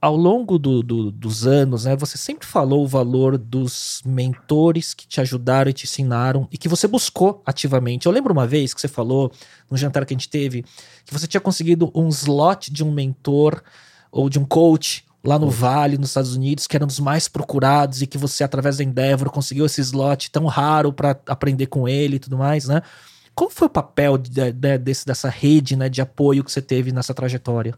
ao 0.00 0.16
longo 0.16 0.58
do, 0.58 0.82
do, 0.82 1.10
dos 1.10 1.46
anos, 1.46 1.84
né, 1.84 1.96
você 1.96 2.16
sempre 2.16 2.46
falou 2.46 2.84
o 2.84 2.86
valor 2.86 3.36
dos 3.36 4.00
mentores 4.04 4.94
que 4.94 5.06
te 5.08 5.20
ajudaram 5.20 5.70
e 5.70 5.74
te 5.74 5.84
ensinaram 5.84 6.46
e 6.52 6.58
que 6.58 6.68
você 6.68 6.86
buscou 6.86 7.42
ativamente. 7.44 8.06
Eu 8.06 8.12
lembro 8.12 8.32
uma 8.32 8.46
vez 8.46 8.72
que 8.72 8.80
você 8.80 8.86
falou, 8.86 9.32
no 9.68 9.76
jantar 9.76 10.06
que 10.06 10.14
a 10.14 10.16
gente 10.16 10.28
teve, 10.28 10.64
que 11.04 11.12
você 11.12 11.26
tinha 11.26 11.40
conseguido 11.40 11.90
um 11.94 12.08
slot 12.08 12.72
de 12.72 12.84
um 12.84 12.92
mentor 12.92 13.60
ou 14.12 14.28
de 14.28 14.38
um 14.38 14.44
coach 14.44 15.04
lá 15.24 15.36
no 15.36 15.50
Vale, 15.50 15.98
nos 15.98 16.10
Estados 16.10 16.36
Unidos, 16.36 16.68
que 16.68 16.76
era 16.76 16.84
um 16.84 16.86
dos 16.86 17.00
mais 17.00 17.26
procurados 17.26 18.00
e 18.00 18.06
que 18.06 18.16
você, 18.16 18.44
através 18.44 18.76
da 18.76 18.84
Endeavor, 18.84 19.30
conseguiu 19.30 19.66
esse 19.66 19.80
slot 19.80 20.30
tão 20.30 20.46
raro 20.46 20.92
para 20.92 21.18
aprender 21.26 21.66
com 21.66 21.88
ele 21.88 22.16
e 22.16 22.18
tudo 22.20 22.38
mais, 22.38 22.68
né? 22.68 22.82
Qual 23.34 23.50
foi 23.50 23.66
o 23.66 23.70
papel 23.70 24.16
de, 24.16 24.52
de, 24.52 24.78
desse, 24.78 25.06
dessa 25.06 25.28
rede 25.28 25.76
né, 25.76 25.88
de 25.88 26.00
apoio 26.00 26.42
que 26.42 26.50
você 26.50 26.62
teve 26.62 26.92
nessa 26.92 27.14
trajetória? 27.14 27.76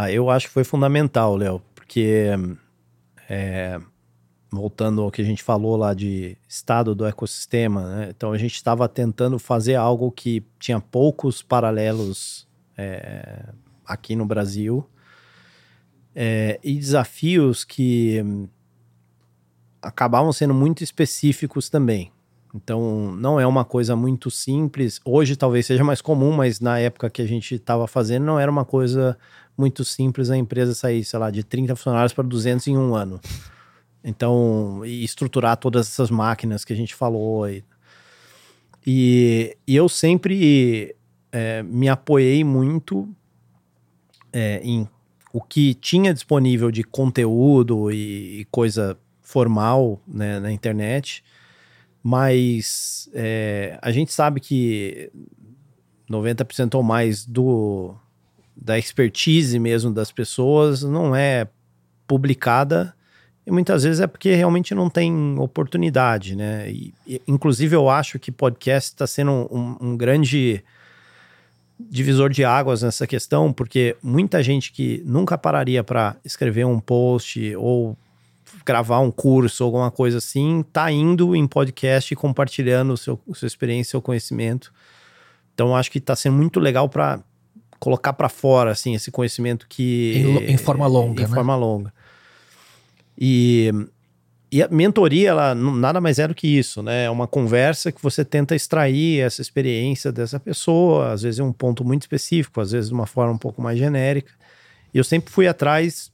Ah, 0.00 0.12
eu 0.12 0.30
acho 0.30 0.46
que 0.46 0.52
foi 0.52 0.62
fundamental, 0.62 1.34
Léo, 1.34 1.60
porque 1.74 2.26
é, 3.28 3.80
voltando 4.48 5.02
ao 5.02 5.10
que 5.10 5.20
a 5.20 5.24
gente 5.24 5.42
falou 5.42 5.76
lá 5.76 5.92
de 5.92 6.36
estado 6.46 6.94
do 6.94 7.04
ecossistema, 7.04 7.82
né? 7.82 8.12
então 8.16 8.30
a 8.30 8.38
gente 8.38 8.54
estava 8.54 8.88
tentando 8.88 9.40
fazer 9.40 9.74
algo 9.74 10.12
que 10.12 10.44
tinha 10.56 10.78
poucos 10.78 11.42
paralelos 11.42 12.46
é, 12.76 13.46
aqui 13.84 14.14
no 14.14 14.24
Brasil 14.24 14.88
é, 16.14 16.60
e 16.62 16.78
desafios 16.78 17.64
que 17.64 18.24
acabavam 19.82 20.32
sendo 20.32 20.54
muito 20.54 20.84
específicos 20.84 21.68
também. 21.68 22.12
Então, 22.54 23.16
não 23.16 23.38
é 23.38 23.46
uma 23.46 23.64
coisa 23.64 23.96
muito 23.96 24.30
simples. 24.30 25.00
Hoje 25.04 25.34
talvez 25.34 25.66
seja 25.66 25.82
mais 25.82 26.00
comum, 26.00 26.32
mas 26.32 26.60
na 26.60 26.78
época 26.78 27.10
que 27.10 27.20
a 27.20 27.26
gente 27.26 27.56
estava 27.56 27.88
fazendo, 27.88 28.24
não 28.24 28.38
era 28.38 28.50
uma 28.50 28.64
coisa 28.64 29.18
muito 29.58 29.84
simples 29.84 30.30
a 30.30 30.36
empresa 30.36 30.74
sair, 30.74 31.04
sei 31.04 31.18
lá, 31.18 31.30
de 31.30 31.42
30 31.42 31.74
funcionários 31.74 32.12
para 32.12 32.22
200 32.22 32.68
em 32.68 32.78
um 32.78 32.94
ano. 32.94 33.20
Então, 34.04 34.82
e 34.86 35.04
estruturar 35.04 35.56
todas 35.56 35.88
essas 35.88 36.10
máquinas 36.10 36.64
que 36.64 36.72
a 36.72 36.76
gente 36.76 36.94
falou. 36.94 37.48
E, 37.48 37.64
e, 38.86 39.56
e 39.66 39.74
eu 39.74 39.88
sempre 39.88 40.94
é, 41.32 41.62
me 41.64 41.88
apoiei 41.88 42.44
muito 42.44 43.08
é, 44.32 44.60
em 44.62 44.88
o 45.32 45.42
que 45.42 45.74
tinha 45.74 46.14
disponível 46.14 46.70
de 46.70 46.82
conteúdo 46.82 47.90
e, 47.90 48.40
e 48.40 48.44
coisa 48.46 48.98
formal 49.20 50.00
né, 50.06 50.40
na 50.40 50.50
internet, 50.50 51.22
mas 52.02 53.10
é, 53.12 53.78
a 53.82 53.92
gente 53.92 54.10
sabe 54.10 54.40
que 54.40 55.12
90% 56.10 56.74
ou 56.76 56.82
mais 56.82 57.26
do, 57.26 57.94
da 58.60 58.78
expertise 58.78 59.58
mesmo 59.58 59.92
das 59.92 60.10
pessoas 60.10 60.82
não 60.82 61.14
é 61.14 61.46
publicada 62.06 62.94
e 63.48 63.50
muitas 63.50 63.82
vezes 63.82 64.00
é 64.00 64.06
porque 64.06 64.34
realmente 64.34 64.74
não 64.74 64.90
tem 64.90 65.38
oportunidade, 65.38 66.36
né? 66.36 66.70
E, 66.70 66.92
e 67.06 67.22
inclusive 67.26 67.74
eu 67.74 67.88
acho 67.88 68.18
que 68.18 68.30
podcast 68.30 68.90
está 68.90 69.06
sendo 69.06 69.48
um, 69.50 69.76
um, 69.80 69.96
grande 69.96 70.62
divisor 71.80 72.28
de 72.28 72.44
águas 72.44 72.82
nessa 72.82 73.06
questão, 73.06 73.50
porque 73.50 73.96
muita 74.02 74.42
gente 74.42 74.70
que 74.70 75.02
nunca 75.06 75.38
pararia 75.38 75.82
para 75.82 76.16
escrever 76.22 76.66
um 76.66 76.78
post 76.78 77.56
ou 77.56 77.96
gravar 78.66 79.00
um 79.00 79.10
curso 79.10 79.64
alguma 79.64 79.90
coisa 79.90 80.18
assim, 80.18 80.62
tá 80.70 80.92
indo 80.92 81.34
em 81.34 81.46
podcast 81.46 82.12
e 82.12 82.16
compartilhando 82.16 82.98
seu, 82.98 83.18
sua 83.32 83.46
experiência, 83.46 83.92
seu 83.92 84.02
conhecimento. 84.02 84.70
Então, 85.54 85.74
acho 85.74 85.90
que 85.90 85.96
está 85.96 86.14
sendo 86.14 86.36
muito 86.36 86.60
legal 86.60 86.86
para 86.86 87.20
colocar 87.78 88.12
para 88.12 88.28
fora 88.28 88.72
assim 88.72 88.94
esse 88.94 89.10
conhecimento 89.10 89.66
que 89.68 90.14
em, 90.16 90.52
em 90.52 90.56
forma 90.56 90.86
longa, 90.86 91.22
em 91.22 91.26
né? 91.26 91.34
forma 91.34 91.56
longa. 91.56 91.92
E 93.16 93.72
e 94.50 94.62
a 94.62 94.68
mentoria, 94.68 95.28
ela 95.28 95.54
nada 95.54 96.00
mais 96.00 96.18
é 96.18 96.26
do 96.26 96.34
que 96.34 96.46
isso, 96.46 96.82
né? 96.82 97.04
É 97.04 97.10
uma 97.10 97.26
conversa 97.26 97.92
que 97.92 98.02
você 98.02 98.24
tenta 98.24 98.56
extrair 98.56 99.20
essa 99.20 99.42
experiência 99.42 100.10
dessa 100.10 100.40
pessoa, 100.40 101.12
às 101.12 101.20
vezes 101.20 101.38
é 101.38 101.44
um 101.44 101.52
ponto 101.52 101.84
muito 101.84 102.02
específico, 102.02 102.58
às 102.60 102.70
vezes 102.70 102.88
de 102.88 102.94
uma 102.94 103.06
forma 103.06 103.34
um 103.34 103.38
pouco 103.38 103.60
mais 103.60 103.78
genérica. 103.78 104.32
E 104.92 104.96
eu 104.96 105.04
sempre 105.04 105.30
fui 105.30 105.46
atrás 105.46 106.10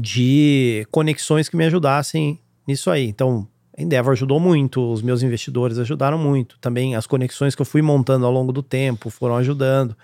de 0.00 0.86
conexões 0.90 1.46
que 1.50 1.56
me 1.56 1.66
ajudassem 1.66 2.40
nisso 2.66 2.90
aí. 2.90 3.06
Então, 3.06 3.46
a 3.76 3.82
Endeavor 3.82 4.12
ajudou 4.12 4.40
muito, 4.40 4.90
os 4.90 5.02
meus 5.02 5.22
investidores 5.22 5.78
ajudaram 5.78 6.16
muito. 6.16 6.58
Também 6.58 6.96
as 6.96 7.06
conexões 7.06 7.54
que 7.54 7.60
eu 7.60 7.66
fui 7.66 7.82
montando 7.82 8.24
ao 8.24 8.32
longo 8.32 8.50
do 8.50 8.62
tempo 8.62 9.10
foram 9.10 9.36
ajudando 9.36 9.94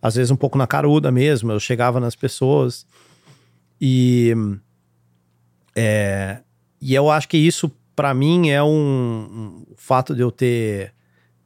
às 0.00 0.14
vezes 0.14 0.30
um 0.30 0.36
pouco 0.36 0.56
na 0.56 0.66
caruda 0.66 1.10
mesmo, 1.10 1.52
eu 1.52 1.60
chegava 1.60 1.98
nas 2.00 2.14
pessoas 2.14 2.86
e 3.80 4.34
é, 5.74 6.38
e 6.80 6.94
eu 6.94 7.10
acho 7.10 7.28
que 7.28 7.36
isso 7.36 7.70
para 7.94 8.14
mim 8.14 8.50
é 8.50 8.62
um, 8.62 9.64
um 9.68 9.74
fato 9.76 10.14
de 10.14 10.22
eu 10.22 10.30
ter 10.30 10.94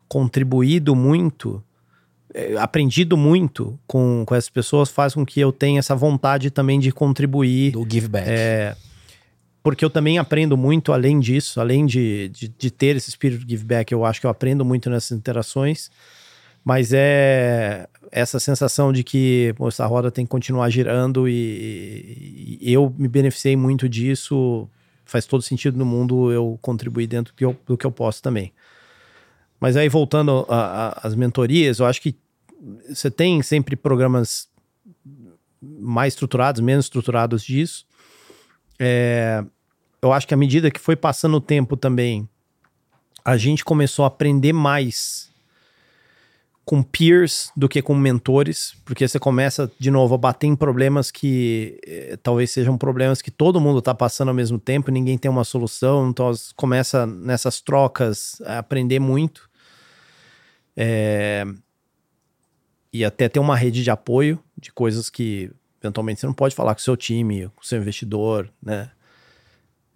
contribuído 0.07 0.95
muito, 0.95 1.65
é, 2.35 2.57
aprendido 2.59 3.17
muito 3.17 3.79
com, 3.87 4.25
com 4.27 4.35
essas 4.35 4.51
pessoas 4.51 4.91
faz 4.91 5.15
com 5.15 5.25
que 5.25 5.41
eu 5.41 5.51
tenha 5.51 5.79
essa 5.79 5.97
vontade 5.97 6.51
também 6.51 6.79
de 6.79 6.93
contribuir. 6.93 7.73
Do 7.73 7.87
give 7.91 8.09
back. 8.09 8.29
É, 8.29 8.77
porque 9.63 9.83
eu 9.83 9.89
também 9.89 10.19
aprendo 10.19 10.55
muito 10.55 10.93
além 10.93 11.19
disso, 11.19 11.59
além 11.59 11.87
de, 11.87 12.29
de, 12.29 12.49
de, 12.49 12.71
ter 12.71 12.97
esse 12.97 13.09
espírito 13.09 13.47
de 13.47 13.53
give 13.53 13.65
back, 13.65 13.91
eu 13.91 14.05
acho 14.05 14.21
que 14.21 14.27
eu 14.27 14.31
aprendo 14.31 14.63
muito 14.63 14.91
nessas 14.91 15.17
interações, 15.17 15.91
mas 16.63 16.93
é 16.93 17.89
essa 18.13 18.39
sensação 18.39 18.93
de 18.93 19.03
que 19.03 19.55
pô, 19.57 19.69
essa 19.69 19.87
roda 19.87 20.11
tem 20.11 20.27
que 20.27 20.31
continuar 20.31 20.69
girando 20.69 21.27
e, 21.27 22.59
e, 22.61 22.73
eu 22.73 22.95
me 22.99 23.09
beneficiei 23.09 23.57
muito 23.57 23.89
disso. 23.89 24.69
Faz 25.05 25.25
todo 25.25 25.43
sentido 25.43 25.79
no 25.79 25.87
mundo 25.87 26.31
eu 26.31 26.59
contribuir 26.61 27.07
dentro 27.07 27.33
do 27.33 27.37
que 27.37 27.45
eu, 27.45 27.57
do 27.67 27.77
que 27.77 27.87
eu 27.87 27.91
posso 27.91 28.23
também. 28.23 28.53
Mas 29.59 29.77
aí, 29.77 29.89
voltando 29.89 30.47
às 30.49 31.15
mentorias, 31.15 31.79
eu 31.79 31.87
acho 31.87 32.03
que 32.03 32.17
você 32.89 33.11
tem 33.11 33.41
sempre 33.43 33.77
programas 33.77 34.49
mais 35.61 36.13
estruturados, 36.13 36.61
menos 36.61 36.87
estruturados 36.87 37.43
disso. 37.43 37.87
É, 38.79 39.45
eu 40.03 40.13
acho 40.13 40.27
que 40.27 40.35
à 40.35 40.37
medida 40.37 40.71
que 40.71 40.81
foi 40.81 40.97
passando 40.97 41.37
o 41.37 41.41
tempo 41.41 41.77
também, 41.77 42.29
a 43.25 43.37
gente 43.37 43.65
começou 43.65 44.05
a 44.05 44.09
aprender 44.09 44.53
mais 44.53 45.32
com 46.65 46.83
peers 46.83 47.51
do 47.57 47.69
que 47.69 47.83
com 47.83 47.95
mentores, 47.95 48.77
porque 48.85 49.07
você 49.07 49.19
começa 49.19 49.71
de 49.79 49.91
novo 49.91 50.15
a 50.15 50.19
bater 50.19 50.47
em 50.47 50.55
problemas 50.55 51.11
que 51.11 51.81
eh, 51.85 52.17
talvez 52.23 52.51
sejam 52.51 52.79
problemas 52.79 53.21
que 53.21 53.31
todo 53.31 53.61
mundo 53.61 53.81
está 53.81 53.93
passando 53.95 54.29
ao 54.29 54.35
mesmo 54.35 54.59
tempo, 54.59 54.91
ninguém 54.91 55.19
tem 55.19 55.31
uma 55.31 55.43
solução, 55.43 56.09
então 56.09 56.33
começa 56.55 57.05
nessas 57.05 57.61
trocas 57.61 58.41
a 58.43 58.59
aprender 58.59 59.01
muito. 59.01 59.51
É... 60.77 61.45
E 62.93 63.05
até 63.05 63.29
ter 63.29 63.41
uma 63.41 63.57
rede 63.57 63.83
de 63.83 63.91
apoio 63.91 64.39
de 64.57 64.71
coisas 64.71 65.11
que 65.11 65.51
eventualmente 65.83 66.21
você 66.21 66.27
não 66.27 66.35
pode 66.35 66.55
falar 66.55 66.75
com 66.75 66.81
o 66.81 66.85
seu 66.85 66.97
time, 66.97 67.49
com 67.49 67.63
o 67.63 67.67
seu 67.67 67.79
investidor, 67.81 68.49
né? 68.63 68.91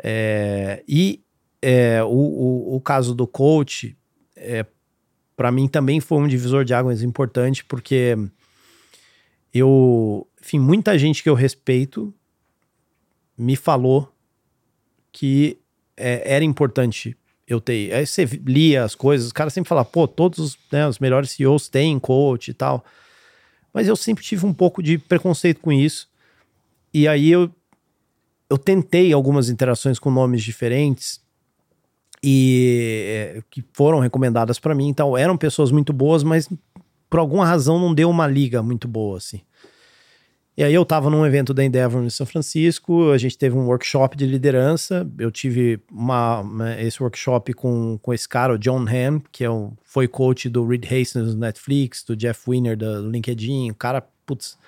É... 0.03 0.83
E 0.89 1.23
é, 1.63 2.03
o, 2.03 2.09
o, 2.09 2.77
o 2.77 2.81
caso 2.81 3.15
do 3.15 3.27
coach, 3.27 3.97
é, 4.35 4.67
para 5.37 5.53
mim 5.53 5.69
também 5.69 6.01
foi 6.01 6.19
um 6.19 6.27
divisor 6.27 6.65
de 6.65 6.73
águas 6.73 7.03
importante, 7.03 7.65
porque 7.65 8.17
eu, 9.53 10.27
enfim, 10.43 10.59
muita 10.59 10.99
gente 10.99 11.23
que 11.23 11.29
eu 11.29 11.35
respeito 11.35 12.13
me 13.37 13.55
falou 13.55 14.11
que 15.13 15.59
é, 15.97 16.35
era 16.35 16.45
importante 16.45 17.17
eu 17.47 17.61
ter. 17.61 17.93
Aí 17.93 18.07
você 18.07 18.25
lia 18.25 18.83
as 18.83 18.95
coisas, 18.95 19.27
os 19.27 19.33
caras 19.33 19.53
sempre 19.53 19.69
falavam, 19.69 19.93
pô, 19.93 20.09
todos 20.09 20.59
né, 20.73 20.89
os 20.89 20.99
melhores 20.99 21.31
CEOs 21.31 21.69
têm 21.69 21.99
coach 21.99 22.49
e 22.51 22.55
tal. 22.55 22.85
Mas 23.73 23.87
eu 23.87 23.95
sempre 23.95 24.25
tive 24.25 24.47
um 24.47 24.55
pouco 24.55 24.83
de 24.83 24.97
preconceito 24.97 25.61
com 25.61 25.71
isso. 25.71 26.09
E 26.93 27.07
aí 27.07 27.31
eu, 27.31 27.51
eu 28.49 28.57
tentei 28.57 29.13
algumas 29.13 29.51
interações 29.51 29.99
com 29.99 30.11
nomes 30.11 30.43
diferentes 30.43 31.21
e 32.29 33.05
é, 33.09 33.43
que 33.49 33.65
foram 33.73 34.01
recomendadas 34.01 34.59
para 34.59 34.75
mim. 34.75 34.89
Então, 34.89 35.17
eram 35.17 35.37
pessoas 35.37 35.71
muito 35.71 35.93
boas, 35.93 36.25
mas 36.25 36.49
por 37.09 37.21
alguma 37.21 37.47
razão 37.47 37.79
não 37.79 37.95
deu 37.95 38.11
uma 38.11 38.27
liga 38.27 38.65
muito 38.65 38.89
boa, 38.89 39.19
assim. 39.19 39.43
E 40.57 40.65
aí 40.65 40.75
eu 40.75 40.83
estava 40.83 41.09
num 41.09 41.25
evento 41.25 41.55
da 41.55 41.63
Endeavor 41.63 42.03
em 42.03 42.11
São 42.11 42.27
Francisco, 42.27 43.13
a 43.13 43.19
gente 43.19 43.39
teve 43.39 43.57
um 43.57 43.67
workshop 43.67 44.17
de 44.17 44.27
liderança, 44.27 45.09
eu 45.21 45.31
tive 45.31 45.79
uma, 45.93 46.41
uma, 46.41 46.81
esse 46.81 47.01
workshop 47.01 47.53
com, 47.53 47.97
com 48.03 48.13
esse 48.13 48.29
cara, 48.29 48.55
o 48.55 48.59
John 48.59 48.87
Hamm, 48.89 49.21
que 49.31 49.45
é 49.45 49.51
um, 49.51 49.75
foi 49.85 50.09
coach 50.09 50.49
do 50.49 50.67
Reed 50.67 50.85
Hastings 50.85 51.35
do 51.35 51.37
Netflix, 51.37 52.03
do 52.03 52.17
Jeff 52.17 52.51
Winner 52.51 52.77
do 52.77 53.09
LinkedIn, 53.09 53.71
o 53.71 53.75
cara, 53.75 54.03
putz, 54.25 54.59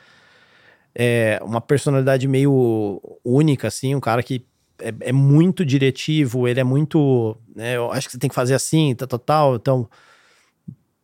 é 0.94 1.40
uma 1.42 1.60
personalidade 1.60 2.28
meio 2.28 3.00
única, 3.24 3.66
assim, 3.66 3.94
um 3.94 4.00
cara 4.00 4.22
que 4.22 4.44
é, 4.80 4.94
é, 5.00 5.12
muito 5.12 5.64
diretivo, 5.64 6.46
ele 6.46 6.60
é 6.60 6.64
muito. 6.64 7.36
Né, 7.54 7.76
eu 7.76 7.90
acho 7.92 8.06
que 8.08 8.12
você 8.12 8.18
tem 8.18 8.28
que 8.28 8.34
fazer 8.34 8.54
assim, 8.54 8.94
tal, 8.94 9.08
tal, 9.08 9.18
tal. 9.18 9.56
Então, 9.56 9.90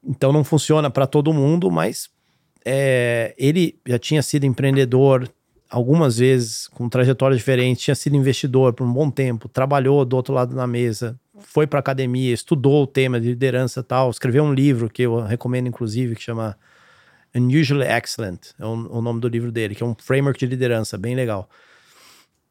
então 0.07 0.33
não 0.33 0.45
funciona 0.45 0.91
para 0.91 1.07
todo 1.07 1.33
mundo, 1.33 1.71
mas 1.71 2.11
é, 2.65 3.35
ele 3.39 3.79
já 3.87 3.99
tinha 3.99 4.23
sido 4.23 4.45
empreendedor 4.45 5.29
algumas 5.69 6.19
vezes 6.19 6.69
com 6.69 6.89
trajetórias 6.89 7.39
diferentes, 7.39 7.83
tinha 7.83 7.95
sido 7.95 8.17
investidor 8.17 8.73
por 8.73 8.87
um 8.87 8.93
bom 8.93 9.11
tempo, 9.11 9.49
trabalhou 9.49 10.05
do 10.05 10.15
outro 10.15 10.33
lado 10.33 10.55
da 10.55 10.67
mesa, 10.67 11.19
foi 11.41 11.67
para 11.67 11.81
academia, 11.81 12.33
estudou 12.33 12.85
o 12.85 12.87
tema 12.87 13.21
de 13.21 13.29
liderança 13.29 13.83
tal, 13.83 14.11
escreveu 14.11 14.45
um 14.45 14.55
livro 14.55 14.89
que 14.89 15.03
eu 15.03 15.21
recomendo 15.21 15.67
inclusive 15.67 16.15
que 16.15 16.23
chama 16.23 16.57
Unusually 17.35 17.87
Excellent, 17.89 18.53
é 18.59 18.65
o, 18.65 18.99
o 18.99 19.03
nome 19.03 19.21
do 19.21 19.27
livro 19.27 19.51
dele, 19.51 19.75
que 19.75 19.83
é 19.83 19.87
um 19.87 19.97
framework 19.99 20.39
de 20.39 20.47
liderança 20.47 20.97
bem 20.97 21.17
legal. 21.17 21.49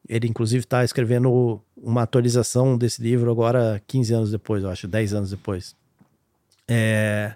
Ele, 0.08 0.28
inclusive, 0.28 0.64
está 0.64 0.84
escrevendo 0.84 1.62
uma 1.76 2.02
atualização 2.02 2.76
desse 2.76 3.02
livro 3.02 3.30
agora 3.30 3.82
15 3.86 4.14
anos 4.14 4.30
depois, 4.30 4.62
eu 4.62 4.70
acho, 4.70 4.86
10 4.86 5.14
anos 5.14 5.30
depois. 5.30 5.74
É... 6.68 7.34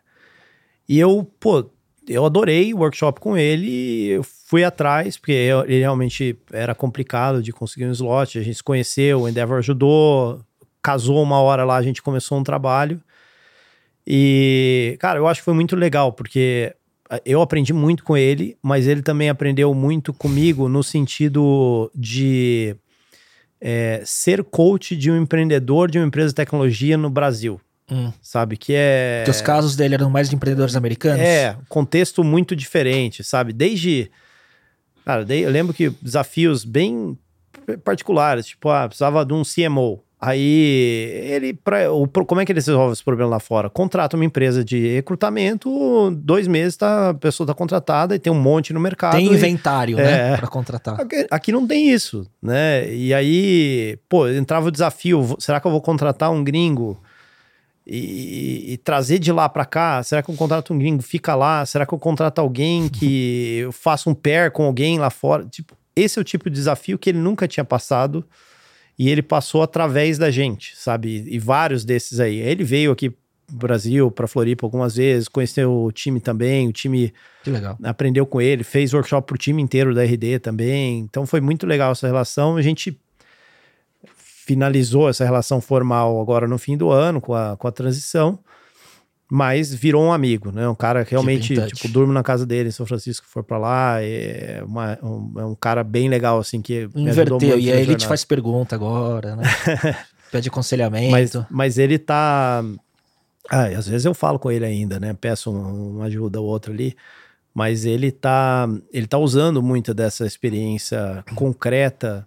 E 0.88 0.98
eu, 0.98 1.30
pô, 1.38 1.70
eu 2.08 2.24
adorei 2.24 2.72
o 2.72 2.78
workshop 2.78 3.20
com 3.20 3.36
ele, 3.36 4.06
eu 4.06 4.22
fui 4.22 4.64
atrás, 4.64 5.18
porque 5.18 5.32
ele 5.32 5.80
realmente 5.80 6.38
era 6.50 6.74
complicado 6.74 7.42
de 7.42 7.52
conseguir 7.52 7.86
um 7.86 7.92
slot, 7.92 8.38
a 8.38 8.42
gente 8.42 8.56
se 8.56 8.62
conheceu, 8.62 9.22
o 9.22 9.28
Endeavor 9.28 9.58
ajudou, 9.58 10.40
casou 10.82 11.22
uma 11.22 11.40
hora 11.40 11.64
lá, 11.64 11.76
a 11.76 11.82
gente 11.82 12.02
começou 12.02 12.38
um 12.38 12.42
trabalho. 12.42 13.02
E, 14.06 14.96
cara, 15.00 15.18
eu 15.18 15.28
acho 15.28 15.40
que 15.40 15.44
foi 15.44 15.52
muito 15.52 15.76
legal, 15.76 16.12
porque 16.12 16.74
eu 17.24 17.40
aprendi 17.40 17.72
muito 17.72 18.04
com 18.04 18.16
ele, 18.16 18.56
mas 18.62 18.86
ele 18.86 19.02
também 19.02 19.28
aprendeu 19.28 19.72
muito 19.74 20.12
comigo 20.12 20.68
no 20.68 20.82
sentido 20.82 21.90
de 21.94 22.76
é, 23.60 24.02
ser 24.04 24.44
coach 24.44 24.96
de 24.96 25.10
um 25.10 25.20
empreendedor 25.20 25.90
de 25.90 25.98
uma 25.98 26.06
empresa 26.06 26.28
de 26.28 26.34
tecnologia 26.34 26.96
no 26.96 27.10
Brasil. 27.10 27.60
Hum. 27.90 28.12
Sabe? 28.20 28.56
Que 28.56 28.74
é. 28.74 29.22
Que 29.24 29.30
os 29.30 29.40
casos 29.40 29.74
dele 29.74 29.94
eram 29.94 30.10
mais 30.10 30.28
de 30.28 30.36
empreendedores 30.36 30.76
americanos? 30.76 31.20
É, 31.20 31.56
contexto 31.68 32.22
muito 32.22 32.54
diferente, 32.54 33.24
sabe? 33.24 33.52
Desde. 33.52 34.10
Cara, 35.04 35.24
eu 35.34 35.50
lembro 35.50 35.72
que 35.72 35.88
desafios 36.02 36.64
bem 36.64 37.18
particulares, 37.82 38.46
tipo, 38.46 38.68
ah, 38.68 38.86
precisava 38.86 39.24
de 39.24 39.32
um 39.32 39.42
CMO. 39.42 40.02
Aí 40.20 41.30
ele, 41.30 41.54
pra, 41.54 41.92
o, 41.92 42.08
como 42.08 42.40
é 42.40 42.44
que 42.44 42.50
ele 42.50 42.58
resolve 42.58 42.92
esse 42.92 43.04
problema 43.04 43.30
lá 43.30 43.38
fora? 43.38 43.70
Contrata 43.70 44.16
uma 44.16 44.24
empresa 44.24 44.64
de 44.64 44.94
recrutamento, 44.94 46.10
dois 46.10 46.48
meses 46.48 46.76
tá, 46.76 47.10
a 47.10 47.14
pessoa 47.14 47.44
está 47.44 47.54
contratada 47.54 48.16
e 48.16 48.18
tem 48.18 48.32
um 48.32 48.40
monte 48.40 48.72
no 48.72 48.80
mercado. 48.80 49.16
Tem 49.16 49.26
inventário, 49.26 49.96
e, 49.96 50.02
né, 50.02 50.34
é, 50.34 50.36
para 50.36 50.48
contratar. 50.48 51.00
Aqui, 51.00 51.26
aqui, 51.30 51.52
não 51.52 51.64
tem 51.64 51.90
isso, 51.90 52.26
né? 52.42 52.92
E 52.92 53.14
aí, 53.14 53.96
pô, 54.08 54.28
entrava 54.28 54.66
o 54.66 54.72
desafio: 54.72 55.36
será 55.38 55.60
que 55.60 55.66
eu 55.68 55.70
vou 55.70 55.80
contratar 55.80 56.32
um 56.32 56.42
gringo 56.42 57.00
e, 57.86 58.72
e 58.72 58.76
trazer 58.78 59.20
de 59.20 59.30
lá 59.30 59.48
para 59.48 59.64
cá? 59.64 60.02
Será 60.02 60.20
que 60.20 60.28
eu 60.32 60.34
contrato 60.34 60.74
um 60.74 60.78
gringo, 60.80 61.00
fica 61.00 61.36
lá? 61.36 61.64
Será 61.64 61.86
que 61.86 61.94
eu 61.94 61.98
contrato 61.98 62.40
alguém 62.40 62.88
que 62.88 63.58
eu 63.62 63.70
faça 63.70 64.10
um 64.10 64.14
pair 64.14 64.50
com 64.50 64.64
alguém 64.64 64.98
lá 64.98 65.10
fora? 65.10 65.44
Tipo, 65.44 65.76
esse 65.94 66.18
é 66.18 66.22
o 66.22 66.24
tipo 66.24 66.50
de 66.50 66.56
desafio 66.56 66.98
que 66.98 67.10
ele 67.10 67.18
nunca 67.18 67.46
tinha 67.46 67.64
passado 67.64 68.24
e 68.98 69.08
ele 69.08 69.22
passou 69.22 69.62
através 69.62 70.18
da 70.18 70.30
gente, 70.30 70.76
sabe? 70.76 71.24
E 71.28 71.38
vários 71.38 71.84
desses 71.84 72.18
aí. 72.18 72.38
Ele 72.38 72.64
veio 72.64 72.90
aqui 72.90 73.10
pro 73.10 73.56
Brasil, 73.56 74.10
para 74.10 74.26
Floripa 74.26 74.66
algumas 74.66 74.96
vezes, 74.96 75.28
conheceu 75.28 75.72
o 75.84 75.92
time 75.92 76.20
também, 76.20 76.68
o 76.68 76.72
time 76.72 77.12
que 77.44 77.50
legal. 77.50 77.78
aprendeu 77.82 78.26
com 78.26 78.40
ele, 78.40 78.64
fez 78.64 78.92
workshop 78.92 79.26
pro 79.26 79.38
time 79.38 79.62
inteiro 79.62 79.94
da 79.94 80.02
RD 80.02 80.40
também. 80.40 80.98
Então 80.98 81.24
foi 81.24 81.40
muito 81.40 81.66
legal 81.66 81.92
essa 81.92 82.06
relação. 82.06 82.56
A 82.56 82.62
gente 82.62 82.98
finalizou 84.04 85.08
essa 85.08 85.24
relação 85.24 85.60
formal 85.60 86.20
agora 86.20 86.48
no 86.48 86.58
fim 86.58 86.76
do 86.76 86.90
ano 86.90 87.20
com 87.20 87.34
a, 87.34 87.56
com 87.56 87.68
a 87.68 87.72
transição 87.72 88.38
mas 89.30 89.74
virou 89.74 90.04
um 90.04 90.12
amigo, 90.12 90.50
né? 90.50 90.66
Um 90.68 90.74
cara 90.74 91.04
que 91.04 91.10
realmente, 91.10 91.54
tipo, 91.66 91.88
durmo 91.88 92.12
na 92.12 92.22
casa 92.22 92.46
dele 92.46 92.70
em 92.70 92.72
São 92.72 92.86
Francisco, 92.86 93.26
for 93.28 93.44
para 93.44 93.58
lá, 93.58 94.02
é, 94.02 94.62
uma, 94.64 94.98
um, 95.02 95.32
é 95.40 95.44
um 95.44 95.54
cara 95.54 95.84
bem 95.84 96.08
legal, 96.08 96.38
assim, 96.38 96.62
que 96.62 96.88
Inverteu, 96.94 97.58
e 97.58 97.70
aí 97.70 97.82
ele 97.82 97.94
te 97.94 98.06
faz 98.06 98.24
pergunta 98.24 98.74
agora, 98.74 99.36
né? 99.36 99.42
Pede 100.32 100.48
aconselhamento. 100.48 101.10
Mas, 101.10 101.32
mas 101.50 101.78
ele 101.78 101.98
tá... 101.98 102.64
Ah, 103.50 103.64
às 103.64 103.88
vezes 103.88 104.04
eu 104.04 104.12
falo 104.12 104.38
com 104.38 104.50
ele 104.50 104.64
ainda, 104.64 105.00
né? 105.00 105.14
Peço 105.18 105.50
uma 105.50 106.04
ajuda 106.04 106.40
ou 106.40 106.46
outra 106.46 106.72
ali, 106.72 106.94
mas 107.54 107.84
ele 107.84 108.10
tá, 108.10 108.68
ele 108.92 109.06
tá 109.06 109.18
usando 109.18 109.62
muito 109.62 109.94
dessa 109.94 110.26
experiência 110.26 111.24
concreta 111.34 112.26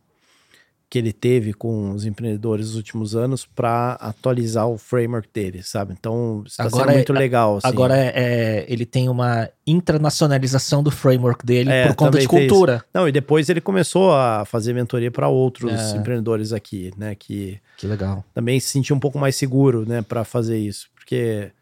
que 0.92 1.00
ele 1.00 1.14
teve 1.14 1.54
com 1.54 1.92
os 1.92 2.06
empreendedores 2.06 2.66
nos 2.66 2.76
últimos 2.76 3.16
anos 3.16 3.46
para 3.46 3.94
atualizar 3.94 4.68
o 4.68 4.78
framework 4.78 5.30
dele, 5.34 5.64
sabe? 5.64 5.96
Então, 5.98 6.44
está 6.46 6.66
agora 6.66 6.88
sendo 6.88 6.96
muito 6.96 7.14
é, 7.14 7.18
legal. 7.18 7.58
Assim. 7.58 7.68
Agora 7.70 7.98
é, 7.98 8.12
é, 8.14 8.66
ele 8.68 8.86
tem 8.86 9.08
uma 9.08 9.48
internacionalização 9.66 10.84
do 10.84 10.92
framework 10.92 11.46
dele 11.46 11.72
é, 11.72 11.88
por 11.88 11.96
conta 11.96 12.20
de 12.20 12.28
cultura. 12.28 12.84
Não, 12.94 13.08
e 13.08 13.12
depois 13.14 13.48
ele 13.48 13.62
começou 13.62 14.14
a 14.14 14.44
fazer 14.44 14.74
mentoria 14.74 15.10
para 15.10 15.30
outros 15.30 15.72
é. 15.72 15.96
empreendedores 15.96 16.52
aqui, 16.52 16.92
né? 16.98 17.16
Que, 17.16 17.58
que 17.78 17.88
legal. 17.88 18.26
Também 18.34 18.60
se 18.60 18.68
sentiu 18.68 18.94
um 18.94 19.00
pouco 19.00 19.18
mais 19.18 19.38
seguro, 19.38 19.88
né, 19.88 20.02
para 20.02 20.26
fazer 20.26 20.58
isso, 20.58 20.90
porque 20.94 21.54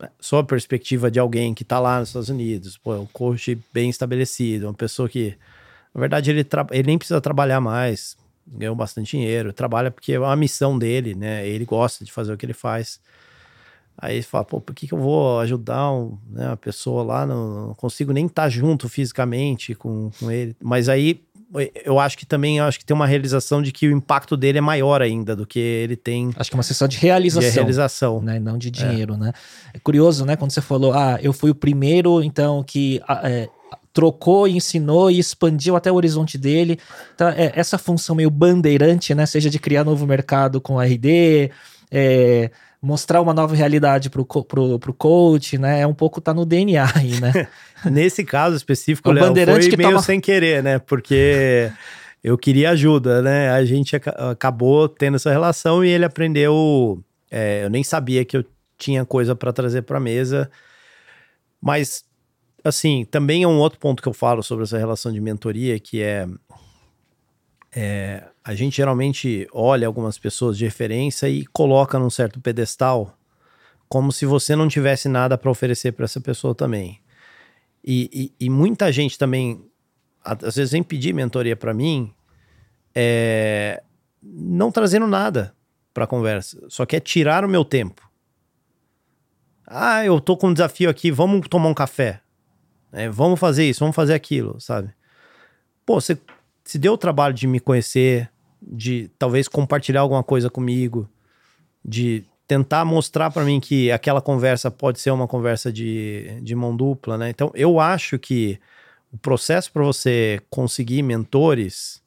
né, 0.00 0.08
só 0.20 0.38
a 0.38 0.44
perspectiva 0.44 1.10
de 1.10 1.18
alguém 1.18 1.54
que 1.54 1.64
está 1.64 1.80
lá 1.80 1.98
nos 1.98 2.10
Estados 2.10 2.28
Unidos, 2.28 2.78
pô, 2.78 2.94
é 2.94 3.00
um 3.00 3.06
coach 3.06 3.58
bem 3.74 3.90
estabelecido, 3.90 4.68
uma 4.68 4.74
pessoa 4.74 5.08
que, 5.08 5.34
na 5.92 6.00
verdade, 6.00 6.30
ele, 6.30 6.46
ele 6.70 6.86
nem 6.86 6.96
precisa 6.96 7.20
trabalhar 7.20 7.60
mais 7.60 8.16
ganhou 8.46 8.74
bastante 8.74 9.16
dinheiro, 9.16 9.52
trabalha 9.52 9.90
porque 9.90 10.12
é 10.12 10.18
uma 10.18 10.36
missão 10.36 10.78
dele, 10.78 11.14
né? 11.14 11.46
Ele 11.46 11.64
gosta 11.64 12.04
de 12.04 12.12
fazer 12.12 12.32
o 12.32 12.36
que 12.36 12.46
ele 12.46 12.52
faz. 12.52 13.00
Aí 13.98 14.16
ele 14.16 14.22
fala, 14.22 14.44
pô, 14.44 14.60
por 14.60 14.74
que, 14.74 14.86
que 14.86 14.92
eu 14.92 14.98
vou 14.98 15.40
ajudar 15.40 15.90
um, 15.90 16.18
né, 16.28 16.48
uma 16.48 16.56
pessoa 16.56 17.02
lá? 17.02 17.26
Não, 17.26 17.68
não 17.68 17.74
consigo 17.74 18.12
nem 18.12 18.26
estar 18.26 18.42
tá 18.42 18.48
junto 18.48 18.88
fisicamente 18.88 19.74
com, 19.74 20.10
com 20.20 20.30
ele. 20.30 20.54
Mas 20.60 20.88
aí 20.88 21.22
eu 21.84 21.98
acho 21.98 22.18
que 22.18 22.26
também 22.26 22.60
acho 22.60 22.78
que 22.78 22.84
tem 22.84 22.94
uma 22.94 23.06
realização 23.06 23.62
de 23.62 23.72
que 23.72 23.88
o 23.88 23.92
impacto 23.92 24.36
dele 24.36 24.58
é 24.58 24.60
maior 24.60 25.00
ainda 25.00 25.34
do 25.34 25.46
que 25.46 25.58
ele 25.58 25.96
tem. 25.96 26.30
Acho 26.36 26.50
que 26.50 26.56
é 26.56 26.58
uma 26.58 26.62
sessão 26.62 26.88
de 26.88 26.98
realização. 26.98 27.48
De 27.48 27.54
realização. 27.54 28.20
Né? 28.20 28.38
Não 28.38 28.58
de 28.58 28.70
dinheiro, 28.70 29.14
é. 29.14 29.16
né? 29.16 29.32
É 29.72 29.78
curioso, 29.78 30.24
né? 30.26 30.36
Quando 30.36 30.50
você 30.50 30.60
falou, 30.60 30.92
ah, 30.92 31.18
eu 31.22 31.32
fui 31.32 31.50
o 31.50 31.54
primeiro, 31.54 32.22
então, 32.22 32.62
que 32.62 33.00
é, 33.22 33.48
trocou, 33.96 34.46
ensinou 34.46 35.10
e 35.10 35.18
expandiu 35.18 35.74
até 35.74 35.90
o 35.90 35.94
horizonte 35.94 36.36
dele. 36.36 36.78
Então, 37.14 37.30
é, 37.30 37.50
essa 37.54 37.78
função 37.78 38.14
meio 38.14 38.28
bandeirante, 38.28 39.14
né? 39.14 39.24
Seja 39.24 39.48
de 39.48 39.58
criar 39.58 39.84
novo 39.84 40.06
mercado 40.06 40.60
com 40.60 40.78
RD, 40.78 41.50
é, 41.90 42.50
mostrar 42.82 43.22
uma 43.22 43.32
nova 43.32 43.54
realidade 43.54 44.10
pro, 44.10 44.26
pro, 44.26 44.78
pro 44.78 44.92
coach, 44.92 45.56
né? 45.56 45.80
É 45.80 45.86
um 45.86 45.94
pouco 45.94 46.20
tá 46.20 46.34
no 46.34 46.44
DNA 46.44 46.92
aí, 46.94 47.18
né? 47.18 47.48
Nesse 47.90 48.22
caso 48.22 48.54
específico, 48.54 49.08
o 49.08 49.12
Léo, 49.12 49.28
bandeirante 49.28 49.66
foi 49.66 49.76
meio 49.78 49.88
toma... 49.88 50.02
sem 50.02 50.20
querer, 50.20 50.62
né? 50.62 50.78
Porque 50.78 51.72
eu 52.22 52.36
queria 52.36 52.72
ajuda, 52.72 53.22
né? 53.22 53.48
A 53.48 53.64
gente 53.64 53.96
acabou 53.96 54.90
tendo 54.90 55.14
essa 55.14 55.30
relação 55.30 55.82
e 55.82 55.88
ele 55.88 56.04
aprendeu. 56.04 57.02
É, 57.30 57.64
eu 57.64 57.70
nem 57.70 57.82
sabia 57.82 58.26
que 58.26 58.36
eu 58.36 58.44
tinha 58.76 59.06
coisa 59.06 59.34
para 59.34 59.54
trazer 59.54 59.82
para 59.82 59.98
mesa, 59.98 60.50
mas 61.62 62.04
assim, 62.68 63.04
também 63.04 63.42
é 63.42 63.48
um 63.48 63.58
outro 63.58 63.78
ponto 63.78 64.02
que 64.02 64.08
eu 64.08 64.12
falo 64.12 64.42
sobre 64.42 64.64
essa 64.64 64.78
relação 64.78 65.12
de 65.12 65.20
mentoria, 65.20 65.78
que 65.78 66.02
é, 66.02 66.26
é 67.74 68.24
a 68.44 68.54
gente 68.54 68.76
geralmente 68.76 69.46
olha 69.52 69.86
algumas 69.86 70.18
pessoas 70.18 70.56
de 70.56 70.64
referência 70.64 71.28
e 71.28 71.44
coloca 71.46 71.98
num 71.98 72.10
certo 72.10 72.40
pedestal, 72.40 73.16
como 73.88 74.12
se 74.12 74.26
você 74.26 74.54
não 74.54 74.68
tivesse 74.68 75.08
nada 75.08 75.36
para 75.36 75.50
oferecer 75.50 75.92
para 75.92 76.04
essa 76.04 76.20
pessoa 76.20 76.54
também. 76.54 77.00
E, 77.84 78.32
e, 78.40 78.46
e, 78.46 78.50
muita 78.50 78.90
gente 78.90 79.16
também, 79.16 79.64
às 80.24 80.56
vezes, 80.56 80.72
vem 80.72 80.82
pedir 80.82 81.14
mentoria 81.14 81.54
para 81.54 81.72
mim, 81.72 82.12
é, 82.92 83.82
não 84.22 84.72
trazendo 84.72 85.06
nada 85.06 85.54
para 85.94 86.04
a 86.04 86.06
conversa, 86.06 86.58
só 86.68 86.84
quer 86.84 87.00
tirar 87.00 87.44
o 87.44 87.48
meu 87.48 87.64
tempo. 87.64 88.02
Ah, 89.66 90.04
eu 90.04 90.20
tô 90.20 90.36
com 90.36 90.48
um 90.48 90.52
desafio 90.52 90.90
aqui, 90.90 91.10
vamos 91.10 91.48
tomar 91.48 91.68
um 91.68 91.74
café. 91.74 92.20
É, 92.92 93.08
vamos 93.08 93.38
fazer 93.38 93.68
isso, 93.68 93.80
vamos 93.80 93.96
fazer 93.96 94.14
aquilo, 94.14 94.60
sabe? 94.60 94.90
Pô, 95.84 96.00
você 96.00 96.18
se 96.64 96.78
deu 96.78 96.94
o 96.94 96.98
trabalho 96.98 97.34
de 97.34 97.46
me 97.46 97.60
conhecer, 97.60 98.30
de 98.60 99.10
talvez 99.18 99.48
compartilhar 99.48 100.00
alguma 100.00 100.22
coisa 100.22 100.50
comigo, 100.50 101.08
de 101.84 102.24
tentar 102.46 102.84
mostrar 102.84 103.30
para 103.30 103.44
mim 103.44 103.60
que 103.60 103.90
aquela 103.90 104.20
conversa 104.20 104.70
pode 104.70 105.00
ser 105.00 105.10
uma 105.10 105.26
conversa 105.26 105.72
de, 105.72 106.40
de 106.42 106.54
mão 106.54 106.76
dupla, 106.76 107.18
né? 107.18 107.30
Então, 107.30 107.50
eu 107.54 107.80
acho 107.80 108.18
que 108.18 108.58
o 109.12 109.18
processo 109.18 109.70
para 109.72 109.82
você 109.82 110.40
conseguir 110.50 111.02
mentores, 111.02 112.02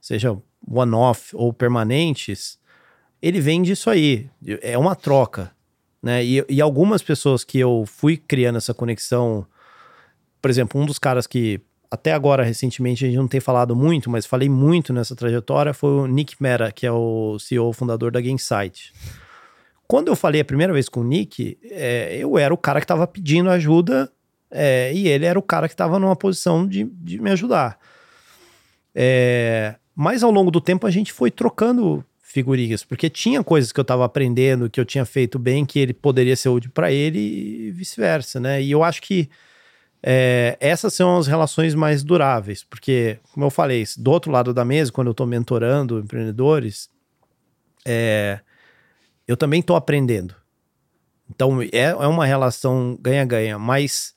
seja 0.00 0.36
one-off 0.68 1.34
ou 1.34 1.52
permanentes, 1.52 2.58
ele 3.20 3.40
vem 3.40 3.62
disso 3.62 3.90
aí. 3.90 4.28
É 4.62 4.76
uma 4.76 4.94
troca, 4.94 5.52
né? 6.02 6.24
E, 6.24 6.44
e 6.48 6.60
algumas 6.60 7.02
pessoas 7.02 7.44
que 7.44 7.58
eu 7.58 7.84
fui 7.86 8.16
criando 8.16 8.58
essa 8.58 8.74
conexão 8.74 9.46
por 10.46 10.50
exemplo, 10.50 10.80
um 10.80 10.86
dos 10.86 10.96
caras 10.96 11.26
que 11.26 11.60
até 11.90 12.12
agora, 12.12 12.44
recentemente, 12.44 13.04
a 13.04 13.08
gente 13.08 13.16
não 13.16 13.26
tem 13.26 13.40
falado 13.40 13.74
muito, 13.74 14.08
mas 14.08 14.24
falei 14.24 14.48
muito 14.48 14.92
nessa 14.92 15.16
trajetória, 15.16 15.74
foi 15.74 15.90
o 15.90 16.06
Nick 16.06 16.40
Mera, 16.40 16.70
que 16.70 16.86
é 16.86 16.92
o 16.92 17.36
CEO 17.40 17.72
fundador 17.72 18.12
da 18.12 18.20
Gainsight. 18.20 18.92
Quando 19.88 20.06
eu 20.06 20.14
falei 20.14 20.40
a 20.40 20.44
primeira 20.44 20.72
vez 20.72 20.88
com 20.88 21.00
o 21.00 21.04
Nick, 21.04 21.58
é, 21.64 22.16
eu 22.16 22.38
era 22.38 22.54
o 22.54 22.56
cara 22.56 22.78
que 22.78 22.84
estava 22.84 23.08
pedindo 23.08 23.50
ajuda 23.50 24.08
é, 24.48 24.92
e 24.94 25.08
ele 25.08 25.26
era 25.26 25.36
o 25.36 25.42
cara 25.42 25.66
que 25.66 25.74
estava 25.74 25.98
numa 25.98 26.14
posição 26.14 26.64
de, 26.64 26.84
de 26.84 27.20
me 27.20 27.32
ajudar. 27.32 27.76
É, 28.94 29.74
mas 29.96 30.22
ao 30.22 30.30
longo 30.30 30.52
do 30.52 30.60
tempo 30.60 30.86
a 30.86 30.92
gente 30.92 31.12
foi 31.12 31.28
trocando 31.28 32.04
figurinhas, 32.20 32.84
porque 32.84 33.10
tinha 33.10 33.42
coisas 33.42 33.72
que 33.72 33.80
eu 33.80 33.82
estava 33.82 34.04
aprendendo, 34.04 34.70
que 34.70 34.80
eu 34.80 34.84
tinha 34.84 35.04
feito 35.04 35.40
bem, 35.40 35.66
que 35.66 35.80
ele 35.80 35.92
poderia 35.92 36.36
ser 36.36 36.50
útil 36.50 36.70
para 36.72 36.92
ele 36.92 37.18
e 37.18 37.72
vice-versa, 37.72 38.38
né? 38.38 38.62
E 38.62 38.70
eu 38.70 38.84
acho 38.84 39.02
que 39.02 39.28
é, 40.08 40.56
essas 40.60 40.94
são 40.94 41.16
as 41.16 41.26
relações 41.26 41.74
mais 41.74 42.04
duráveis, 42.04 42.62
porque, 42.62 43.18
como 43.32 43.44
eu 43.44 43.50
falei, 43.50 43.84
do 43.98 44.12
outro 44.12 44.30
lado 44.30 44.54
da 44.54 44.64
mesa, 44.64 44.92
quando 44.92 45.08
eu 45.08 45.10
estou 45.10 45.26
mentorando 45.26 45.98
empreendedores, 45.98 46.88
é, 47.84 48.38
eu 49.26 49.36
também 49.36 49.58
estou 49.58 49.74
aprendendo. 49.74 50.32
Então 51.28 51.60
é, 51.60 51.68
é 51.72 52.06
uma 52.06 52.24
relação 52.24 52.96
ganha-ganha, 53.00 53.58
mas 53.58 54.14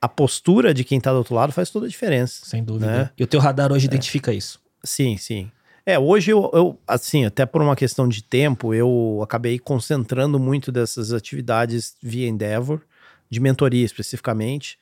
a 0.00 0.08
postura 0.08 0.72
de 0.72 0.84
quem 0.84 0.98
está 0.98 1.10
do 1.10 1.18
outro 1.18 1.34
lado 1.34 1.52
faz 1.52 1.68
toda 1.68 1.86
a 1.86 1.88
diferença. 1.88 2.46
Sem 2.46 2.62
dúvida. 2.62 2.86
Né? 2.86 3.10
E 3.18 3.24
o 3.24 3.26
teu 3.26 3.40
radar 3.40 3.72
hoje 3.72 3.86
identifica 3.86 4.32
isso. 4.32 4.60
Sim, 4.84 5.16
sim. 5.16 5.50
É, 5.84 5.98
hoje 5.98 6.30
eu, 6.30 6.48
eu, 6.54 6.78
assim, 6.86 7.24
até 7.24 7.44
por 7.44 7.60
uma 7.60 7.74
questão 7.74 8.08
de 8.08 8.22
tempo, 8.22 8.72
eu 8.72 9.20
acabei 9.20 9.58
concentrando 9.58 10.38
muito 10.38 10.70
dessas 10.70 11.12
atividades 11.12 11.96
via 12.00 12.28
Endeavor, 12.28 12.82
de 13.28 13.40
mentoria 13.40 13.84
especificamente. 13.84 14.78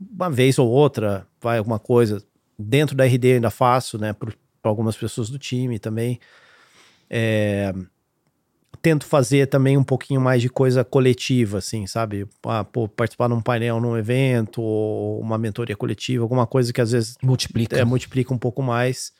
Uma 0.00 0.30
vez 0.30 0.58
ou 0.58 0.68
outra, 0.68 1.26
vai 1.40 1.58
alguma 1.58 1.78
coisa. 1.78 2.22
Dentro 2.58 2.96
da 2.96 3.04
RD 3.04 3.28
eu 3.28 3.34
ainda 3.36 3.50
faço, 3.50 3.98
né, 3.98 4.12
para 4.12 4.32
algumas 4.62 4.96
pessoas 4.96 5.30
do 5.30 5.38
time 5.38 5.78
também. 5.78 6.20
É, 7.10 7.72
tento 8.80 9.06
fazer 9.06 9.46
também 9.46 9.76
um 9.76 9.84
pouquinho 9.84 10.20
mais 10.20 10.40
de 10.40 10.48
coisa 10.48 10.84
coletiva, 10.84 11.58
assim, 11.58 11.86
sabe? 11.86 12.26
Ah, 12.44 12.64
pô, 12.64 12.88
participar 12.88 13.28
num 13.28 13.40
painel, 13.40 13.80
num 13.80 13.96
evento, 13.96 14.62
ou 14.62 15.20
uma 15.20 15.38
mentoria 15.38 15.76
coletiva, 15.76 16.24
alguma 16.24 16.46
coisa 16.46 16.72
que 16.72 16.80
às 16.80 16.92
vezes 16.92 17.16
multiplica, 17.22 17.78
é, 17.78 17.84
multiplica 17.84 18.32
um 18.32 18.38
pouco 18.38 18.62
mais. 18.62 19.12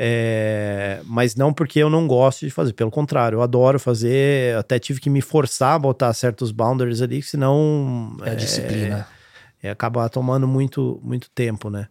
É, 0.00 1.00
mas 1.04 1.34
não 1.34 1.52
porque 1.52 1.80
eu 1.80 1.90
não 1.90 2.06
gosto 2.06 2.46
de 2.46 2.50
fazer, 2.52 2.72
pelo 2.72 2.90
contrário, 2.90 3.36
eu 3.36 3.42
adoro 3.42 3.80
fazer. 3.80 4.56
Até 4.56 4.78
tive 4.78 5.00
que 5.00 5.10
me 5.10 5.20
forçar 5.20 5.74
a 5.74 5.78
botar 5.78 6.12
certos 6.14 6.52
boundaries 6.52 7.02
ali, 7.02 7.20
senão. 7.20 8.16
É, 8.22 8.30
é 8.30 8.34
disciplina. 8.36 9.08
É, 9.62 9.70
acabar 9.70 10.08
tomando 10.08 10.46
muito, 10.46 11.00
muito 11.02 11.30
tempo, 11.30 11.68
né? 11.70 11.88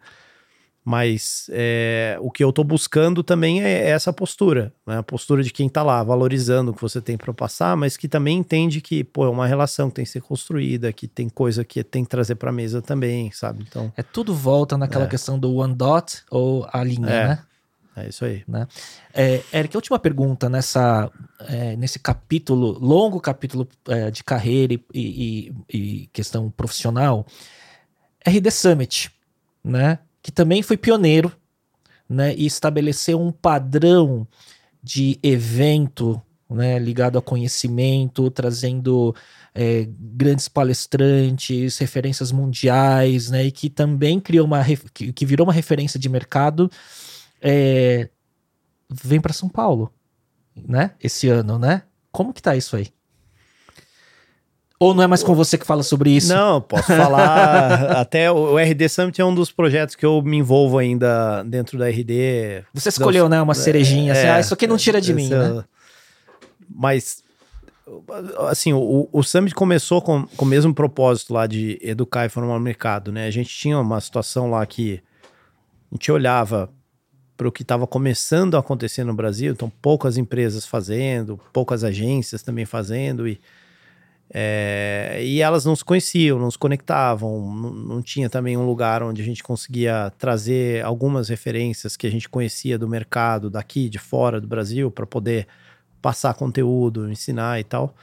Mas 0.89 1.49
é, 1.52 2.18
o 2.22 2.31
que 2.31 2.41
eu 2.41 2.53
tô 2.53 2.64
buscando 2.64 3.22
também 3.22 3.61
é 3.61 3.89
essa 3.89 4.14
postura, 4.14 4.73
né? 4.85 4.99
A 4.99 5.03
postura 5.03 5.44
de 5.44 5.52
quem 5.52 5.68
tá 5.68 5.84
lá, 5.84 6.02
valorizando 6.02 6.72
o 6.72 6.73
que 6.73 6.81
você 6.81 7.02
tem 7.02 7.18
para 7.18 7.34
passar, 7.34 7.76
mas 7.76 7.98
que 7.98 8.07
também 8.07 8.38
entende 8.38 8.80
que, 8.80 9.03
pô, 9.03 9.26
é 9.26 9.30
uma 9.30 9.45
relação 9.45 9.89
que 9.89 9.95
tem 9.95 10.06
que 10.06 10.11
ser 10.11 10.22
construída, 10.22 10.94
que 10.94 11.06
tem 11.06 11.27
coisa 11.27 11.65
que 11.65 11.84
tem 11.84 12.06
que 12.06 12.10
trazer 12.10 12.35
pra 12.35 12.53
mesa 12.53 12.81
também, 12.81 13.30
sabe? 13.34 13.65
Então. 13.68 13.91
É 13.98 14.02
tudo 14.02 14.34
volta 14.34 14.77
naquela 14.77 15.03
é. 15.03 15.07
questão 15.10 15.38
do 15.38 15.56
one 15.56 15.76
dot 15.76 16.23
ou 16.31 16.65
a 16.72 16.81
linha, 16.85 17.10
é. 17.10 17.27
né? 17.27 17.39
É 17.98 18.07
isso 18.07 18.23
aí. 18.23 18.44
Né? 18.48 18.68
É, 19.11 19.41
Eric, 19.52 19.76
a 19.76 19.80
última 19.80 19.98
pergunta 19.98 20.48
nessa, 20.48 21.11
é, 21.49 21.76
nesse 21.76 21.98
capítulo, 21.98 22.77
longo 22.80 23.19
capítulo 23.19 23.68
é, 23.88 24.11
de 24.11 24.23
carreira 24.23 24.73
e, 24.73 24.81
e, 24.94 25.53
e, 25.73 26.07
questão 26.14 26.52
profissional, 26.52 27.26
RD 28.27 28.51
Summit, 28.51 29.11
né? 29.63 29.99
Que 30.21 30.31
também 30.31 30.61
foi 30.61 30.77
pioneiro, 30.77 31.31
né? 32.09 32.35
E 32.35 32.45
estabeleceu 32.45 33.19
um 33.21 33.31
padrão 33.31 34.27
de 34.83 35.19
evento, 35.23 36.21
né? 36.49 36.77
Ligado 36.79 37.17
a 37.17 37.21
conhecimento, 37.21 38.29
trazendo 38.29 39.15
é, 39.55 39.87
grandes 39.89 40.47
palestrantes, 40.47 41.77
referências 41.77 42.31
mundiais, 42.31 43.29
né? 43.29 43.45
E 43.45 43.51
que 43.51 43.69
também 43.69 44.19
criou 44.19 44.45
uma 44.45 44.63
que, 44.93 45.13
que 45.13 45.25
virou 45.25 45.45
uma 45.47 45.53
referência 45.53 45.99
de 45.99 46.09
mercado 46.09 46.69
é, 47.41 48.09
vem 48.89 49.21
para 49.21 49.33
São 49.33 49.49
Paulo, 49.49 49.93
né? 50.55 50.91
Esse 51.01 51.27
ano, 51.29 51.59
né? 51.59 51.83
Como 52.11 52.33
que 52.33 52.41
tá 52.41 52.55
isso 52.55 52.75
aí? 52.75 52.87
Ou 54.79 54.93
não 54.93 55.03
é 55.03 55.07
mais 55.07 55.23
com 55.23 55.33
você 55.33 55.57
que 55.57 55.65
fala 55.65 55.81
sobre 55.81 56.11
isso? 56.11 56.29
Não, 56.29 56.61
posso 56.61 56.85
falar. 56.85 57.97
até 57.97 58.31
o 58.31 58.57
RD 58.59 58.87
Summit 58.87 59.19
é 59.19 59.25
um 59.25 59.33
dos 59.33 59.51
projetos 59.51 59.95
que 59.95 60.05
eu 60.05 60.21
me 60.21 60.37
envolvo 60.37 60.77
ainda 60.77 61.41
dentro 61.43 61.79
da 61.79 61.89
RD. 61.89 62.63
Você 62.75 62.89
escolheu, 62.89 63.27
né? 63.27 63.41
Uma 63.41 63.55
cerejinha. 63.55 64.11
Assim, 64.11 64.21
é, 64.21 64.29
assim, 64.29 64.37
ah, 64.37 64.39
isso 64.39 64.53
aqui 64.53 64.67
não 64.67 64.77
tira 64.77 65.01
de 65.01 65.15
mim, 65.15 65.29
né? 65.29 65.63
Mas, 66.69 67.23
assim, 68.49 68.71
o, 68.71 69.09
o 69.11 69.23
Summit 69.23 69.55
começou 69.55 69.99
com, 69.99 70.27
com 70.27 70.45
o 70.45 70.47
mesmo 70.47 70.71
propósito 70.75 71.33
lá 71.33 71.47
de 71.47 71.79
educar 71.81 72.27
e 72.27 72.29
formar 72.29 72.55
o 72.55 72.59
mercado, 72.59 73.11
né? 73.11 73.25
A 73.25 73.31
gente 73.31 73.49
tinha 73.49 73.79
uma 73.79 73.99
situação 73.99 74.51
lá 74.51 74.63
que 74.63 75.01
a 75.91 75.95
gente 75.95 76.11
olhava 76.11 76.69
para 77.35 77.47
o 77.47 77.51
que 77.51 77.63
estava 77.63 77.87
começando 77.87 78.55
a 78.55 78.59
acontecer 78.59 79.03
no 79.03 79.13
Brasil, 79.13 79.53
então 79.53 79.71
poucas 79.81 80.17
empresas 80.17 80.67
fazendo, 80.67 81.39
poucas 81.51 81.83
agências 81.83 82.43
também 82.43 82.65
fazendo, 82.65 83.27
e, 83.27 83.39
é, 84.33 85.19
e 85.23 85.41
elas 85.41 85.63
não 85.63 85.75
se 85.75 85.85
conheciam, 85.85 86.37
não 86.37 86.51
se 86.51 86.57
conectavam, 86.57 87.53
não, 87.55 87.73
não, 87.73 88.01
tinha 88.01 88.29
também 88.29 88.57
um 88.57 88.65
lugar 88.65 89.01
onde 89.01 89.21
a 89.21 89.25
gente 89.25 89.41
conseguia 89.41 90.11
trazer 90.17 90.83
algumas 90.83 91.29
referências 91.29 91.95
que 91.95 92.05
a 92.05 92.11
gente 92.11 92.27
conhecia 92.27 92.77
do 92.77 92.89
mercado, 92.89 93.49
daqui, 93.49 93.89
de 93.89 93.97
fora 93.97 94.41
do 94.41 94.47
Brasil, 94.47 94.91
para 94.91 95.05
poder 95.05 95.47
passar 96.01 96.33
conteúdo, 96.33 97.09
ensinar 97.09 97.59
e 97.59 97.63
tal. 97.63 97.95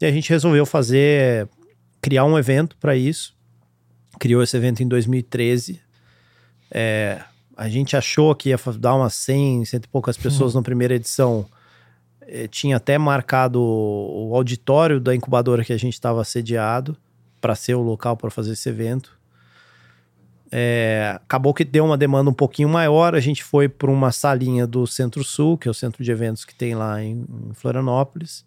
E 0.00 0.06
a 0.06 0.12
gente 0.12 0.30
resolveu 0.30 0.64
fazer, 0.64 1.48
criar 2.00 2.24
um 2.24 2.38
evento 2.38 2.76
para 2.76 2.94
isso, 2.94 3.36
criou 4.18 4.42
esse 4.42 4.56
evento 4.56 4.80
em 4.82 4.86
2013. 4.86 5.80
É, 6.70 7.20
a 7.56 7.68
gente 7.68 7.96
achou 7.96 8.32
que 8.34 8.50
ia 8.50 8.60
dar 8.78 8.94
umas 8.94 9.14
100, 9.14 9.64
cento 9.64 9.84
e 9.86 9.88
poucas 9.88 10.16
pessoas 10.16 10.54
uhum. 10.54 10.60
na 10.60 10.64
primeira 10.64 10.94
edição. 10.94 11.46
Eh, 12.30 12.46
tinha 12.46 12.76
até 12.76 12.98
marcado 12.98 13.58
o 13.58 14.32
auditório 14.34 15.00
da 15.00 15.14
incubadora 15.14 15.64
que 15.64 15.72
a 15.72 15.78
gente 15.78 15.94
estava 15.94 16.22
sediado 16.24 16.94
para 17.40 17.54
ser 17.54 17.74
o 17.74 17.80
local 17.80 18.18
para 18.18 18.30
fazer 18.30 18.52
esse 18.52 18.68
evento. 18.68 19.18
É, 20.50 21.18
acabou 21.22 21.54
que 21.54 21.64
deu 21.64 21.84
uma 21.84 21.96
demanda 21.96 22.28
um 22.28 22.34
pouquinho 22.34 22.68
maior. 22.68 23.14
A 23.14 23.20
gente 23.20 23.42
foi 23.42 23.66
para 23.66 23.90
uma 23.90 24.12
salinha 24.12 24.66
do 24.66 24.86
Centro-Sul, 24.86 25.56
que 25.56 25.68
é 25.68 25.70
o 25.70 25.74
centro 25.74 26.04
de 26.04 26.10
eventos 26.10 26.44
que 26.44 26.54
tem 26.54 26.74
lá 26.74 27.02
em, 27.02 27.24
em 27.50 27.54
Florianópolis. 27.54 28.44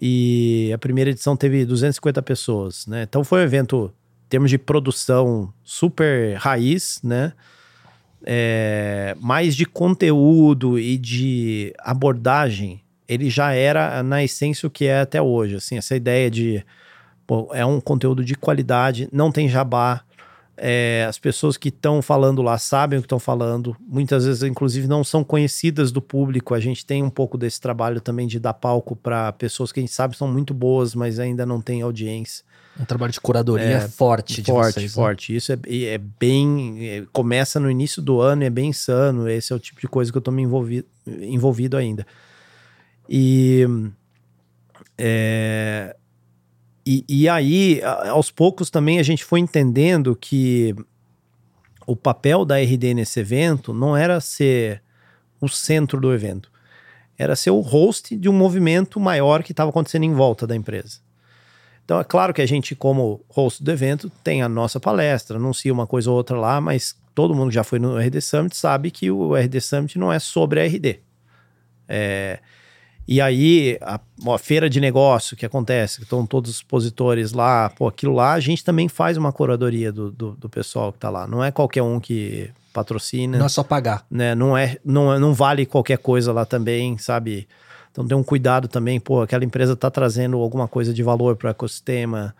E 0.00 0.70
a 0.74 0.78
primeira 0.78 1.10
edição 1.10 1.36
teve 1.36 1.64
250 1.64 2.22
pessoas, 2.22 2.86
né? 2.86 3.02
Então 3.02 3.24
foi 3.24 3.40
um 3.40 3.44
evento, 3.44 3.92
em 4.26 4.28
termos 4.28 4.50
de 4.50 4.58
produção, 4.58 5.52
super 5.62 6.36
raiz, 6.36 7.00
né? 7.02 7.32
É, 8.24 9.16
mais 9.20 9.56
de 9.56 9.64
conteúdo 9.64 10.78
e 10.78 10.96
de 10.98 11.74
abordagem, 11.78 12.82
ele 13.08 13.28
já 13.28 13.52
era 13.52 14.02
na 14.02 14.22
essência 14.22 14.66
o 14.66 14.70
que 14.70 14.86
é 14.86 15.00
até 15.00 15.20
hoje. 15.20 15.56
Assim, 15.56 15.76
essa 15.76 15.96
ideia 15.96 16.30
de 16.30 16.64
pô, 17.26 17.48
é 17.52 17.64
um 17.64 17.80
conteúdo 17.80 18.24
de 18.24 18.34
qualidade, 18.34 19.08
não 19.12 19.32
tem 19.32 19.48
jabá. 19.48 20.02
É, 20.62 21.06
as 21.08 21.18
pessoas 21.18 21.56
que 21.56 21.70
estão 21.70 22.02
falando 22.02 22.42
lá 22.42 22.58
sabem 22.58 22.98
o 22.98 23.02
que 23.02 23.06
estão 23.06 23.18
falando, 23.18 23.74
muitas 23.80 24.26
vezes, 24.26 24.42
inclusive, 24.42 24.86
não 24.86 25.02
são 25.02 25.24
conhecidas 25.24 25.90
do 25.90 26.02
público. 26.02 26.54
A 26.54 26.60
gente 26.60 26.84
tem 26.84 27.02
um 27.02 27.08
pouco 27.08 27.38
desse 27.38 27.58
trabalho 27.58 27.98
também 28.00 28.26
de 28.26 28.38
dar 28.38 28.52
palco 28.52 28.94
para 28.94 29.32
pessoas 29.32 29.72
que 29.72 29.80
a 29.80 29.82
gente 29.82 29.92
sabe 29.92 30.16
são 30.16 30.28
muito 30.28 30.52
boas, 30.52 30.94
mas 30.94 31.18
ainda 31.18 31.46
não 31.46 31.62
tem 31.62 31.80
audiência. 31.80 32.44
Um 32.80 32.84
trabalho 32.84 33.12
de 33.12 33.20
curadoria 33.20 33.64
é, 33.64 33.88
forte 33.88 34.40
de 34.40 34.50
forte, 34.50 34.74
vocês. 34.74 34.94
Forte, 34.94 35.32
né? 35.32 35.38
Isso 35.38 35.52
é, 35.52 35.58
é 35.84 35.98
bem. 35.98 36.88
É, 36.88 37.06
começa 37.12 37.60
no 37.60 37.70
início 37.70 38.00
do 38.00 38.20
ano, 38.20 38.42
é 38.42 38.50
bem 38.50 38.70
insano. 38.70 39.28
Esse 39.28 39.52
é 39.52 39.56
o 39.56 39.58
tipo 39.58 39.80
de 39.80 39.86
coisa 39.86 40.10
que 40.10 40.16
eu 40.16 40.22
tô 40.22 40.30
me 40.30 40.42
envolvi, 40.42 40.84
envolvido 41.06 41.76
ainda. 41.76 42.06
E. 43.08 43.66
É, 44.96 45.94
e, 46.86 47.04
e 47.08 47.28
aí, 47.28 47.82
aos 48.08 48.30
poucos 48.30 48.70
também 48.70 48.98
a 48.98 49.02
gente 49.02 49.24
foi 49.24 49.38
entendendo 49.40 50.16
que 50.16 50.74
o 51.86 51.94
papel 51.94 52.44
da 52.44 52.58
RD 52.58 52.94
nesse 52.94 53.20
evento 53.20 53.74
não 53.74 53.96
era 53.96 54.20
ser 54.20 54.82
o 55.40 55.48
centro 55.48 56.00
do 56.00 56.12
evento, 56.12 56.50
era 57.18 57.36
ser 57.36 57.50
o 57.50 57.60
host 57.60 58.16
de 58.16 58.28
um 58.28 58.32
movimento 58.32 58.98
maior 58.98 59.42
que 59.42 59.52
estava 59.52 59.70
acontecendo 59.70 60.04
em 60.04 60.14
volta 60.14 60.46
da 60.46 60.56
empresa. 60.56 61.00
Então, 61.90 61.98
é 61.98 62.04
claro 62.04 62.32
que 62.32 62.40
a 62.40 62.46
gente, 62.46 62.76
como 62.76 63.20
host 63.28 63.64
do 63.64 63.68
evento, 63.72 64.08
tem 64.22 64.42
a 64.42 64.48
nossa 64.48 64.78
palestra, 64.78 65.38
anuncia 65.38 65.72
uma 65.72 65.88
coisa 65.88 66.08
ou 66.08 66.16
outra 66.16 66.38
lá, 66.38 66.60
mas 66.60 66.94
todo 67.16 67.34
mundo 67.34 67.48
que 67.48 67.56
já 67.56 67.64
foi 67.64 67.80
no 67.80 67.98
RD 67.98 68.20
Summit 68.20 68.56
sabe 68.56 68.92
que 68.92 69.10
o 69.10 69.34
RD 69.34 69.60
Summit 69.60 69.98
não 69.98 70.12
é 70.12 70.20
sobre 70.20 70.60
a 70.60 70.64
RD. 70.64 71.00
É, 71.88 72.38
e 73.08 73.20
aí, 73.20 73.76
a, 73.80 73.98
a, 74.28 74.38
feira 74.38 74.70
de 74.70 74.80
negócio 74.80 75.36
que 75.36 75.44
acontece, 75.44 75.96
que 75.96 76.04
estão 76.04 76.24
todos 76.24 76.52
os 76.52 76.56
expositores 76.58 77.32
lá, 77.32 77.68
pô, 77.70 77.88
aquilo 77.88 78.14
lá, 78.14 78.34
a 78.34 78.40
gente 78.40 78.62
também 78.62 78.88
faz 78.88 79.16
uma 79.16 79.32
curadoria 79.32 79.90
do, 79.90 80.12
do, 80.12 80.36
do 80.36 80.48
pessoal 80.48 80.92
que 80.92 80.98
está 80.98 81.10
lá. 81.10 81.26
Não 81.26 81.42
é 81.42 81.50
qualquer 81.50 81.82
um 81.82 81.98
que 81.98 82.52
patrocina. 82.72 83.36
Não 83.36 83.46
é 83.46 83.48
só 83.48 83.64
pagar. 83.64 84.06
Né? 84.08 84.32
Não, 84.36 84.56
é, 84.56 84.78
não, 84.84 85.18
não 85.18 85.34
vale 85.34 85.66
qualquer 85.66 85.98
coisa 85.98 86.32
lá 86.32 86.44
também, 86.44 86.96
sabe? 86.98 87.48
Então 87.90 88.06
tem 88.06 88.16
um 88.16 88.22
cuidado 88.22 88.68
também, 88.68 89.00
pô, 89.00 89.22
aquela 89.22 89.44
empresa 89.44 89.72
está 89.72 89.90
trazendo 89.90 90.36
alguma 90.38 90.68
coisa 90.68 90.94
de 90.94 91.02
valor 91.02 91.36
para 91.36 91.48
o 91.48 91.50
ecossistema. 91.50 92.34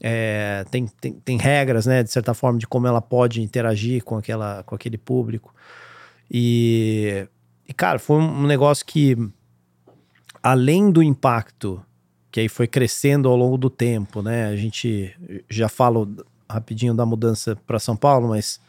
é, 0.00 0.64
tem, 0.70 0.86
tem, 0.86 1.12
tem, 1.12 1.36
regras, 1.38 1.86
né, 1.86 2.02
de 2.02 2.10
certa 2.10 2.34
forma, 2.34 2.58
de 2.58 2.66
como 2.66 2.86
ela 2.86 3.02
pode 3.02 3.42
interagir 3.42 4.02
com, 4.02 4.16
aquela, 4.16 4.62
com 4.64 4.74
aquele 4.74 4.98
público. 4.98 5.54
E, 6.30 7.26
e, 7.68 7.74
cara, 7.74 7.98
foi 7.98 8.16
um 8.16 8.46
negócio 8.46 8.84
que, 8.86 9.16
além 10.42 10.90
do 10.90 11.02
impacto, 11.02 11.84
que 12.30 12.40
aí 12.40 12.48
foi 12.48 12.66
crescendo 12.66 13.28
ao 13.28 13.36
longo 13.36 13.58
do 13.58 13.68
tempo, 13.68 14.22
né, 14.22 14.46
a 14.46 14.56
gente 14.56 15.14
já 15.48 15.68
falo 15.68 16.08
rapidinho 16.48 16.94
da 16.94 17.06
mudança 17.06 17.56
para 17.66 17.78
São 17.78 17.96
Paulo, 17.96 18.28
mas 18.28 18.60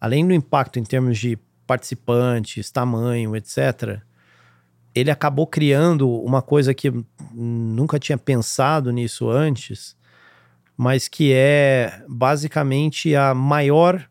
além 0.00 0.26
do 0.26 0.34
impacto 0.34 0.78
em 0.78 0.84
termos 0.84 1.18
de 1.18 1.38
participantes, 1.66 2.70
tamanho, 2.70 3.36
etc., 3.36 4.02
ele 4.94 5.10
acabou 5.10 5.46
criando 5.46 6.10
uma 6.10 6.42
coisa 6.42 6.74
que 6.74 6.92
nunca 7.32 7.98
tinha 7.98 8.18
pensado 8.18 8.90
nisso 8.90 9.28
antes, 9.28 9.96
mas 10.76 11.08
que 11.08 11.32
é 11.32 12.02
basicamente 12.08 13.14
a 13.14 13.34
maior 13.34 14.08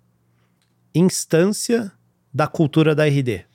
instância 0.93 1.91
da 2.33 2.47
cultura 2.47 2.93
da 2.93 3.05
RD. 3.05 3.45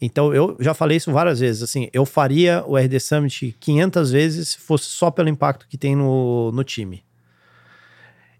Então, 0.00 0.34
eu 0.34 0.56
já 0.60 0.74
falei 0.74 0.98
isso 0.98 1.10
várias 1.10 1.40
vezes, 1.40 1.62
assim, 1.62 1.88
eu 1.92 2.04
faria 2.04 2.62
o 2.66 2.76
RD 2.76 3.00
Summit 3.00 3.56
500 3.58 4.10
vezes 4.10 4.48
se 4.50 4.58
fosse 4.58 4.84
só 4.84 5.10
pelo 5.10 5.28
impacto 5.28 5.66
que 5.66 5.78
tem 5.78 5.96
no, 5.96 6.52
no 6.52 6.62
time. 6.62 7.02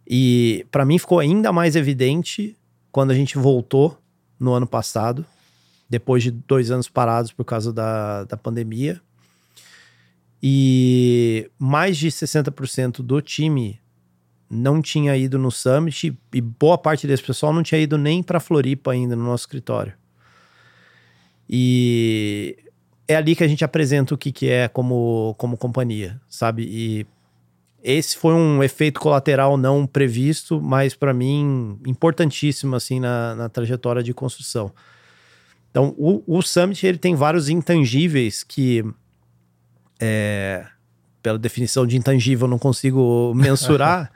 E 0.06 0.66
para 0.70 0.84
mim 0.84 0.98
ficou 0.98 1.18
ainda 1.18 1.52
mais 1.52 1.74
evidente 1.74 2.56
quando 2.92 3.10
a 3.10 3.14
gente 3.14 3.38
voltou 3.38 3.98
no 4.38 4.52
ano 4.52 4.66
passado, 4.66 5.24
depois 5.88 6.22
de 6.22 6.30
dois 6.30 6.70
anos 6.70 6.88
parados 6.88 7.32
por 7.32 7.44
causa 7.44 7.72
da, 7.72 8.24
da 8.24 8.36
pandemia. 8.36 9.00
E 10.42 11.50
mais 11.58 11.96
de 11.96 12.08
60% 12.08 13.02
do 13.02 13.20
time 13.20 13.80
não 14.48 14.80
tinha 14.80 15.16
ido 15.16 15.38
no 15.38 15.50
Summit 15.50 16.16
e 16.32 16.40
boa 16.40 16.78
parte 16.78 17.06
desse 17.06 17.22
pessoal 17.22 17.52
não 17.52 17.62
tinha 17.62 17.80
ido 17.80 17.98
nem 17.98 18.22
para 18.22 18.38
Floripa 18.38 18.92
ainda 18.92 19.16
no 19.16 19.24
nosso 19.24 19.42
escritório. 19.42 19.94
E 21.48 22.56
é 23.08 23.16
ali 23.16 23.34
que 23.36 23.44
a 23.44 23.48
gente 23.48 23.64
apresenta 23.64 24.14
o 24.14 24.18
que, 24.18 24.32
que 24.32 24.48
é 24.48 24.68
como, 24.68 25.34
como 25.38 25.56
companhia, 25.56 26.20
sabe? 26.28 26.64
E 26.68 27.06
esse 27.82 28.16
foi 28.16 28.34
um 28.34 28.62
efeito 28.62 28.98
colateral 28.98 29.56
não 29.56 29.86
previsto, 29.86 30.60
mas 30.60 30.94
para 30.94 31.14
mim 31.14 31.78
importantíssimo 31.86 32.74
assim 32.74 32.98
na, 32.98 33.34
na, 33.36 33.48
trajetória 33.48 34.02
de 34.02 34.12
construção. 34.12 34.72
Então, 35.76 35.94
o, 35.98 36.22
o 36.26 36.40
Summit 36.40 36.86
ele 36.86 36.96
tem 36.96 37.14
vários 37.14 37.50
intangíveis 37.50 38.42
que 38.42 38.82
é, 40.00 40.64
pela 41.22 41.38
definição 41.38 41.86
de 41.86 41.98
intangível, 41.98 42.48
não 42.48 42.58
consigo 42.58 43.34
mensurar. 43.36 44.10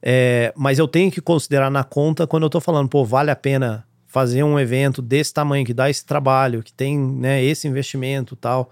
é, 0.00 0.50
mas 0.56 0.78
eu 0.78 0.88
tenho 0.88 1.12
que 1.12 1.20
considerar 1.20 1.70
na 1.70 1.84
conta 1.84 2.26
quando 2.26 2.44
eu 2.44 2.48
tô 2.48 2.58
falando, 2.58 2.88
pô, 2.88 3.04
vale 3.04 3.30
a 3.30 3.36
pena 3.36 3.86
fazer 4.06 4.42
um 4.42 4.58
evento 4.58 5.02
desse 5.02 5.34
tamanho, 5.34 5.66
que 5.66 5.74
dá 5.74 5.90
esse 5.90 6.06
trabalho, 6.06 6.62
que 6.62 6.72
tem 6.72 6.98
né, 6.98 7.44
esse 7.44 7.68
investimento 7.68 8.34
tal. 8.34 8.70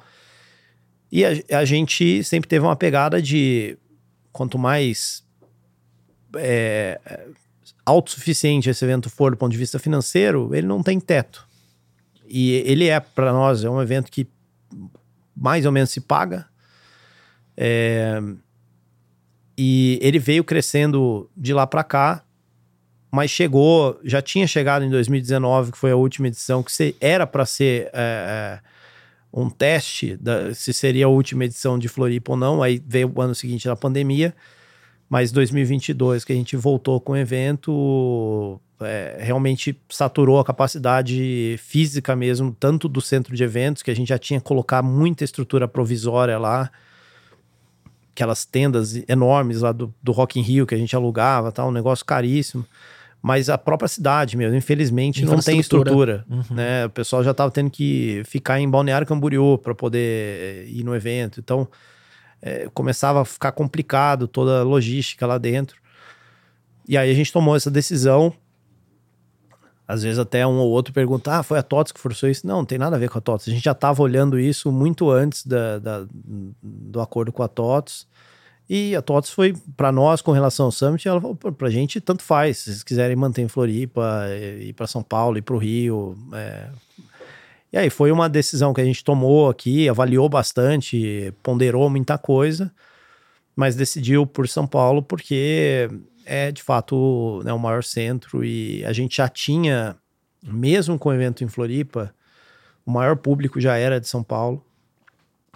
E 1.13 1.23
a, 1.23 1.33
a 1.59 1.67
gente 1.67 2.25
sempre 2.25 2.49
teve 2.49 2.65
uma 2.65 2.77
pegada 2.77 3.21
de 3.21 3.77
quanto 4.33 4.59
mais 4.59 5.23
é, 6.39 6.99
autossuficiente 7.85 8.71
esse 8.71 8.83
evento 8.83 9.11
for 9.11 9.33
do 9.33 9.37
ponto 9.37 9.53
de 9.53 9.59
vista 9.59 9.79
financeiro, 9.79 10.55
ele 10.55 10.67
não 10.67 10.83
tem 10.83 10.99
teto. 10.99 11.46
E 12.29 12.53
ele 12.67 12.89
é, 12.89 12.99
para 13.01 13.33
nós, 13.33 13.65
é 13.65 13.71
um 13.71 13.81
evento 13.81 14.11
que 14.11 14.29
mais 15.37 15.67
ou 15.67 15.73
menos 15.73 15.91
se 15.91 16.01
paga. 16.01 16.47
É, 17.57 18.21
e 19.57 19.99
ele 20.03 20.19
veio 20.19 20.45
crescendo 20.45 21.31
de 21.37 21.55
lá 21.55 21.67
para 21.67 21.83
cá, 21.83 22.23
mas 23.11 23.31
chegou, 23.31 23.99
já 24.05 24.21
tinha 24.21 24.47
chegado 24.47 24.85
em 24.85 24.91
2019, 24.91 25.73
que 25.73 25.79
foi 25.79 25.91
a 25.91 25.97
última 25.97 26.29
edição, 26.29 26.63
que 26.63 26.95
era 27.01 27.27
para 27.27 27.47
ser 27.47 27.89
é, 27.93 27.93
é, 27.95 28.61
um 29.33 29.49
teste 29.49 30.17
da, 30.17 30.53
se 30.55 30.73
seria 30.73 31.07
a 31.07 31.09
última 31.09 31.45
edição 31.45 31.79
de 31.79 31.89
Floripa 31.89 32.33
ou 32.33 32.37
não. 32.37 32.63
Aí 32.63 32.83
veio 32.87 33.11
o 33.15 33.23
ano 33.23 33.35
seguinte 33.35 33.67
da 33.67 33.77
pandemia, 33.77 34.35
mas 35.09 35.33
2022 35.33 36.25
que 36.25 36.33
a 36.33 36.37
gente 36.37 36.57
voltou 36.57 37.01
com 37.01 37.13
o 37.13 37.17
evento, 37.17 38.61
é, 38.81 39.17
realmente 39.21 39.79
saturou 39.89 40.39
a 40.39 40.45
capacidade 40.45 41.57
física 41.59 42.15
mesmo, 42.15 42.55
tanto 42.59 42.89
do 42.89 43.01
centro 43.01 43.35
de 43.35 43.43
eventos, 43.43 43.83
que 43.83 43.91
a 43.91 43.97
gente 43.97 44.09
já 44.09 44.19
tinha 44.19 44.41
que 44.41 44.47
colocar 44.47 44.83
muita 44.83 45.25
estrutura 45.25 45.67
provisória 45.67 46.39
lá, 46.39 46.71
aquelas 48.15 48.45
tendas 48.45 49.03
enormes 49.09 49.61
lá 49.61 49.73
do, 49.73 49.93
do 50.03 50.13
Rock 50.13 50.39
in 50.39 50.43
Rio 50.43 50.67
que 50.67 50.75
a 50.75 50.79
gente 50.79 50.95
alugava, 50.95 51.53
tal, 51.53 51.69
um 51.69 51.73
negócio 51.73 52.05
caríssimo. 52.05 52.65
Mas 53.23 53.49
a 53.49 53.59
própria 53.59 53.89
cidade 53.89 54.37
mesmo, 54.37 54.57
infelizmente, 54.57 55.25
não 55.25 55.39
tem 55.39 55.59
estrutura. 55.59 56.25
Uhum. 56.31 56.45
Né? 56.51 56.87
O 56.87 56.91
pessoal 56.91 57.25
já 57.25 57.33
estava 57.33 57.51
tendo 57.51 57.71
que 57.71 58.23
ficar 58.25 58.61
em 58.61 58.71
Balneário 58.71 59.07
Camboriú 59.07 59.59
para 59.59 59.75
poder 59.75 60.69
ir 60.69 60.85
no 60.85 60.95
evento. 60.95 61.41
Então, 61.41 61.67
é, 62.41 62.69
começava 62.73 63.23
a 63.23 63.25
ficar 63.25 63.53
complicado 63.53 64.29
toda 64.29 64.61
a 64.61 64.63
logística 64.63 65.27
lá 65.27 65.39
dentro. 65.39 65.81
E 66.89 66.97
aí 66.97 67.11
a 67.11 67.15
gente 67.15 67.33
tomou 67.33 67.57
essa 67.57 67.71
decisão 67.71 68.33
às 69.87 70.03
vezes 70.03 70.19
até 70.19 70.47
um 70.47 70.59
ou 70.59 70.71
outro 70.71 70.93
pergunta, 70.93 71.39
ah, 71.39 71.43
foi 71.43 71.59
a 71.59 71.63
TOTS 71.63 71.93
que 71.93 72.01
forçou 72.01 72.29
isso. 72.29 72.47
Não, 72.47 72.59
não 72.59 72.65
tem 72.65 72.79
nada 72.79 72.97
a 72.97 72.99
ver 72.99 73.09
com 73.09 73.19
a 73.19 73.21
TOTS. 73.21 73.49
A 73.49 73.51
gente 73.53 73.65
já 73.65 73.73
estava 73.73 74.03
olhando 74.03 74.39
isso 74.39 74.73
muito 74.73 75.11
antes 75.11 75.47
da, 75.47 75.79
da, 75.79 76.07
do 76.63 77.01
acordo 77.01 77.33
com 77.33 77.43
a 77.43 77.49
TOTS. 77.49 78.07
E 78.69 78.97
a 78.97 79.03
TOTS 79.03 79.31
foi, 79.31 79.55
para 79.77 79.93
nós, 79.93 80.21
com 80.21 80.33
relação 80.33 80.67
ao 80.67 80.73
Summit, 80.73 81.07
ela 81.07 81.21
falou, 81.21 81.37
pra 81.37 81.71
gente 81.71 82.01
tanto 82.01 82.25
faz. 82.25 82.59
Se 82.59 82.65
vocês 82.65 82.83
quiserem 82.83 83.15
manter 83.15 83.43
em 83.43 83.49
Floripa, 83.49 84.25
ir 84.61 84.73
para 84.73 84.89
São 84.89 85.05
Paulo, 85.05 85.39
ir 85.39 85.43
para 85.43 85.55
o 85.55 85.59
Rio. 85.59 86.19
É... 86.33 86.69
E 87.73 87.79
aí 87.79 87.89
foi 87.89 88.11
uma 88.11 88.29
decisão 88.29 88.75
que 88.75 88.81
a 88.81 88.85
gente 88.85 89.05
tomou 89.05 89.49
aqui, 89.49 89.89
avaliou 89.89 90.29
bastante, 90.29 91.33
ponderou 91.45 91.89
muita 91.89 92.19
coisa, 92.19 92.73
mas 93.55 93.77
decidiu 93.77 94.27
por 94.27 94.49
São 94.49 94.67
Paulo 94.67 95.01
porque 95.03 95.89
é 96.27 96.51
de 96.51 96.63
fato 96.63 97.41
né, 97.45 97.53
o 97.53 97.59
maior 97.59 97.83
centro 97.83 98.45
e 98.45 98.85
a 98.85 98.93
gente 98.93 99.17
já 99.17 99.29
tinha, 99.29 99.97
mesmo 100.43 100.99
com 100.99 101.09
o 101.09 101.15
evento 101.15 101.45
em 101.45 101.49
Floripa, 101.49 102.13
o 102.85 102.91
maior 102.91 103.17
público 103.17 103.61
já 103.61 103.77
era 103.77 104.01
de 104.01 104.09
São 104.09 104.23
Paulo. 104.23 104.63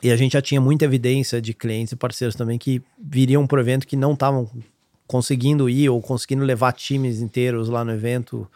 E 0.02 0.10
a 0.10 0.16
gente 0.16 0.32
já 0.32 0.40
tinha 0.40 0.60
muita 0.60 0.86
evidência 0.86 1.42
de 1.42 1.52
clientes 1.52 1.92
e 1.92 1.96
parceiros 1.96 2.34
também 2.34 2.58
que 2.58 2.82
viriam 2.98 3.46
para 3.46 3.58
o 3.58 3.60
evento 3.60 3.86
que 3.86 3.96
não 3.96 4.14
estavam 4.14 4.48
conseguindo 5.06 5.68
ir 5.68 5.90
ou 5.90 6.00
conseguindo 6.00 6.42
levar 6.44 6.72
times 6.72 7.20
inteiros 7.20 7.68
lá 7.68 7.84
no 7.84 7.92
evento 7.92 8.48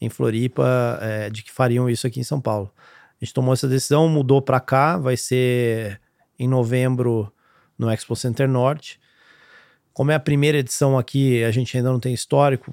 em 0.00 0.08
Floripa, 0.08 0.98
é, 1.00 1.30
de 1.30 1.42
que 1.42 1.52
fariam 1.52 1.88
isso 1.88 2.06
aqui 2.06 2.18
em 2.18 2.24
São 2.24 2.40
Paulo. 2.40 2.72
A 3.20 3.24
gente 3.24 3.34
tomou 3.34 3.52
essa 3.52 3.68
decisão, 3.68 4.08
mudou 4.08 4.40
para 4.40 4.58
cá, 4.58 4.96
vai 4.96 5.16
ser 5.16 6.00
em 6.38 6.48
novembro 6.48 7.30
no 7.78 7.90
Expo 7.90 8.16
Center 8.16 8.48
Norte. 8.48 8.98
Como 10.00 10.10
é 10.10 10.14
a 10.14 10.18
primeira 10.18 10.56
edição 10.56 10.96
aqui, 10.96 11.44
a 11.44 11.50
gente 11.50 11.76
ainda 11.76 11.92
não 11.92 12.00
tem 12.00 12.14
histórico, 12.14 12.72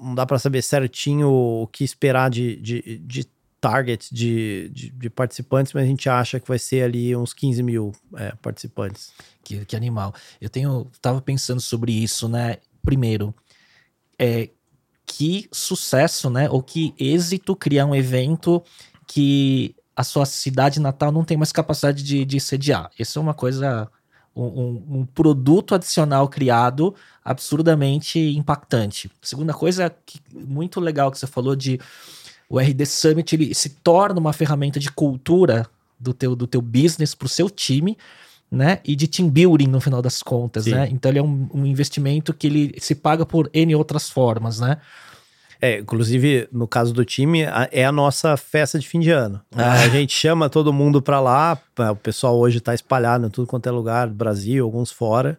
não 0.00 0.14
dá 0.14 0.24
para 0.24 0.38
saber 0.38 0.62
certinho 0.62 1.28
o 1.28 1.66
que 1.66 1.82
esperar 1.82 2.30
de, 2.30 2.54
de, 2.54 2.98
de 2.98 3.26
target 3.60 4.14
de, 4.14 4.70
de, 4.72 4.90
de, 4.90 5.10
participantes, 5.10 5.72
mas 5.72 5.82
a 5.82 5.86
gente 5.86 6.08
acha 6.08 6.38
que 6.38 6.46
vai 6.46 6.60
ser 6.60 6.84
ali 6.84 7.16
uns 7.16 7.34
15 7.34 7.64
mil 7.64 7.90
é, 8.14 8.32
participantes. 8.40 9.12
Que, 9.42 9.64
que 9.64 9.74
animal. 9.74 10.14
Eu 10.40 10.48
tenho, 10.48 10.86
tava 11.00 11.20
pensando 11.20 11.60
sobre 11.60 11.90
isso, 11.90 12.28
né? 12.28 12.58
Primeiro, 12.80 13.34
é, 14.16 14.48
que 15.04 15.48
sucesso, 15.50 16.30
né? 16.30 16.48
Ou 16.48 16.62
que 16.62 16.94
êxito 16.96 17.56
criar 17.56 17.86
um 17.86 17.94
evento 17.94 18.62
que 19.08 19.74
a 19.96 20.04
sua 20.04 20.24
cidade 20.24 20.78
natal 20.78 21.10
não 21.10 21.24
tem 21.24 21.36
mais 21.36 21.50
capacidade 21.50 22.04
de, 22.04 22.24
de 22.24 22.38
sediar. 22.38 22.88
Isso 22.96 23.18
é 23.18 23.22
uma 23.22 23.34
coisa 23.34 23.90
um, 24.34 24.82
um, 25.00 25.06
produto 25.06 25.74
adicional 25.74 26.28
criado 26.28 26.94
absurdamente 27.24 28.18
impactante. 28.18 29.10
Segunda 29.20 29.52
coisa 29.52 29.94
que, 30.06 30.20
muito 30.32 30.80
legal 30.80 31.10
que 31.10 31.18
você 31.18 31.26
falou 31.26 31.54
de 31.54 31.78
o 32.48 32.58
RD 32.58 32.84
Summit 32.86 33.34
ele 33.34 33.54
se 33.54 33.70
torna 33.70 34.18
uma 34.18 34.32
ferramenta 34.32 34.78
de 34.78 34.90
cultura 34.90 35.66
do 35.98 36.12
teu, 36.12 36.34
do 36.34 36.46
teu 36.46 36.60
business 36.60 37.14
para 37.14 37.26
o 37.26 37.28
seu 37.28 37.48
time, 37.48 37.96
né? 38.50 38.80
E 38.84 38.94
de 38.94 39.06
team 39.06 39.30
building 39.30 39.68
no 39.68 39.80
final 39.80 40.02
das 40.02 40.22
contas, 40.22 40.64
Sim. 40.64 40.72
né? 40.72 40.88
Então 40.90 41.10
ele 41.10 41.18
é 41.18 41.22
um, 41.22 41.48
um 41.54 41.64
investimento 41.64 42.34
que 42.34 42.46
ele 42.46 42.74
se 42.78 42.94
paga 42.94 43.24
por 43.24 43.48
N 43.54 43.74
outras 43.74 44.10
formas, 44.10 44.60
né? 44.60 44.78
É, 45.64 45.78
inclusive, 45.78 46.48
no 46.50 46.66
caso 46.66 46.92
do 46.92 47.04
time, 47.04 47.42
é 47.70 47.84
a 47.84 47.92
nossa 47.92 48.36
festa 48.36 48.80
de 48.80 48.88
fim 48.88 48.98
de 48.98 49.10
ano. 49.12 49.40
Ah. 49.54 49.74
A 49.74 49.88
gente 49.88 50.12
chama 50.12 50.50
todo 50.50 50.72
mundo 50.72 51.00
para 51.00 51.20
lá, 51.20 51.56
o 51.92 51.94
pessoal 51.94 52.36
hoje 52.36 52.58
está 52.58 52.74
espalhado 52.74 53.24
em 53.28 53.30
tudo 53.30 53.46
quanto 53.46 53.68
é 53.68 53.70
lugar 53.70 54.08
Brasil, 54.08 54.64
alguns 54.64 54.90
fora. 54.90 55.38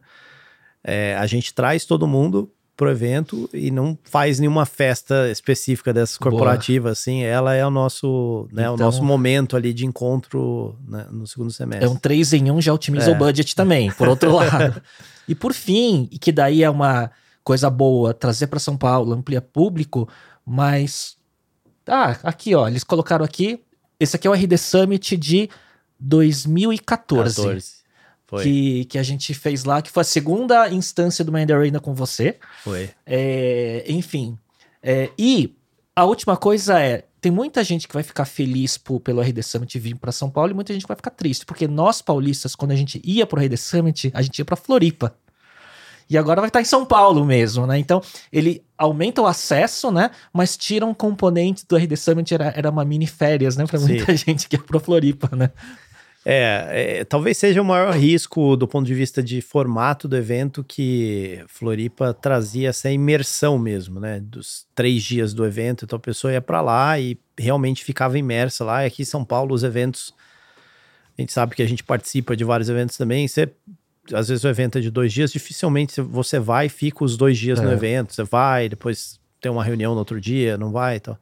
É, 0.81 1.15
a 1.17 1.25
gente 1.25 1.53
traz 1.53 1.83
todo 1.83 2.07
mundo 2.07 2.49
pro 2.75 2.89
evento 2.89 3.49
e 3.53 3.69
não 3.69 3.97
faz 4.05 4.39
nenhuma 4.39 4.65
festa 4.65 5.29
específica 5.29 5.93
dessas 5.93 6.17
corporativas, 6.17 6.93
assim. 6.99 7.21
Ela 7.23 7.53
é 7.53 7.65
o 7.65 7.69
nosso, 7.69 8.47
né, 8.51 8.63
Então- 8.63 8.75
o 8.75 8.77
nosso 8.77 9.03
momento 9.03 9.57
ali 9.57 9.73
de 9.73 9.85
encontro 9.85 10.75
né, 10.87 11.05
no 11.11 11.27
segundo 11.27 11.51
semestre. 11.51 11.85
É 11.85 11.89
um 11.89 11.95
3 11.97 12.31
em 12.33 12.49
1, 12.49 12.61
já 12.61 12.73
otimiza 12.73 13.11
É. 13.11 13.13
o 13.13 13.17
budget 13.17 13.53
também, 13.55 13.91
por 13.91 14.07
outro 14.07 14.31
lado. 14.33 14.81
E 15.27 15.35
por 15.35 15.53
fim, 15.53 16.07
e 16.11 16.17
que 16.17 16.31
daí 16.31 16.63
é 16.63 16.69
uma 16.69 17.11
coisa 17.43 17.69
boa, 17.69 18.13
trazer 18.13 18.47
para 18.47 18.59
São 18.59 18.77
Paulo, 18.77 19.13
amplia 19.13 19.41
público, 19.41 20.07
mas. 20.45 21.17
Ah, 21.87 22.17
aqui 22.23 22.55
ó, 22.55 22.67
eles 22.67 22.83
colocaram 22.83 23.25
aqui. 23.25 23.61
Esse 23.99 24.15
aqui 24.15 24.27
é 24.27 24.29
o 24.29 24.33
RD 24.33 24.57
Summit 24.57 25.17
de 25.17 25.49
2014. 25.99 27.35
14. 27.35 27.83
Foi, 28.25 28.43
Que, 28.43 28.85
que 28.85 28.97
a 28.97 29.03
gente 29.03 29.33
fez 29.33 29.63
lá, 29.63 29.81
que 29.81 29.91
foi 29.91 30.01
a 30.01 30.05
segunda 30.05 30.69
instância 30.69 31.23
do 31.23 31.31
Mind 31.31 31.49
Arena 31.51 31.79
com 31.79 31.93
você. 31.93 32.37
foi. 32.63 32.89
É, 33.05 33.83
enfim. 33.87 34.37
É, 34.81 35.09
e 35.17 35.55
a 35.95 36.05
última 36.05 36.35
coisa 36.35 36.79
é: 36.79 37.05
tem 37.21 37.31
muita 37.31 37.63
gente 37.63 37.87
que 37.87 37.93
vai 37.93 38.01
ficar 38.03 38.25
feliz 38.25 38.77
por- 38.77 38.99
pelo 38.99 39.21
RD 39.21 39.43
Summit 39.43 39.77
vir 39.79 39.95
para 39.95 40.11
São 40.11 40.29
Paulo 40.31 40.51
e 40.51 40.53
muita 40.53 40.73
gente 40.73 40.83
que 40.83 40.87
vai 40.87 40.97
ficar 40.97 41.11
triste, 41.11 41.45
porque 41.45 41.67
nós 41.67 42.01
paulistas, 42.01 42.55
quando 42.55 42.71
a 42.71 42.75
gente 42.75 42.99
ia 43.03 43.25
pro 43.27 43.39
RD 43.39 43.55
Summit, 43.57 44.11
a 44.13 44.21
gente 44.21 44.39
ia 44.39 44.45
para 44.45 44.55
Floripa. 44.55 45.15
E 46.09 46.17
agora 46.17 46.41
vai 46.41 46.49
estar 46.49 46.61
em 46.61 46.65
São 46.65 46.85
Paulo 46.85 47.25
mesmo, 47.25 47.65
né? 47.65 47.77
Então, 47.77 48.01
ele 48.31 48.63
aumenta 48.77 49.21
o 49.21 49.25
acesso, 49.25 49.91
né? 49.91 50.11
Mas 50.31 50.57
tira 50.57 50.85
um 50.85 50.93
componente 50.93 51.65
do 51.67 51.75
RD 51.75 51.95
Summit, 51.97 52.33
era, 52.33 52.53
era 52.55 52.69
uma 52.69 52.85
mini 52.85 53.07
férias, 53.07 53.55
né? 53.55 53.65
Pra 53.65 53.79
Sim. 53.79 53.87
muita 53.87 54.15
gente 54.17 54.47
que 54.47 54.55
ia 54.55 54.61
pro 54.61 54.79
Floripa, 54.79 55.35
né? 55.35 55.49
É, 56.25 56.99
é, 56.99 57.03
talvez 57.03 57.37
seja 57.37 57.61
o 57.61 57.65
maior 57.65 57.93
risco 57.93 58.55
do 58.55 58.65
ponto 58.65 58.85
de 58.85 58.93
vista 58.93 59.21
de 59.21 59.41
formato 59.41 60.07
do 60.07 60.15
evento 60.15 60.63
que 60.63 61.43
Floripa 61.47 62.13
trazia 62.13 62.69
essa 62.69 62.89
imersão 62.89 63.59
mesmo, 63.59 63.99
né? 63.99 64.21
Dos 64.21 64.65
três 64.73 65.03
dias 65.03 65.33
do 65.33 65.45
evento, 65.45 65.83
então 65.83 65.97
a 65.97 65.99
pessoa 65.99 66.31
ia 66.31 66.41
para 66.41 66.61
lá 66.61 66.97
e 66.97 67.19
realmente 67.37 67.83
ficava 67.83 68.17
imersa 68.17 68.63
lá. 68.63 68.83
E 68.83 68.87
aqui 68.87 69.01
em 69.01 69.05
São 69.05 69.25
Paulo, 69.25 69.53
os 69.53 69.63
eventos, 69.63 70.13
a 71.17 71.21
gente 71.21 71.33
sabe 71.33 71.55
que 71.55 71.61
a 71.61 71.67
gente 71.67 71.83
participa 71.83 72.37
de 72.37 72.45
vários 72.45 72.69
eventos 72.69 72.95
também. 72.95 73.27
Você, 73.27 73.51
às 74.11 74.27
vezes 74.27 74.43
o 74.43 74.47
evento 74.47 74.77
é 74.77 74.81
de 74.81 74.89
dois 74.91 75.13
dias, 75.13 75.31
dificilmente 75.31 76.01
você 76.01 76.39
vai 76.39 76.65
e 76.65 76.69
fica 76.69 77.03
os 77.03 77.15
dois 77.15 77.37
dias 77.37 77.61
no 77.61 77.69
É. 77.69 77.73
evento. 77.73 78.13
Você 78.13 78.23
vai, 78.23 78.67
depois 78.67 79.19
tem 79.39 79.51
uma 79.51 79.63
reunião 79.63 79.93
no 79.93 79.99
outro 79.99 80.19
dia, 80.19 80.57
não 80.57 80.71
vai 80.71 80.97
e 80.97 80.99
tal. 80.99 81.17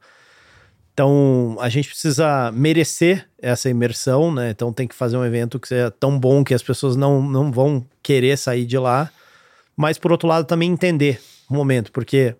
Então, 0.94 1.56
a 1.60 1.68
gente 1.70 1.88
precisa 1.88 2.52
merecer 2.52 3.26
essa 3.40 3.70
imersão, 3.70 4.32
né? 4.32 4.50
Então, 4.50 4.72
tem 4.72 4.86
que 4.86 4.94
fazer 4.94 5.16
um 5.16 5.24
evento 5.24 5.58
que 5.58 5.66
seja 5.66 5.90
tão 5.90 6.18
bom 6.18 6.44
que 6.44 6.52
as 6.52 6.62
pessoas 6.62 6.96
não, 6.96 7.22
não 7.22 7.50
vão 7.50 7.84
querer 8.02 8.36
sair 8.36 8.66
de 8.66 8.76
lá. 8.76 9.10
Mas, 9.74 9.96
por 9.96 10.12
outro 10.12 10.28
lado, 10.28 10.46
também 10.46 10.70
entender 10.70 11.18
o 11.48 11.54
momento, 11.54 11.90
porque 11.90 12.34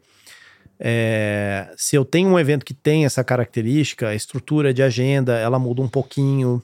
é, 0.78 1.72
se 1.76 1.96
eu 1.96 2.04
tenho 2.04 2.28
um 2.28 2.38
evento 2.38 2.64
que 2.64 2.74
tem 2.74 3.04
essa 3.06 3.24
característica, 3.24 4.08
a 4.08 4.14
estrutura 4.14 4.74
de 4.74 4.82
agenda, 4.82 5.38
ela 5.38 5.58
muda 5.58 5.80
um 5.80 5.88
pouquinho. 5.88 6.62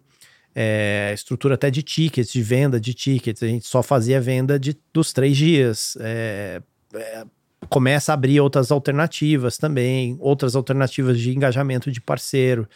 É, 0.61 1.13
estrutura 1.15 1.55
até 1.55 1.71
de 1.71 1.85
tickets, 1.85 2.33
de 2.33 2.43
venda 2.43 2.81
de 2.81 2.93
tickets. 2.93 3.43
A 3.45 3.47
gente 3.47 3.69
só 3.69 3.81
fazia 3.81 4.21
venda 4.21 4.59
de, 4.59 4.77
dos 4.93 5.13
três 5.13 5.37
dias. 5.37 5.97
É, 6.01 6.61
é, 6.95 7.25
começa 7.69 8.13
a 8.13 8.15
abrir 8.15 8.41
outras 8.41 8.73
alternativas 8.73 9.57
também, 9.57 10.17
outras 10.19 10.57
alternativas 10.57 11.21
de 11.21 11.33
engajamento 11.33 11.93
de 11.93 12.01
parceiro. 12.01 12.69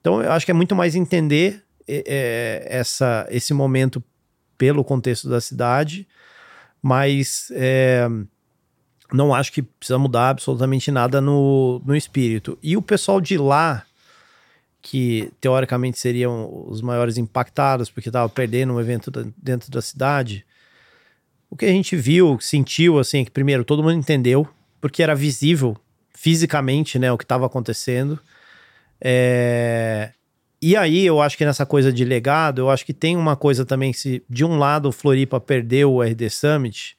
Então, 0.00 0.20
eu 0.20 0.32
acho 0.32 0.44
que 0.44 0.50
é 0.50 0.54
muito 0.54 0.74
mais 0.74 0.96
entender 0.96 1.62
é, 1.86 2.02
é, 2.04 2.78
essa, 2.78 3.26
esse 3.30 3.54
momento 3.54 4.02
pelo 4.58 4.82
contexto 4.82 5.28
da 5.28 5.40
cidade, 5.40 6.08
mas 6.82 7.48
é, 7.54 8.08
não 9.12 9.32
acho 9.32 9.52
que 9.52 9.62
precisa 9.62 9.98
mudar 9.98 10.30
absolutamente 10.30 10.90
nada 10.90 11.20
no, 11.20 11.80
no 11.84 11.94
espírito. 11.94 12.58
E 12.60 12.76
o 12.76 12.82
pessoal 12.82 13.20
de 13.20 13.38
lá, 13.38 13.84
que 14.86 15.32
teoricamente 15.40 15.98
seriam 15.98 16.66
os 16.68 16.82
maiores 16.82 17.16
impactados, 17.16 17.88
porque 17.88 18.10
estava 18.10 18.28
perdendo 18.28 18.74
um 18.74 18.78
evento 18.80 19.10
da- 19.10 19.24
dentro 19.34 19.70
da 19.70 19.80
cidade, 19.80 20.44
o 21.48 21.56
que 21.56 21.64
a 21.64 21.70
gente 21.70 21.96
viu, 21.96 22.38
sentiu, 22.38 22.98
assim, 22.98 23.22
é 23.22 23.24
que 23.24 23.30
primeiro 23.30 23.64
todo 23.64 23.82
mundo 23.82 23.94
entendeu, 23.94 24.46
porque 24.82 25.02
era 25.02 25.14
visível 25.14 25.74
fisicamente, 26.12 26.98
né, 26.98 27.10
o 27.10 27.16
que 27.16 27.24
estava 27.24 27.46
acontecendo. 27.46 28.20
É, 29.00 30.12
E 30.60 30.76
aí 30.76 31.04
eu 31.04 31.20
acho 31.20 31.36
que 31.38 31.44
nessa 31.46 31.64
coisa 31.66 31.90
de 31.92 32.04
legado, 32.04 32.60
eu 32.60 32.70
acho 32.70 32.84
que 32.84 32.92
tem 32.94 33.16
uma 33.16 33.36
coisa 33.36 33.64
também, 33.64 33.92
se 33.92 34.22
de 34.28 34.44
um 34.44 34.58
lado 34.58 34.88
o 34.88 34.92
Floripa 34.92 35.40
perdeu 35.40 35.92
o 35.94 36.02
RD 36.02 36.28
Summit, 36.30 36.96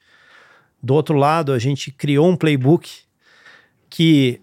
do 0.81 0.93
outro 0.95 1.15
lado 1.17 1.51
a 1.53 1.59
gente 1.59 1.91
criou 1.91 2.27
um 2.29 2.35
playbook 2.35 2.89
que 3.89 4.39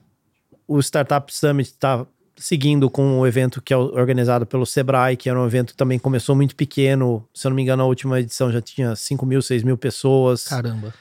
o 0.66 0.80
Startup 0.80 1.32
Summit 1.32 1.70
está 1.70 2.06
seguindo 2.42 2.90
com 2.90 3.20
o 3.20 3.26
evento 3.26 3.62
que 3.62 3.72
é 3.72 3.76
organizado 3.76 4.44
pelo 4.44 4.66
Sebrae, 4.66 5.16
que 5.16 5.30
era 5.30 5.40
um 5.40 5.46
evento 5.46 5.68
que 5.68 5.76
também 5.76 5.96
começou 5.96 6.34
muito 6.34 6.56
pequeno. 6.56 7.24
Se 7.32 7.46
eu 7.46 7.50
não 7.50 7.56
me 7.56 7.62
engano, 7.62 7.84
a 7.84 7.86
última 7.86 8.18
edição 8.18 8.50
já 8.50 8.60
tinha 8.60 8.96
5 8.96 9.24
mil, 9.24 9.40
6 9.40 9.62
mil 9.62 9.78
pessoas. 9.78 10.48
Caramba. 10.48 10.92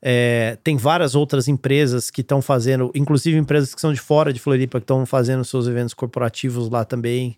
É, 0.00 0.56
tem 0.64 0.78
várias 0.78 1.14
outras 1.14 1.48
empresas 1.48 2.10
que 2.10 2.22
estão 2.22 2.40
fazendo, 2.40 2.90
inclusive 2.94 3.36
empresas 3.36 3.74
que 3.74 3.80
são 3.80 3.92
de 3.92 4.00
fora 4.00 4.32
de 4.32 4.40
Floripa, 4.40 4.80
que 4.80 4.84
estão 4.84 5.04
fazendo 5.04 5.44
seus 5.44 5.66
eventos 5.66 5.92
corporativos 5.92 6.70
lá 6.70 6.82
também. 6.82 7.36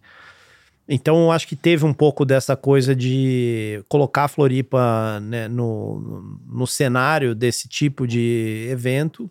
Então, 0.88 1.24
eu 1.24 1.32
acho 1.32 1.48
que 1.48 1.56
teve 1.56 1.84
um 1.84 1.92
pouco 1.92 2.24
dessa 2.24 2.54
coisa 2.54 2.94
de 2.94 3.82
colocar 3.88 4.24
a 4.24 4.28
Floripa 4.28 5.18
né, 5.20 5.48
no, 5.48 5.98
no, 5.98 6.40
no 6.46 6.66
cenário 6.66 7.34
desse 7.34 7.68
tipo 7.68 8.06
de 8.06 8.68
evento. 8.70 9.28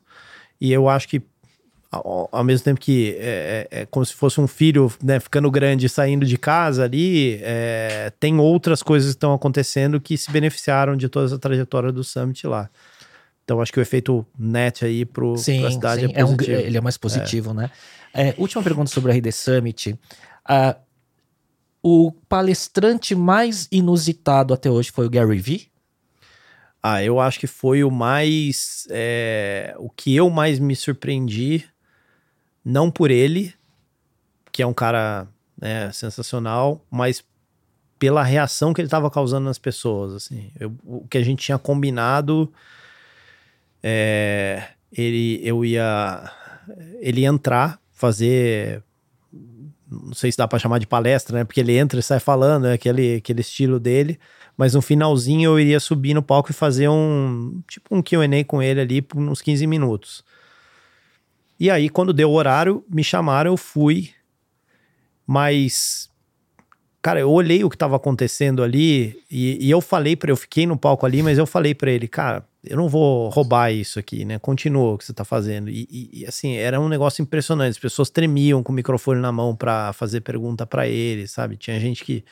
E 0.59 0.73
eu 0.73 0.89
acho 0.89 1.07
que, 1.07 1.21
ao, 2.03 2.29
ao 2.31 2.43
mesmo 2.43 2.63
tempo 2.65 2.79
que 2.79 3.15
é, 3.19 3.67
é- 3.71 3.81
é 3.81 3.85
como 3.85 4.05
se 4.05 4.13
fosse 4.13 4.39
um 4.41 4.47
filho 4.47 4.91
né, 5.03 5.19
ficando 5.19 5.49
grande 5.51 5.85
e 5.85 5.89
saindo 5.89 6.25
de 6.25 6.37
casa 6.37 6.83
ali, 6.83 7.39
é, 7.41 8.11
tem 8.19 8.37
outras 8.39 8.81
coisas 8.83 9.09
que 9.11 9.15
estão 9.17 9.33
acontecendo 9.33 9.99
que 10.01 10.17
se 10.17 10.31
beneficiaram 10.31 10.95
de 10.95 11.07
toda 11.09 11.25
essa 11.27 11.37
trajetória 11.39 11.91
do 11.91 12.03
Summit 12.03 12.45
lá. 12.47 12.69
Então, 13.43 13.61
acho 13.61 13.71
que 13.71 13.79
o 13.79 13.81
efeito 13.81 14.25
net 14.37 14.83
aí 14.83 15.05
Sim, 15.37 15.61
pra 15.61 15.71
cidade 15.71 16.05
sim, 16.05 16.13
é 16.13 16.19
é 16.21 16.25
um, 16.25 16.31
positivo. 16.31 16.61
ele 16.61 16.77
é 16.77 16.81
mais 16.81 16.97
positivo, 16.97 17.53
né? 17.53 17.69
É, 18.13 18.33
última 18.37 18.61
pergunta 18.61 18.89
sobre 18.91 19.11
o 19.11 19.13
RD 19.13 19.31
Summit. 19.31 19.97
Ah, 20.43 20.75
o 21.81 22.11
palestrante 22.27 23.15
mais 23.15 23.67
inusitado 23.71 24.53
até 24.53 24.69
hoje 24.69 24.91
foi 24.91 25.05
o 25.05 25.09
Gary 25.09 25.37
Vee? 25.39 25.69
Ah, 26.83 27.03
eu 27.03 27.19
acho 27.19 27.39
que 27.39 27.47
foi 27.47 27.83
o 27.83 27.91
mais. 27.91 28.87
é, 28.89 29.75
o 29.77 29.89
que 29.89 30.15
eu 30.15 30.29
mais 30.29 30.59
me 30.59 30.75
surpreendi, 30.75 31.65
não 32.69 32.91
por 32.91 33.09
ele, 33.09 33.53
que 34.51 34.61
é 34.61 34.67
um 34.67 34.73
cara 34.73 35.25
né, 35.57 35.89
sensacional, 35.93 36.85
mas 36.91 37.23
pela 37.97 38.21
reação 38.21 38.73
que 38.73 38.81
ele 38.81 38.87
estava 38.87 39.09
causando 39.09 39.45
nas 39.45 39.57
pessoas. 39.57 40.13
Assim, 40.13 40.51
Eu- 40.59 40.75
o 40.83 41.07
que 41.07 41.17
a 41.17 41.23
gente 41.23 41.41
tinha 41.45 41.57
combinado, 41.57 42.51
é, 43.81 44.67
ele, 44.91 45.39
eu 45.43 45.63
ia, 45.63 46.29
ele 46.99 47.21
ia 47.21 47.29
entrar, 47.29 47.79
fazer 47.93 48.83
não 49.89 50.13
sei 50.13 50.29
se 50.29 50.37
dá 50.37 50.45
pra 50.45 50.59
chamar 50.59 50.79
de 50.79 50.85
palestra, 50.85 51.37
né? 51.37 51.43
Porque 51.45 51.61
ele 51.61 51.77
entra 51.77 51.97
e 51.97 52.03
sai 52.03 52.19
falando, 52.19 52.67
é 52.67 52.73
aquele, 52.73 53.15
aquele 53.15 53.39
estilo 53.39 53.79
dele. 53.79 54.19
Mas 54.57 54.73
no 54.73 54.81
finalzinho 54.81 55.51
eu 55.51 55.59
iria 55.59 55.79
subir 55.79 56.13
no 56.13 56.21
palco 56.21 56.51
e 56.51 56.53
fazer 56.53 56.89
um 56.89 57.61
tipo 57.65 57.95
um 57.95 58.01
QA 58.03 58.43
com 58.45 58.61
ele 58.61 58.81
ali 58.81 59.01
por 59.01 59.17
uns 59.17 59.41
15 59.41 59.65
minutos. 59.65 60.25
E 61.59 61.69
aí, 61.69 61.89
quando 61.89 62.13
deu 62.13 62.29
o 62.29 62.33
horário, 62.33 62.83
me 62.89 63.03
chamaram, 63.03 63.51
eu 63.51 63.57
fui. 63.57 64.11
Mas, 65.25 66.09
cara, 67.01 67.19
eu 67.19 67.31
olhei 67.31 67.63
o 67.63 67.69
que 67.69 67.77
tava 67.77 67.95
acontecendo 67.95 68.63
ali 68.63 69.19
e, 69.29 69.67
e 69.67 69.71
eu 69.71 69.81
falei 69.81 70.15
para 70.15 70.31
eu 70.31 70.37
fiquei 70.37 70.65
no 70.65 70.77
palco 70.77 71.05
ali, 71.05 71.23
mas 71.23 71.37
eu 71.37 71.45
falei 71.47 71.75
para 71.75 71.91
ele, 71.91 72.07
cara, 72.07 72.45
eu 72.63 72.77
não 72.77 72.89
vou 72.89 73.29
roubar 73.29 73.71
isso 73.71 73.99
aqui, 73.99 74.25
né? 74.25 74.39
Continua 74.39 74.93
o 74.93 74.97
que 74.97 75.05
você 75.05 75.13
tá 75.13 75.25
fazendo. 75.25 75.69
E, 75.69 75.87
e- 75.91 76.21
e, 76.21 76.25
assim, 76.25 76.55
era 76.55 76.79
um 76.79 76.89
negócio 76.89 77.21
impressionante. 77.21 77.71
As 77.71 77.79
pessoas 77.79 78.09
tremiam 78.09 78.63
com 78.63 78.71
o 78.71 78.75
microfone 78.75 79.21
na 79.21 79.31
mão 79.31 79.55
para 79.55 79.93
fazer 79.93 80.21
pergunta 80.21 80.65
para 80.65 80.87
ele, 80.87 81.27
sabe? 81.27 81.57
Tinha 81.57 81.79
gente 81.79 82.03
que 82.05 82.23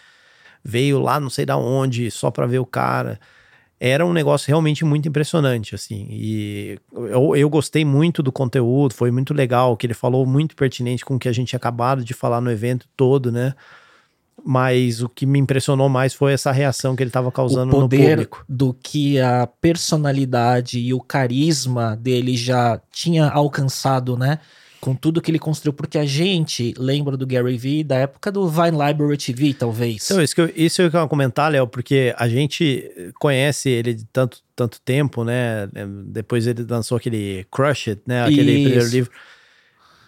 veio 0.64 1.00
lá, 1.00 1.20
não 1.20 1.30
sei 1.30 1.46
da 1.46 1.58
onde, 1.58 2.12
só 2.12 2.32
para 2.32 2.48
ver 2.48 2.60
o 2.60 2.66
cara. 2.66 3.20
Era 3.80 4.06
um 4.06 4.14
negócio 4.14 4.48
realmente 4.48 4.86
muito 4.86 5.08
impressionante, 5.08 5.76
assim. 5.76 6.08
E 6.10 6.80
eu, 6.94 7.36
eu 7.36 7.50
gostei 7.50 7.84
muito 7.84 8.24
do 8.24 8.32
conteúdo, 8.32 8.94
foi 8.94 9.12
muito 9.12 9.34
legal, 9.34 9.74
o 9.74 9.78
que 9.78 9.86
ele 9.86 9.94
falou 9.94 10.26
muito 10.26 10.56
pertinente 10.56 11.04
com 11.04 11.16
o 11.16 11.20
que 11.20 11.28
a 11.28 11.34
gente 11.34 11.50
tinha 11.50 11.58
acabado 11.58 12.04
de 12.04 12.14
falar 12.14 12.40
no 12.40 12.50
evento 12.50 12.88
todo, 12.96 13.32
né? 13.32 13.54
Mas 14.46 15.02
o 15.02 15.10
que 15.10 15.26
me 15.26 15.40
impressionou 15.40 15.90
mais 15.90 16.14
foi 16.14 16.34
essa 16.34 16.52
reação 16.52 16.96
que 16.96 17.04
ele 17.04 17.10
estava 17.10 17.32
causando 17.32 17.76
o 17.76 17.82
no 17.82 17.82
poder 17.82 18.12
público. 18.12 18.46
do 18.48 18.74
que 18.74 19.20
a 19.20 19.48
personalidade 19.48 20.80
e 20.80 20.94
o 20.94 21.02
carisma 21.02 21.98
dele 21.98 22.38
já 22.38 22.80
tinha 22.92 23.28
alcançado, 23.28 24.18
né? 24.18 24.40
Com 24.86 24.94
tudo 24.94 25.20
que 25.20 25.32
ele 25.32 25.40
construiu, 25.40 25.74
porque 25.74 25.98
a 25.98 26.06
gente 26.06 26.72
lembra 26.78 27.18
do 27.18 27.26
Gary 27.26 27.58
Vee 27.58 27.84
da 27.84 27.96
época 27.96 28.32
do 28.32 28.48
Vine 28.48 28.78
Library 28.78 29.18
TV, 29.18 29.52
talvez. 29.52 30.06
Então, 30.06 30.22
isso 30.22 30.36
que 30.36 30.42
eu, 30.42 30.54
isso 30.56 30.80
eu 30.80 30.92
quero 30.92 31.08
comentar, 31.08 31.52
Léo, 31.52 31.68
porque 31.68 32.14
a 32.16 32.30
gente 32.30 33.12
conhece 33.20 33.68
ele 33.68 33.96
de 33.96 34.06
tanto, 34.06 34.44
tanto 34.56 34.80
tempo, 34.82 35.24
né? 35.24 35.68
Depois 36.06 36.46
ele 36.46 36.64
lançou 36.70 36.98
aquele 36.98 37.48
Crush 37.52 37.90
It, 37.90 38.02
né? 38.06 38.26
Aquele 38.26 38.52
Isso. 38.52 38.64
primeiro 38.64 38.90
livro. 38.92 39.12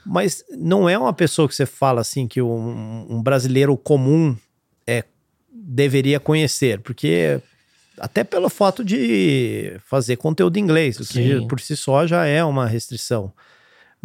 Mas 0.06 0.46
não 0.52 0.88
é 0.88 0.96
uma 0.96 1.12
pessoa 1.12 1.48
que 1.48 1.56
você 1.56 1.66
fala 1.66 2.02
assim 2.02 2.28
que 2.28 2.40
um, 2.40 3.08
um 3.10 3.24
brasileiro 3.24 3.76
comum 3.76 4.38
é, 4.86 5.04
deveria 5.52 6.20
conhecer, 6.20 6.82
porque 6.82 7.42
até 8.00 8.24
pelo 8.24 8.48
fato 8.48 8.86
de 8.86 9.76
fazer 9.86 10.18
conteúdo 10.18 10.58
em 10.58 10.62
inglês, 10.62 11.00
o 11.00 11.04
que 11.04 11.48
por 11.48 11.60
si 11.60 11.76
só 11.76 12.06
já 12.06 12.28
é 12.28 12.44
uma 12.44 12.68
restrição. 12.68 13.34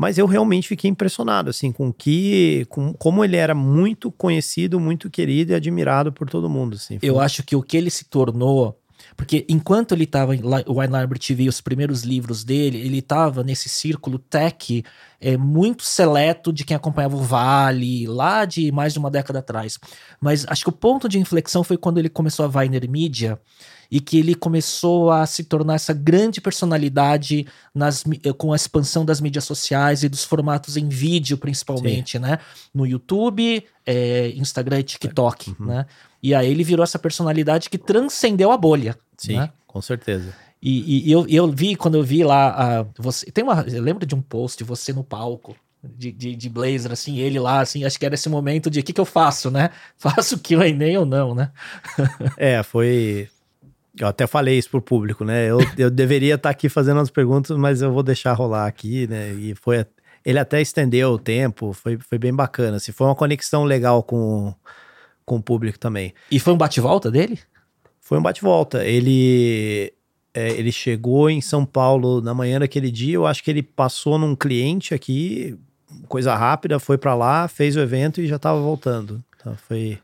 Mas 0.02 0.18
eu 0.18 0.26
realmente 0.26 0.66
fiquei 0.66 0.90
impressionado, 0.90 1.48
assim, 1.48 1.70
com 1.70 1.92
que, 1.92 2.66
com 2.68 2.92
como 2.92 3.24
ele 3.24 3.36
era 3.36 3.54
muito 3.54 4.10
conhecido, 4.10 4.80
muito 4.80 5.08
querido 5.08 5.52
e 5.52 5.54
admirado 5.54 6.12
por 6.12 6.28
todo 6.28 6.50
mundo, 6.50 6.74
assim. 6.74 6.98
Eu 7.00 7.20
acho 7.20 7.44
que 7.44 7.54
o 7.54 7.62
que 7.62 7.76
ele 7.76 7.88
se 7.88 8.06
tornou. 8.06 8.76
Porque 9.16 9.44
enquanto 9.48 9.92
ele 9.92 10.02
estava 10.02 10.34
em 10.34 10.40
Li- 10.40 10.64
Wine 10.66 10.98
Library 11.00 11.18
TV, 11.20 11.48
os 11.48 11.60
primeiros 11.60 12.02
livros 12.02 12.42
dele, 12.42 12.78
ele 12.78 12.98
estava 12.98 13.44
nesse 13.44 13.68
círculo 13.68 14.18
tech 14.18 14.82
é, 15.20 15.36
muito 15.36 15.84
seleto 15.84 16.52
de 16.52 16.64
quem 16.64 16.76
acompanhava 16.76 17.16
o 17.16 17.22
Vale, 17.22 18.04
lá 18.08 18.44
de 18.44 18.72
mais 18.72 18.92
de 18.92 18.98
uma 18.98 19.10
década 19.10 19.38
atrás. 19.38 19.78
Mas 20.20 20.44
acho 20.48 20.64
que 20.64 20.68
o 20.70 20.72
ponto 20.72 21.08
de 21.08 21.18
inflexão 21.20 21.62
foi 21.62 21.76
quando 21.76 21.98
ele 21.98 22.08
começou 22.08 22.44
a 22.44 22.48
Viner 22.48 22.90
Media 22.90 23.38
e 23.92 24.00
que 24.00 24.18
ele 24.18 24.34
começou 24.34 25.10
a 25.10 25.26
se 25.26 25.44
tornar 25.44 25.74
essa 25.74 25.92
grande 25.92 26.40
personalidade 26.40 27.46
nas, 27.74 28.02
eh, 28.24 28.32
com 28.32 28.50
a 28.50 28.56
expansão 28.56 29.04
das 29.04 29.20
mídias 29.20 29.44
sociais 29.44 30.02
e 30.02 30.08
dos 30.08 30.24
formatos 30.24 30.78
em 30.78 30.88
vídeo, 30.88 31.36
principalmente, 31.36 32.18
né? 32.18 32.38
No 32.72 32.86
YouTube, 32.86 33.62
eh, 33.84 34.32
Instagram 34.34 34.80
e 34.80 34.82
TikTok, 34.82 35.54
né? 35.60 35.84
E 36.22 36.34
aí 36.34 36.50
ele 36.50 36.64
virou 36.64 36.82
essa 36.82 36.98
personalidade 36.98 37.68
que 37.68 37.76
transcendeu 37.76 38.50
a 38.50 38.56
bolha. 38.56 38.96
Sim, 39.14 39.36
né? 39.36 39.50
com 39.66 39.82
certeza. 39.82 40.32
E, 40.62 41.06
e 41.06 41.12
eu, 41.12 41.26
eu 41.28 41.52
vi, 41.52 41.76
quando 41.76 41.96
eu 41.96 42.02
vi 42.02 42.24
lá, 42.24 42.80
a, 42.80 42.86
você, 42.96 43.30
tem 43.30 43.44
uma, 43.44 43.60
eu 43.68 43.82
lembro 43.82 44.06
de 44.06 44.14
um 44.14 44.22
post, 44.22 44.64
você 44.64 44.94
no 44.94 45.04
palco, 45.04 45.54
de, 45.84 46.10
de, 46.10 46.34
de 46.34 46.48
blazer, 46.48 46.92
assim, 46.92 47.18
ele 47.18 47.38
lá, 47.38 47.60
assim, 47.60 47.84
acho 47.84 47.98
que 47.98 48.06
era 48.06 48.14
esse 48.14 48.30
momento 48.30 48.70
de 48.70 48.80
o 48.80 48.82
que, 48.82 48.94
que 48.94 49.00
eu 49.00 49.04
faço, 49.04 49.50
né? 49.50 49.68
Faço 49.98 50.38
que 50.38 50.56
o 50.56 50.62
Enem 50.62 50.96
ou 50.96 51.04
não, 51.04 51.34
né? 51.34 51.50
É, 52.38 52.62
foi. 52.62 53.28
Eu 53.98 54.08
até 54.08 54.26
falei 54.26 54.58
isso 54.58 54.70
pro 54.70 54.80
público, 54.80 55.24
né? 55.24 55.50
Eu, 55.50 55.58
eu 55.76 55.90
deveria 55.90 56.34
estar 56.34 56.50
aqui 56.50 56.68
fazendo 56.68 57.00
as 57.00 57.10
perguntas, 57.10 57.56
mas 57.56 57.82
eu 57.82 57.92
vou 57.92 58.02
deixar 58.02 58.32
rolar 58.32 58.66
aqui, 58.66 59.06
né? 59.06 59.32
E 59.32 59.54
foi. 59.54 59.84
Ele 60.24 60.38
até 60.38 60.60
estendeu 60.60 61.12
o 61.12 61.18
tempo, 61.18 61.72
foi, 61.72 61.98
foi 61.98 62.18
bem 62.18 62.32
bacana. 62.32 62.76
Assim, 62.76 62.92
foi 62.92 63.06
uma 63.06 63.14
conexão 63.14 63.64
legal 63.64 64.02
com, 64.02 64.54
com 65.24 65.36
o 65.36 65.42
público 65.42 65.78
também. 65.78 66.14
E 66.30 66.38
foi 66.38 66.52
um 66.52 66.56
bate-volta 66.56 67.10
dele? 67.10 67.38
Foi 68.00 68.18
um 68.18 68.22
bate-volta. 68.22 68.84
Ele, 68.84 69.92
é, 70.32 70.50
ele 70.52 70.70
chegou 70.70 71.28
em 71.28 71.40
São 71.40 71.66
Paulo 71.66 72.20
na 72.20 72.32
manhã 72.32 72.60
daquele 72.60 72.90
dia. 72.90 73.14
Eu 73.14 73.26
acho 73.26 73.42
que 73.42 73.50
ele 73.50 73.62
passou 73.62 74.16
num 74.16 74.36
cliente 74.36 74.94
aqui, 74.94 75.58
coisa 76.08 76.34
rápida, 76.34 76.78
foi 76.78 76.96
para 76.96 77.14
lá, 77.14 77.48
fez 77.48 77.76
o 77.76 77.80
evento 77.80 78.20
e 78.20 78.26
já 78.26 78.38
tava 78.38 78.60
voltando. 78.60 79.22
Então 79.36 79.56
foi, 79.56 79.98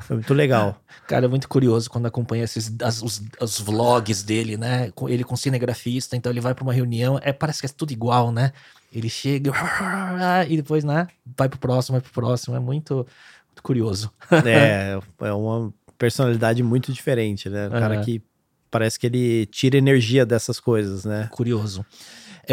foi 0.00 0.16
muito 0.16 0.34
legal. 0.34 0.80
Cara, 1.08 1.24
é 1.26 1.28
muito 1.28 1.48
curioso 1.48 1.90
quando 1.90 2.06
acompanha 2.06 2.44
esses, 2.44 2.72
as- 2.82 3.02
os, 3.02 3.22
os 3.40 3.60
vlogs 3.60 4.22
dele, 4.22 4.56
né? 4.56 4.92
Ele 5.08 5.24
com 5.24 5.36
cinegrafista, 5.36 6.16
então 6.16 6.30
ele 6.32 6.40
vai 6.40 6.54
pra 6.54 6.62
uma 6.64 6.72
reunião, 6.72 7.18
é, 7.22 7.32
parece 7.32 7.60
que 7.60 7.66
é 7.66 7.68
tudo 7.68 7.92
igual, 7.92 8.30
né? 8.32 8.52
Ele 8.92 9.08
chega 9.08 9.50
e 10.48 10.56
depois, 10.56 10.84
né? 10.84 11.08
Vai 11.36 11.48
pro 11.48 11.58
próximo, 11.58 11.94
vai 11.94 12.00
pro 12.02 12.12
próximo. 12.12 12.54
É 12.56 12.60
muito, 12.60 12.94
muito 12.96 13.62
curioso. 13.62 14.10
É, 14.46 14.98
é 15.20 15.32
uma 15.32 15.72
personalidade 15.98 16.62
muito 16.62 16.92
diferente, 16.92 17.48
né? 17.48 17.68
Um 17.68 17.70
cara 17.70 17.94
Aham. 17.94 18.04
que 18.04 18.22
parece 18.70 18.98
que 18.98 19.06
ele 19.06 19.46
tira 19.46 19.76
energia 19.76 20.24
dessas 20.26 20.58
coisas, 20.58 21.04
né? 21.04 21.28
Curioso. 21.32 21.84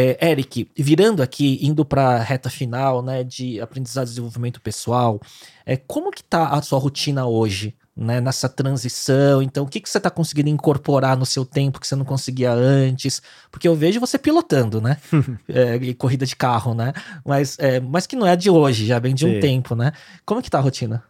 É, 0.02 0.32
Eric, 0.32 0.72
virando 0.78 1.22
aqui, 1.22 1.60
indo 1.62 1.84
para 1.84 2.12
a 2.12 2.24
reta 2.24 2.50
final, 2.50 3.02
né, 3.02 3.22
de 3.22 3.60
aprendizado 3.60 4.08
e 4.08 4.10
desenvolvimento 4.12 4.62
pessoal, 4.62 5.20
é, 5.66 5.76
como 5.76 6.10
que 6.10 6.24
tá 6.24 6.48
a 6.48 6.62
sua 6.62 6.80
rotina 6.80 7.28
hoje, 7.28 7.76
né, 7.94 8.22
nessa 8.22 8.48
transição? 8.48 9.42
Então, 9.42 9.66
o 9.66 9.68
que, 9.68 9.82
que 9.82 9.90
você 9.90 9.98
está 9.98 10.10
conseguindo 10.10 10.48
incorporar 10.48 11.18
no 11.18 11.26
seu 11.26 11.46
tempo 11.46 11.82
que 11.82 11.86
você 11.86 11.98
não 11.98 12.06
conseguia 12.06 12.54
antes? 12.54 13.22
Porque 13.52 13.68
eu 13.68 13.76
vejo 13.76 14.00
você 14.00 14.18
pilotando, 14.18 14.80
né, 14.80 14.96
é, 15.50 15.94
corrida 15.96 16.26
de 16.26 16.34
carro, 16.34 16.74
né, 16.74 16.94
mas, 17.26 17.60
é, 17.60 17.82
mas 17.82 18.08
que 18.08 18.16
não 18.16 18.26
é 18.26 18.38
de 18.38 18.50
hoje, 18.50 18.86
já 18.86 19.00
vem 19.00 19.14
de 19.14 19.26
um 19.26 19.34
Sim. 19.34 19.40
tempo, 19.42 19.76
né? 19.76 19.92
Como 20.26 20.42
que 20.42 20.50
tá 20.50 20.60
a 20.60 20.62
rotina? 20.62 21.04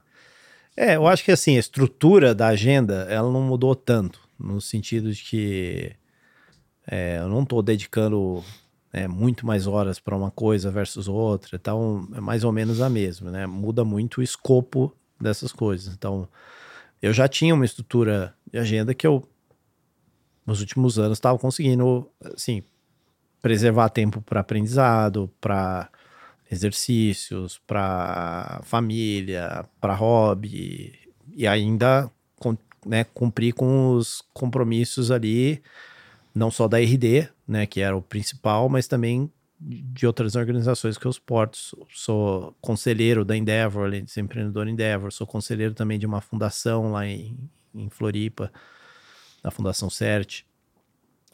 É, 0.76 0.96
eu 0.96 1.06
acho 1.08 1.24
que 1.24 1.32
assim, 1.32 1.58
a 1.58 1.60
estrutura 1.60 2.34
da 2.34 2.48
agenda, 2.48 3.06
ela 3.08 3.32
não 3.32 3.44
mudou 3.44 3.76
tanto, 3.76 4.20
no 4.40 4.60
sentido 4.60 5.14
de 5.14 5.22
que 5.22 5.92
é, 6.90 7.20
eu 7.20 7.30
não 7.30 7.44
estou 7.44 7.62
dedicando 7.62 8.44
é, 8.92 9.08
muito 9.08 9.46
mais 9.46 9.68
horas 9.68 10.00
para 10.00 10.16
uma 10.16 10.32
coisa 10.32 10.72
versus 10.72 11.08
outra, 11.08 11.56
então 11.56 12.08
é 12.14 12.20
mais 12.20 12.44
ou 12.44 12.52
menos 12.52 12.82
a 12.82 12.90
mesma, 12.90 13.30
né? 13.32 13.46
Muda 13.46 13.86
muito 13.86 14.20
o 14.20 14.24
escopo 14.24 14.96
dessas 15.20 15.52
coisas. 15.52 15.94
Então, 15.94 16.28
eu 17.02 17.14
já 17.14 17.28
tinha 17.28 17.54
uma 17.54 17.66
estrutura 17.66 18.34
de 18.52 18.58
agenda 18.58 18.94
que 18.94 19.06
eu, 19.06 19.28
nos 20.46 20.60
últimos 20.60 20.98
anos, 20.98 21.18
estava 21.18 21.38
conseguindo, 21.38 22.10
assim, 22.36 22.64
preservar 23.42 23.90
tempo 23.90 24.22
para 24.22 24.40
aprendizado, 24.40 25.32
para 25.40 25.90
exercícios, 26.52 27.62
para 27.68 28.60
família, 28.64 29.66
para 29.80 29.94
hobby 29.94 30.98
e 31.32 31.48
ainda 31.48 32.12
né, 32.86 33.04
cumprir 33.04 33.54
com 33.54 33.94
os 33.94 34.24
compromissos 34.34 35.12
ali, 35.12 35.62
não 36.40 36.50
só 36.50 36.70
da 36.70 36.80
RD, 36.80 37.28
né, 37.46 37.66
que 37.66 37.82
era 37.82 37.96
o 37.96 38.02
principal, 38.02 38.70
mas 38.70 38.88
também 38.88 39.30
de 39.60 40.08
outras 40.08 40.36
organizações 40.36 40.98
que 40.98 41.06
eu 41.06 41.12
suporto. 41.12 41.58
Sou, 41.92 42.56
conselheiro 42.62 43.26
da 43.26 43.36
Endeavor, 43.36 43.84
além 43.84 44.06
de 44.06 44.20
empreendedor 44.22 44.66
Endeavor, 44.70 45.12
sou 45.12 45.28
conselheiro 45.28 45.74
também 45.74 46.00
de 46.00 46.06
uma 46.06 46.22
fundação 46.22 46.94
lá 46.94 47.06
em, 47.06 47.38
em 47.76 47.90
Floripa, 47.90 48.50
da 49.44 49.52
Fundação 49.52 49.90
CERT. 49.90 50.46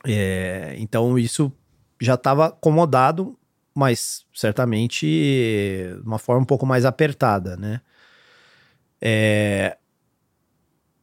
É, 0.04 0.76
então 0.80 1.20
isso 1.20 1.52
já 2.02 2.16
estava 2.16 2.48
acomodado, 2.48 3.38
mas 3.76 4.26
certamente 4.34 5.06
de 5.06 6.02
uma 6.04 6.18
forma 6.18 6.42
um 6.42 6.46
pouco 6.46 6.66
mais 6.66 6.84
apertada, 6.84 7.56
né? 7.56 7.80
É, 9.00 9.78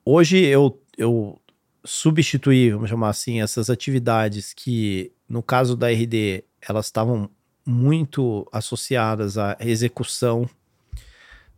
hoje 0.04 0.38
eu, 0.38 0.80
eu 0.98 1.40
substituí, 1.84 2.70
vamos 2.70 2.88
chamar 2.90 3.08
assim, 3.10 3.40
essas 3.40 3.68
atividades 3.70 4.52
que, 4.54 5.12
no 5.28 5.42
caso 5.42 5.76
da 5.76 5.90
RD, 5.90 6.44
elas 6.60 6.86
estavam 6.86 7.28
muito 7.66 8.46
associadas 8.52 9.38
à 9.38 9.56
execução. 9.60 10.48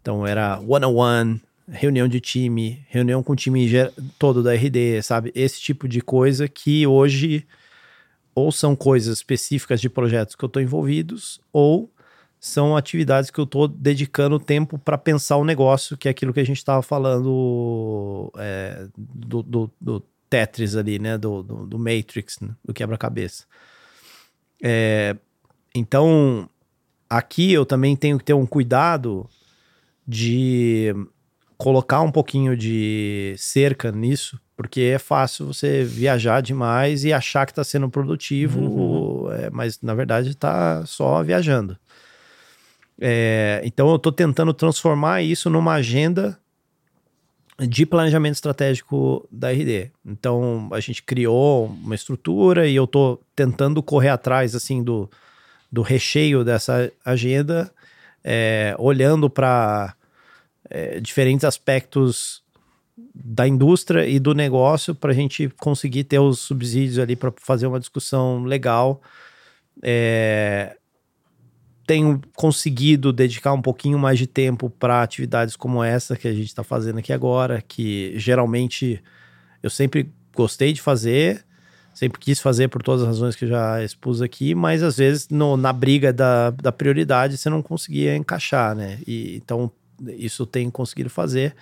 Então 0.01 0.27
era 0.27 0.61
one-on-one, 0.61 1.41
reunião 1.69 2.07
de 2.07 2.21
time, 2.21 2.85
reunião 2.89 3.23
com 3.23 3.33
o 3.33 3.37
time 3.37 3.67
todo 4.19 4.43
da 4.43 4.55
RD, 4.55 5.03
sabe? 5.03 5.33
Esse 5.35 5.61
tipo 5.61 5.89
de 5.89 6.01
coisa 6.01 6.47
que 6.49 6.87
hoje 6.87 7.47
ou 8.35 8.51
são 8.51 8.75
coisas 8.75 9.19
específicas 9.19 9.81
de 9.81 9.89
projetos 9.89 10.35
que 10.35 10.45
eu 10.45 10.49
estou 10.49 10.61
envolvidos, 10.61 11.41
ou 11.53 11.89
são 12.41 12.77
atividades 12.77 13.31
que 13.31 13.39
eu 13.39 13.45
estou 13.45 13.69
dedicando 13.69 14.39
tempo 14.41 14.77
para 14.77 14.99
pensar 14.99 15.37
o 15.37 15.45
negócio, 15.45 15.97
que 15.97 16.09
é 16.09 16.11
aquilo 16.11 16.33
que 16.35 16.41
a 16.41 16.45
gente 16.45 16.59
estava 16.59 16.83
falando 16.83 18.31
é, 18.37 18.89
do, 18.97 19.43
do- 19.43 19.71
do 19.81 20.05
Tetris 20.35 20.75
ali, 20.75 20.99
né? 20.99 21.17
Do, 21.17 21.45
do, 21.45 21.65
do 21.65 21.79
Matrix, 21.79 22.41
né? 22.41 22.51
do 22.65 22.75
quebra-cabeça. 22.75 23.45
É, 24.61 25.17
então, 25.73 26.49
aqui 27.09 27.53
eu 27.53 27.65
também 27.65 27.95
tenho 27.95 28.19
que 28.19 28.25
ter 28.25 28.35
um 28.35 28.45
cuidado 28.45 29.29
de 30.07 30.93
colocar 31.57 32.01
um 32.01 32.11
pouquinho 32.11 32.57
de 32.57 33.37
cerca 33.39 33.93
nisso, 33.93 34.41
porque 34.57 34.81
é 34.81 34.99
fácil 34.99 35.47
você 35.47 35.85
viajar 35.85 36.41
demais 36.41 37.05
e 37.05 37.13
achar 37.13 37.47
que 37.47 37.53
está 37.53 37.63
sendo 37.63 37.89
produtivo, 37.89 39.31
é, 39.33 39.51
mas 39.51 39.81
na 39.81 39.95
verdade 39.95 40.31
está 40.31 40.85
só 40.85 41.23
viajando. 41.23 41.79
É, 43.01 43.61
então 43.65 43.89
eu 43.89 43.97
estou 43.97 44.11
tentando 44.11 44.53
transformar 44.53 45.23
isso 45.23 45.49
numa 45.49 45.75
agenda 45.75 46.39
de 47.59 47.87
planejamento 47.87 48.35
estratégico 48.35 49.27
da 49.31 49.51
RD. 49.51 49.91
Então 50.05 50.69
a 50.73 50.81
gente 50.81 51.03
criou 51.03 51.67
uma 51.67 51.95
estrutura 51.95 52.67
e 52.67 52.75
eu 52.75 52.85
estou 52.85 53.21
tentando 53.35 53.83
correr 53.83 54.09
atrás 54.09 54.55
assim 54.55 54.83
do, 54.83 55.09
do 55.71 55.83
recheio 55.83 56.45
dessa 56.45 56.91
agenda, 57.05 57.73
é, 58.23 58.75
olhando 58.79 59.31
para 59.31 59.95
é, 60.69 60.99
diferentes 61.01 61.45
aspectos 61.45 62.43
da 63.15 63.47
indústria 63.47 64.07
e 64.07 64.19
do 64.19 64.35
negócio 64.35 64.95
para 64.95 65.13
a 65.13 65.15
gente 65.15 65.49
conseguir 65.61 66.05
ter 66.05 66.19
os 66.19 66.41
subsídios 66.41 66.99
ali 66.99 67.15
para 67.15 67.33
fazer 67.37 67.67
uma 67.67 67.81
discussão 67.81 68.45
legal. 68.45 69.01
É, 69.83 70.77
tenho 71.87 72.21
conseguido 72.35 73.13
dedicar 73.13 73.53
um 73.53 73.63
pouquinho 73.63 73.99
mais 73.99 74.19
de 74.19 74.27
tempo 74.27 74.71
para 74.71 75.03
atividades 75.03 75.57
como 75.57 75.83
essa 75.83 76.17
que 76.17 76.27
a 76.27 76.33
gente 76.33 76.47
está 76.47 76.65
fazendo 76.65 76.99
aqui 76.99 77.13
agora, 77.13 77.63
que 77.67 78.13
geralmente 78.17 79.03
eu 79.63 79.71
sempre 79.71 80.11
gostei 80.35 80.73
de 80.73 80.81
fazer, 80.81 81.45
sempre 81.93 82.19
quis 82.19 82.41
fazer 82.41 82.69
por 82.69 82.83
todas 82.83 83.03
as 83.03 83.09
razões 83.09 83.37
que 83.37 83.45
eu 83.45 83.49
já 83.49 83.83
expus 83.83 84.23
aqui, 84.23 84.55
mas 84.55 84.83
às 84.83 84.97
vezes 84.97 85.29
no, 85.29 85.57
na 85.57 85.73
briga 85.73 86.13
da, 86.13 86.51
da 86.51 86.73
prioridade 86.73 87.37
você 87.37 87.51
não 87.51 87.63
conseguia 87.63 88.17
encaixar, 88.17 88.75
né? 88.75 88.99
E, 89.07 89.37
então 89.37 89.71
isso 90.09 90.47
tenho 90.47 90.73
conseguido 90.73 91.11
fazer. 91.11 91.55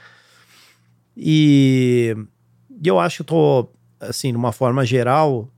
E, 1.17 2.17
e 2.83 2.89
eu 2.89 2.99
acho 2.99 3.17
que 3.17 3.23
eu 3.23 3.27
tô, 3.27 3.69
assim, 4.01 4.31
de 4.31 4.37
uma 4.37 4.53
forma 4.53 4.87
geral, 4.87 5.49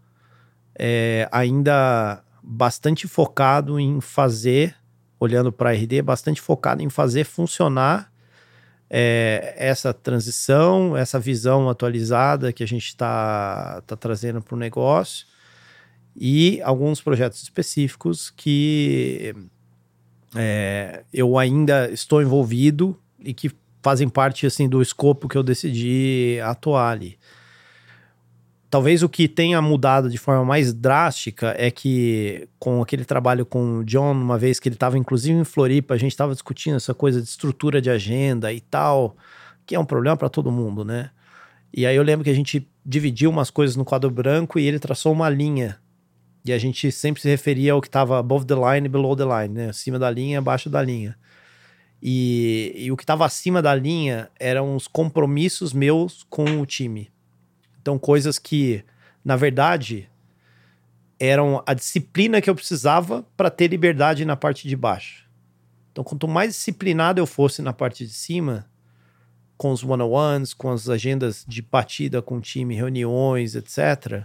é, 0.77 1.29
ainda 1.31 2.24
bastante 2.47 3.09
focado 3.09 3.81
em 3.81 4.01
fazer, 4.01 4.77
olhando 5.19 5.51
para 5.51 5.71
a 5.71 5.73
RD, 5.73 6.03
bastante 6.03 6.41
focado 6.41 6.83
em 6.83 6.91
fazer 6.91 7.25
funcionar 7.25 8.13
é, 8.91 9.55
essa 9.57 9.95
transição, 9.95 10.97
essa 10.97 11.19
visão 11.19 11.71
atualizada 11.71 12.53
que 12.53 12.63
a 12.63 12.67
gente 12.67 12.87
está 12.87 13.81
tá 13.87 13.97
trazendo 13.97 14.43
para 14.43 14.55
o 14.55 14.59
negócio 14.59 15.27
e 16.15 16.61
alguns 16.63 17.01
projetos 17.01 17.43
específicos 17.43 18.31
que 18.31 19.35
é, 20.37 21.03
eu 21.13 21.39
ainda 21.39 21.91
estou 21.91 22.21
envolvido 22.21 22.97
e 23.19 23.33
que 23.33 23.51
fazem 23.83 24.09
parte 24.09 24.47
assim 24.47 24.69
do 24.69 24.81
escopo 24.83 25.29
que 25.29 25.37
eu 25.37 25.43
decidi 25.43 26.39
atuar 26.43 26.91
ali. 26.91 27.19
Talvez 28.75 29.05
o 29.05 29.09
que 29.09 29.29
tenha 29.29 29.63
mudado 29.63 30.11
de 30.11 30.19
forma 30.19 30.45
mais 30.45 30.75
drástica 30.75 31.55
é 31.57 31.71
que, 31.71 32.49
com 32.59 32.83
aquele 32.83 33.05
trabalho 33.05 33.47
com 33.47 33.79
o 33.79 33.85
John, 33.85 34.11
uma 34.11 34.37
vez 34.37 34.59
que 34.59 34.69
ele 34.69 34.75
estava 34.75 34.99
inclusive 34.99 35.39
em 35.39 35.45
Floripa, 35.45 35.95
a 35.95 35.97
gente 35.97 36.11
estava 36.11 36.33
discutindo 36.33 36.75
essa 36.75 36.93
coisa 36.93 37.23
de 37.23 37.29
estrutura 37.29 37.81
de 37.81 37.89
agenda 37.89 38.53
e 38.53 38.61
tal, 38.61 39.17
que 39.65 39.77
é 39.77 39.79
um 39.79 39.85
problema 39.85 40.17
para 40.17 40.29
todo 40.29 40.51
mundo, 40.51 40.85
né? 40.85 41.11
E 41.73 41.87
aí 41.87 41.95
eu 41.95 42.03
lembro 42.03 42.25
que 42.25 42.31
a 42.31 42.35
gente 42.35 42.69
dividiu 42.85 43.31
umas 43.31 43.49
coisas 43.49 43.77
no 43.77 43.85
quadro 43.85 44.11
branco 44.11 44.59
e 44.59 44.67
ele 44.67 44.81
traçou 44.81 45.13
uma 45.13 45.29
linha. 45.29 45.79
E 46.45 46.53
a 46.53 46.59
gente 46.59 46.91
sempre 46.91 47.23
se 47.23 47.29
referia 47.29 47.75
ao 47.75 47.81
que 47.81 47.87
estava 47.87 48.19
above 48.19 48.45
the 48.45 48.57
line 48.57 48.87
e 48.87 48.91
below 48.91 49.15
the 49.15 49.23
line, 49.23 49.55
né? 49.55 49.69
Acima 49.69 50.01
da 50.01 50.11
linha, 50.11 50.41
abaixo 50.41 50.69
da 50.69 50.83
linha. 50.83 51.17
E, 52.03 52.75
e 52.77 52.91
o 52.91 52.97
que 52.97 53.05
estava 53.05 53.25
acima 53.25 53.63
da 53.63 53.73
linha 53.73 54.29
eram 54.37 54.75
os 54.75 54.89
compromissos 54.89 55.73
meus 55.73 56.25
com 56.29 56.61
o 56.61 56.67
time. 56.67 57.14
Então, 57.85 57.99
coisas 57.99 58.39
que, 58.39 58.83
na 59.23 59.37
verdade, 59.37 60.09
eram 61.21 61.63
a 61.67 61.75
disciplina 61.75 62.41
que 62.41 62.49
eu 62.49 62.55
precisava 62.55 63.27
para 63.37 63.51
ter 63.51 63.69
liberdade 63.69 64.25
na 64.25 64.37
parte 64.37 64.67
de 64.67 64.75
baixo. 64.75 65.29
Então, 65.93 66.03
quanto 66.03 66.27
mais 66.27 66.55
disciplinado 66.55 67.21
eu 67.21 67.27
fosse 67.27 67.61
na 67.61 67.75
parte 67.75 68.07
de 68.07 68.15
cima, 68.15 68.65
com 69.59 69.71
os 69.71 69.85
one-on-ones, 69.85 70.55
com 70.55 70.71
as 70.71 70.89
agendas 70.89 71.45
de 71.47 71.61
batida 71.61 72.23
com 72.23 72.39
o 72.39 72.41
time, 72.41 72.75
reuniões, 72.75 73.55
etc., 73.55 74.25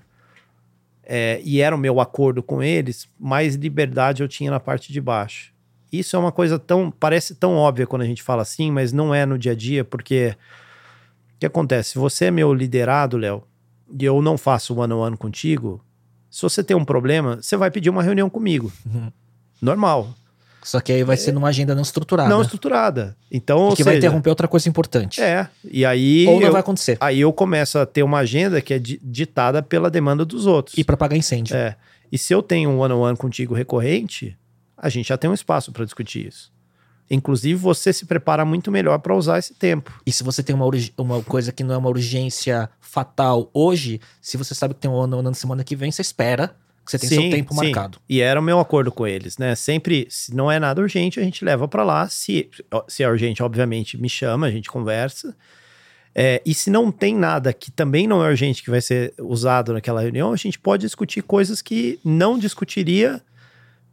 é, 1.03 1.41
e 1.44 1.60
era 1.60 1.76
o 1.76 1.80
meu 1.80 1.99
acordo 1.99 2.41
com 2.41 2.64
eles, 2.64 3.10
mais 3.19 3.56
liberdade 3.56 4.23
eu 4.23 4.27
tinha 4.30 4.52
na 4.52 4.60
parte 4.61 4.94
de 4.94 5.02
baixo. 5.02 5.53
Isso 5.91 6.15
é 6.15 6.19
uma 6.19 6.31
coisa 6.31 6.57
tão. 6.57 6.90
parece 6.90 7.36
tão 7.36 7.56
óbvia 7.57 7.86
quando 7.86 8.03
a 8.03 8.06
gente 8.06 8.23
fala 8.23 8.41
assim, 8.44 8.72
mas 8.72 8.94
não 8.94 9.14
é 9.14 9.26
no 9.26 9.38
dia 9.38 9.52
a 9.52 9.56
dia, 9.56 9.84
porque. 9.84 10.34
O 11.36 11.40
que 11.40 11.45
acontece? 11.45 11.98
Você 11.98 12.26
é 12.26 12.31
meu 12.31 12.53
liderado, 12.53 13.18
Léo, 13.18 13.44
e 13.98 14.06
eu 14.06 14.22
não 14.22 14.38
faço 14.38 14.76
one 14.76 14.94
on 14.94 14.99
one 14.99 15.18
contigo, 15.18 15.84
se 16.30 16.41
você 16.41 16.64
tem 16.64 16.76
um 16.76 16.86
problema, 16.86 17.40
você 17.41 17.57
vai 17.57 17.72
pedir 17.72 17.90
uma 17.90 18.03
reunião 18.03 18.30
comigo. 18.30 18.72
Uhum. 18.86 19.11
Normal. 19.61 20.14
Só 20.61 20.80
que 20.80 20.91
aí 20.91 21.03
vai 21.03 21.16
é, 21.16 21.18
ser 21.18 21.32
numa 21.32 21.48
agenda 21.48 21.74
não 21.74 21.82
estruturada. 21.82 22.30
Não 22.30 22.41
estruturada. 22.41 23.16
Então, 23.32 23.74
que 23.74 23.84
vai 23.84 23.98
interromper 23.98 24.30
outra 24.30 24.48
coisa 24.48 24.68
importante. 24.68 25.22
É. 25.22 25.48
E 25.64 25.86
aí. 25.86 26.28
Ou 26.28 26.40
não 26.40 26.48
eu, 26.48 26.52
vai 26.52 26.60
acontecer. 26.60 26.98
Aí 26.99 27.22
eu 27.22 27.32
começo 27.32 27.80
a 27.80 27.86
ter 27.86 28.03
uma 28.03 28.20
agenda 28.20 28.61
que 28.61 28.74
é 28.74 28.80
ditada 28.80 29.64
pela 29.64 29.90
demanda 29.90 30.26
dos 30.26 30.45
outros. 30.45 30.78
E 30.78 30.84
para 30.84 30.98
pagar 30.98 31.16
incêndio. 31.16 31.56
É. 31.56 31.76
E 32.11 32.18
se 32.18 32.34
eu 32.34 32.41
tenho 32.41 32.70
um 32.70 32.80
one 32.80 32.94
on 32.94 33.02
one 33.02 33.18
contigo 33.18 33.53
recorrente, 33.53 34.38
a 34.78 34.90
gente 34.90 35.07
já 35.07 35.18
tem 35.18 35.30
um 35.30 35.34
espaço 35.34 35.72
para 35.72 35.86
discutir 35.86 36.28
isso. 36.28 36.52
Inclusive, 37.10 37.56
você 37.56 37.91
se 37.91 38.06
prepara 38.06 38.45
muito 38.45 38.72
melhor 38.72 38.99
para 38.99 39.15
usar 39.15 39.40
esse 39.40 39.53
tempo. 39.56 39.91
E 40.06 40.11
se 40.11 40.23
você 40.23 40.44
tem 40.44 40.56
uma, 40.56 40.69
uma 40.98 41.23
coisa 41.23 41.52
que 41.52 41.64
não 41.64 41.73
é 41.73 41.77
uma 41.77 41.90
urgência 41.90 42.69
fatal 42.80 43.49
hoje, 43.52 43.99
se 44.22 44.38
você 44.38 44.53
sabe 44.53 44.76
que 44.76 44.81
tem 44.81 44.91
um 44.91 44.95
ano 44.99 45.22
na 45.22 45.34
semana 45.34 45.64
que 45.64 45.76
vem, 45.76 45.91
você 45.91 46.02
espera 46.02 46.56
que 46.86 46.91
você 46.91 46.99
tem 46.99 47.10
sim, 47.10 47.15
seu 47.15 47.31
tempo 47.31 47.53
sim. 47.53 47.64
marcado. 47.64 47.99
E 48.07 48.22
era 48.22 48.40
o 48.40 48.44
meu 48.44 48.60
acordo 48.60 48.91
com 48.91 49.07
eles, 49.07 49.38
né? 49.38 49.56
Sempre, 49.56 50.07
se 50.10 50.36
não 50.36 50.52
é 50.52 50.60
nada 50.60 50.81
urgente, 50.81 51.19
a 51.19 51.23
gente 51.23 51.44
leva 51.44 51.68
para 51.68 51.84
lá. 51.84 52.07
Se, 52.07 52.49
se 52.88 53.03
é 53.03 53.10
urgente, 53.10 53.41
obviamente, 53.41 53.98
me 53.98 54.10
chama, 54.10 54.45
a 54.45 54.52
gente 54.52 54.69
conversa. 54.69 55.36
É, 56.14 56.41
e 56.45 56.53
se 56.53 56.69
não 56.69 56.91
tem 56.91 57.15
nada 57.15 57.53
que 57.53 57.72
também 57.72 58.07
não 58.07 58.23
é 58.23 58.30
urgente 58.30 58.64
que 58.64 58.69
vai 58.69 58.81
ser 58.81 59.14
usado 59.19 59.73
naquela 59.73 60.02
reunião, 60.02 60.31
a 60.31 60.36
gente 60.36 60.60
pode 60.60 60.81
discutir 60.81 61.22
coisas 61.23 61.61
que 61.61 61.99
não 62.03 62.38
discutiria 62.38 63.22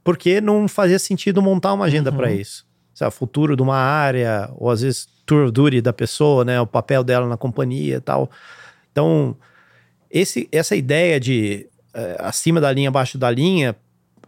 porque 0.03 0.41
não 0.41 0.69
fazia 0.69 0.99
sentido 0.99 1.43
montar 1.43 1.73
uma 1.73 1.85
agenda 1.85 2.11
uhum. 2.11 2.17
para 2.17 2.33
isso 2.33 2.66
o 3.05 3.11
futuro 3.11 3.57
de 3.57 3.63
uma 3.63 3.77
área, 3.77 4.49
ou 4.57 4.71
às 4.71 4.81
vezes 4.81 5.09
tour 5.27 5.51
duty 5.51 5.81
da 5.81 5.93
pessoa, 5.93 6.45
né, 6.45 6.61
o 6.61 6.67
papel 6.67 7.03
dela 7.03 7.27
na 7.27 7.37
companhia 7.37 7.97
e 7.97 8.01
tal. 8.01 8.31
Então, 8.93 9.37
esse, 10.11 10.49
essa 10.51 10.75
ideia 10.75 11.21
de 11.21 11.69
é, 11.93 12.17
acima 12.21 12.61
da 12.61 12.71
linha, 12.71 12.89
abaixo 12.89 13.19
da 13.19 13.31
linha, 13.31 13.75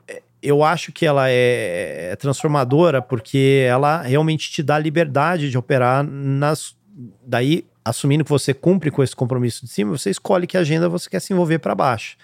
é, 0.07 0.23
eu 0.43 0.65
acho 0.65 0.91
que 0.91 1.07
ela 1.07 1.31
é, 1.31 2.11
é, 2.13 2.17
transformadora 2.17 3.01
porque 3.01 3.65
ela 3.69 4.03
realmente 4.03 4.51
te 4.51 4.63
dá 4.63 4.79
liberdade 4.79 5.51
de 5.51 5.59
operar 5.59 6.03
nas. 6.03 6.77
Daí, 7.25 7.65
assumindo 7.85 8.25
que 8.25 8.31
você 8.31 8.53
cumpre 8.53 8.91
com 8.91 9.03
esse 9.03 9.15
compromisso 9.15 9.65
de 9.65 9.71
cima, 9.71 9.97
você 9.97 10.11
escolhe 10.11 10.47
que 10.47 10.57
agenda 10.57 10.89
você 10.89 11.09
quer 11.09 11.21
se 11.21 11.33
envolver 11.33 11.59
para 11.59 11.75
baixo. 11.75 12.17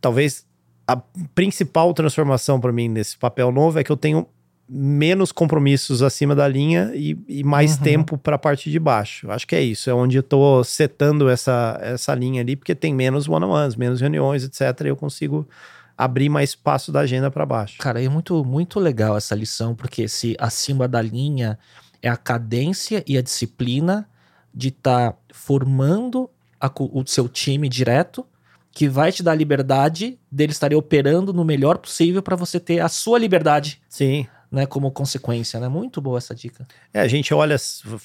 Talvez 0.00 0.46
a 0.86 0.96
principal 1.34 1.92
transformação 1.92 2.60
para 2.60 2.72
mim 2.72 2.88
nesse 2.88 3.16
papel 3.16 3.52
novo 3.52 3.78
é 3.78 3.84
que 3.84 3.92
eu 3.92 3.96
tenho 3.96 4.26
menos 4.68 5.30
compromissos 5.30 6.02
acima 6.02 6.34
da 6.34 6.46
linha 6.48 6.90
e, 6.94 7.16
e 7.28 7.44
mais 7.44 7.76
uhum. 7.76 7.82
tempo 7.82 8.18
para 8.18 8.36
a 8.36 8.38
parte 8.38 8.70
de 8.70 8.78
baixo. 8.78 9.30
Acho 9.30 9.46
que 9.46 9.54
é 9.54 9.62
isso, 9.62 9.88
é 9.88 9.94
onde 9.94 10.16
eu 10.16 10.20
estou 10.20 10.64
setando 10.64 11.28
essa, 11.28 11.78
essa 11.80 12.14
linha 12.14 12.40
ali, 12.40 12.56
porque 12.56 12.74
tem 12.74 12.92
menos 12.92 13.28
one-on-ones, 13.28 13.76
menos 13.76 14.00
reuniões, 14.00 14.42
etc. 14.42 14.84
E 14.84 14.88
eu 14.88 14.96
consigo 14.96 15.48
abrir 15.96 16.28
mais 16.28 16.50
espaço 16.50 16.90
da 16.90 17.00
agenda 17.00 17.30
para 17.30 17.46
baixo. 17.46 17.78
Cara, 17.78 18.02
é 18.02 18.08
muito, 18.08 18.44
muito 18.44 18.80
legal 18.80 19.16
essa 19.16 19.34
lição, 19.34 19.74
porque 19.74 20.08
se 20.08 20.36
acima 20.38 20.88
da 20.88 21.00
linha 21.00 21.58
é 22.02 22.08
a 22.08 22.16
cadência 22.16 23.04
e 23.06 23.16
a 23.16 23.22
disciplina 23.22 24.08
de 24.52 24.68
estar 24.68 25.12
tá 25.12 25.18
formando 25.32 26.28
a, 26.60 26.70
o 26.76 27.04
seu 27.06 27.28
time 27.28 27.68
direto, 27.68 28.26
que 28.72 28.88
vai 28.88 29.10
te 29.10 29.22
dar 29.22 29.34
liberdade 29.34 30.18
dele 30.30 30.52
estar 30.52 30.74
operando 30.74 31.32
no 31.32 31.44
melhor 31.44 31.78
possível 31.78 32.22
para 32.22 32.36
você 32.36 32.60
ter 32.60 32.80
a 32.80 32.88
sua 32.88 33.18
liberdade. 33.18 33.80
Sim 33.88 34.26
né, 34.56 34.64
como 34.64 34.90
consequência, 34.90 35.60
né? 35.60 35.68
Muito 35.68 36.00
boa 36.00 36.16
essa 36.16 36.34
dica. 36.34 36.66
É, 36.92 37.00
a 37.00 37.06
gente 37.06 37.34
olha, 37.34 37.56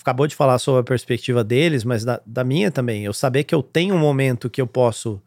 acabou 0.01 0.27
de 0.27 0.35
falar 0.35 0.59
sobre 0.59 0.81
a 0.81 0.83
perspectiva 0.83 1.45
deles, 1.45 1.85
mas 1.85 2.03
da, 2.03 2.19
da 2.25 2.43
minha 2.43 2.69
também. 2.69 3.05
Eu 3.05 3.13
saber 3.13 3.45
que 3.45 3.55
eu 3.55 3.63
tenho 3.63 3.95
um 3.95 3.97
momento 3.97 4.49
que 4.49 4.61
eu 4.61 4.67
posso 4.67 5.21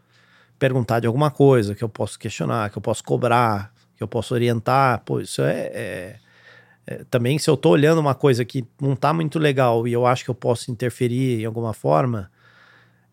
perguntar 0.59 1.01
de 1.01 1.07
alguma 1.07 1.31
coisa, 1.31 1.75
que 1.75 1.83
eu 1.83 1.89
posso 1.89 2.19
questionar, 2.19 2.69
que 2.69 2.77
eu 2.77 2.83
posso 2.83 3.03
cobrar, 3.03 3.73
que 3.97 4.03
eu 4.03 4.07
posso 4.07 4.35
orientar, 4.35 5.01
pô, 5.03 5.19
isso 5.19 5.41
é, 5.41 5.71
é, 5.73 6.17
é 6.87 7.05
também 7.11 7.39
se 7.39 7.49
eu 7.49 7.57
tô 7.57 7.71
olhando 7.71 8.03
uma 8.03 8.15
coisa 8.15 8.45
que 8.45 8.63
não 8.79 8.95
tá 8.95 9.15
muito 9.15 9.39
legal 9.39 9.89
e 9.89 9.95
eu 9.95 10.05
acho 10.05 10.25
que 10.25 10.31
eu 10.31 10.35
posso 10.35 10.71
interferir 10.71 11.41
em 11.41 11.47
alguma 11.47 11.73
forma, 11.73 12.31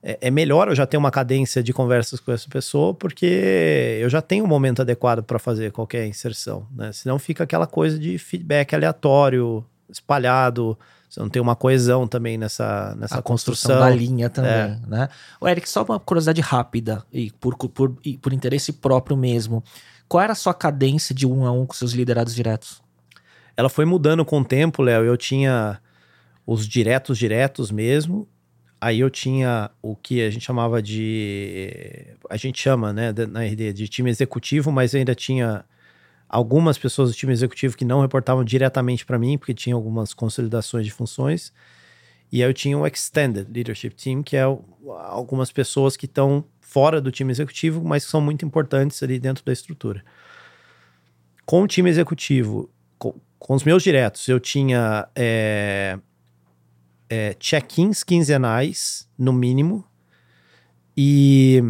é, 0.03 0.18
é, 0.22 0.32
melhor 0.32 0.68
eu 0.68 0.76
já 0.76 0.86
ter 0.86 0.98
uma 0.98 1.11
cadência 1.11 1.61
de 1.61 1.72
conversas 1.72 2.19
com 2.19 2.32
essa 2.32 2.49
pessoa, 2.49 2.94
porque 2.94 3.99
eu 4.02 4.10
já 4.10 4.22
tenho 4.22 4.44
um 4.44 4.48
momento 4.48 4.82
adequado 4.82 5.23
para 5.23 5.38
fazer 5.38 5.72
qualquer 5.72 6.07
inserção, 6.07 6.68
né? 6.76 6.91
Senão 6.91 7.19
fica 7.19 7.44
aquela 7.44 7.68
coisa 7.68 7.99
de 7.99 8.18
feedback 8.18 8.73
aleatório, 8.73 9.64
espalhado, 9.90 10.78
você 11.11 11.19
não 11.19 11.30
tem 11.30 11.41
uma 11.41 11.57
coesão 11.57 12.07
também 12.07 12.38
nessa, 12.38 12.95
nessa 12.95 13.19
a 13.19 13.22
construção. 13.22 13.76
construção 13.76 13.80
da 13.80 13.90
linha 13.90 14.30
também, 14.30 14.52
é. 14.52 14.80
né? 14.88 15.10
O 15.41 15.48
Eric, 15.48 15.69
só 15.69 15.84
uma 15.84 15.99
curiosidade 15.99 16.40
rápida, 16.40 17.03
e 17.11 17.30
por, 17.32 17.57
por, 17.57 17.98
e 18.03 18.18
por 18.18 18.32
interesse 18.32 18.72
próprio 18.72 19.18
mesmo. 19.18 19.61
Qual 20.07 20.23
era 20.23 20.32
a 20.32 20.36
sua 20.36 20.53
cadência 20.53 21.14
de 21.14 21.28
um 21.28 21.45
a 21.45 21.52
um 21.52 21.65
com 21.65 21.73
seus 21.73 21.91
liderados 21.91 22.34
diretos? 22.34 22.82
Ela 23.57 23.68
foi 23.68 23.84
mudando 23.84 24.23
com 24.23 24.40
o 24.40 24.45
tempo, 24.45 24.82
Léo. 24.82 25.03
Eu 25.03 25.18
tinha 25.18 25.82
os 26.48 26.65
diretos 26.65 27.18
diretos 27.18 27.72
mesmo, 27.72 28.26
Aí 28.82 28.99
eu 28.99 29.12
tinha 29.12 29.70
o 29.80 29.95
que 29.95 30.22
a 30.24 30.30
gente 30.32 30.44
chamava 30.44 30.82
de. 30.82 32.08
A 32.28 32.36
gente 32.36 32.60
chama, 32.60 32.91
né, 32.91 33.14
na 33.30 33.44
RD, 33.44 33.74
de 33.74 33.88
time 33.88 34.10
executivo, 34.10 34.72
mas 34.72 34.95
ainda 34.95 35.14
tinha 35.14 35.64
algumas 36.28 36.80
pessoas 36.80 37.12
do 37.12 37.16
time 37.16 37.32
executivo 37.32 37.78
que 37.78 37.86
não 37.86 38.02
reportavam 38.02 38.44
diretamente 38.44 39.06
para 39.06 39.20
mim, 39.20 39.38
porque 39.38 39.53
tinha 39.53 39.76
algumas 39.76 40.16
consolidações 40.16 40.86
de 40.86 40.91
funções. 40.91 41.53
E 42.32 42.41
aí 42.41 42.49
eu 42.49 42.53
tinha 42.53 42.76
o 42.78 42.88
Extended 42.88 43.48
Leadership 43.53 43.91
Team, 43.91 44.24
que 44.24 44.36
é 44.36 44.41
algumas 44.41 45.52
pessoas 45.52 45.95
que 45.95 46.06
estão 46.08 46.44
fora 46.60 46.99
do 46.99 47.12
time 47.12 47.32
executivo, 47.32 47.84
mas 47.84 48.06
que 48.06 48.12
são 48.12 48.22
muito 48.22 48.45
importantes 48.45 49.03
ali 49.03 49.20
dentro 49.20 49.45
da 49.45 49.53
estrutura. 49.53 50.03
com 51.45 51.62
o 51.64 51.68
time 51.68 51.90
executivo, 51.90 52.70
com, 52.98 53.14
com 53.38 53.53
os 53.53 53.64
meus 53.64 53.84
diretos, 53.84 54.28
eu 54.28 54.40
tinha 54.40 55.08
é, 55.16 55.99
é, 57.11 57.33
check-ins 57.33 58.03
quinzenais, 58.05 59.05
no 59.17 59.33
mínimo, 59.33 59.85
e 60.95 61.61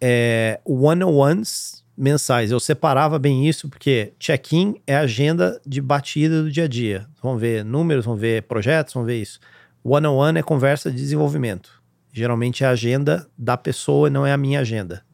é, 0.00 0.60
one-on-ones 0.64 1.84
mensais. 1.96 2.50
Eu 2.50 2.58
separava 2.58 3.16
bem 3.16 3.48
isso, 3.48 3.68
porque 3.68 4.14
check-in 4.18 4.74
é 4.84 4.96
agenda 4.96 5.60
de 5.64 5.80
batida 5.80 6.42
do 6.42 6.50
dia 6.50 6.64
a 6.64 6.68
dia. 6.68 7.06
Vamos 7.22 7.40
ver 7.40 7.64
números, 7.64 8.04
vamos 8.04 8.20
ver 8.20 8.42
projetos, 8.42 8.92
vamos 8.92 9.06
ver 9.06 9.22
isso. 9.22 9.38
One-on-one 9.84 10.40
é 10.40 10.42
conversa 10.42 10.90
de 10.90 10.96
desenvolvimento. 10.96 11.80
Geralmente 12.12 12.64
é 12.64 12.66
a 12.66 12.70
agenda 12.70 13.28
da 13.38 13.56
pessoa, 13.56 14.10
não 14.10 14.26
é 14.26 14.32
a 14.32 14.36
minha 14.36 14.58
agenda. 14.58 15.04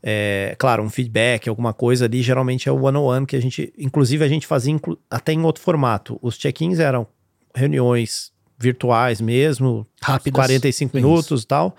É, 0.00 0.54
claro, 0.56 0.84
um 0.84 0.90
feedback, 0.90 1.48
alguma 1.48 1.72
coisa 1.72 2.04
ali, 2.04 2.22
geralmente 2.22 2.68
é 2.68 2.72
o 2.72 2.80
one-on-one 2.80 3.26
que 3.26 3.34
a 3.34 3.42
gente, 3.42 3.74
inclusive 3.76 4.24
a 4.24 4.28
gente 4.28 4.46
fazia 4.46 4.72
inclu 4.72 4.96
até 5.10 5.32
em 5.32 5.42
outro 5.42 5.60
formato. 5.60 6.16
Os 6.22 6.38
check-ins 6.38 6.78
eram 6.78 7.08
reuniões 7.52 8.35
virtuais 8.58 9.20
mesmo, 9.20 9.86
Rápidas. 10.02 10.34
45 10.34 10.96
Isso. 10.96 11.06
minutos 11.06 11.42
e 11.42 11.46
tal. 11.46 11.76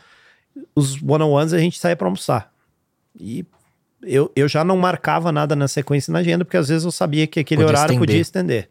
Os 0.75 1.01
one-on-ones 1.01 1.53
a 1.53 1.59
gente 1.59 1.79
saía 1.79 1.95
para 1.95 2.07
almoçar. 2.07 2.51
E 3.19 3.45
eu, 4.03 4.31
eu 4.35 4.47
já 4.47 4.63
não 4.63 4.77
marcava 4.77 5.31
nada 5.31 5.55
na 5.55 5.67
sequência 5.67 6.11
na 6.11 6.19
agenda, 6.19 6.45
porque 6.45 6.57
às 6.57 6.67
vezes 6.69 6.83
eu 6.85 6.91
sabia 6.91 7.25
que 7.27 7.39
aquele 7.39 7.61
Podia 7.61 7.69
horário 7.69 7.91
estender. 7.93 7.99
podia 8.07 8.21
estender. 8.21 8.69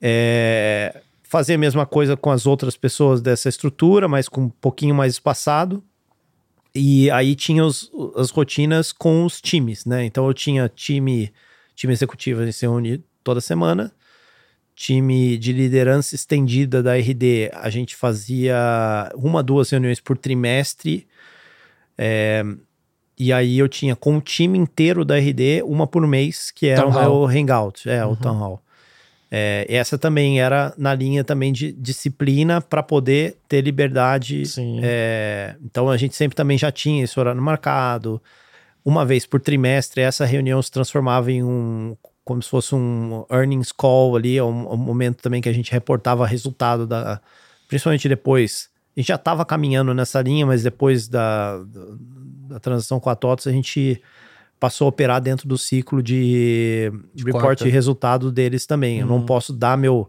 É, 0.00 1.00
fazer 1.22 1.54
a 1.54 1.58
mesma 1.58 1.86
coisa 1.86 2.16
com 2.16 2.30
as 2.30 2.46
outras 2.46 2.76
pessoas 2.76 3.20
dessa 3.20 3.48
estrutura, 3.48 4.06
mas 4.08 4.28
com 4.28 4.42
um 4.42 4.48
pouquinho 4.48 4.94
mais 4.94 5.12
espaçado. 5.14 5.82
E 6.74 7.10
aí 7.12 7.34
tinha 7.34 7.64
os- 7.64 7.90
as 8.16 8.30
rotinas 8.30 8.92
com 8.92 9.24
os 9.24 9.40
times, 9.40 9.84
né? 9.84 10.04
Então 10.04 10.26
eu 10.26 10.34
tinha 10.34 10.68
time, 10.68 11.32
time 11.74 11.92
executivo, 11.92 12.40
a 12.42 12.44
gente 12.44 12.56
se 12.56 12.66
reúne 12.66 13.02
toda 13.22 13.40
semana. 13.40 13.92
Time 14.74 15.38
de 15.38 15.52
liderança 15.52 16.14
estendida 16.14 16.82
da 16.82 16.96
RD, 16.96 17.50
a 17.52 17.70
gente 17.70 17.94
fazia 17.94 18.56
uma, 19.14 19.42
duas 19.42 19.70
reuniões 19.70 20.00
por 20.00 20.18
trimestre. 20.18 21.06
É, 21.96 22.42
e 23.18 23.32
aí 23.32 23.58
eu 23.58 23.68
tinha 23.68 23.94
com 23.94 24.16
o 24.16 24.20
time 24.20 24.58
inteiro 24.58 25.04
da 25.04 25.16
RD, 25.16 25.62
uma 25.64 25.86
por 25.86 26.04
mês, 26.06 26.50
que 26.50 26.66
era 26.66 26.84
o 27.08 27.26
hangout, 27.26 27.88
é, 27.88 28.04
o 28.04 28.10
Uhum. 28.10 28.16
Town 28.16 28.36
Hall. 28.38 28.60
É, 29.30 29.66
essa 29.68 29.96
também 29.98 30.40
era 30.40 30.72
na 30.76 30.94
linha 30.94 31.24
também 31.24 31.52
de 31.52 31.72
disciplina 31.72 32.60
para 32.60 32.82
poder 32.82 33.36
ter 33.48 33.62
liberdade 33.62 34.46
Sim. 34.46 34.78
é, 34.82 35.56
então 35.64 35.90
a 35.90 35.96
gente 35.96 36.14
sempre 36.14 36.36
também 36.36 36.56
já 36.56 36.70
tinha 36.70 37.02
esse 37.02 37.18
horário 37.18 37.40
marcado. 37.42 38.22
Uma 38.84 39.04
vez 39.04 39.24
por 39.24 39.40
trimestre, 39.40 40.02
essa 40.02 40.24
reunião 40.24 40.60
se 40.60 40.70
transformava 40.70 41.32
em 41.32 41.42
um. 41.42 41.96
Como 42.24 42.42
se 42.42 42.48
fosse 42.48 42.74
um 42.74 43.24
earnings 43.30 43.70
call 43.70 44.16
ali, 44.16 44.40
um, 44.40 44.72
um 44.72 44.76
momento 44.76 45.22
também 45.22 45.42
que 45.42 45.48
a 45.48 45.52
gente 45.52 45.70
reportava 45.70 46.26
resultado 46.26 46.86
da. 46.86 47.20
Principalmente 47.68 48.08
depois. 48.08 48.68
A 48.96 49.00
gente 49.00 49.08
já 49.08 49.16
estava 49.16 49.44
caminhando 49.44 49.92
nessa 49.92 50.22
linha, 50.22 50.46
mas 50.46 50.62
depois 50.62 51.08
da, 51.08 51.58
da, 52.48 52.60
transação 52.60 53.00
com 53.00 53.10
a 53.10 53.16
TOTS, 53.16 53.48
a 53.48 53.52
gente 53.52 54.00
passou 54.60 54.86
a 54.86 54.88
operar 54.88 55.20
dentro 55.20 55.48
do 55.48 55.58
ciclo 55.58 56.00
de, 56.00 56.92
report 57.16 57.42
quarta. 57.42 57.68
e 57.68 57.70
resultado 57.70 58.30
deles 58.30 58.66
também. 58.66 59.00
Eu 59.00 59.06
não 59.06 59.16
Uhum. 59.16 59.26
posso 59.26 59.52
dar 59.52 59.76
meu, 59.76 60.08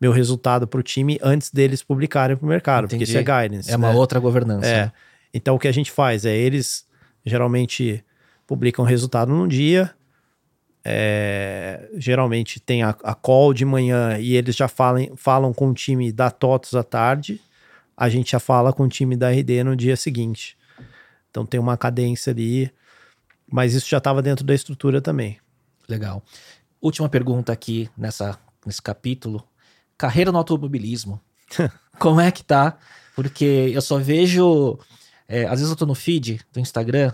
meu 0.00 0.12
resultado 0.12 0.66
para 0.66 0.78
o 0.78 0.82
time 0.82 1.18
antes 1.20 1.50
deles 1.50 1.82
publicarem 1.82 2.36
para 2.36 2.46
o 2.46 2.48
mercado, 2.48 2.84
porque 2.84 2.96
Entendi. 2.96 3.10
isso 3.10 3.18
é 3.18 3.42
guidance. 3.42 3.70
É 3.70 3.76
uma 3.76 3.92
né? 3.92 3.98
outra 3.98 4.20
governança. 4.20 4.66
É. 4.66 4.84
né? 4.84 4.92
Então 5.34 5.56
o 5.56 5.58
que 5.58 5.66
a 5.68 5.72
gente 5.72 5.90
faz 5.90 6.24
é 6.24 6.36
eles 6.36 6.86
geralmente 7.26 8.04
publicam 8.46 8.84
o 8.84 8.88
resultado 8.88 9.32
num 9.32 9.48
dia. 9.48 9.92
É, 10.84 11.90
geralmente 11.94 12.58
tem 12.58 12.82
a, 12.82 12.90
a 13.02 13.14
call 13.14 13.52
de 13.52 13.64
manhã 13.64 14.18
e 14.18 14.34
eles 14.34 14.56
já 14.56 14.68
falam, 14.68 15.16
falam 15.16 15.52
com 15.52 15.68
o 15.68 15.74
time 15.74 16.10
da 16.10 16.30
TOTOS 16.30 16.74
à 16.74 16.82
tarde. 16.82 17.40
A 17.96 18.08
gente 18.08 18.32
já 18.32 18.40
fala 18.40 18.72
com 18.72 18.84
o 18.84 18.88
time 18.88 19.16
da 19.16 19.30
RD 19.30 19.64
no 19.64 19.76
dia 19.76 19.96
seguinte. 19.96 20.56
Então 21.30 21.44
tem 21.44 21.60
uma 21.60 21.76
cadência 21.76 22.32
ali, 22.32 22.72
mas 23.46 23.74
isso 23.74 23.88
já 23.88 23.98
estava 23.98 24.22
dentro 24.22 24.44
da 24.44 24.54
estrutura 24.54 25.00
também. 25.00 25.38
Legal. 25.88 26.22
Última 26.80 27.08
pergunta 27.08 27.52
aqui 27.52 27.90
nessa, 27.96 28.38
nesse 28.64 28.80
capítulo. 28.80 29.46
Carreira 29.98 30.32
no 30.32 30.38
automobilismo. 30.38 31.20
Como 31.98 32.20
é 32.20 32.30
que 32.30 32.42
tá? 32.42 32.78
Porque 33.14 33.70
eu 33.74 33.82
só 33.82 33.98
vejo. 33.98 34.78
é, 35.28 35.44
às 35.44 35.60
vezes 35.60 35.68
eu 35.68 35.76
tô 35.76 35.84
no 35.84 35.94
feed 35.94 36.40
do 36.52 36.58
Instagram, 36.58 37.12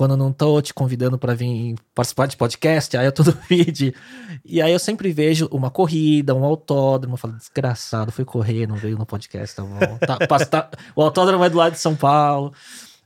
quando 0.00 0.12
eu 0.12 0.16
não 0.16 0.32
tô 0.32 0.62
te 0.62 0.72
convidando 0.72 1.18
para 1.18 1.34
vir 1.34 1.74
participar 1.94 2.24
de 2.24 2.34
podcast, 2.34 2.96
aí 2.96 3.04
eu 3.04 3.12
tô 3.12 3.22
no 3.22 3.32
feed. 3.44 3.94
E 4.42 4.62
aí 4.62 4.72
eu 4.72 4.78
sempre 4.78 5.12
vejo 5.12 5.46
uma 5.52 5.70
corrida, 5.70 6.34
um 6.34 6.42
autódromo. 6.42 7.12
Eu 7.16 7.18
falo, 7.18 7.34
desgraçado, 7.34 8.10
foi 8.10 8.24
correr, 8.24 8.66
não 8.66 8.76
veio 8.76 8.96
no 8.96 9.04
podcast, 9.04 9.54
tá 9.56 9.62
bom. 9.62 9.98
Tá- 9.98 10.16
passa- 10.26 10.46
tá- 10.46 10.70
o 10.96 11.02
autódromo 11.02 11.44
é 11.44 11.50
do 11.50 11.58
lado 11.58 11.72
de 11.72 11.78
São 11.80 11.94
Paulo. 11.94 12.50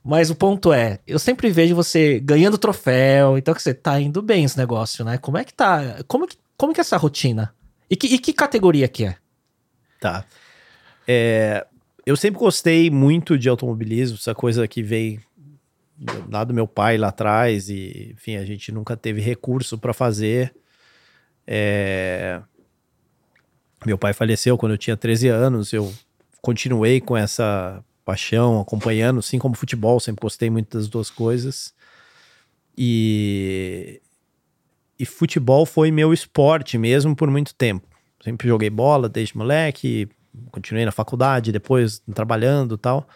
Mas 0.05 0.29
o 0.29 0.35
ponto 0.35 0.71
é, 0.71 0.99
eu 1.05 1.19
sempre 1.19 1.49
vejo 1.51 1.75
você 1.75 2.17
ganhando 2.21 2.57
troféu, 2.57 3.37
então 3.37 3.53
que 3.53 3.61
você 3.61 3.73
tá 3.73 3.99
indo 3.99 4.21
bem 4.21 4.45
esse 4.45 4.57
negócio, 4.57 5.03
né? 5.03 5.17
Como 5.17 5.37
é 5.37 5.43
que 5.43 5.53
tá? 5.53 5.97
Como 6.07 6.25
que, 6.25 6.37
como 6.55 6.73
que 6.73 6.79
é 6.79 6.83
essa 6.83 6.95
rotina? 6.95 7.53
E 7.89 7.97
que, 7.97 8.07
e 8.07 8.17
que 8.17 8.31
categoria 8.31 8.87
que 8.87 9.03
é? 9.03 9.17
Tá. 9.99 10.23
É, 11.05 11.67
eu 12.05 12.15
sempre 12.15 12.39
gostei 12.39 12.89
muito 12.89 13.37
de 13.37 13.49
automobilismo, 13.49 14.15
essa 14.17 14.33
coisa 14.33 14.65
que 14.65 14.81
veio 14.81 15.19
lá 16.29 16.43
do 16.43 16.53
meu 16.53 16.67
pai 16.67 16.97
lá 16.97 17.07
atrás 17.07 17.69
e, 17.69 18.11
enfim, 18.13 18.35
a 18.35 18.45
gente 18.45 18.71
nunca 18.71 18.97
teve 18.97 19.21
recurso 19.21 19.77
para 19.77 19.93
fazer. 19.93 20.53
É, 21.47 22.41
Meu 23.85 23.97
pai 23.97 24.13
faleceu 24.13 24.57
quando 24.57 24.73
eu 24.73 24.77
tinha 24.77 24.97
13 24.97 25.27
anos, 25.27 25.71
eu 25.71 25.93
continuei 26.41 26.99
com 26.99 27.15
essa 27.15 27.83
paixão, 28.03 28.59
acompanhando, 28.59 29.19
assim 29.19 29.39
como 29.39 29.55
futebol, 29.55 29.99
sempre 29.99 30.21
gostei 30.21 30.49
muito 30.49 30.77
das 30.77 30.87
duas 30.87 31.09
coisas. 31.09 31.73
E, 32.77 34.01
e 34.99 35.05
futebol 35.05 35.65
foi 35.65 35.91
meu 35.91 36.13
esporte 36.13 36.77
mesmo 36.77 37.15
por 37.15 37.29
muito 37.29 37.53
tempo. 37.55 37.87
Sempre 38.23 38.47
joguei 38.47 38.69
bola 38.69 39.07
desde 39.07 39.37
moleque, 39.37 40.09
continuei 40.51 40.85
na 40.85 40.91
faculdade, 40.91 41.51
depois 41.51 42.01
trabalhando 42.13 42.77
tal. 42.77 43.07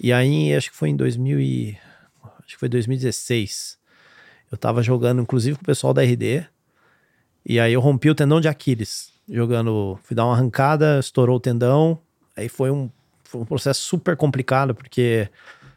E 0.00 0.12
aí, 0.12 0.54
acho 0.54 0.70
que 0.70 0.76
foi 0.76 0.90
em 0.90 0.96
2000 0.96 1.40
e... 1.40 1.78
acho 2.40 2.54
que 2.54 2.58
foi 2.58 2.68
2016. 2.68 3.78
Eu 4.50 4.58
tava 4.58 4.82
jogando, 4.82 5.20
inclusive, 5.22 5.56
com 5.56 5.62
o 5.62 5.66
pessoal 5.66 5.92
da 5.94 6.02
RD. 6.02 6.44
E 7.44 7.58
aí 7.60 7.72
eu 7.72 7.80
rompi 7.80 8.10
o 8.10 8.14
tendão 8.14 8.40
de 8.40 8.48
Aquiles. 8.48 9.10
Jogando, 9.28 9.98
fui 10.04 10.14
dar 10.14 10.24
uma 10.26 10.34
arrancada, 10.34 10.98
estourou 11.00 11.36
o 11.36 11.40
tendão. 11.40 11.98
Aí 12.36 12.48
foi 12.48 12.70
um, 12.70 12.90
foi 13.24 13.40
um 13.40 13.44
processo 13.44 13.80
super 13.80 14.16
complicado, 14.16 14.74
porque 14.74 15.28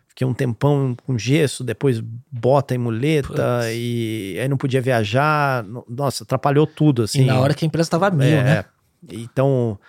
fiquei 0.07 0.25
um 0.27 0.33
tempão 0.33 0.95
com 1.05 1.17
gesso, 1.17 1.63
depois 1.63 1.99
bota 2.31 2.75
e 2.75 2.77
muleta, 2.77 3.71
e 3.71 4.37
aí 4.39 4.47
não 4.47 4.57
podia 4.57 4.81
viajar. 4.81 5.63
No- 5.63 5.85
Nossa, 5.87 6.23
atrapalhou 6.23 6.67
tudo, 6.67 7.03
assim. 7.03 7.21
e 7.21 7.25
na 7.25 7.39
hora 7.39 7.53
que 7.53 7.63
a 7.65 7.67
empresa 7.67 7.89
tava 7.89 8.11
mil, 8.11 8.37
É, 8.37 8.43
né? 8.43 8.65
Então, 9.09 9.79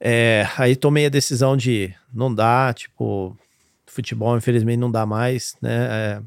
é, 0.00 0.46
aí 0.56 0.76
tomei 0.76 1.06
a 1.06 1.10
decisão 1.10 1.56
de 1.56 1.94
não 2.12 2.34
dá, 2.34 2.72
tipo, 2.74 3.36
futebol 3.86 4.36
infelizmente 4.36 4.78
não 4.78 4.90
dá 4.90 5.06
mais, 5.06 5.56
né? 5.60 5.88
É, 5.90 6.22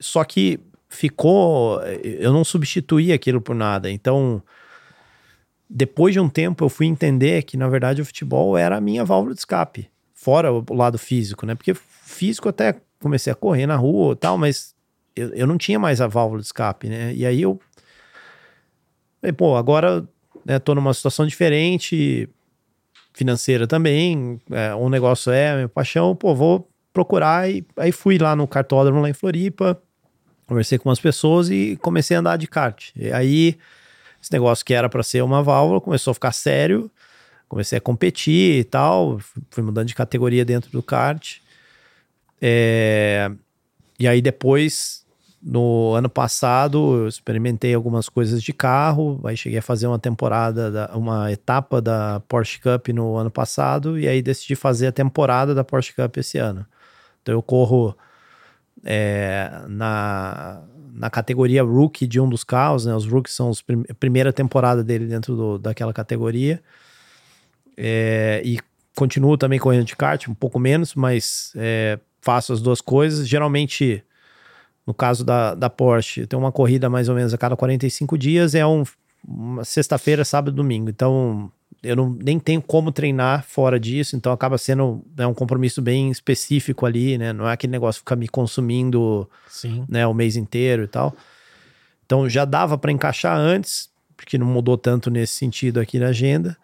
só 0.00 0.24
que 0.24 0.60
ficou, 0.88 1.80
eu 1.82 2.32
não 2.32 2.44
substituí 2.44 3.12
aquilo 3.12 3.40
por 3.40 3.54
nada. 3.54 3.90
Então, 3.90 4.42
depois 5.68 6.14
de 6.14 6.20
um 6.20 6.28
tempo 6.28 6.64
eu 6.64 6.68
fui 6.68 6.86
entender 6.86 7.42
que 7.42 7.56
na 7.56 7.68
verdade 7.68 8.00
o 8.00 8.04
futebol 8.06 8.56
era 8.56 8.76
a 8.76 8.80
minha 8.80 9.04
válvula 9.04 9.34
de 9.34 9.40
escape, 9.40 9.90
fora 10.14 10.52
o 10.52 10.74
lado 10.74 10.98
físico, 10.98 11.44
né? 11.44 11.54
Porque 11.54 11.74
físico 11.74 12.48
até 12.48 12.80
comecei 13.00 13.32
a 13.32 13.36
correr 13.36 13.66
na 13.66 13.76
rua 13.76 14.14
e 14.14 14.16
tal, 14.16 14.38
mas 14.38 14.74
eu, 15.14 15.28
eu 15.34 15.46
não 15.46 15.58
tinha 15.58 15.78
mais 15.78 16.00
a 16.00 16.06
válvula 16.06 16.40
de 16.40 16.46
escape, 16.46 16.88
né? 16.88 17.14
E 17.14 17.26
aí 17.26 17.42
eu 17.42 17.60
pô, 19.36 19.56
agora 19.56 20.08
né, 20.44 20.58
tô 20.58 20.74
numa 20.74 20.94
situação 20.94 21.26
diferente, 21.26 22.28
financeira 23.16 23.66
também, 23.66 24.38
é, 24.50 24.74
um 24.74 24.90
negócio 24.90 25.32
é 25.32 25.54
minha 25.54 25.68
paixão, 25.70 26.14
pô, 26.14 26.34
vou 26.34 26.68
procurar 26.92 27.50
e 27.50 27.64
aí 27.78 27.90
fui 27.90 28.18
lá 28.18 28.36
no 28.36 28.46
cartódromo 28.46 29.00
lá 29.00 29.08
em 29.08 29.14
Floripa, 29.14 29.80
conversei 30.46 30.78
com 30.78 30.90
umas 30.90 31.00
pessoas 31.00 31.48
e 31.48 31.78
comecei 31.80 32.14
a 32.14 32.20
andar 32.20 32.36
de 32.36 32.46
kart. 32.46 32.90
E 32.94 33.10
aí 33.10 33.56
esse 34.22 34.30
negócio 34.30 34.62
que 34.66 34.74
era 34.74 34.86
para 34.86 35.02
ser 35.02 35.22
uma 35.22 35.42
válvula 35.42 35.80
começou 35.80 36.10
a 36.10 36.14
ficar 36.14 36.32
sério, 36.32 36.90
comecei 37.48 37.78
a 37.78 37.80
competir 37.80 38.60
e 38.60 38.64
tal, 38.64 39.18
fui- 39.50 39.62
mudando 39.64 39.88
de 39.88 39.94
categoria 39.94 40.44
dentro 40.44 40.70
do 40.70 40.82
kart. 40.82 41.38
É, 42.40 43.30
e 43.98 44.06
aí 44.06 44.20
depois 44.20 45.05
no 45.48 45.94
ano 45.94 46.10
passado, 46.10 47.02
eu 47.02 47.06
experimentei 47.06 47.72
algumas 47.72 48.08
coisas 48.08 48.42
de 48.42 48.52
carro, 48.52 49.20
aí 49.24 49.36
cheguei 49.36 49.60
a 49.60 49.62
fazer 49.62 49.86
uma 49.86 49.98
temporada, 49.98 50.72
da- 50.72 50.90
uma 50.96 51.30
etapa 51.30 51.80
da 51.80 52.20
Porsche 52.26 52.58
Cup 52.60 52.88
no 52.88 53.16
ano 53.16 53.30
passado, 53.30 53.96
e 53.96 54.08
aí 54.08 54.20
decidi 54.20 54.56
fazer 54.56 54.88
a 54.88 54.92
temporada 54.92 55.54
da 55.54 55.62
Porsche 55.62 55.94
Cup 55.94 56.16
esse 56.16 56.36
ano. 56.36 56.66
Então 57.22 57.32
eu 57.32 57.42
corro 57.42 57.96
é, 58.84 59.62
na, 59.68 60.62
na 60.92 61.10
categoria 61.10 61.62
rookie 61.62 62.08
de 62.08 62.20
um 62.20 62.28
dos 62.28 62.42
carros, 62.42 62.84
né? 62.84 62.94
Os 62.94 63.06
rookies 63.06 63.36
são 63.36 63.52
a 63.88 63.94
primeira 63.94 64.32
temporada 64.32 64.82
dele 64.82 65.06
dentro 65.06 65.36
do, 65.36 65.58
daquela 65.58 65.92
categoria. 65.92 66.60
É, 67.76 68.42
e 68.44 68.58
continuo 68.96 69.36
também 69.36 69.60
correndo 69.60 69.84
de 69.84 69.94
kart, 69.94 70.26
um 70.28 70.34
pouco 70.34 70.58
menos, 70.58 70.94
mas 70.94 71.52
é, 71.54 71.98
faço 72.20 72.52
as 72.52 72.60
duas 72.60 72.80
coisas. 72.80 73.28
Geralmente, 73.28 74.02
no 74.86 74.94
caso 74.94 75.24
da, 75.24 75.54
da 75.54 75.68
Porsche, 75.68 76.26
tem 76.26 76.38
uma 76.38 76.52
corrida 76.52 76.88
mais 76.88 77.08
ou 77.08 77.14
menos 77.14 77.34
a 77.34 77.38
cada 77.38 77.56
45 77.56 78.16
dias, 78.16 78.54
é 78.54 78.64
um, 78.64 78.84
uma 79.26 79.64
sexta-feira, 79.64 80.24
sábado 80.24 80.54
e 80.54 80.56
domingo. 80.56 80.88
Então, 80.88 81.50
eu 81.82 81.96
não, 81.96 82.16
nem 82.22 82.38
tenho 82.38 82.62
como 82.62 82.92
treinar 82.92 83.44
fora 83.44 83.78
disso, 83.80 84.16
então 84.16 84.32
acaba 84.32 84.56
sendo 84.58 85.04
né, 85.16 85.26
um 85.26 85.34
compromisso 85.34 85.82
bem 85.82 86.10
específico 86.10 86.86
ali, 86.86 87.18
né? 87.18 87.32
Não 87.32 87.48
é 87.48 87.52
aquele 87.52 87.72
negócio 87.72 88.00
ficar 88.00 88.16
me 88.16 88.28
consumindo 88.28 89.28
Sim. 89.48 89.84
né, 89.88 90.06
o 90.06 90.14
mês 90.14 90.36
inteiro 90.36 90.84
e 90.84 90.88
tal. 90.88 91.14
Então 92.04 92.28
já 92.28 92.44
dava 92.44 92.78
para 92.78 92.92
encaixar 92.92 93.36
antes, 93.36 93.90
porque 94.16 94.38
não 94.38 94.46
mudou 94.46 94.78
tanto 94.78 95.10
nesse 95.10 95.34
sentido 95.34 95.80
aqui 95.80 95.98
na 95.98 96.08
agenda. 96.08 96.56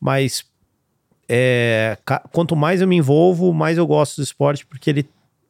Mas 0.00 0.44
é, 1.28 1.98
quanto 2.30 2.54
mais 2.54 2.80
eu 2.80 2.88
me 2.88 2.96
envolvo, 2.96 3.52
mais 3.52 3.78
eu 3.78 3.86
gosto 3.86 4.16
do 4.16 4.24
esporte, 4.24 4.64
porque 4.64 4.90
ele 4.90 5.08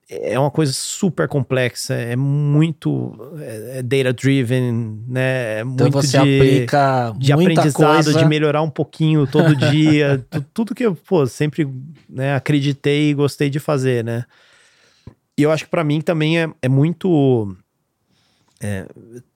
é 0.09 0.39
uma 0.39 0.51
coisa 0.51 0.73
super 0.73 1.27
complexa, 1.27 1.95
é 1.95 2.15
muito 2.15 3.17
é, 3.39 3.79
é 3.79 3.83
data 3.83 4.13
driven, 4.13 5.03
né? 5.09 5.59
É 5.59 5.61
então 5.61 5.87
muito 5.87 5.93
você 5.95 6.19
de, 6.23 6.37
aplica 6.37 7.15
de 7.17 7.33
aprendizado, 7.33 8.05
coisa. 8.05 8.19
de 8.19 8.25
melhorar 8.27 8.63
um 8.63 8.71
pouquinho 8.71 9.27
todo 9.27 9.57
dia, 9.71 10.25
tudo 10.53 10.75
que 10.75 10.85
eu 10.85 10.95
pô, 10.95 11.27
sempre 11.27 11.67
né, 12.09 12.35
acreditei 12.35 13.11
e 13.11 13.15
gostei 13.15 13.49
de 13.49 13.59
fazer, 13.59 14.05
né? 14.05 14.25
E 15.37 15.43
eu 15.43 15.51
acho 15.51 15.65
que 15.65 15.71
para 15.71 15.83
mim 15.83 16.01
também 16.01 16.39
é, 16.39 16.51
é 16.61 16.69
muito 16.69 17.57
é, 18.61 18.87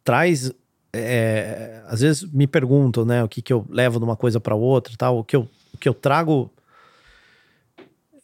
traz 0.04 0.52
é, 0.92 1.82
às 1.86 2.00
vezes 2.00 2.24
me 2.30 2.46
perguntam, 2.46 3.04
né, 3.04 3.22
o 3.24 3.28
que 3.28 3.40
que 3.40 3.52
eu 3.52 3.64
levo 3.70 3.98
de 3.98 4.04
uma 4.04 4.16
coisa 4.16 4.38
para 4.38 4.54
outra, 4.54 4.94
tal, 4.96 5.18
o 5.18 5.24
que 5.24 5.36
eu 5.36 5.48
o 5.72 5.78
que 5.78 5.88
eu 5.88 5.94
trago 5.94 6.50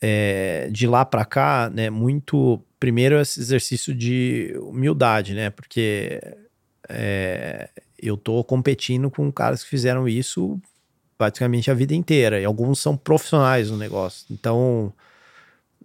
é, 0.06 0.68
de 0.70 0.86
lá 0.86 1.02
para 1.02 1.24
cá, 1.24 1.70
né, 1.72 1.88
muito 1.88 2.60
primeiro 2.78 3.18
esse 3.18 3.40
exercício 3.40 3.94
de 3.94 4.54
humildade, 4.60 5.32
né, 5.32 5.48
porque 5.48 6.20
é, 6.90 7.70
eu 7.98 8.14
tô 8.14 8.44
competindo 8.44 9.10
com 9.10 9.32
caras 9.32 9.64
que 9.64 9.70
fizeram 9.70 10.06
isso 10.06 10.60
praticamente 11.16 11.70
a 11.70 11.74
vida 11.74 11.94
inteira 11.94 12.38
e 12.38 12.44
alguns 12.44 12.80
são 12.80 12.98
profissionais 12.98 13.70
no 13.70 13.78
negócio, 13.78 14.26
então 14.30 14.92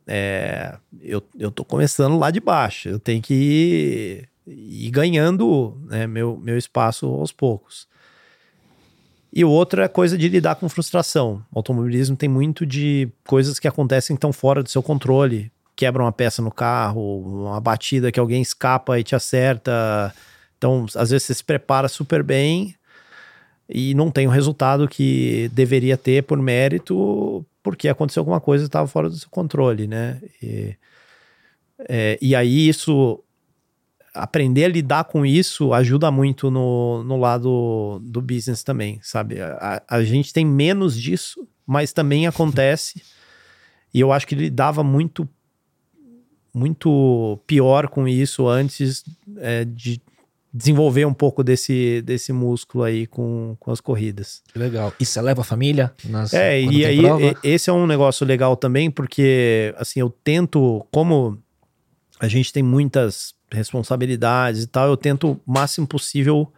é, 0.05 0.77
eu, 0.99 1.23
eu 1.39 1.49
tô 1.49 1.63
começando 1.63 2.19
lá 2.19 2.29
de 2.29 2.41
baixo, 2.41 2.89
eu 2.89 2.99
tenho 2.99 3.21
que 3.21 3.33
ir, 3.33 4.29
ir 4.45 4.91
ganhando 4.91 5.81
né, 5.85 6.05
meu, 6.05 6.35
meu 6.35 6.57
espaço 6.57 7.05
aos 7.05 7.31
poucos. 7.31 7.87
E 9.31 9.45
o 9.45 9.49
outro 9.49 9.81
é 9.81 9.87
coisa 9.87 10.17
de 10.17 10.27
lidar 10.27 10.55
com 10.55 10.67
frustração. 10.67 11.43
O 11.51 11.59
automobilismo 11.59 12.15
tem 12.15 12.27
muito 12.27 12.65
de 12.65 13.07
coisas 13.25 13.59
que 13.59 13.67
acontecem 13.67 14.15
tão 14.15 14.33
fora 14.33 14.63
do 14.63 14.69
seu 14.69 14.81
controle. 14.81 15.51
Quebra 15.75 16.03
uma 16.03 16.11
peça 16.11 16.41
no 16.41 16.51
carro, 16.51 17.19
uma 17.19 17.61
batida 17.61 18.11
que 18.11 18.19
alguém 18.19 18.41
escapa 18.41 18.99
e 18.99 19.03
te 19.03 19.15
acerta. 19.15 20.13
Então, 20.57 20.85
às 20.95 21.11
vezes 21.11 21.27
você 21.27 21.35
se 21.35 21.43
prepara 21.43 21.87
super 21.87 22.23
bem 22.23 22.75
e 23.69 23.93
não 23.93 24.09
tem 24.09 24.25
o 24.25 24.31
resultado 24.31 24.87
que 24.87 25.49
deveria 25.53 25.95
ter 25.95 26.23
por 26.23 26.39
mérito, 26.39 27.45
porque 27.61 27.87
aconteceu 27.87 28.21
alguma 28.21 28.41
coisa 28.41 28.63
que 28.63 28.69
estava 28.69 28.87
fora 28.87 29.09
do 29.09 29.15
seu 29.15 29.29
controle, 29.29 29.85
né? 29.87 30.19
E, 30.41 30.75
é, 31.87 32.17
e 32.19 32.35
aí 32.35 32.67
isso 32.67 33.23
aprender 34.13 34.65
a 34.65 34.69
lidar 34.69 35.03
com 35.05 35.25
isso 35.25 35.73
ajuda 35.73 36.11
muito 36.11 36.49
no, 36.49 37.03
no 37.03 37.17
lado 37.17 37.99
do 38.03 38.21
business 38.21 38.63
também, 38.63 38.99
sabe? 39.01 39.41
A, 39.41 39.81
a 39.87 40.03
gente 40.03 40.33
tem 40.33 40.45
menos 40.45 40.99
disso, 40.99 41.47
mas 41.65 41.93
também 41.93 42.27
acontece. 42.27 43.01
e 43.93 43.99
eu 43.99 44.11
acho 44.11 44.27
que 44.27 44.35
ele 44.35 44.49
dava 44.49 44.83
muito 44.83 45.27
muito 46.51 47.39
pior 47.45 47.87
com 47.87 48.07
isso 48.07 48.47
antes 48.47 49.03
é, 49.37 49.63
de 49.63 50.01
desenvolver 50.51 51.05
um 51.05 51.13
pouco 51.13 51.43
desse, 51.43 52.01
desse 52.01 52.33
músculo 52.33 52.83
aí 52.83 53.05
com, 53.05 53.55
com 53.59 53.71
as 53.71 53.79
corridas. 53.79 54.41
Legal. 54.55 54.91
E 54.99 55.05
você 55.05 55.21
leva 55.21 55.41
a 55.41 55.43
família? 55.43 55.93
Nas, 56.03 56.33
é, 56.33 56.59
e 56.59 56.83
aí 56.85 57.01
prova? 57.01 57.39
esse 57.43 57.69
é 57.69 57.73
um 57.73 57.85
negócio 57.85 58.25
legal 58.25 58.55
também, 58.57 58.89
porque 58.89 59.73
assim, 59.77 59.99
eu 59.99 60.09
tento, 60.09 60.85
como 60.91 61.37
a 62.19 62.27
gente 62.27 62.51
tem 62.51 62.63
muitas 62.63 63.33
responsabilidades 63.51 64.63
e 64.63 64.67
tal, 64.67 64.87
eu 64.87 64.97
tento 64.97 65.31
o 65.31 65.51
máximo 65.51 65.87
possível 65.87 66.51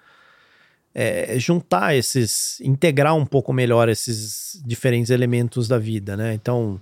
é, 0.93 1.37
juntar 1.39 1.95
esses, 1.95 2.59
integrar 2.61 3.15
um 3.15 3.25
pouco 3.25 3.53
melhor 3.53 3.89
esses 3.89 4.61
diferentes 4.65 5.09
elementos 5.09 5.67
da 5.67 5.77
vida, 5.77 6.17
né? 6.17 6.33
Então, 6.33 6.81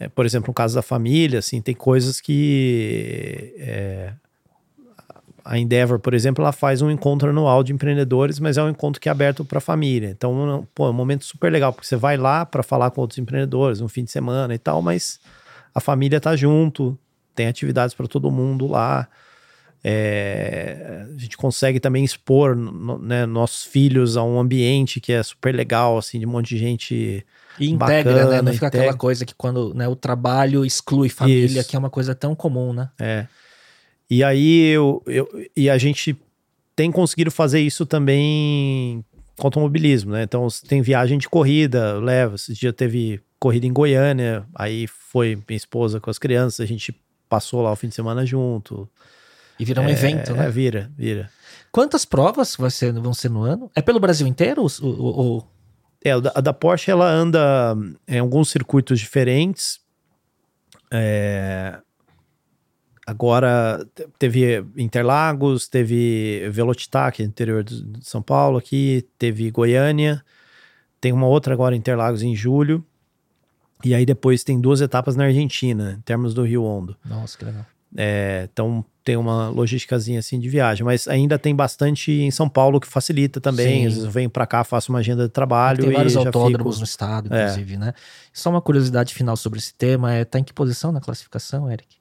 é, 0.00 0.08
por 0.08 0.24
exemplo, 0.24 0.48
no 0.48 0.54
caso 0.54 0.74
da 0.74 0.82
família, 0.82 1.38
assim, 1.40 1.60
tem 1.60 1.74
coisas 1.74 2.20
que 2.20 3.54
é, 3.58 4.12
a 5.44 5.58
Endeavor, 5.58 5.98
por 5.98 6.14
exemplo, 6.14 6.42
ela 6.42 6.52
faz 6.52 6.82
um 6.82 6.90
encontro 6.90 7.30
anual 7.30 7.62
de 7.62 7.72
empreendedores, 7.72 8.38
mas 8.38 8.58
é 8.58 8.62
um 8.62 8.68
encontro 8.68 9.00
que 9.00 9.08
é 9.08 9.12
aberto 9.12 9.44
para 9.44 9.58
a 9.58 9.60
família. 9.62 10.10
Então, 10.10 10.66
pô, 10.74 10.86
é 10.86 10.90
um 10.90 10.94
momento 10.94 11.24
super 11.24 11.50
legal, 11.50 11.72
porque 11.72 11.86
você 11.86 11.96
vai 11.96 12.16
lá 12.16 12.44
para 12.44 12.62
falar 12.62 12.90
com 12.90 13.00
outros 13.00 13.18
empreendedores 13.18 13.80
um 13.80 13.88
fim 13.88 14.04
de 14.04 14.10
semana 14.10 14.54
e 14.54 14.58
tal, 14.58 14.82
mas 14.82 15.18
a 15.74 15.80
família 15.80 16.20
tá 16.20 16.36
junto, 16.36 16.98
tem 17.38 17.46
atividades 17.46 17.94
para 17.94 18.08
todo 18.08 18.32
mundo 18.32 18.66
lá. 18.66 19.06
É, 19.84 21.06
a 21.08 21.18
gente 21.18 21.36
consegue 21.36 21.78
também 21.78 22.04
expor 22.04 22.56
né, 22.56 23.24
nossos 23.26 23.62
filhos 23.62 24.16
a 24.16 24.24
um 24.24 24.40
ambiente 24.40 25.00
que 25.00 25.12
é 25.12 25.22
super 25.22 25.54
legal, 25.54 25.96
assim, 25.96 26.18
de 26.18 26.26
um 26.26 26.30
monte 26.30 26.48
de 26.48 26.58
gente. 26.58 27.24
E 27.60 27.70
integra, 27.70 28.12
bacana, 28.12 28.30
né? 28.30 28.42
Não 28.42 28.52
fica 28.52 28.66
integra. 28.66 28.86
aquela 28.86 28.98
coisa 28.98 29.24
que 29.24 29.34
quando 29.36 29.72
né, 29.72 29.86
o 29.86 29.94
trabalho 29.94 30.64
exclui 30.64 31.08
família, 31.08 31.60
Isso. 31.60 31.68
que 31.68 31.76
é 31.76 31.78
uma 31.78 31.90
coisa 31.90 32.12
tão 32.12 32.34
comum, 32.34 32.72
né? 32.72 32.90
É. 32.98 33.26
E 34.10 34.24
aí 34.24 34.66
eu, 34.66 35.00
eu 35.06 35.28
e 35.56 35.70
a 35.70 35.78
gente 35.78 36.16
tem 36.74 36.90
conseguido 36.90 37.30
fazer 37.30 37.60
isso 37.60 37.86
também 37.86 39.04
com 39.36 39.46
automobilismo, 39.46 40.12
né? 40.12 40.24
Então 40.24 40.48
tem 40.66 40.82
viagem 40.82 41.18
de 41.18 41.28
corrida, 41.28 41.98
leva. 41.98 42.34
Esse 42.34 42.52
dia 42.52 42.72
teve 42.72 43.20
corrida 43.38 43.66
em 43.66 43.72
Goiânia, 43.72 44.44
aí 44.54 44.88
foi 44.88 45.36
minha 45.36 45.56
esposa 45.56 46.00
com 46.00 46.10
as 46.10 46.18
crianças, 46.18 46.60
a 46.60 46.66
gente 46.66 46.92
passou 47.28 47.62
lá 47.62 47.72
o 47.72 47.76
fim 47.76 47.88
de 47.88 47.94
semana 47.94 48.24
junto. 48.24 48.88
E 49.58 49.64
vira 49.64 49.80
um 49.80 49.88
é, 49.88 49.92
evento, 49.92 50.32
né? 50.34 50.46
É, 50.46 50.50
vira, 50.50 50.90
vira. 50.96 51.30
Quantas 51.72 52.04
provas 52.04 52.56
vai 52.56 52.70
ser, 52.70 52.92
vão 52.92 53.12
ser 53.12 53.28
no 53.28 53.42
ano? 53.42 53.70
É 53.74 53.82
pelo 53.82 54.00
Brasil 54.00 54.26
inteiro? 54.26 54.62
Ou, 54.82 55.00
ou... 55.00 55.52
É, 56.04 56.12
a 56.12 56.40
da 56.40 56.52
Porsche 56.52 56.90
ela 56.90 57.10
anda 57.10 57.76
em 58.06 58.18
alguns 58.18 58.50
circuitos 58.50 59.00
diferentes. 59.00 59.80
É... 60.90 61.78
Agora 63.06 63.86
teve 64.18 64.64
Interlagos, 64.76 65.66
teve 65.66 66.48
Velocitar, 66.50 67.14
é 67.18 67.22
interior 67.22 67.64
de 67.64 67.82
São 68.02 68.20
Paulo 68.20 68.58
aqui, 68.58 69.08
teve 69.18 69.50
Goiânia, 69.50 70.22
tem 71.00 71.10
uma 71.10 71.26
outra 71.26 71.54
agora 71.54 71.74
Interlagos 71.74 72.22
em 72.22 72.36
julho. 72.36 72.84
E 73.84 73.94
aí 73.94 74.04
depois 74.04 74.42
tem 74.42 74.60
duas 74.60 74.80
etapas 74.80 75.16
na 75.16 75.24
Argentina, 75.24 75.96
em 75.98 76.00
termos 76.02 76.34
do 76.34 76.42
Rio 76.42 76.64
Hondo. 76.64 76.96
Nossa, 77.04 77.38
que 77.38 77.44
legal. 77.44 77.64
É, 77.96 78.48
então 78.52 78.84
tem 79.02 79.16
uma 79.16 79.48
logísticazinha 79.48 80.18
assim 80.18 80.38
de 80.38 80.48
viagem, 80.48 80.84
mas 80.84 81.08
ainda 81.08 81.38
tem 81.38 81.54
bastante 81.54 82.12
em 82.12 82.30
São 82.30 82.48
Paulo 82.48 82.78
que 82.78 82.86
facilita 82.86 83.40
também. 83.40 83.80
Sim. 83.80 83.86
Às 83.86 83.92
vezes 83.94 84.04
eu 84.04 84.10
venho 84.10 84.28
para 84.28 84.46
cá, 84.46 84.62
faço 84.62 84.92
uma 84.92 84.98
agenda 84.98 85.22
de 85.22 85.30
trabalho. 85.30 85.84
Tem 85.84 85.92
vários 85.92 86.16
autódromos 86.16 86.76
fico... 86.76 86.80
no 86.80 86.84
estado, 86.84 87.34
é. 87.34 87.44
inclusive, 87.44 87.74
é. 87.74 87.78
né? 87.78 87.94
Só 88.32 88.50
uma 88.50 88.60
curiosidade 88.60 89.14
final 89.14 89.36
sobre 89.36 89.58
esse 89.58 89.72
tema: 89.72 90.12
é, 90.12 90.24
tá 90.24 90.38
em 90.38 90.44
que 90.44 90.52
posição 90.52 90.92
na 90.92 91.00
classificação, 91.00 91.70
Eric? 91.70 91.96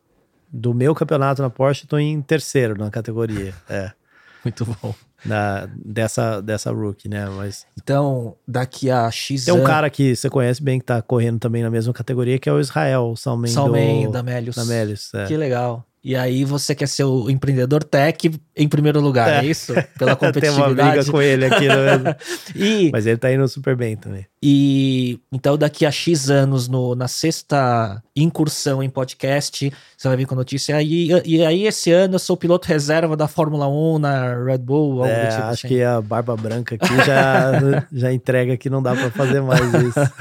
Do 0.52 0.74
meu 0.74 0.94
campeonato 0.94 1.42
na 1.42 1.50
Porsche, 1.50 1.84
estou 1.84 2.00
em 2.00 2.22
terceiro 2.22 2.78
na 2.78 2.90
categoria. 2.90 3.54
É. 3.70 3.92
Muito 4.44 4.66
bom 4.66 4.94
da, 5.28 5.70
dessa, 5.76 6.42
dessa 6.42 6.72
rookie, 6.72 7.10
né? 7.10 7.28
Mas... 7.30 7.66
Então, 7.82 8.36
daqui 8.48 8.90
a 8.90 9.10
X 9.12 9.46
Tem 9.46 9.54
um 9.54 9.64
cara 9.64 9.90
que 9.90 10.16
você 10.16 10.30
conhece 10.30 10.62
bem 10.62 10.80
que 10.80 10.86
tá 10.86 11.02
correndo 11.02 11.40
também 11.40 11.64
na 11.64 11.70
mesma 11.70 11.94
categoria, 11.94 12.40
que 12.40 12.50
é 12.50 12.54
o 12.54 12.60
Israel 12.60 13.16
Salmen. 13.16 13.52
Salmen, 13.52 14.06
do... 14.06 14.12
da 14.12 14.24
Melius. 14.24 14.56
Da 14.56 14.66
Melius, 14.66 15.14
é. 15.14 15.26
Que 15.26 15.38
legal. 15.38 15.86
E 16.08 16.16
aí 16.16 16.46
você 16.46 16.74
quer 16.74 16.88
ser 16.88 17.04
o 17.04 17.30
empreendedor 17.30 17.84
tech 17.84 18.32
em 18.56 18.70
primeiro 18.70 19.02
lugar, 19.02 19.28
é, 19.28 19.46
é 19.46 19.50
isso? 19.50 19.74
Pela 20.00 20.16
competitividade. 20.16 20.74
Tem 20.74 20.86
uma 20.86 20.92
briga 20.94 21.12
com 21.12 21.22
ele 21.22 21.46
aqui. 21.46 21.68
No... 21.68 22.16
e, 22.56 22.90
Mas 22.94 23.06
ele 23.06 23.18
tá 23.18 23.30
indo 23.30 23.46
super 23.50 23.76
bem 23.76 23.98
também. 23.98 24.26
E 24.42 25.20
então 25.30 25.58
daqui 25.58 25.86
a 25.86 25.92
X 25.92 26.30
anos, 26.30 26.70
no, 26.70 26.96
na 26.96 27.10
sexta 27.10 28.02
incursão 28.16 28.82
em 28.82 28.90
podcast, 28.90 29.70
você 29.98 30.08
vai 30.08 30.16
vir 30.16 30.26
com 30.26 30.34
a 30.34 30.38
notícia. 30.38 30.82
E, 30.82 31.10
e 31.26 31.44
aí 31.44 31.68
esse 31.68 31.92
ano 31.92 32.16
eu 32.16 32.20
sou 32.20 32.38
piloto 32.38 32.70
reserva 32.70 33.18
da 33.18 33.28
Fórmula 33.28 33.68
1 33.68 34.00
na 34.00 34.46
Red 34.46 34.60
Bull. 34.60 35.06
É, 35.06 35.28
tipo 35.28 35.42
acho 35.42 35.52
assim. 35.52 35.68
que 35.68 35.84
a 35.84 36.00
barba 36.00 36.38
branca 36.38 36.76
aqui 36.76 36.96
já, 37.06 37.52
já 37.92 38.14
entrega 38.14 38.56
que 38.56 38.70
não 38.70 38.82
dá 38.82 38.96
para 38.96 39.12
fazer 39.12 39.42
mais 39.42 39.74
isso. 39.74 40.14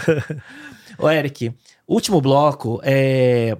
Ô 0.98 1.08
Eric, 1.08 1.54
último 1.86 2.20
bloco 2.20 2.80
é 2.82 3.56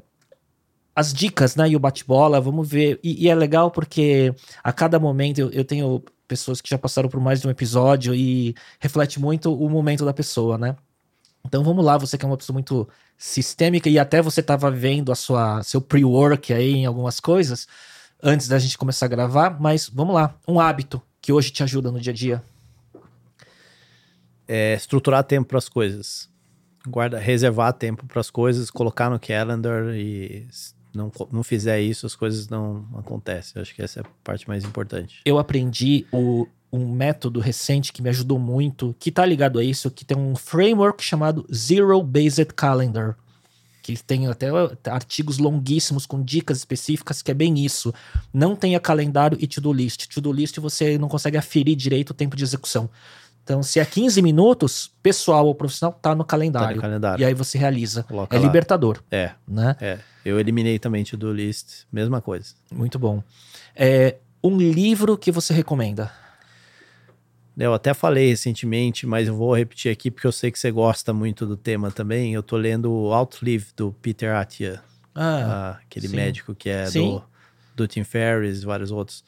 as 0.97 1.12
dicas, 1.12 1.55
né? 1.55 1.68
E 1.68 1.77
o 1.77 1.78
bate-bola, 1.78 2.40
vamos 2.40 2.66
ver. 2.66 2.98
E, 3.05 3.27
e, 3.27 3.28
é 3.28 3.35
legal 3.35 3.70
porque 3.70 4.35
a 4.64 4.73
cada 4.73 4.98
momento 4.98 5.39
eu, 5.39 5.51
eu, 5.51 5.64
tenho 5.64 6.02
pessoas 6.27 6.62
que 6.62 6.70
já 6.70 6.78
passaram 6.78 7.10
por 7.10 7.20
mais 7.20 7.40
de 7.43 7.47
um 7.47 7.51
episódio 7.51 8.14
e 8.14 8.55
reflete 8.81 9.20
muito 9.20 9.55
o 9.55 9.68
momento 9.68 10.06
da 10.06 10.14
pessoa, 10.14 10.56
né? 10.56 10.74
Então 11.44 11.62
vamos 11.62 11.85
lá, 11.85 11.98
você 11.98 12.16
que 12.16 12.24
é 12.24 12.28
uma 12.28 12.36
pessoa 12.36 12.55
muito 12.55 12.89
sistêmica 13.16 13.89
e 13.89 13.98
até 13.98 14.20
você 14.20 14.40
estava 14.40 14.70
vendo 14.70 15.12
a 15.12 15.14
sua 15.14 15.62
seu 15.62 15.81
pre-work 15.81 16.52
aí 16.52 16.74
em 16.74 16.86
algumas 16.86 17.20
coisas 17.20 17.68
antes 18.23 18.48
da 18.48 18.59
gente 18.59 18.77
começar 18.77 19.06
a 19.06 19.09
gravar, 19.09 19.60
mas 19.60 19.89
vamos 19.89 20.14
lá, 20.14 20.35
um 20.48 20.59
hábito 20.59 21.01
que 21.20 21.32
hoje 21.32 21.51
te 21.51 21.62
ajuda 21.62 21.93
no 21.93 22.01
dia 22.01 22.12
a 22.12 22.16
dia. 22.16 22.43
É 24.48 24.74
estruturar 24.74 25.23
tempo 25.24 25.48
para 25.48 25.59
as 25.59 25.68
coisas. 25.68 26.28
Guarda, 26.89 27.18
reservar 27.18 27.73
tempo 27.73 28.06
para 28.06 28.20
as 28.20 28.31
coisas, 28.31 28.70
colocar 28.70 29.10
no 29.10 29.20
calendar 29.20 29.94
e 29.94 30.47
não, 30.97 31.12
não 31.31 31.43
fizer 31.43 31.81
isso, 31.81 32.06
as 32.06 32.16
coisas 32.16 32.48
não 32.48 32.86
acontecem. 32.97 33.52
Eu 33.56 33.62
acho 33.62 33.74
que 33.74 33.82
essa 33.82 34.01
é 34.01 34.02
a 34.02 34.06
parte 34.24 34.48
mais 34.48 34.64
importante. 34.64 35.20
Eu 35.24 35.39
aprendi 35.39 36.06
o, 36.10 36.47
um 36.73 36.90
método 36.90 37.40
recente 37.40 37.93
que 37.93 38.02
me 38.02 38.09
ajudou 38.09 38.39
muito, 38.39 38.94
que 38.98 39.12
tá 39.12 39.24
ligado 39.24 39.59
a 39.59 39.64
isso, 39.64 39.90
que 39.90 40.05
tem 40.05 40.16
um 40.16 40.35
framework 40.35 41.02
chamado 41.02 41.47
Zero 41.55 42.02
Based 42.02 42.52
Calendar. 42.55 43.16
Que 43.82 43.97
tem 44.02 44.27
até 44.27 44.48
artigos 44.90 45.39
longuíssimos 45.39 46.06
com 46.06 46.20
dicas 46.20 46.59
específicas, 46.59 47.23
que 47.23 47.31
é 47.31 47.35
bem 47.35 47.64
isso. 47.64 47.94
Não 48.35 48.56
tenha 48.56 48.81
calendário 48.81 49.39
e 49.40 49.47
to-do 49.47 49.73
list. 49.73 50.09
To-do 50.09 50.32
list 50.32 50.59
você 50.59 50.98
não 50.98 51.06
consegue 51.06 51.36
aferir 51.36 51.77
direito 51.77 52.10
o 52.10 52.14
tempo 52.14 52.35
de 52.35 52.43
execução. 52.43 52.90
Então, 53.47 53.62
se 53.62 53.78
é 53.78 53.85
15 53.85 54.20
minutos, 54.23 54.93
pessoal 55.01 55.47
ou 55.47 55.55
profissional, 55.55 55.97
tá 56.02 56.16
no 56.16 56.24
calendário. 56.24 56.70
Tá 56.70 56.74
no 56.74 56.81
calendário. 56.81 57.23
E 57.23 57.24
aí 57.24 57.32
você 57.32 57.56
realiza. 57.56 58.02
Coloca 58.02 58.35
é 58.35 58.40
lá. 58.40 58.44
libertador. 58.44 59.01
É. 59.09 59.31
Né? 59.47 59.77
É. 59.81 59.98
Eu 60.24 60.40
eliminei 60.40 60.81
também 60.81 61.05
to-do 61.05 61.32
list, 61.32 61.85
mesma 61.93 62.20
coisa. 62.20 62.55
Muito 62.73 62.98
bom. 62.98 63.23
É, 63.77 64.16
um 64.43 64.59
livro 64.59 65.16
que 65.16 65.31
você 65.31 65.55
recomenda? 65.55 66.10
Eu 67.56 67.73
até 67.73 67.94
falei 67.94 68.31
recentemente, 68.31 69.06
mas 69.06 69.28
eu 69.28 69.36
vou 69.36 69.55
repetir 69.55 69.93
aqui 69.93 70.10
porque 70.10 70.27
eu 70.27 70.32
sei 70.32 70.51
que 70.51 70.59
você 70.59 70.73
gosta 70.73 71.12
muito 71.12 71.47
do 71.47 71.56
tema 71.56 71.93
também. 71.93 72.35
Eu 72.35 72.43
tô 72.43 72.56
lendo 72.56 72.90
o 72.90 73.14
Outlive 73.14 73.68
do 73.77 73.93
Peter 74.02 74.35
Attia. 74.35 74.82
Ah, 75.14 75.78
aquele 75.86 76.09
sim. 76.09 76.16
médico 76.16 76.52
que 76.52 76.68
é 76.68 76.90
do, 76.90 77.23
do 77.77 77.86
Tim 77.86 78.02
Ferriss 78.02 78.64
e 78.64 78.66
vários 78.66 78.90
outros. 78.90 79.23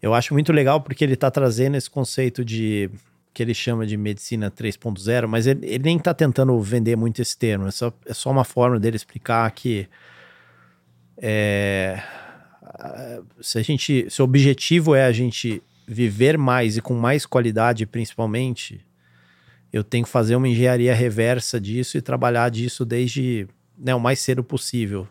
Eu 0.00 0.14
acho 0.14 0.32
muito 0.32 0.50
legal 0.50 0.80
porque 0.80 1.04
ele 1.04 1.14
tá 1.14 1.30
trazendo 1.30 1.76
esse 1.76 1.90
conceito 1.90 2.42
de 2.42 2.90
que 3.38 3.42
ele 3.44 3.54
chama 3.54 3.86
de 3.86 3.96
medicina 3.96 4.50
3.0, 4.50 5.28
mas 5.28 5.46
ele, 5.46 5.64
ele 5.64 5.84
nem 5.84 5.96
está 5.96 6.12
tentando 6.12 6.60
vender 6.60 6.96
muito 6.96 7.22
esse 7.22 7.38
termo, 7.38 7.68
é 7.68 7.70
só, 7.70 7.92
é 8.04 8.12
só 8.12 8.32
uma 8.32 8.42
forma 8.42 8.80
dele 8.80 8.96
explicar 8.96 9.48
que 9.52 9.88
é, 11.16 12.02
se 13.40 13.56
a 13.56 13.62
gente, 13.62 14.10
se 14.10 14.20
o 14.20 14.24
objetivo 14.24 14.92
é 14.92 15.04
a 15.04 15.12
gente 15.12 15.62
viver 15.86 16.36
mais 16.36 16.76
e 16.76 16.82
com 16.82 16.94
mais 16.94 17.24
qualidade, 17.24 17.86
principalmente, 17.86 18.84
eu 19.72 19.84
tenho 19.84 20.04
que 20.04 20.10
fazer 20.10 20.34
uma 20.34 20.48
engenharia 20.48 20.92
reversa 20.92 21.60
disso 21.60 21.96
e 21.96 22.02
trabalhar 22.02 22.48
disso 22.48 22.84
desde 22.84 23.46
né, 23.78 23.94
o 23.94 24.00
mais 24.00 24.18
cedo 24.18 24.42
possível. 24.42 25.06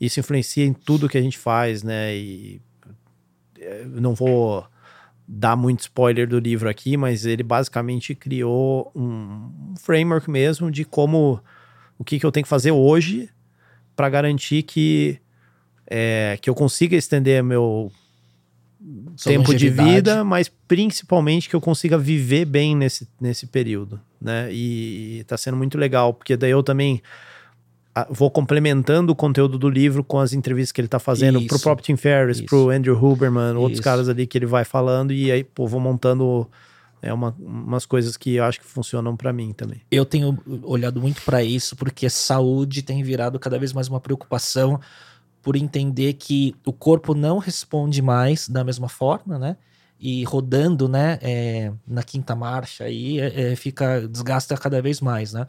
Isso 0.00 0.18
influencia 0.18 0.64
em 0.64 0.72
tudo 0.72 1.08
que 1.08 1.18
a 1.18 1.22
gente 1.22 1.38
faz, 1.38 1.84
né? 1.84 2.16
E 2.16 2.60
é, 3.60 3.84
não 3.84 4.12
vou 4.12 4.66
dar 5.32 5.54
muito 5.54 5.80
spoiler 5.80 6.26
do 6.26 6.40
livro 6.40 6.68
aqui, 6.68 6.96
mas 6.96 7.24
ele 7.24 7.44
basicamente 7.44 8.16
criou 8.16 8.90
um 8.96 9.74
framework 9.78 10.28
mesmo 10.28 10.70
de 10.70 10.84
como 10.84 11.40
o 11.96 12.02
que, 12.02 12.18
que 12.18 12.26
eu 12.26 12.32
tenho 12.32 12.42
que 12.42 12.50
fazer 12.50 12.72
hoje 12.72 13.30
para 13.94 14.08
garantir 14.08 14.64
que 14.64 15.20
é, 15.86 16.36
que 16.42 16.50
eu 16.50 16.54
consiga 16.54 16.96
estender 16.96 17.44
meu 17.44 17.92
Sua 19.14 19.32
tempo 19.32 19.54
de 19.54 19.70
vida, 19.70 20.24
mas 20.24 20.50
principalmente 20.66 21.48
que 21.48 21.54
eu 21.54 21.60
consiga 21.60 21.96
viver 21.96 22.44
bem 22.44 22.74
nesse, 22.74 23.08
nesse 23.20 23.46
período, 23.46 24.00
né? 24.20 24.52
E, 24.52 25.20
e 25.20 25.24
tá 25.24 25.36
sendo 25.36 25.56
muito 25.56 25.78
legal, 25.78 26.12
porque 26.12 26.36
daí 26.36 26.50
eu 26.50 26.62
também 26.62 27.00
vou 28.10 28.30
complementando 28.30 29.12
o 29.12 29.16
conteúdo 29.16 29.58
do 29.58 29.68
livro 29.68 30.04
com 30.04 30.18
as 30.18 30.32
entrevistas 30.32 30.72
que 30.72 30.80
ele 30.80 30.88
tá 30.88 30.98
fazendo 30.98 31.38
isso, 31.38 31.48
pro 31.48 31.60
próprio 31.60 31.84
Tim 31.84 31.96
Ferriss, 31.96 32.38
isso. 32.38 32.46
pro 32.46 32.70
Andrew 32.70 32.96
Huberman, 32.96 33.50
isso. 33.50 33.60
outros 33.60 33.80
caras 33.80 34.08
ali 34.08 34.26
que 34.26 34.38
ele 34.38 34.46
vai 34.46 34.64
falando 34.64 35.12
e 35.12 35.30
aí, 35.30 35.42
pô, 35.42 35.66
vou 35.66 35.80
montando 35.80 36.48
é 37.02 37.12
uma, 37.12 37.34
umas 37.38 37.86
coisas 37.86 38.16
que 38.16 38.36
eu 38.36 38.44
acho 38.44 38.60
que 38.60 38.66
funcionam 38.66 39.16
para 39.16 39.32
mim 39.32 39.52
também. 39.52 39.80
Eu 39.90 40.04
tenho 40.04 40.38
olhado 40.62 41.00
muito 41.00 41.22
para 41.22 41.42
isso 41.42 41.74
porque 41.74 42.08
saúde 42.10 42.82
tem 42.82 43.02
virado 43.02 43.38
cada 43.38 43.58
vez 43.58 43.72
mais 43.72 43.88
uma 43.88 44.00
preocupação 44.00 44.78
por 45.42 45.56
entender 45.56 46.14
que 46.14 46.54
o 46.64 46.72
corpo 46.72 47.14
não 47.14 47.38
responde 47.38 48.02
mais 48.02 48.48
da 48.48 48.62
mesma 48.62 48.88
forma, 48.88 49.38
né? 49.38 49.56
E 49.98 50.24
rodando, 50.24 50.88
né, 50.88 51.18
é, 51.20 51.72
na 51.86 52.02
quinta 52.02 52.34
marcha 52.34 52.84
aí, 52.84 53.20
é, 53.20 53.52
é, 53.52 53.56
fica 53.56 54.08
desgasta 54.08 54.56
cada 54.56 54.80
vez 54.80 54.98
mais, 55.00 55.32
né? 55.32 55.46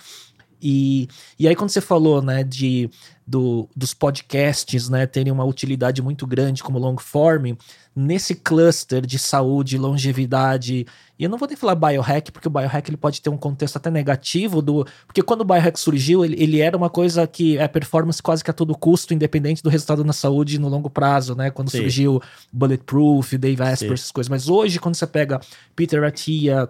E, 0.61 1.07
e 1.39 1.47
aí, 1.47 1.55
quando 1.55 1.69
você 1.69 1.81
falou, 1.81 2.21
né, 2.21 2.43
de, 2.43 2.89
do, 3.25 3.67
dos 3.75 3.93
podcasts, 3.93 4.89
né, 4.89 5.05
terem 5.07 5.31
uma 5.31 5.45
utilidade 5.45 6.01
muito 6.01 6.27
grande 6.27 6.61
como 6.61 6.77
long 6.77 6.97
form, 6.97 7.53
nesse 7.95 8.35
cluster 8.35 9.05
de 9.05 9.17
saúde, 9.17 9.77
longevidade, 9.77 10.85
e 11.19 11.23
eu 11.23 11.29
não 11.29 11.37
vou 11.37 11.47
nem 11.47 11.57
falar 11.57 11.75
biohack, 11.75 12.31
porque 12.31 12.47
o 12.47 12.51
biohack 12.51 12.89
ele 12.89 12.97
pode 12.97 13.21
ter 13.21 13.29
um 13.29 13.37
contexto 13.37 13.77
até 13.77 13.91
negativo 13.91 14.61
do, 14.61 14.85
porque 15.05 15.21
quando 15.21 15.41
o 15.41 15.45
biohack 15.45 15.79
surgiu, 15.79 16.25
ele, 16.25 16.41
ele 16.41 16.59
era 16.59 16.75
uma 16.75 16.89
coisa 16.89 17.27
que 17.27 17.57
é 17.57 17.67
performance 17.67 18.21
quase 18.21 18.43
que 18.43 18.49
a 18.49 18.53
todo 18.53 18.77
custo, 18.77 19.13
independente 19.13 19.61
do 19.61 19.69
resultado 19.69 20.03
na 20.03 20.13
saúde 20.13 20.57
no 20.57 20.67
longo 20.67 20.89
prazo, 20.89 21.35
né? 21.35 21.51
Quando 21.51 21.69
Sim. 21.69 21.79
surgiu 21.79 22.21
Bulletproof, 22.51 23.37
Dave 23.37 23.61
Asper, 23.61 23.93
essas 23.93 24.11
coisas. 24.11 24.29
Mas 24.29 24.49
hoje, 24.49 24.79
quando 24.79 24.95
você 24.95 25.05
pega 25.05 25.39
Peter 25.75 26.03
Attia, 26.03 26.69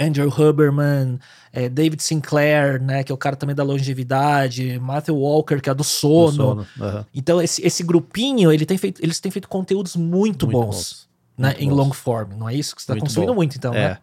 Andrew 0.00 0.28
Huberman, 0.28 1.18
é, 1.52 1.68
David 1.68 2.02
Sinclair, 2.02 2.80
né, 2.82 3.02
que 3.02 3.10
é 3.10 3.14
o 3.14 3.18
cara 3.18 3.36
também 3.36 3.54
da 3.56 3.62
longevidade, 3.62 4.78
Matthew 4.78 5.16
Walker, 5.16 5.60
que 5.60 5.70
é 5.70 5.74
do 5.74 5.84
sono. 5.84 6.30
Do 6.30 6.36
sono. 6.36 6.66
Uhum. 6.78 7.04
Então, 7.14 7.40
esse, 7.40 7.66
esse 7.66 7.82
grupinho, 7.82 8.52
ele 8.52 8.66
tem 8.66 8.76
feito, 8.76 9.02
eles 9.02 9.20
têm 9.20 9.30
feito 9.30 9.48
conteúdos 9.48 9.96
muito, 9.96 10.46
muito 10.46 10.48
bons, 10.48 10.66
bons, 10.66 11.08
né, 11.38 11.48
muito 11.48 11.62
em 11.62 11.68
bons. 11.68 11.76
long 11.76 11.92
form. 11.92 12.32
Não 12.36 12.48
é 12.48 12.54
isso 12.54 12.74
que 12.74 12.82
você 12.82 12.92
está 12.92 13.00
consumindo 13.00 13.32
bom. 13.32 13.36
muito, 13.36 13.56
então, 13.56 13.72
é. 13.74 13.88
né? 13.88 13.98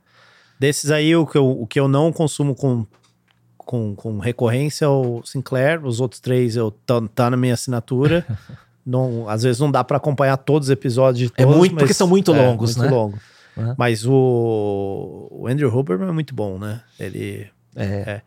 Desses 0.59 0.91
aí, 0.91 1.15
o 1.15 1.25
que 1.25 1.37
eu, 1.37 1.49
o 1.49 1.67
que 1.67 1.79
eu 1.79 1.87
não 1.87 2.11
consumo 2.11 2.55
com, 2.55 2.85
com, 3.57 3.95
com 3.95 4.19
recorrência 4.19 4.85
é 4.85 4.87
o 4.87 5.21
Sinclair, 5.23 5.85
os 5.85 5.99
outros 5.99 6.21
três 6.21 6.55
eu 6.55 6.71
tá, 6.71 7.29
na 7.29 7.37
minha 7.37 7.53
assinatura. 7.53 8.25
não, 8.85 9.27
às 9.29 9.43
vezes 9.43 9.59
não 9.59 9.71
dá 9.71 9.83
para 9.83 9.97
acompanhar 9.97 10.37
todos 10.37 10.67
os 10.67 10.71
episódios 10.71 11.29
de 11.29 11.33
é 11.35 11.43
todos, 11.43 11.55
É 11.55 11.57
muito, 11.57 11.75
porque 11.75 11.93
são 11.93 12.07
muito 12.07 12.33
é, 12.33 12.37
longos, 12.37 12.75
muito 12.75 12.89
né? 12.89 12.95
Longo. 12.95 13.19
Uhum. 13.55 13.75
Mas 13.77 14.05
o, 14.05 15.27
o 15.31 15.47
Andrew 15.47 15.75
Huberman 15.75 16.09
é 16.09 16.11
muito 16.11 16.34
bom, 16.34 16.57
né? 16.57 16.81
Ele. 16.99 17.49
É. 17.75 17.85
é. 17.85 18.21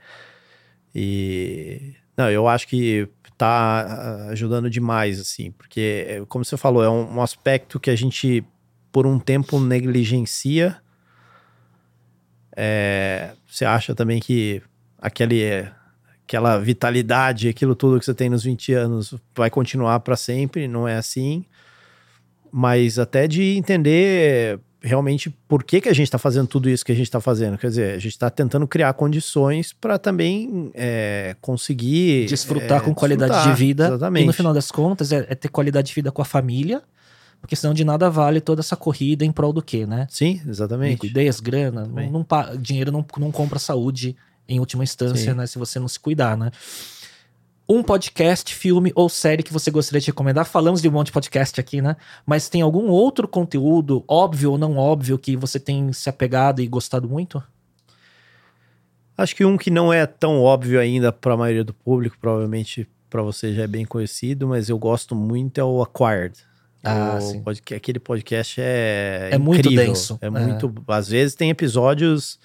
E. 0.94 1.94
Não, 2.16 2.30
eu 2.30 2.48
acho 2.48 2.66
que 2.66 3.08
tá 3.36 4.28
ajudando 4.30 4.70
demais, 4.70 5.20
assim, 5.20 5.50
porque, 5.50 6.24
como 6.28 6.44
você 6.44 6.56
falou, 6.56 6.82
é 6.82 6.88
um, 6.88 7.16
um 7.16 7.22
aspecto 7.22 7.78
que 7.78 7.90
a 7.90 7.96
gente, 7.96 8.42
por 8.90 9.06
um 9.06 9.18
tempo, 9.18 9.60
negligencia. 9.60 10.80
É, 12.56 13.32
você 13.46 13.66
acha 13.66 13.94
também 13.94 14.18
que 14.18 14.62
aquele, 14.98 15.68
aquela 16.24 16.58
vitalidade, 16.58 17.48
aquilo 17.48 17.74
tudo 17.74 17.98
que 17.98 18.06
você 18.06 18.14
tem 18.14 18.30
nos 18.30 18.44
20 18.44 18.72
anos 18.72 19.14
vai 19.34 19.50
continuar 19.50 20.00
para 20.00 20.16
sempre, 20.16 20.66
não 20.66 20.88
é 20.88 20.96
assim. 20.96 21.44
Mas 22.50 22.98
até 22.98 23.28
de 23.28 23.42
entender 23.58 24.58
realmente 24.86 25.30
por 25.48 25.64
que, 25.64 25.80
que 25.80 25.88
a 25.88 25.92
gente 25.92 26.06
está 26.06 26.18
fazendo 26.18 26.46
tudo 26.46 26.70
isso 26.70 26.84
que 26.84 26.92
a 26.92 26.94
gente 26.94 27.06
está 27.06 27.20
fazendo. 27.20 27.58
Quer 27.58 27.68
dizer, 27.68 27.94
a 27.94 27.98
gente 27.98 28.12
está 28.12 28.30
tentando 28.30 28.66
criar 28.66 28.92
condições 28.94 29.72
para 29.72 29.98
também 29.98 30.70
é, 30.74 31.34
conseguir 31.40 32.26
desfrutar 32.26 32.78
é, 32.78 32.80
com 32.84 32.94
qualidade 32.94 33.48
de 33.48 33.54
vida. 33.54 33.88
Exatamente. 33.88 34.22
E 34.22 34.26
no 34.26 34.32
final 34.32 34.54
das 34.54 34.70
contas, 34.70 35.10
é, 35.10 35.26
é, 35.28 35.34
ter 35.34 35.48
qualidade 35.48 35.88
de 35.88 35.94
vida 35.94 36.12
com 36.12 36.22
a 36.22 36.24
família. 36.24 36.82
Porque 37.40 37.54
senão 37.54 37.74
de 37.74 37.84
nada 37.84 38.08
vale 38.08 38.40
toda 38.40 38.60
essa 38.60 38.74
corrida 38.74 39.24
em 39.24 39.30
prol 39.30 39.52
do 39.52 39.62
quê, 39.62 39.86
né? 39.86 40.06
Sim, 40.08 40.40
exatamente. 40.48 41.02
Liquidez, 41.02 41.38
grana, 41.38 41.84
não, 41.86 42.10
não, 42.10 42.56
dinheiro 42.58 42.90
não, 42.90 43.04
não 43.18 43.30
compra 43.30 43.58
saúde 43.58 44.16
em 44.48 44.58
última 44.58 44.82
instância, 44.82 45.32
Sim. 45.32 45.36
né? 45.36 45.46
Se 45.46 45.58
você 45.58 45.78
não 45.78 45.86
se 45.86 46.00
cuidar, 46.00 46.36
né? 46.36 46.50
Um 47.68 47.82
podcast, 47.82 48.54
filme 48.54 48.92
ou 48.94 49.08
série 49.08 49.42
que 49.42 49.52
você 49.52 49.70
gostaria 49.70 50.00
de 50.00 50.06
recomendar? 50.06 50.44
Falamos 50.46 50.80
de 50.80 50.88
um 50.88 50.92
monte 50.92 51.06
de 51.06 51.12
podcast 51.12 51.60
aqui, 51.60 51.82
né? 51.82 51.96
Mas 52.24 52.48
tem 52.48 52.62
algum 52.62 52.88
outro 52.88 53.26
conteúdo, 53.26 54.04
óbvio 54.06 54.52
ou 54.52 54.58
não 54.58 54.76
óbvio, 54.76 55.18
que 55.18 55.36
você 55.36 55.58
tem 55.58 55.92
se 55.92 56.08
apegado 56.08 56.60
e 56.60 56.66
gostado 56.66 57.08
muito? 57.08 57.42
Acho 59.18 59.34
que 59.34 59.44
um 59.44 59.56
que 59.56 59.70
não 59.70 59.92
é 59.92 60.06
tão 60.06 60.40
óbvio 60.40 60.78
ainda 60.78 61.10
para 61.10 61.34
a 61.34 61.36
maioria 61.36 61.64
do 61.64 61.74
público, 61.74 62.16
provavelmente 62.20 62.88
para 63.08 63.22
você 63.22 63.54
já 63.54 63.62
é 63.62 63.66
bem 63.66 63.84
conhecido, 63.84 64.46
mas 64.46 64.68
eu 64.68 64.78
gosto 64.78 65.14
muito 65.14 65.58
é 65.58 65.64
o 65.64 65.82
Acquired. 65.82 66.36
Ah, 66.84 67.16
o 67.16 67.20
sim. 67.20 67.42
Podcast, 67.42 67.74
aquele 67.74 67.98
podcast 67.98 68.60
é, 68.60 69.30
é 69.32 69.36
incrível, 69.36 69.44
muito 69.44 69.70
denso. 69.70 70.18
É, 70.20 70.26
é 70.26 70.30
muito. 70.30 70.72
Às 70.86 71.08
vezes 71.08 71.34
tem 71.34 71.50
episódios 71.50 72.38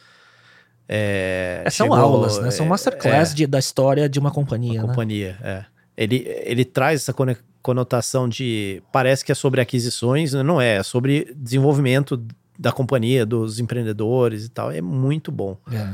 é, 0.94 1.62
é, 1.64 1.70
são 1.70 1.88
chegou, 1.88 1.98
aulas, 1.98 2.38
né? 2.40 2.52
São 2.52 2.66
masterclass 2.66 3.32
é, 3.32 3.36
de, 3.36 3.48
da 3.48 3.58
história 3.58 4.10
de 4.10 4.20
uma 4.20 4.30
companhia. 4.30 4.82
Uma 4.82 4.82
né? 4.82 4.88
companhia, 4.90 5.38
é. 5.42 5.64
Ele, 5.96 6.26
ele 6.44 6.66
traz 6.66 7.02
essa 7.02 7.14
conotação 7.62 8.28
de. 8.28 8.84
Parece 8.92 9.24
que 9.24 9.32
é 9.32 9.36
sobre 9.36 9.62
aquisições, 9.62 10.34
não 10.34 10.60
é, 10.60 10.78
é 10.78 10.84
sobre 10.84 11.34
desenvolvimento 11.34 12.22
da 12.60 12.74
companhia, 12.74 13.26
dos 13.26 13.58
empreendedores 13.58 14.46
e 14.46 14.50
tal. 14.50 14.70
É 14.70 14.82
muito 14.82 15.32
bom. 15.32 15.58
É. 15.72 15.94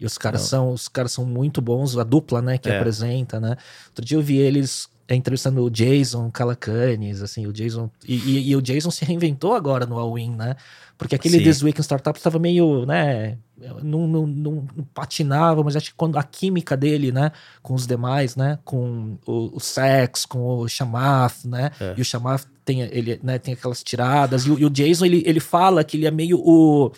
E 0.00 0.04
os 0.04 0.18
caras 0.18 0.42
são 0.42 0.72
os 0.72 0.88
caras 0.88 1.12
são 1.12 1.24
muito 1.24 1.62
bons, 1.62 1.96
a 1.96 2.02
dupla, 2.02 2.42
né, 2.42 2.58
que 2.58 2.68
é. 2.68 2.76
apresenta, 2.76 3.38
né? 3.38 3.56
Outro 3.86 4.04
dia 4.04 4.18
eu 4.18 4.22
vi 4.22 4.38
eles 4.38 4.88
entrevistando 5.10 5.62
o 5.62 5.70
Jason 5.70 6.30
Calacanis, 6.30 7.20
assim, 7.20 7.46
o 7.46 7.52
Jason. 7.52 7.90
E, 8.06 8.14
e, 8.14 8.50
e, 8.50 8.56
o 8.56 8.62
Jason 8.62 8.90
se 8.90 9.04
reinventou 9.04 9.54
agora 9.54 9.84
no 9.84 9.98
All-In, 9.98 10.34
né? 10.34 10.56
Porque 10.96 11.14
aquele 11.14 11.38
Sim. 11.38 11.44
This 11.44 11.62
Week 11.62 11.78
in 11.78 11.82
Startups 11.82 12.20
estava 12.20 12.38
meio, 12.38 12.86
né? 12.86 13.36
Não, 13.82 14.06
não, 14.06 14.26
não, 14.26 14.66
não, 14.76 14.84
patinava, 14.94 15.62
mas 15.62 15.76
acho 15.76 15.90
que 15.90 15.96
quando 15.96 16.16
a 16.16 16.22
química 16.22 16.76
dele, 16.76 17.12
né? 17.12 17.32
Com 17.62 17.74
os 17.74 17.86
demais, 17.86 18.36
né? 18.36 18.58
Com 18.64 19.18
o, 19.26 19.56
o 19.56 19.60
Sex, 19.60 20.24
com 20.24 20.58
o 20.58 20.68
Chamath, 20.68 21.44
né? 21.44 21.70
É. 21.80 21.94
E 21.96 22.00
o 22.00 22.04
Chamath 22.04 22.46
tem, 22.64 22.80
ele, 22.80 23.20
né, 23.22 23.38
tem 23.38 23.54
aquelas 23.54 23.82
tiradas. 23.82 24.46
E, 24.46 24.48
e 24.48 24.64
o 24.64 24.70
Jason, 24.70 25.04
ele, 25.04 25.22
ele 25.26 25.40
fala 25.40 25.84
que 25.84 25.96
ele 25.96 26.06
é 26.06 26.10
meio 26.10 26.38
o 26.38 26.92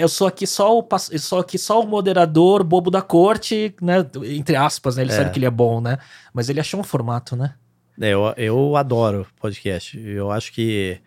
eu 0.00 0.08
sou 0.08 0.26
aqui 0.26 0.46
só 0.46 0.78
o 0.78 0.88
eu 1.10 1.18
sou 1.18 1.40
aqui 1.40 1.58
só 1.58 1.80
o 1.80 1.86
moderador 1.86 2.62
bobo 2.62 2.90
da 2.90 3.02
corte, 3.02 3.74
né? 3.80 4.06
Entre 4.24 4.54
aspas, 4.54 4.96
né? 4.96 5.02
Ele 5.02 5.12
é. 5.12 5.16
sabe 5.16 5.30
que 5.30 5.38
ele 5.38 5.46
é 5.46 5.50
bom, 5.50 5.80
né? 5.80 5.98
Mas 6.32 6.48
ele 6.48 6.60
achou 6.60 6.80
um 6.80 6.84
formato, 6.84 7.34
né? 7.34 7.54
É, 8.00 8.10
eu, 8.10 8.32
eu 8.36 8.76
adoro 8.76 9.26
podcast. 9.40 9.98
Eu 9.98 10.30
acho 10.30 10.52
que 10.52 11.00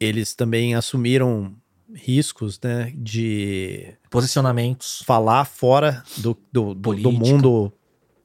eles 0.00 0.34
também 0.34 0.74
assumiram 0.74 1.54
riscos, 1.94 2.58
né? 2.62 2.92
De 2.94 3.94
posicionamentos, 4.10 5.02
falar 5.06 5.44
fora 5.44 6.02
do, 6.18 6.36
do, 6.50 6.74
do, 6.74 6.94
do 6.94 7.12
mundo 7.12 7.72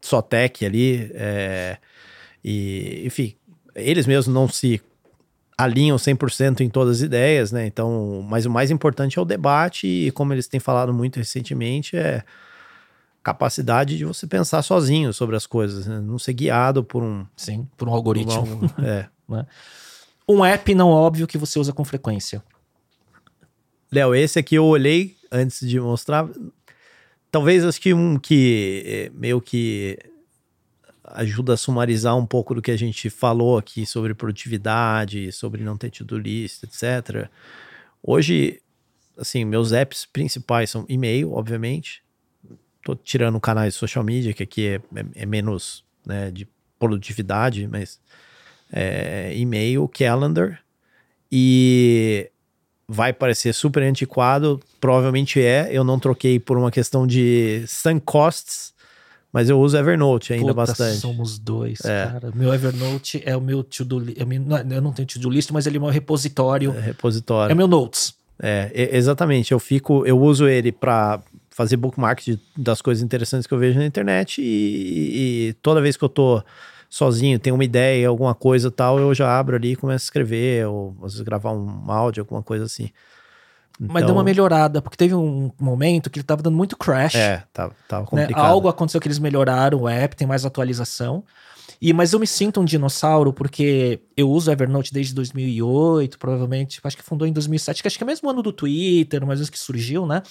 só 0.01 0.21
tech 0.21 0.65
ali. 0.65 1.11
É, 1.13 1.77
e, 2.43 3.03
enfim, 3.05 3.35
eles 3.75 4.07
mesmos 4.07 4.33
não 4.33 4.47
se 4.47 4.81
alinham 5.57 5.97
100% 5.97 6.61
em 6.61 6.69
todas 6.69 6.97
as 6.97 7.01
ideias, 7.01 7.51
né? 7.51 7.65
Então, 7.65 8.23
mas 8.29 8.45
o 8.45 8.49
mais 8.49 8.69
importante 8.69 9.17
é 9.17 9.21
o 9.21 9.25
debate 9.25 9.87
e 9.87 10.11
como 10.11 10.33
eles 10.33 10.47
têm 10.47 10.59
falado 10.59 10.93
muito 10.93 11.17
recentemente 11.17 11.97
é 11.97 12.23
capacidade 13.23 13.97
de 13.97 14.05
você 14.05 14.25
pensar 14.25 14.61
sozinho 14.61 15.11
sobre 15.11 15.35
as 15.35 15.45
coisas, 15.45 15.85
né? 15.85 15.99
não 15.99 16.17
ser 16.17 16.31
guiado 16.31 16.81
por 16.81 17.03
um 17.03 17.25
sim, 17.35 17.67
por 17.75 17.89
um 17.89 17.93
algoritmo. 17.93 18.69
Por 18.69 18.83
um, 18.83 18.85
é. 18.85 19.09
né? 19.27 19.45
um 20.29 20.45
app 20.45 20.73
não 20.75 20.89
óbvio 20.89 21.27
que 21.27 21.37
você 21.37 21.59
usa 21.59 21.73
com 21.73 21.83
frequência. 21.83 22.41
Léo, 23.91 24.13
esse 24.13 24.37
aqui 24.37 24.55
eu 24.55 24.65
olhei 24.65 25.17
antes 25.31 25.67
de 25.67 25.79
mostrar. 25.79 26.29
Talvez 27.31 27.65
acho 27.65 27.81
que 27.81 27.93
um 27.93 28.17
que 28.17 28.83
é, 28.85 29.11
meio 29.13 29.41
que 29.41 29.97
ajuda 31.07 31.53
a 31.53 31.57
sumarizar 31.57 32.15
um 32.17 32.25
pouco 32.25 32.53
do 32.53 32.61
que 32.61 32.71
a 32.71 32.77
gente 32.77 33.09
falou 33.09 33.57
aqui 33.57 33.85
sobre 33.85 34.13
produtividade, 34.13 35.31
sobre 35.31 35.63
não 35.63 35.77
ter 35.77 35.89
tido 35.89 36.17
lista, 36.17 36.65
etc. 36.65 37.29
Hoje, 38.03 38.61
assim, 39.17 39.45
meus 39.45 39.71
apps 39.71 40.05
principais 40.05 40.69
são 40.69 40.85
e-mail, 40.87 41.31
obviamente. 41.31 42.03
Tô 42.83 42.95
tirando 42.95 43.39
canais 43.39 43.73
de 43.73 43.79
social 43.79 44.03
media, 44.03 44.33
que 44.33 44.43
aqui 44.43 44.67
é, 44.67 44.75
é, 44.75 45.05
é 45.15 45.25
menos 45.25 45.83
né, 46.05 46.31
de 46.31 46.47
produtividade, 46.79 47.67
mas 47.67 47.99
é, 48.71 49.33
e-mail, 49.35 49.87
calendar 49.87 50.61
e 51.31 52.29
vai 52.87 53.11
parecer 53.11 53.53
super 53.53 53.83
antiquado, 53.83 54.61
provavelmente 54.79 55.41
é. 55.41 55.67
Eu 55.71 55.83
não 55.83 55.99
troquei 55.99 56.39
por 56.39 56.57
uma 56.57 56.71
questão 56.71 57.05
de 57.05 57.63
sunk 57.67 58.01
costs, 58.05 58.73
mas 59.31 59.49
eu 59.49 59.59
uso 59.59 59.77
Evernote 59.77 60.33
ainda 60.33 60.47
Puta, 60.47 60.55
bastante. 60.55 60.97
Somos 60.97 61.37
dois, 61.37 61.79
é. 61.83 62.07
cara. 62.07 62.31
Meu 62.33 62.53
Evernote 62.53 63.21
é 63.25 63.35
o 63.35 63.41
meu 63.41 63.63
to-do 63.63 63.99
list. 63.99 64.17
Eu 64.19 64.81
não 64.81 64.93
tenho 64.93 65.07
to-do 65.07 65.29
list, 65.29 65.51
mas 65.51 65.67
ele 65.67 65.77
é 65.77 65.79
meu 65.79 65.89
repositório. 65.89 66.73
É 66.75 66.81
repositório. 66.81 67.51
É 67.51 67.55
meu 67.55 67.67
notes. 67.67 68.15
É, 68.41 68.71
exatamente. 68.95 69.51
Eu 69.51 69.59
fico, 69.59 70.05
eu 70.05 70.19
uso 70.19 70.47
ele 70.47 70.71
para 70.71 71.21
fazer 71.49 71.75
bookmark 71.75 72.23
de, 72.23 72.39
das 72.55 72.81
coisas 72.83 73.03
interessantes 73.03 73.47
que 73.47 73.53
eu 73.53 73.57
vejo 73.57 73.79
na 73.79 73.85
internet 73.85 74.39
e, 74.41 75.47
e, 75.49 75.53
toda 75.53 75.81
vez 75.81 75.97
que 75.97 76.03
eu 76.03 76.09
tô 76.09 76.43
sozinho, 76.87 77.39
tenho 77.39 77.55
uma 77.55 77.63
ideia, 77.63 78.07
alguma 78.07 78.35
coisa 78.35 78.69
tal, 78.69 78.99
eu 78.99 79.13
já 79.13 79.39
abro 79.39 79.55
ali 79.55 79.71
e 79.71 79.75
começo 79.75 80.03
a 80.03 80.05
escrever 80.05 80.67
ou 80.67 80.95
às 81.01 81.13
vezes 81.13 81.21
gravar 81.21 81.51
um 81.53 81.91
áudio, 81.91 82.21
alguma 82.21 82.43
coisa 82.43 82.65
assim. 82.65 82.91
Então... 83.79 83.93
Mas 83.93 84.03
deu 84.03 84.13
uma 84.13 84.21
então 84.21 84.23
melhorada, 84.23 84.81
porque 84.81 84.97
teve 84.97 85.13
um 85.13 85.51
momento 85.59 86.09
que 86.09 86.17
ele 86.19 86.25
tava 86.25 86.41
dando 86.41 86.57
muito 86.57 86.75
crash. 86.75 87.15
É, 87.15 87.43
tava, 87.53 87.75
tava 87.87 88.01
né? 88.03 88.07
complicado. 88.09 88.43
Né? 88.43 88.49
Algo 88.49 88.67
aconteceu 88.67 88.99
que 88.99 89.07
eles 89.07 89.19
melhoraram 89.19 89.81
o 89.81 89.89
app, 89.89 90.15
tem 90.15 90.27
mais 90.27 90.45
atualização. 90.45 91.23
E, 91.79 91.93
mas 91.93 92.11
eu 92.11 92.19
me 92.19 92.25
sinto 92.25 92.59
um 92.59 92.65
dinossauro 92.65 93.31
porque 93.31 93.99
eu 94.15 94.29
uso 94.29 94.51
Evernote 94.51 94.91
desde 94.91 95.13
2008, 95.13 96.17
provavelmente, 96.17 96.79
acho 96.83 96.97
que 96.97 97.03
fundou 97.03 97.27
em 97.27 97.31
2007, 97.31 97.83
que 97.83 97.87
acho 97.87 97.97
que 97.97 98.03
é 98.03 98.05
o 98.05 98.07
mesmo 98.07 98.29
ano 98.29 98.41
do 98.41 98.51
Twitter, 98.51 99.23
mais 99.25 99.39
vezes 99.39 99.49
que 99.49 99.59
surgiu, 99.59 100.07
né? 100.07 100.23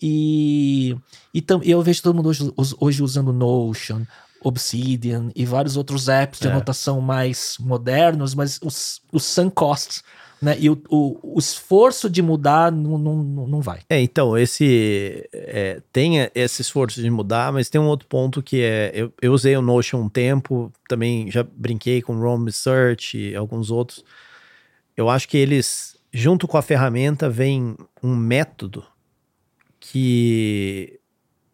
E, 0.00 0.96
e 1.34 1.40
tam, 1.40 1.60
eu 1.64 1.82
vejo 1.82 2.02
todo 2.02 2.14
mundo 2.14 2.28
hoje, 2.28 2.52
hoje 2.78 3.02
usando 3.02 3.32
Notion, 3.32 4.02
Obsidian 4.44 5.30
e 5.34 5.44
vários 5.44 5.76
outros 5.76 6.08
apps 6.08 6.38
de 6.38 6.46
é. 6.46 6.50
anotação 6.50 7.00
mais 7.00 7.56
modernos, 7.58 8.34
mas 8.34 8.60
os, 8.62 9.02
os 9.10 9.24
sunk 9.24 9.54
costs 9.54 10.04
né? 10.40 10.56
E 10.58 10.68
o, 10.68 10.80
o, 10.90 11.34
o 11.34 11.38
esforço 11.38 12.10
de 12.10 12.20
mudar 12.20 12.70
não, 12.70 12.98
não, 12.98 13.16
não 13.46 13.60
vai. 13.60 13.80
É, 13.88 14.00
então, 14.00 14.36
esse 14.36 15.28
é, 15.32 15.80
tem 15.92 16.28
esse 16.34 16.62
esforço 16.62 17.00
de 17.00 17.10
mudar, 17.10 17.52
mas 17.52 17.70
tem 17.70 17.80
um 17.80 17.86
outro 17.86 18.06
ponto 18.06 18.42
que 18.42 18.62
é, 18.62 18.92
eu, 18.94 19.12
eu 19.20 19.32
usei 19.32 19.56
o 19.56 19.62
Notion 19.62 20.02
um 20.02 20.08
tempo, 20.08 20.70
também 20.88 21.30
já 21.30 21.42
brinquei 21.42 22.02
com 22.02 22.16
o 22.16 22.20
Rome 22.20 22.50
e 23.14 23.34
alguns 23.34 23.70
outros. 23.70 24.04
Eu 24.96 25.08
acho 25.08 25.28
que 25.28 25.36
eles, 25.36 25.96
junto 26.12 26.46
com 26.46 26.58
a 26.58 26.62
ferramenta, 26.62 27.28
vem 27.28 27.76
um 28.02 28.14
método 28.14 28.84
que 29.80 30.98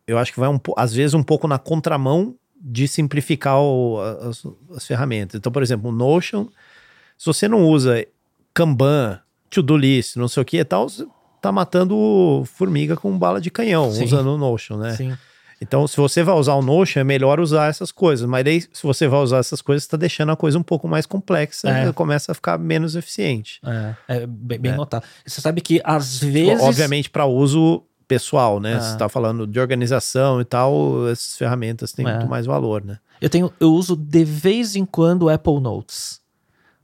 eu 0.07 0.19
acho 0.19 0.33
que 0.33 0.41
vai 0.41 0.49
um, 0.49 0.59
às 0.77 0.93
vezes 0.93 1.15
um 1.15 1.23
pouco 1.23 1.47
na 1.47 1.59
contramão 1.59 2.35
de 2.61 2.87
simplificar 2.87 3.61
o, 3.61 4.01
as, 4.01 4.45
as 4.77 4.87
ferramentas. 4.87 5.39
Então, 5.39 5.53
por 5.53 5.63
exemplo, 5.63 5.91
o 5.91 5.93
Notion, 5.93 6.47
se 7.17 7.27
você 7.27 7.49
não 7.49 7.65
usa 7.67 8.05
Kanban, 8.55 9.21
to-do 9.51 9.77
list, 9.77 10.17
não 10.17 10.29
sei 10.29 10.43
o 10.43 10.47
que 10.47 10.59
e 10.59 10.65
tal, 10.65 10.87
tá 11.41 11.51
matando 11.51 12.45
formiga 12.47 12.97
com 12.97 13.19
bala 13.19 13.41
de 13.41 13.51
canhão, 13.51 13.91
Sim. 13.91 14.05
usando 14.05 14.29
o 14.29 14.39
Notion, 14.39 14.77
né? 14.77 14.93
Sim. 14.95 15.17
Então, 15.61 15.87
se 15.87 15.97
você 15.97 16.25
vai 16.25 16.35
usar 16.35 16.55
o 16.55 16.63
Notion, 16.63 17.01
é 17.01 17.05
melhor 17.05 17.39
usar 17.39 17.69
essas 17.69 17.93
coisas. 17.93 18.29
Mas 18.29 18.45
daí, 18.45 18.61
se 18.61 18.83
você 18.83 19.07
vai 19.07 19.21
usar 19.21 19.39
essas 19.39 19.63
coisas, 19.63 19.85
está 19.85 19.97
deixando 19.97 20.33
a 20.33 20.37
coisa 20.37 20.59
um 20.59 20.63
pouco 20.63 20.89
mais 20.89 21.07
complexa 21.07 21.71
é. 21.71 21.89
e 21.89 21.93
começa 21.93 22.33
a 22.33 22.35
ficar 22.35 22.59
menos 22.59 22.97
eficiente. 22.97 23.61
É, 23.65 23.95
é 24.09 24.27
bem, 24.27 24.59
bem 24.59 24.73
é. 24.73 24.75
notado. 24.75 25.05
Você 25.25 25.41
sabe 25.41 25.61
que 25.61 25.81
às 25.85 26.19
vezes. 26.19 26.61
Obviamente, 26.61 27.09
para 27.09 27.27
uso 27.27 27.85
pessoal, 28.09 28.59
né? 28.59 28.81
Você 28.81 28.93
está 28.93 29.09
falando 29.09 29.47
de 29.47 29.61
organização 29.61 30.41
e 30.41 30.45
tal, 30.45 31.09
essas 31.09 31.37
ferramentas 31.37 31.93
têm 31.93 32.07
é. 32.07 32.11
muito 32.13 32.29
mais 32.29 32.45
valor, 32.45 32.85
né? 32.85 32.99
Eu 33.21 33.31
tenho, 33.31 33.53
eu 33.61 33.73
uso 33.73 33.95
de 33.95 34.25
vez 34.25 34.75
em 34.75 34.85
quando 34.85 35.23
o 35.23 35.29
Apple 35.29 35.61
Notes 35.61 36.22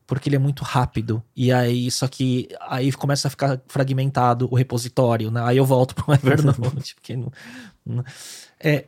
porque 0.08 0.30
ele 0.30 0.36
é 0.36 0.38
muito 0.38 0.64
rápido. 0.64 1.22
E 1.36 1.52
aí, 1.52 1.90
só 1.90 2.08
que 2.08 2.48
aí 2.62 2.90
começa 2.90 3.28
a 3.28 3.30
ficar 3.30 3.60
fragmentado 3.68 4.48
o 4.50 4.56
repositório, 4.56 5.30
né? 5.30 5.42
Aí 5.44 5.58
eu 5.58 5.66
volto 5.66 5.94
para 5.94 6.10
o 6.10 6.14
Evernote. 6.16 6.94
porque 6.94 7.14
não. 7.14 7.30
É, 8.58 8.86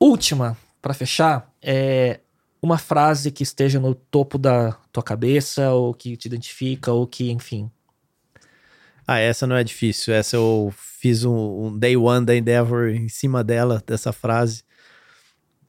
última, 0.00 0.56
para 0.80 0.94
fechar, 0.94 1.52
é 1.60 2.20
uma 2.62 2.78
frase 2.78 3.30
que 3.30 3.42
esteja 3.42 3.78
no 3.78 3.94
topo 3.94 4.38
da 4.38 4.72
tua 4.90 5.02
cabeça, 5.02 5.70
ou 5.72 5.92
que 5.92 6.16
te 6.16 6.24
identifica, 6.24 6.90
ou 6.90 7.06
que, 7.06 7.30
enfim. 7.30 7.70
Ah, 9.06 9.18
essa 9.18 9.46
não 9.46 9.56
é 9.56 9.62
difícil. 9.62 10.14
Essa 10.14 10.36
eu 10.36 10.72
fiz 10.74 11.22
um, 11.22 11.66
um 11.66 11.78
day 11.78 11.98
one 11.98 12.24
da 12.24 12.34
Endeavor 12.34 12.88
em 12.88 13.10
cima 13.10 13.44
dela, 13.44 13.82
dessa 13.86 14.10
frase. 14.10 14.64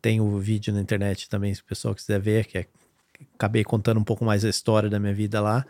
Tem 0.01 0.21
o 0.21 0.39
vídeo 0.39 0.73
na 0.73 0.79
internet 0.79 1.27
também, 1.27 1.53
se 1.53 1.59
o 1.59 1.65
pessoal 1.65 1.93
quiser 1.93 2.21
ver, 2.21 2.45
que 2.45 2.57
é 2.57 2.67
acabei 3.35 3.63
contando 3.63 3.99
um 3.99 4.03
pouco 4.03 4.23
mais 4.25 4.43
a 4.45 4.49
história 4.49 4.89
da 4.89 4.99
minha 4.99 5.13
vida 5.13 5.41
lá. 5.41 5.65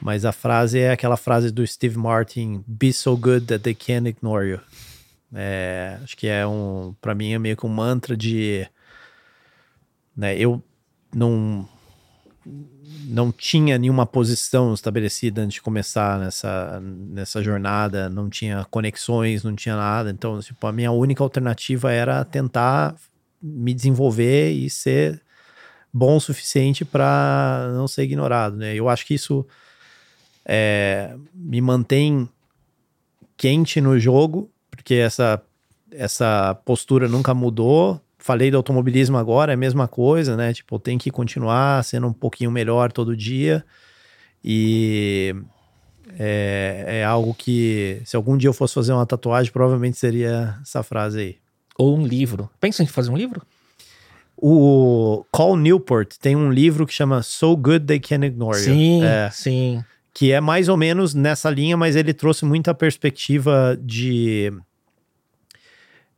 Mas 0.00 0.24
a 0.24 0.32
frase 0.32 0.78
é 0.80 0.90
aquela 0.90 1.16
frase 1.16 1.50
do 1.50 1.66
Steve 1.66 1.96
Martin: 1.96 2.64
Be 2.66 2.92
so 2.92 3.16
good 3.16 3.46
that 3.46 3.62
they 3.62 3.74
can't 3.74 4.08
ignore 4.08 4.46
you. 4.46 4.60
É, 5.34 5.98
acho 6.02 6.16
que 6.16 6.26
é 6.26 6.46
um, 6.46 6.94
para 7.00 7.14
mim 7.14 7.32
é 7.32 7.38
meio 7.38 7.56
que 7.56 7.66
um 7.66 7.68
mantra 7.68 8.16
de, 8.16 8.66
né, 10.16 10.38
eu 10.38 10.62
não 11.14 11.68
não 13.08 13.32
tinha 13.32 13.76
nenhuma 13.76 14.06
posição 14.06 14.72
estabelecida 14.72 15.42
antes 15.42 15.54
de 15.54 15.62
começar 15.62 16.18
nessa, 16.18 16.80
nessa 16.80 17.42
jornada, 17.42 18.08
não 18.08 18.30
tinha 18.30 18.64
conexões, 18.70 19.42
não 19.42 19.54
tinha 19.54 19.76
nada. 19.76 20.10
Então, 20.10 20.38
tipo, 20.40 20.64
a 20.66 20.72
minha 20.72 20.92
única 20.92 21.22
alternativa 21.22 21.90
era 21.92 22.24
tentar 22.24 22.94
me 23.42 23.74
desenvolver 23.74 24.52
e 24.52 24.70
ser 24.70 25.20
bom 25.96 26.16
o 26.16 26.20
suficiente 26.20 26.84
para 26.84 27.70
não 27.74 27.88
ser 27.88 28.02
ignorado, 28.02 28.56
né? 28.56 28.74
Eu 28.74 28.86
acho 28.86 29.06
que 29.06 29.14
isso 29.14 29.46
é, 30.44 31.16
me 31.34 31.60
mantém 31.62 32.28
quente 33.34 33.80
no 33.80 33.98
jogo, 33.98 34.50
porque 34.70 34.94
essa, 34.94 35.42
essa 35.90 36.54
postura 36.66 37.08
nunca 37.08 37.32
mudou. 37.32 37.98
falei 38.18 38.50
do 38.50 38.58
automobilismo 38.58 39.16
agora, 39.16 39.52
é 39.52 39.54
a 39.54 39.56
mesma 39.56 39.88
coisa, 39.88 40.36
né? 40.36 40.52
Tipo, 40.52 40.78
tem 40.78 40.98
que 40.98 41.10
continuar 41.10 41.82
sendo 41.82 42.08
um 42.08 42.12
pouquinho 42.12 42.50
melhor 42.50 42.92
todo 42.92 43.16
dia. 43.16 43.64
E 44.44 45.34
é, 46.18 46.84
é, 47.00 47.04
algo 47.04 47.32
que, 47.32 48.02
se 48.04 48.16
algum 48.16 48.36
dia 48.36 48.48
eu 48.48 48.54
fosse 48.54 48.74
fazer 48.74 48.92
uma 48.92 49.06
tatuagem, 49.06 49.50
provavelmente 49.50 49.96
seria 49.96 50.58
essa 50.60 50.82
frase 50.82 51.20
aí. 51.20 51.36
Ou 51.78 51.96
um 51.96 52.06
livro. 52.06 52.50
Pensa 52.60 52.82
em 52.82 52.86
fazer 52.86 53.10
um 53.10 53.16
livro? 53.16 53.42
O 54.36 55.24
Call 55.32 55.56
Newport 55.56 56.16
tem 56.20 56.36
um 56.36 56.52
livro 56.52 56.86
que 56.86 56.92
chama 56.92 57.22
So 57.22 57.56
Good 57.56 57.86
They 57.86 58.00
Can 58.00 58.24
Ignore 58.26 58.58
sim, 58.58 59.00
You. 59.00 59.06
É, 59.06 59.30
sim. 59.30 59.84
Que 60.12 60.32
é 60.32 60.40
mais 60.40 60.68
ou 60.68 60.76
menos 60.76 61.14
nessa 61.14 61.48
linha, 61.48 61.76
mas 61.76 61.96
ele 61.96 62.12
trouxe 62.12 62.44
muita 62.44 62.74
perspectiva 62.74 63.78
de. 63.80 64.52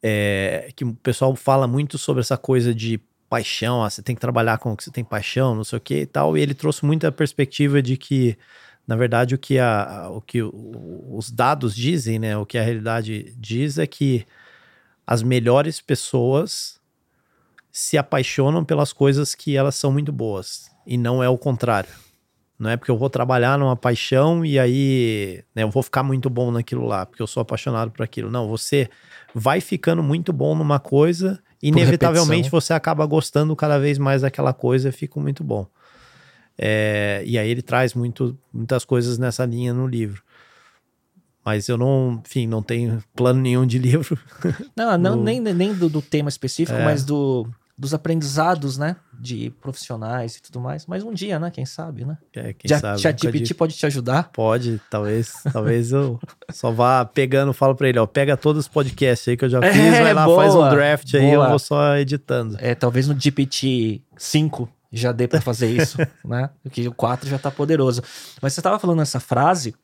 É, 0.02 0.70
que 0.74 0.84
o 0.84 0.94
pessoal 0.94 1.34
fala 1.34 1.66
muito 1.66 1.98
sobre 1.98 2.20
essa 2.20 2.36
coisa 2.36 2.74
de 2.74 3.00
paixão, 3.28 3.84
ah, 3.84 3.90
você 3.90 4.00
tem 4.00 4.14
que 4.14 4.20
trabalhar 4.20 4.58
com 4.58 4.72
o 4.72 4.76
que 4.76 4.84
você 4.84 4.90
tem 4.90 5.04
paixão, 5.04 5.54
não 5.54 5.64
sei 5.64 5.76
o 5.76 5.80
que 5.80 6.00
e 6.00 6.06
tal. 6.06 6.36
E 6.36 6.40
ele 6.40 6.54
trouxe 6.54 6.84
muita 6.84 7.12
perspectiva 7.12 7.82
de 7.82 7.96
que, 7.96 8.36
na 8.86 8.96
verdade, 8.96 9.34
o 9.34 9.38
que, 9.38 9.58
a, 9.58 10.08
o 10.10 10.20
que 10.20 10.40
os 10.42 11.30
dados 11.30 11.74
dizem, 11.74 12.18
né? 12.18 12.36
O 12.36 12.46
que 12.46 12.56
a 12.56 12.62
realidade 12.62 13.34
diz 13.36 13.78
é 13.78 13.86
que 13.86 14.24
as 15.06 15.22
melhores 15.22 15.80
pessoas 15.80 16.77
se 17.70 17.98
apaixonam 17.98 18.64
pelas 18.64 18.92
coisas 18.92 19.34
que 19.34 19.56
elas 19.56 19.74
são 19.74 19.92
muito 19.92 20.12
boas 20.12 20.70
e 20.86 20.96
não 20.96 21.22
é 21.22 21.28
o 21.28 21.38
contrário. 21.38 21.90
Não 22.58 22.68
é 22.68 22.76
porque 22.76 22.90
eu 22.90 22.98
vou 22.98 23.08
trabalhar 23.08 23.56
numa 23.56 23.76
paixão 23.76 24.44
e 24.44 24.58
aí 24.58 25.44
né, 25.54 25.62
eu 25.62 25.70
vou 25.70 25.82
ficar 25.82 26.02
muito 26.02 26.28
bom 26.28 26.50
naquilo 26.50 26.84
lá, 26.84 27.06
porque 27.06 27.22
eu 27.22 27.26
sou 27.26 27.40
apaixonado 27.40 27.90
por 27.92 28.02
aquilo. 28.02 28.30
Não, 28.30 28.48
você 28.48 28.88
vai 29.32 29.60
ficando 29.60 30.02
muito 30.02 30.32
bom 30.32 30.56
numa 30.56 30.80
coisa, 30.80 31.40
inevitavelmente 31.62 32.50
você 32.50 32.72
acaba 32.72 33.06
gostando 33.06 33.54
cada 33.54 33.78
vez 33.78 33.96
mais 33.96 34.22
daquela 34.22 34.52
coisa 34.52 34.88
e 34.88 34.92
fica 34.92 35.20
muito 35.20 35.44
bom. 35.44 35.66
É, 36.58 37.22
e 37.24 37.38
aí 37.38 37.48
ele 37.48 37.62
traz 37.62 37.94
muito, 37.94 38.36
muitas 38.52 38.84
coisas 38.84 39.18
nessa 39.18 39.46
linha 39.46 39.72
no 39.72 39.86
livro. 39.86 40.22
Mas 41.48 41.66
eu 41.66 41.78
não, 41.78 42.20
enfim, 42.26 42.46
não 42.46 42.62
tenho 42.62 43.02
plano 43.16 43.40
nenhum 43.40 43.64
de 43.64 43.78
livro. 43.80 44.18
Não, 44.76 44.98
não 44.98 45.16
nem, 45.16 45.40
nem 45.40 45.72
do, 45.72 45.88
do 45.88 46.02
tema 46.02 46.28
específico, 46.28 46.78
é. 46.78 46.84
mas 46.84 47.06
do, 47.06 47.48
dos 47.74 47.94
aprendizados, 47.94 48.76
né? 48.76 48.96
De 49.18 49.48
profissionais 49.62 50.36
e 50.36 50.42
tudo 50.42 50.60
mais. 50.60 50.84
Mas 50.84 51.02
um 51.02 51.10
dia, 51.10 51.38
né? 51.38 51.50
Quem 51.50 51.64
sabe, 51.64 52.04
né? 52.04 52.18
É, 52.36 52.52
quem 52.52 52.68
Já, 52.68 52.78
sabe. 52.78 53.00
ChatGPT 53.00 53.54
pode 53.54 53.74
te 53.74 53.86
ajudar? 53.86 54.30
Pode, 54.30 54.78
talvez. 54.90 55.32
talvez 55.50 55.90
eu 55.90 56.20
só 56.52 56.70
vá 56.70 57.02
pegando, 57.02 57.54
falo 57.54 57.74
pra 57.74 57.88
ele, 57.88 57.98
ó, 57.98 58.06
pega 58.06 58.36
todos 58.36 58.66
os 58.66 58.68
podcasts 58.68 59.26
aí 59.26 59.34
que 59.34 59.46
eu 59.46 59.48
já 59.48 59.62
fiz, 59.72 59.74
é, 59.74 60.02
vai 60.02 60.12
lá, 60.12 60.26
boa, 60.26 60.42
faz 60.42 60.54
um 60.54 60.68
draft 60.68 61.14
aí, 61.14 61.30
boa. 61.30 61.46
eu 61.46 61.48
vou 61.48 61.58
só 61.58 61.96
editando. 61.96 62.58
É, 62.60 62.74
talvez 62.74 63.08
no 63.08 63.18
GPT 63.18 64.02
5 64.18 64.68
já 64.92 65.12
dê 65.12 65.26
para 65.26 65.40
fazer 65.40 65.70
isso, 65.70 65.96
né? 66.22 66.50
Porque 66.62 66.86
o 66.86 66.92
4 66.92 67.26
já 67.26 67.38
tá 67.38 67.50
poderoso. 67.50 68.02
Mas 68.42 68.52
você 68.52 68.60
tava 68.60 68.78
falando 68.78 69.00
essa 69.00 69.18
frase, 69.18 69.74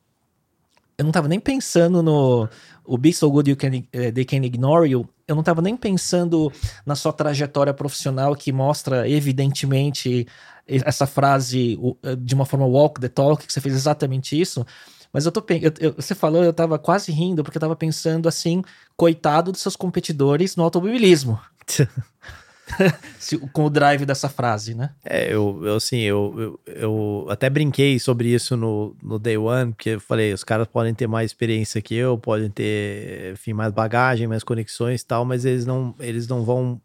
eu 0.97 1.03
não 1.05 1.11
tava 1.11 1.27
nem 1.27 1.39
pensando 1.39 2.01
no 2.01 2.47
o 2.83 2.97
Be 2.97 3.11
So 3.11 3.29
Good 3.29 3.49
You 3.49 3.57
can, 3.57 3.69
uh, 3.69 4.11
They 4.13 4.25
Can 4.25 4.45
Ignore 4.45 4.89
You, 4.89 5.09
eu 5.27 5.35
não 5.35 5.41
estava 5.41 5.61
nem 5.61 5.75
pensando 5.75 6.51
na 6.85 6.95
sua 6.95 7.11
trajetória 7.11 7.73
profissional 7.73 8.35
que 8.35 8.51
mostra 8.51 9.09
evidentemente 9.09 10.27
essa 10.67 11.05
frase 11.05 11.79
eh, 12.03 12.15
de 12.15 12.33
uma 12.33 12.45
forma 12.45 12.65
walk 12.65 12.99
the 12.99 13.07
talk, 13.07 13.45
que 13.45 13.53
você 13.53 13.61
fez 13.61 13.75
exatamente 13.75 14.39
isso. 14.39 14.65
Mas 15.11 15.25
eu 15.25 15.31
tô 15.31 15.43
eu, 15.49 15.71
eu, 15.79 15.93
você 15.93 16.13
falou, 16.13 16.43
eu 16.43 16.53
tava 16.53 16.77
quase 16.77 17.11
rindo, 17.11 17.43
porque 17.43 17.57
eu 17.57 17.61
tava 17.61 17.75
pensando 17.75 18.27
assim, 18.27 18.63
coitado 18.97 19.51
dos 19.51 19.61
seus 19.61 19.75
competidores 19.75 20.55
no 20.55 20.63
automobilismo. 20.63 21.39
com 23.53 23.65
o 23.65 23.69
drive 23.69 24.05
dessa 24.05 24.27
frase, 24.27 24.73
né? 24.73 24.91
É, 25.03 25.33
eu, 25.33 25.61
eu 25.63 25.75
assim, 25.75 25.99
eu, 25.99 26.59
eu, 26.65 26.73
eu, 26.75 27.27
até 27.29 27.49
brinquei 27.49 27.99
sobre 27.99 28.29
isso 28.29 28.57
no, 28.57 28.95
no 29.01 29.19
Day 29.19 29.37
One, 29.37 29.71
porque 29.71 29.91
eu 29.91 29.99
falei, 29.99 30.33
os 30.33 30.43
caras 30.43 30.67
podem 30.67 30.93
ter 30.93 31.07
mais 31.07 31.31
experiência 31.31 31.81
que 31.81 31.95
eu, 31.95 32.17
podem 32.17 32.49
ter, 32.49 33.33
enfim, 33.33 33.53
mais 33.53 33.71
bagagem, 33.71 34.27
mais 34.27 34.43
conexões 34.43 35.01
e 35.01 35.05
tal, 35.05 35.23
mas 35.25 35.45
eles 35.45 35.65
não, 35.65 35.93
eles 35.99 36.27
não 36.27 36.43
vão 36.43 36.81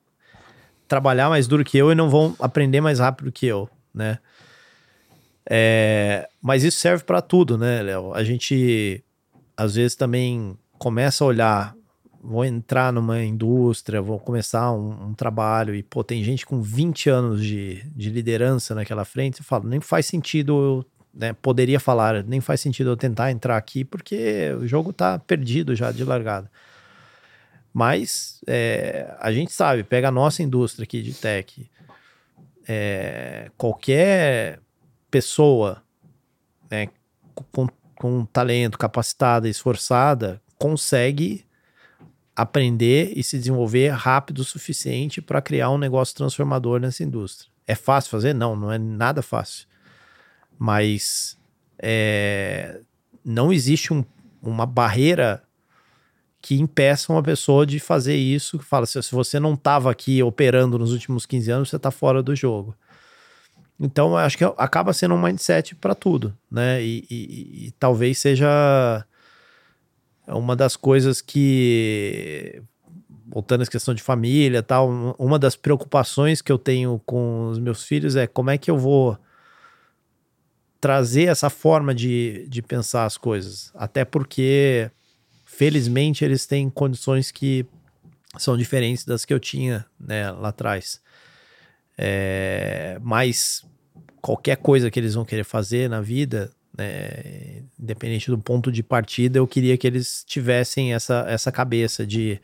trabalhar 0.87 1.29
mais 1.29 1.47
duro 1.47 1.65
que 1.65 1.79
eu 1.79 1.91
e 1.93 1.95
não 1.95 2.11
vão 2.11 2.35
aprender 2.39 2.81
mais 2.81 2.99
rápido 2.99 3.33
que 3.33 3.47
eu, 3.47 3.69
né? 3.95 4.19
É, 5.49 6.29
mas 6.41 6.63
isso 6.63 6.79
serve 6.79 7.05
para 7.05 7.23
tudo, 7.23 7.57
né, 7.57 7.83
Léo? 7.83 8.13
A 8.15 8.23
gente 8.23 9.03
às 9.57 9.75
vezes 9.75 9.95
também 9.95 10.57
começa 10.79 11.25
a 11.25 11.27
olhar 11.27 11.75
vou 12.23 12.45
entrar 12.45 12.93
numa 12.93 13.23
indústria, 13.23 14.03
vou 14.03 14.19
começar 14.19 14.71
um, 14.73 15.09
um, 15.09 15.15
trabalho 15.15 15.75
e, 15.75 15.83
pô, 15.83 16.05
tem 16.05 16.23
gente 16.23 16.45
com 16.45 16.61
20 16.61 17.09
anos 17.09 17.43
de, 17.43 17.83
de 17.97 18.11
liderança 18.11 18.75
naquela 18.75 19.05
frente, 19.05 19.39
você 19.39 19.43
fala, 19.43 19.65
nem 19.65 19.81
faz 19.81 20.07
sentido 20.07 20.53
eu, 20.53 20.85
né, 21.15 21.33
poderia 21.33 21.81
falar, 21.81 22.23
nem 22.23 22.41
faz 22.41 22.61
sentido 22.61 22.91
eu 22.91 22.97
tentar 22.97 23.31
entrar 23.31 23.57
aqui 23.57 23.85
porque 23.85 24.53
o 24.61 24.67
jogo 24.67 24.93
tá 24.93 25.19
perdido 25.19 25.75
já 25.75 25.91
de 25.91 26.05
largada. 26.05 26.51
Mas 27.73 28.41
é, 28.47 29.15
a 29.19 29.33
gente 29.33 29.53
sabe, 29.53 29.83
pega 29.83 30.09
a 30.09 30.13
nossa 30.13 30.43
indústria 30.43 30.85
aqui 30.85 31.03
de 31.03 31.15
tech, 31.15 31.71
é, 32.69 33.51
qualquer 33.57 34.61
pessoa 35.11 35.83
né, 36.71 36.89
com, 37.51 37.67
com 37.95 38.25
talento, 38.27 38.77
capacitada, 38.77 39.49
esforçada, 39.49 40.43
consegue 40.59 41.45
aprender 42.35 43.13
e 43.17 43.23
se 43.23 43.39
desenvolver 43.39 43.89
rápido 43.89 44.39
o 44.41 44.45
suficiente 44.45 45.21
para 45.21 45.43
criar 45.43 45.71
um 45.71 45.79
negócio 45.79 46.15
transformador 46.15 46.81
nessa 46.81 47.03
indústria. 47.03 47.51
É 47.67 47.75
fácil 47.75 48.11
fazer? 48.11 48.35
Não, 48.35 48.57
não 48.57 48.73
é 48.73 48.79
nada 48.79 49.23
fácil. 49.23 49.67
Mas 50.59 51.39
é, 51.79 52.81
não 53.25 53.53
existe 53.53 53.93
um, 53.93 54.05
uma 54.43 54.67
barreira 54.67 55.43
que 56.43 56.59
impeça 56.59 57.13
uma 57.13 57.23
pessoa 57.23 57.67
de 57.67 57.79
fazer 57.79 58.17
isso. 58.17 58.59
Que 58.59 58.65
fala, 58.65 58.87
se, 58.87 59.03
se 59.03 59.13
você 59.13 59.39
não 59.39 59.55
estava 59.55 59.91
aqui 59.91 60.23
operando 60.23 60.79
nos 60.79 60.93
últimos 60.93 61.27
15 61.27 61.51
anos, 61.51 61.69
você 61.69 61.77
está 61.77 61.91
fora 61.91 62.23
do 62.23 62.35
jogo. 62.35 62.75
Então, 63.79 64.17
acho 64.17 64.37
que 64.37 64.45
acaba 64.45 64.93
sendo 64.93 65.15
um 65.15 65.23
mindset 65.23 65.75
para 65.75 65.95
tudo, 65.95 66.37
né? 66.51 66.83
E, 66.83 67.07
e, 67.11 67.67
e, 67.67 67.71
talvez 67.79 68.19
seja 68.19 69.07
uma 70.27 70.55
das 70.55 70.77
coisas 70.77 71.21
que 71.21 72.63
voltando 73.27 73.63
à 73.63 73.67
questão 73.67 73.95
de 73.95 74.03
família 74.03 74.63
tal, 74.63 74.89
uma 75.19 75.39
das 75.39 75.55
preocupações 75.55 76.43
que 76.43 76.51
eu 76.51 76.59
tenho 76.59 77.01
com 77.07 77.49
os 77.49 77.59
meus 77.59 77.85
filhos 77.85 78.17
é 78.17 78.27
como 78.27 78.51
é 78.51 78.59
que 78.59 78.71
eu 78.71 78.77
vou 78.77 79.17
trazer 80.81 81.25
essa 81.25 81.51
forma 81.51 81.95
de, 81.95 82.47
de 82.49 82.63
pensar 82.63 83.05
as 83.05 83.17
coisas. 83.17 83.71
Até 83.75 84.05
porque, 84.05 84.91
felizmente, 85.45 86.25
eles 86.25 86.47
têm 86.47 86.71
condições 86.71 87.31
que 87.31 87.67
são 88.39 88.57
diferentes 88.57 89.05
das 89.05 89.25
que 89.25 89.35
eu 89.35 89.39
tinha 89.39 89.85
né, 89.99 90.31
lá 90.31 90.49
atrás. 90.49 91.01
É, 91.99 92.99
mas 93.03 93.65
qualquer 94.23 94.57
coisa 94.57 94.91
que 94.91 94.99
eles 94.99 95.15
vão 95.15 95.25
querer 95.25 95.45
fazer 95.45 95.89
na 95.89 96.01
vida, 96.01 96.51
né, 96.77 97.63
independente 97.79 98.31
do 98.31 98.39
ponto 98.39 98.71
de 98.71 98.83
partida, 98.83 99.39
eu 99.39 99.47
queria 99.47 99.77
que 99.77 99.87
eles 99.87 100.25
tivessem 100.27 100.95
essa, 100.95 101.25
essa 101.29 101.51
cabeça 101.51 102.07
de 102.07 102.41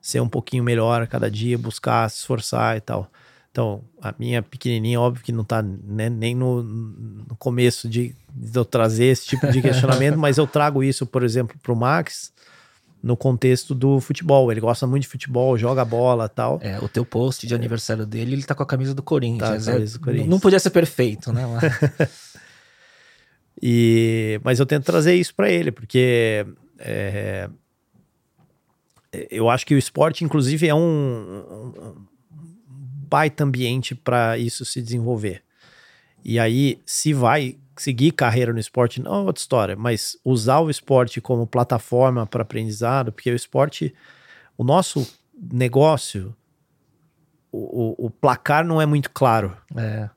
ser 0.00 0.20
um 0.20 0.28
pouquinho 0.28 0.64
melhor 0.64 1.02
a 1.02 1.06
cada 1.06 1.30
dia, 1.30 1.56
buscar, 1.56 2.10
se 2.10 2.18
esforçar 2.18 2.76
e 2.76 2.80
tal. 2.80 3.10
Então, 3.52 3.84
a 4.00 4.14
minha 4.18 4.42
pequenininha, 4.42 4.98
óbvio 4.98 5.22
que 5.22 5.30
não 5.30 5.44
tá 5.44 5.62
né, 5.62 6.08
nem 6.08 6.34
no, 6.34 6.62
no 6.62 7.36
começo 7.38 7.86
de, 7.86 8.16
de, 8.34 8.58
eu 8.58 8.64
trazer 8.64 9.04
esse 9.04 9.26
tipo 9.26 9.46
de 9.52 9.60
questionamento, 9.60 10.16
mas 10.18 10.38
eu 10.38 10.46
trago 10.46 10.82
isso, 10.82 11.06
por 11.06 11.22
exemplo, 11.22 11.54
pro 11.62 11.76
Max 11.76 12.32
no 13.02 13.14
contexto 13.14 13.74
do 13.74 14.00
futebol. 14.00 14.50
Ele 14.50 14.60
gosta 14.60 14.86
muito 14.86 15.02
de 15.02 15.08
futebol, 15.08 15.58
joga 15.58 15.84
bola 15.84 16.30
tal. 16.30 16.58
É, 16.62 16.78
o 16.78 16.88
teu 16.88 17.04
post 17.04 17.46
de 17.46 17.54
aniversário 17.54 18.06
dele, 18.06 18.32
ele 18.32 18.42
tá 18.42 18.54
com 18.54 18.62
a 18.62 18.66
camisa 18.66 18.94
do 18.94 19.02
Corinthians. 19.02 19.66
Tá, 19.66 19.72
camisa 19.72 19.98
do 19.98 20.04
Corinthians. 20.04 20.30
Não 20.30 20.40
podia 20.40 20.58
ser 20.58 20.70
perfeito, 20.70 21.30
né? 21.30 21.44
E, 23.60 24.40
mas 24.44 24.58
eu 24.60 24.66
tento 24.66 24.84
trazer 24.84 25.14
isso 25.14 25.34
para 25.34 25.50
ele, 25.50 25.70
porque 25.70 26.46
é, 26.78 27.48
eu 29.30 29.50
acho 29.50 29.66
que 29.66 29.74
o 29.74 29.78
esporte, 29.78 30.24
inclusive, 30.24 30.66
é 30.66 30.74
um, 30.74 30.78
um 30.80 32.06
baita 33.08 33.44
ambiente 33.44 33.94
para 33.94 34.38
isso 34.38 34.64
se 34.64 34.80
desenvolver. 34.80 35.42
E 36.24 36.38
aí, 36.38 36.80
se 36.86 37.12
vai 37.12 37.58
seguir 37.76 38.12
carreira 38.12 38.52
no 38.52 38.58
esporte, 38.58 39.02
não 39.02 39.14
é 39.14 39.18
outra 39.18 39.40
história, 39.40 39.76
mas 39.76 40.16
usar 40.24 40.60
o 40.60 40.70
esporte 40.70 41.20
como 41.20 41.46
plataforma 41.46 42.26
para 42.26 42.42
aprendizado, 42.42 43.12
porque 43.12 43.30
o 43.30 43.36
esporte, 43.36 43.94
o 44.56 44.64
nosso 44.64 45.06
negócio, 45.52 46.34
o, 47.50 48.04
o, 48.04 48.06
o 48.06 48.10
placar 48.10 48.64
não 48.64 48.80
é 48.80 48.86
muito 48.86 49.10
claro. 49.10 49.56
É. 49.76 50.08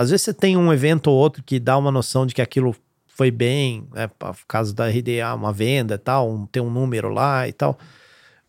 Às 0.00 0.10
vezes 0.10 0.22
você 0.26 0.32
tem 0.32 0.56
um 0.56 0.72
evento 0.72 1.08
ou 1.10 1.16
outro 1.16 1.42
que 1.42 1.58
dá 1.58 1.76
uma 1.76 1.90
noção 1.90 2.24
de 2.24 2.32
que 2.32 2.40
aquilo 2.40 2.72
foi 3.08 3.32
bem, 3.32 3.88
né, 3.92 4.06
por 4.06 4.36
causa 4.46 4.72
da 4.72 4.86
RDA, 4.88 5.34
uma 5.34 5.52
venda 5.52 5.96
e 5.96 5.98
tal, 5.98 6.30
um, 6.30 6.46
tem 6.46 6.62
um 6.62 6.70
número 6.70 7.08
lá 7.08 7.48
e 7.48 7.52
tal. 7.52 7.76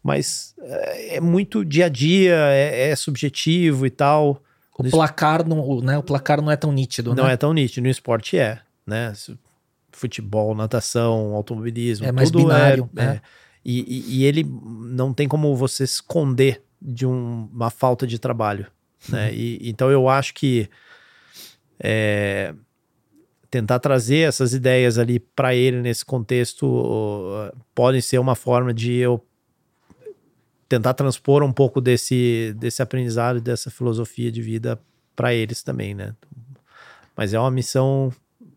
Mas 0.03 0.53
é, 0.59 1.15
é 1.15 1.19
muito 1.19 1.65
dia 1.65 1.87
a 1.87 1.89
dia, 1.89 2.35
é, 2.35 2.89
é 2.91 2.95
subjetivo 2.95 3.87
e 3.87 3.89
tal. 3.89 4.43
O 4.77 4.83
placar, 4.91 5.43
não, 5.47 5.81
né? 5.81 5.97
o 5.97 6.03
placar 6.03 6.39
não 6.39 6.51
é 6.51 6.55
tão 6.55 6.71
nítido, 6.71 7.15
Não 7.15 7.25
né? 7.25 7.33
é 7.33 7.37
tão 7.37 7.51
nítido. 7.51 7.83
No 7.83 7.89
esporte 7.89 8.37
é, 8.37 8.59
né? 8.85 9.11
Futebol, 9.91 10.53
natação, 10.53 11.33
automobilismo, 11.33 12.05
É 12.05 12.11
mais 12.11 12.29
tudo 12.29 12.43
binário, 12.43 12.87
é, 12.95 13.01
né? 13.05 13.13
é. 13.15 13.21
E, 13.65 13.79
e- 13.81 14.17
e 14.19 14.23
ele 14.23 14.43
não 14.83 15.13
tem 15.13 15.27
como 15.27 15.53
você 15.55 15.83
esconder 15.83 16.61
de 16.79 17.05
um- 17.07 17.49
uma 17.51 17.71
falta 17.71 18.05
de 18.05 18.19
trabalho, 18.19 18.67
né? 19.09 19.33
E, 19.33 19.67
então 19.67 19.89
eu 19.91 20.07
acho 20.07 20.33
que 20.35 20.69
é, 21.79 22.53
tentar 23.49 23.79
trazer 23.79 24.27
essas 24.27 24.53
ideias 24.53 24.97
ali 24.97 25.19
para 25.19 25.55
ele 25.55 25.81
nesse 25.81 26.05
contexto 26.05 27.51
podem 27.73 28.01
ser 28.01 28.19
uma 28.19 28.35
forma 28.35 28.73
de 28.73 28.93
eu 28.95 29.23
tentar 30.67 30.93
transpor 30.93 31.41
um 31.41 31.51
pouco 31.51 31.81
desse, 31.81 32.53
desse 32.57 32.81
aprendizado, 32.81 33.41
dessa 33.41 33.71
filosofia 33.71 34.31
de 34.31 34.41
vida 34.41 34.79
para 35.15 35.33
eles 35.33 35.63
também, 35.63 35.95
né? 35.95 36.13
Mas 37.17 37.33
é 37.33 37.39
uma 37.39 37.49
missão 37.49 38.13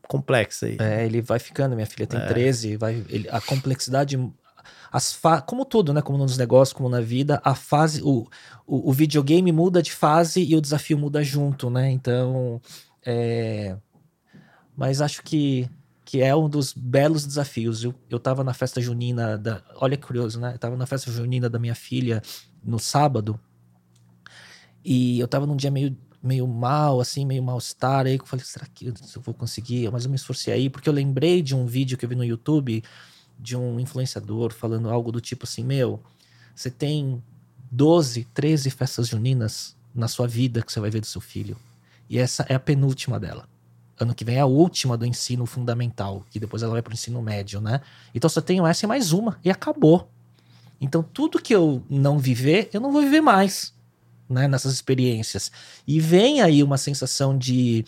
complexa 0.07 0.67
aí. 0.67 0.77
É, 0.79 1.07
ele 1.07 1.23
vai 1.23 1.39
ficando, 1.39 1.75
minha 1.75 1.87
filha 1.87 2.07
tem 2.07 2.21
É. 2.21 2.27
13, 2.27 2.77
vai, 2.77 3.03
ele- 3.09 3.29
a 3.31 3.41
complexidade, 3.41 4.19
as 4.93 5.13
fa 5.15 5.41
como 5.41 5.65
tudo, 5.65 5.95
né? 5.95 6.03
Como 6.03 6.19
nos 6.19 6.37
negócios, 6.37 6.75
como 6.75 6.89
na 6.89 7.01
vida, 7.01 7.41
a 7.43 7.55
fase, 7.55 8.03
o, 8.03 8.29
o, 8.67 8.91
o 8.91 8.93
videogame 8.93 9.51
muda 9.51 9.83
de 9.83 9.91
fase 9.91 10.45
e 10.45 10.55
o 10.55 10.61
desafio 10.61 10.99
muda 10.99 11.25
junto, 11.25 11.71
né? 11.71 11.91
Então, 11.91 12.61
é, 13.05 13.77
mas 14.77 15.01
acho 15.01 15.23
que, 15.23 15.69
que 16.05 16.21
é 16.21 16.35
um 16.35 16.49
dos 16.49 16.73
belos 16.73 17.27
desafios. 17.27 17.85
Eu, 17.85 17.95
eu 18.09 18.19
tava 18.19 18.43
na 18.45 18.55
festa 18.55 18.81
junina, 18.81 19.37
da, 19.37 19.63
olha 19.77 19.97
que 19.97 20.07
curioso, 20.07 20.41
né? 20.41 20.55
Eu 20.55 20.59
tava 20.59 20.77
na 20.77 20.87
festa 20.87 21.11
junina 21.11 21.49
da 21.49 21.59
minha 21.59 21.75
filha 21.75 22.23
no 22.65 22.79
sábado 22.79 23.39
e 24.85 25.19
eu 25.19 25.29
tava 25.29 25.47
num 25.47 25.57
dia 25.57 25.71
meio 25.71 25.97
meio 26.23 26.47
mal, 26.47 27.01
assim, 27.01 27.27
meio 27.27 27.43
mal-estar. 27.43 28.07
Aí 28.07 28.17
eu 28.17 28.25
falei, 28.25 28.45
será 28.45 28.65
que 28.67 28.87
eu 28.87 28.95
vou 29.23 29.35
conseguir? 29.35 29.91
Mas 29.91 30.05
eu 30.05 30.11
me 30.11 30.15
esforcei 30.15 30.55
aí, 30.55 30.71
porque 30.71 30.89
eu 30.89 30.93
lembrei 30.93 31.43
de 31.43 31.53
um 31.53 31.67
vídeo 31.67 31.99
que 31.99 32.05
eu 32.05 32.09
vi 32.09 32.15
no 32.15 32.25
YouTube 32.25 32.83
de 33.39 33.57
um 33.57 33.81
influenciador 33.81 34.53
falando 34.53 34.89
algo 34.89 35.11
do 35.11 35.21
tipo 35.21 35.45
assim: 35.45 35.65
Meu, 35.65 36.01
você 36.55 36.71
tem 36.71 37.21
12, 37.71 38.25
13 38.33 38.71
festas 38.71 39.09
juninas 39.09 39.77
na 39.93 40.07
sua 40.07 40.29
vida 40.29 40.63
que 40.63 40.73
você 40.73 40.79
vai 40.79 40.91
ver 40.91 41.01
do 41.01 41.07
seu 41.07 41.21
filho. 41.21 41.57
E 42.09 42.19
essa 42.19 42.45
é 42.49 42.55
a 42.55 42.61
penúltima 42.61 43.19
dela. 43.19 43.49
Ano 43.99 44.15
que 44.15 44.25
vem 44.25 44.37
é 44.37 44.41
a 44.41 44.47
última 44.47 44.97
do 44.97 45.07
ensino 45.07 45.47
fundamental, 45.47 46.25
que 46.31 46.41
depois 46.41 46.63
ela 46.63 46.73
vai 46.73 46.83
pro 46.83 46.93
ensino 46.93 47.23
médio, 47.23 47.61
né? 47.61 47.81
Então 48.15 48.29
só 48.29 48.41
tenho 48.41 48.67
essa 48.67 48.85
e 48.85 48.89
mais 48.89 49.13
uma, 49.13 49.39
e 49.45 49.51
acabou. 49.51 50.11
Então 50.81 51.03
tudo 51.03 51.41
que 51.41 51.55
eu 51.55 51.83
não 51.89 52.19
viver, 52.19 52.69
eu 52.73 52.81
não 52.81 52.91
vou 52.91 53.03
viver 53.03 53.21
mais 53.21 53.73
né, 54.29 54.49
nessas 54.49 54.73
experiências. 54.73 55.53
E 55.87 56.01
vem 56.01 56.41
aí 56.41 56.63
uma 56.63 56.79
sensação 56.79 57.37
de 57.37 57.85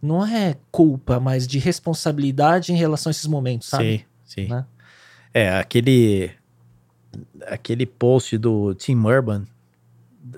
não 0.00 0.24
é 0.24 0.56
culpa, 0.70 1.18
mas 1.18 1.46
de 1.46 1.58
responsabilidade 1.58 2.72
em 2.72 2.76
relação 2.76 3.10
a 3.10 3.12
esses 3.12 3.26
momentos, 3.26 3.68
sabe? 3.68 4.06
Sim, 4.24 4.44
sim. 4.44 4.48
Né? 4.48 4.64
É, 5.34 5.58
aquele 5.58 6.30
aquele 7.46 7.84
post 7.84 8.36
do 8.38 8.74
Tim 8.74 8.96
Urban, 8.96 9.44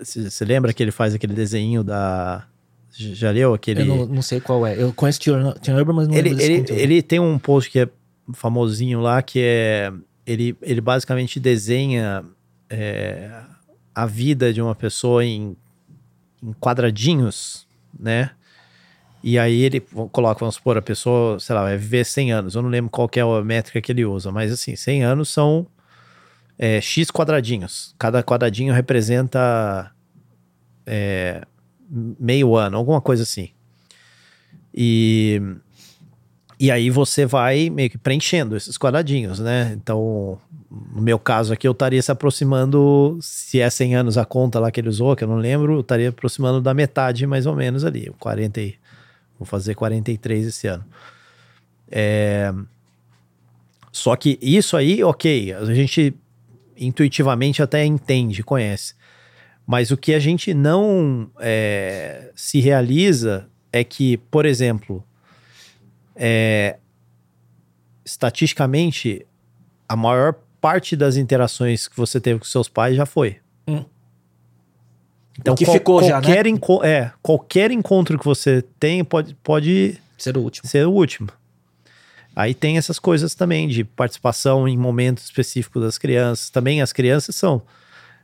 você 0.03 0.45
lembra 0.45 0.73
que 0.73 0.83
ele 0.83 0.93
faz 0.93 1.15
aquele 1.15 1.35
desenho 1.35 1.85
da 1.85 2.47
já 2.91 3.31
leu 3.31 3.55
aquele 3.55 3.83
Eu 3.83 3.87
não, 3.87 4.07
não 4.07 4.23
sei 4.23 4.41
qual 4.41 4.67
é. 4.67 4.81
Eu 4.81 4.93
conheço 4.93 5.21
Tim 5.21 5.31
Urban, 5.73 5.95
mas 5.95 6.09
não 6.09 6.15
ele, 6.15 6.31
lembro 6.31 6.37
desse 6.39 6.73
ele, 6.73 6.83
ele 6.83 7.03
tem 7.03 7.21
um 7.21 7.39
post 7.39 7.71
que 7.71 7.81
é 7.81 7.89
famosinho 8.33 9.01
lá, 9.01 9.23
que 9.23 9.41
é. 9.41 9.93
Ele, 10.27 10.57
ele 10.63 10.81
basicamente 10.81 11.41
desenha 11.41 12.25
é, 12.69 13.31
a 13.95 14.07
vida 14.07 14.53
de 14.53 14.63
uma 14.63 14.75
pessoa 14.75 15.25
em, 15.25 15.57
em 16.43 16.53
quadradinhos, 16.55 17.67
né? 17.99 18.31
E 19.23 19.39
aí 19.39 19.61
ele 19.61 19.81
coloca, 20.13 20.41
vamos 20.41 20.55
supor, 20.55 20.79
a 20.79 20.83
pessoa, 20.83 21.39
sei 21.39 21.55
lá, 21.55 21.63
vai 21.63 21.77
viver 21.77 22.05
100 22.05 22.33
anos. 22.33 22.55
Eu 22.55 22.63
não 22.63 22.71
lembro 22.71 22.91
qual 22.91 23.11
é 23.15 23.21
a 23.21 23.45
métrica 23.45 23.81
que 23.81 23.93
ele 23.93 24.05
usa, 24.05 24.31
mas 24.31 24.51
assim, 24.51 24.75
100 24.75 25.05
anos 25.05 25.29
são 25.29 25.67
é, 26.59 26.81
X 26.81 27.11
quadradinhos. 27.11 27.95
Cada 27.99 28.23
quadradinho 28.23 28.73
representa 28.73 29.93
é, 30.87 31.47
meio 31.91 32.57
ano, 32.57 32.77
alguma 32.77 33.01
coisa 33.01 33.25
assim. 33.25 33.51
E, 34.73 35.43
e 36.59 36.71
aí 36.71 36.91
você 36.91 37.27
vai 37.27 37.69
meio 37.71 37.91
que 37.91 37.99
preenchendo 37.99 38.57
esses 38.57 38.79
quadradinhos, 38.79 39.41
né? 39.41 39.73
Então, 39.75 40.39
no 40.71 41.03
meu 41.03 41.19
caso 41.19 41.53
aqui, 41.53 41.67
eu 41.67 41.73
estaria 41.73 42.01
se 42.01 42.13
aproximando, 42.13 43.19
se 43.21 43.61
é 43.61 43.69
100 43.69 43.97
anos 43.97 44.19
a 44.19 44.25
conta 44.25 44.61
lá 44.61 44.71
que 44.71 44.81
ele 44.81 44.89
usou, 44.89 45.17
que 45.17 45.25
eu 45.25 45.29
não 45.29 45.37
lembro, 45.37 45.75
eu 45.75 45.81
estaria 45.81 46.11
aproximando 46.11 46.61
da 46.61 46.73
metade 46.73 47.27
mais 47.27 47.47
ou 47.47 47.57
menos 47.57 47.85
ali, 47.85 48.13
40 48.19 48.61
e, 48.61 48.75
vou 49.39 49.47
fazer 49.47 49.75
43 49.75 50.47
esse 50.47 50.67
ano. 50.69 50.85
É, 51.91 52.53
só 53.91 54.15
que 54.15 54.39
isso 54.41 54.77
aí, 54.77 55.03
ok, 55.03 55.53
a 55.53 55.65
gente 55.75 56.15
intuitivamente 56.77 57.63
até 57.63 57.85
entende, 57.85 58.43
conhece. 58.43 58.95
Mas 59.67 59.91
o 59.91 59.97
que 59.97 60.15
a 60.15 60.19
gente 60.19 60.53
não 60.53 61.31
é, 61.39 62.31
se 62.35 62.61
realiza 62.61 63.47
é 63.73 63.85
que, 63.85 64.17
por 64.17 64.45
exemplo, 64.45 65.05
é, 66.17 66.77
estatisticamente, 68.05 69.27
a 69.89 69.95
maior 69.97 70.35
parte 70.61 70.97
das 70.97 71.17
interações 71.17 71.89
que 71.89 71.97
você 71.97 72.21
teve 72.21 72.39
com 72.41 72.45
seus 72.45 72.69
pais 72.69 72.97
já 72.97 73.07
foi. 73.07 73.37
Hum. 73.67 73.85
Então, 75.39 75.55
O 75.55 75.57
que 75.57 75.65
qual- 75.65 75.77
ficou 75.77 76.03
já, 76.03 76.21
né? 76.21 76.27
qualquer 76.27 76.87
é, 76.87 77.13
qualquer 77.23 77.71
encontro 77.71 78.19
que 78.19 78.25
você 78.25 78.63
tem 78.79 79.03
pode, 79.05 79.35
pode 79.43 79.99
Ser 80.19 80.37
o 80.37 80.41
último. 80.43 80.69
ser 80.69 80.87
o 80.87 80.91
último. 80.93 81.29
Aí 82.37 82.55
tem 82.55 82.77
essas 82.77 82.99
coisas 82.99 83.35
também 83.35 83.67
de 83.69 83.83
participação 83.85 84.69
em 84.69 84.77
momentos 84.77 85.25
específicos 85.25 85.83
das 85.83 85.99
crianças. 85.99 86.51
Também 86.51 86.81
as 86.83 86.93
crianças 86.93 87.35
são, 87.37 87.63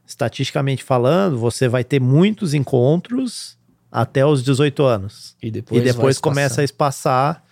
estatisticamente 0.07 0.85
falando, 0.85 1.37
você 1.37 1.69
vai 1.69 1.83
ter 1.83 2.01
muitos 2.01 2.55
encontros 2.55 3.59
até 3.91 4.25
os 4.25 4.43
18 4.43 4.83
anos. 4.85 5.37
E 5.43 5.51
depois, 5.51 5.81
e 5.81 5.85
depois 5.85 6.19
começa 6.19 6.61
a 6.61 6.65
espaçar. 6.65 7.43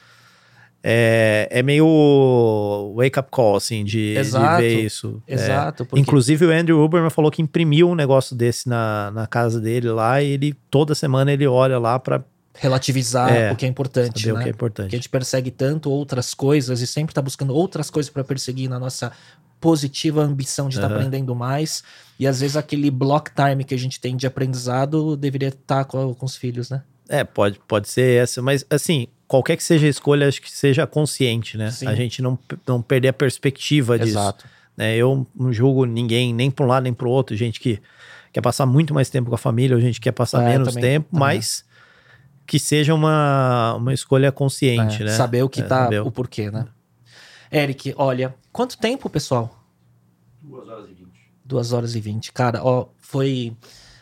É, 0.86 1.48
é 1.50 1.62
meio 1.62 2.92
wake-up 2.94 3.30
call, 3.30 3.56
assim, 3.56 3.82
de, 3.84 4.12
de 4.12 4.18
Exato, 4.18 4.60
ver 4.60 4.84
isso. 4.84 5.22
É, 5.26 5.32
Exato. 5.32 5.86
Porque 5.86 5.98
Inclusive 5.98 6.44
o 6.44 6.50
Andrew 6.50 6.84
Uberman 6.84 7.08
falou 7.08 7.30
que 7.30 7.40
imprimiu 7.40 7.88
um 7.88 7.94
negócio 7.94 8.36
desse 8.36 8.68
na, 8.68 9.10
na 9.10 9.26
casa 9.26 9.58
dele 9.58 9.88
lá 9.88 10.22
e 10.22 10.32
ele 10.32 10.54
toda 10.70 10.94
semana 10.94 11.32
ele 11.32 11.46
olha 11.46 11.78
lá 11.78 11.98
pra 11.98 12.22
relativizar 12.54 13.30
É, 13.32 13.52
o 13.52 13.56
que 13.56 13.64
é 13.66 13.68
importante, 13.68 14.26
né? 14.26 14.32
o 14.32 14.36
que 14.36 14.42
é 14.42 14.44
Porque 14.44 14.48
a 14.48 14.50
importante. 14.50 14.90
gente 14.92 15.08
persegue 15.08 15.50
tanto 15.50 15.90
outras 15.90 16.34
coisas 16.34 16.80
e 16.80 16.86
sempre 16.86 17.14
tá 17.14 17.20
buscando 17.20 17.54
outras 17.54 17.90
coisas 17.90 18.10
para 18.10 18.22
perseguir 18.24 18.68
na 18.70 18.78
nossa 18.78 19.12
positiva 19.60 20.22
ambição 20.22 20.68
de 20.68 20.76
estar 20.76 20.86
Aham. 20.86 20.96
aprendendo 20.96 21.34
mais. 21.34 21.82
E 22.18 22.26
às 22.26 22.40
vezes 22.40 22.56
aquele 22.56 22.90
block 22.90 23.30
time 23.34 23.64
que 23.64 23.74
a 23.74 23.78
gente 23.78 23.98
tem 23.98 24.16
de 24.16 24.26
aprendizado 24.26 25.16
deveria 25.16 25.48
estar 25.48 25.84
com, 25.84 26.14
com 26.14 26.26
os 26.26 26.36
filhos, 26.36 26.70
né? 26.70 26.82
É, 27.08 27.22
pode, 27.24 27.58
pode 27.66 27.88
ser 27.88 28.22
essa, 28.22 28.40
mas 28.40 28.64
assim, 28.70 29.08
qualquer 29.28 29.56
que 29.56 29.62
seja 29.64 29.86
a 29.86 29.90
escolha, 29.90 30.26
acho 30.28 30.40
que 30.40 30.50
seja 30.50 30.86
consciente, 30.86 31.58
né? 31.58 31.70
Sim. 31.70 31.86
A 31.86 31.94
gente 31.94 32.22
não, 32.22 32.38
não 32.66 32.80
perder 32.80 33.08
a 33.08 33.12
perspectiva 33.12 33.98
disso. 33.98 34.10
Exato. 34.18 34.46
Né? 34.76 34.96
Eu 34.96 35.26
não 35.34 35.52
julgo 35.52 35.84
ninguém, 35.84 36.32
nem 36.32 36.50
para 36.50 36.64
um 36.64 36.68
lado 36.68 36.84
nem 36.84 36.94
para 36.94 37.06
o 37.06 37.10
outro. 37.10 37.36
Gente 37.36 37.60
que 37.60 37.80
quer 38.32 38.40
passar 38.40 38.64
muito 38.66 38.92
mais 38.94 39.10
tempo 39.10 39.28
com 39.28 39.34
a 39.34 39.38
família, 39.38 39.76
ou 39.76 39.80
gente 39.82 39.94
que 40.00 40.04
quer 40.04 40.12
passar 40.12 40.42
É, 40.42 40.48
menos 40.48 40.68
também, 40.68 40.82
tempo, 40.82 41.08
também. 41.10 41.20
mas 41.20 41.64
que 42.46 42.58
seja 42.58 42.94
uma, 42.94 43.74
uma 43.74 43.92
escolha 43.94 44.30
consciente, 44.32 45.02
É, 45.02 45.06
né? 45.06 45.12
Saber 45.12 45.42
o 45.42 45.48
que 45.48 45.60
É, 45.60 45.64
tá, 45.64 45.88
o 46.04 46.10
porquê, 46.10 46.50
né? 46.50 46.66
Eric, 47.52 47.94
olha, 47.96 48.34
quanto 48.52 48.76
tempo, 48.78 49.08
pessoal? 49.08 49.62
2 50.42 50.68
horas 50.68 50.88
e 50.90 50.94
20. 50.94 51.08
Duas 51.44 51.72
horas 51.72 51.94
e 51.94 52.00
vinte. 52.00 52.32
Cara, 52.32 52.60
ó, 52.64 52.86
foi. 52.98 53.56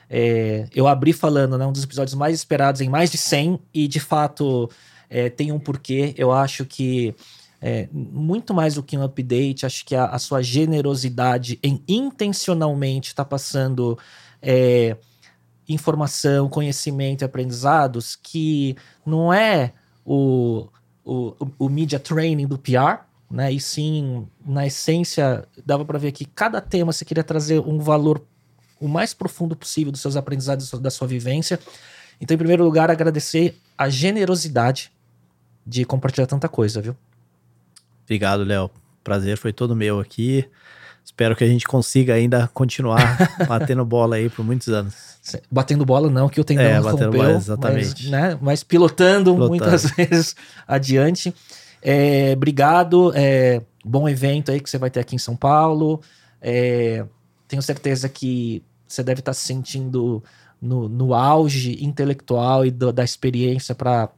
é, 0.08 0.66
eu 0.74 0.86
abri 0.88 1.12
falando, 1.12 1.56
né? 1.58 1.66
Um 1.66 1.72
dos 1.72 1.84
episódios 1.84 2.14
mais 2.14 2.34
esperados 2.34 2.80
em 2.80 2.88
mais 2.88 3.10
de 3.10 3.18
100, 3.18 3.58
e 3.74 3.86
de 3.88 4.00
fato 4.00 4.70
é, 5.10 5.28
tem 5.28 5.52
um 5.52 5.58
porquê. 5.58 6.14
Eu 6.16 6.32
acho 6.32 6.64
que. 6.64 7.14
é, 7.60 7.88
muito 7.92 8.52
mais 8.54 8.74
do 8.74 8.82
que 8.82 8.96
um 8.98 9.02
update, 9.04 9.64
acho 9.66 9.84
que 9.84 9.94
a, 9.94 10.06
a 10.06 10.18
sua 10.18 10.42
generosidade 10.42 11.58
em 11.62 11.82
intencionalmente 11.86 13.08
estar 13.10 13.24
passando 13.24 13.96
é, 14.40 14.96
informação, 15.68 16.48
conhecimento 16.48 17.22
e 17.22 17.24
aprendizados 17.24 18.16
que 18.16 18.76
não 19.04 19.32
é 19.32 19.72
o, 20.04 20.68
o, 21.04 21.34
o 21.58 21.68
media 21.68 21.98
training 21.98 22.46
do 22.46 22.58
PR, 22.58 23.04
né? 23.30 23.50
E 23.50 23.58
sim, 23.58 24.26
na 24.44 24.66
essência, 24.66 25.46
dava 25.64 25.84
para 25.84 25.98
ver 25.98 26.12
que 26.12 26.24
cada 26.24 26.60
tema 26.60 26.92
você 26.92 27.04
queria 27.04 27.24
trazer 27.24 27.60
um 27.60 27.78
valor 27.78 28.22
o 28.78 28.88
mais 28.88 29.14
profundo 29.14 29.54
possível 29.54 29.92
dos 29.92 30.00
seus 30.00 30.16
aprendizados, 30.16 30.70
da 30.72 30.90
sua 30.90 31.06
vivência. 31.06 31.58
Então, 32.20 32.34
em 32.34 32.38
primeiro 32.38 32.64
lugar, 32.64 32.90
agradecer 32.90 33.56
a 33.78 33.88
generosidade 33.88 34.92
de 35.64 35.84
compartilhar 35.84 36.26
tanta 36.26 36.48
coisa, 36.48 36.80
viu? 36.80 36.96
Obrigado, 38.04 38.42
Léo. 38.42 38.70
Prazer 39.02 39.38
foi 39.38 39.52
todo 39.52 39.74
meu 39.74 40.00
aqui. 40.00 40.44
Espero 41.04 41.36
que 41.36 41.44
a 41.44 41.46
gente 41.46 41.66
consiga 41.66 42.14
ainda 42.14 42.48
continuar 42.54 43.18
batendo 43.46 43.84
bola 43.84 44.16
aí 44.16 44.30
por 44.30 44.44
muitos 44.44 44.68
anos. 44.68 44.94
Batendo 45.50 45.84
bola 45.84 46.10
não, 46.10 46.28
que 46.28 46.40
o 46.40 46.44
tendão 46.44 46.64
É, 46.64 46.80
batendo 46.80 47.04
rompeu, 47.06 47.22
bola, 47.22 47.36
exatamente. 47.36 48.02
Mas, 48.04 48.10
né, 48.10 48.38
mas 48.40 48.62
pilotando, 48.64 49.32
Pilotando. 49.34 49.48
muitas 49.48 49.84
vezes 49.92 50.34
adiante. 50.66 51.34
É, 51.82 52.32
obrigado, 52.34 53.12
é, 53.14 53.60
bom 53.84 54.08
evento 54.08 54.50
aí 54.50 54.60
que 54.60 54.70
você 54.70 54.78
vai 54.78 54.90
ter 54.90 55.00
aqui 55.00 55.14
em 55.14 55.18
São 55.18 55.36
Paulo. 55.36 56.00
É, 56.40 57.04
tenho 57.46 57.62
certeza 57.62 58.08
que 58.08 58.62
você 58.86 59.02
deve 59.02 59.20
estar 59.20 59.32
se 59.34 59.44
sentindo 59.44 60.22
no, 60.60 60.88
no 60.88 61.14
auge 61.14 61.84
intelectual 61.84 62.64
e 62.64 62.70
do- 62.70 62.92
da 62.92 63.04
experiência 63.04 63.74
para 63.74 64.08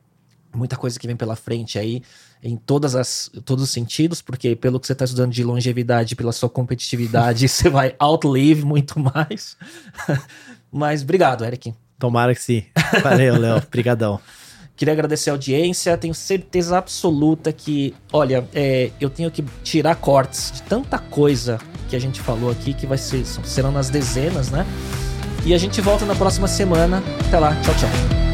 muita 0.54 0.76
coisa 0.76 0.98
que 0.98 1.06
vem 1.06 1.16
pela 1.16 1.34
frente 1.36 1.78
aí, 1.78 2.02
em 2.44 2.56
todas 2.56 2.94
as, 2.94 3.30
todos 3.46 3.64
os 3.64 3.70
sentidos, 3.70 4.20
porque 4.20 4.54
pelo 4.54 4.78
que 4.78 4.86
você 4.86 4.92
está 4.92 5.06
estudando 5.06 5.32
de 5.32 5.42
longevidade, 5.42 6.14
pela 6.14 6.30
sua 6.30 6.50
competitividade, 6.50 7.48
você 7.48 7.70
vai 7.70 7.94
outlive 7.98 8.64
muito 8.66 9.00
mais. 9.00 9.56
Mas 10.70 11.02
obrigado, 11.02 11.42
Eric. 11.42 11.72
Tomara 11.98 12.34
que 12.34 12.42
sim. 12.42 12.64
Valeu, 13.02 13.38
Léo. 13.38 13.56
Obrigadão. 13.66 14.20
Queria 14.76 14.92
agradecer 14.92 15.30
a 15.30 15.32
audiência. 15.32 15.96
Tenho 15.96 16.12
certeza 16.12 16.76
absoluta 16.76 17.52
que, 17.52 17.94
olha, 18.12 18.46
é, 18.52 18.90
eu 19.00 19.08
tenho 19.08 19.30
que 19.30 19.42
tirar 19.62 19.94
cortes 19.94 20.50
de 20.52 20.62
tanta 20.64 20.98
coisa 20.98 21.58
que 21.88 21.96
a 21.96 21.98
gente 21.98 22.20
falou 22.20 22.50
aqui, 22.50 22.74
que 22.74 22.86
vai 22.86 22.98
ser, 22.98 23.24
serão 23.24 23.72
nas 23.72 23.88
dezenas, 23.88 24.50
né? 24.50 24.66
E 25.46 25.54
a 25.54 25.58
gente 25.58 25.80
volta 25.80 26.04
na 26.04 26.14
próxima 26.14 26.48
semana. 26.48 27.02
Até 27.26 27.38
lá. 27.38 27.54
Tchau, 27.62 27.74
tchau. 27.76 28.33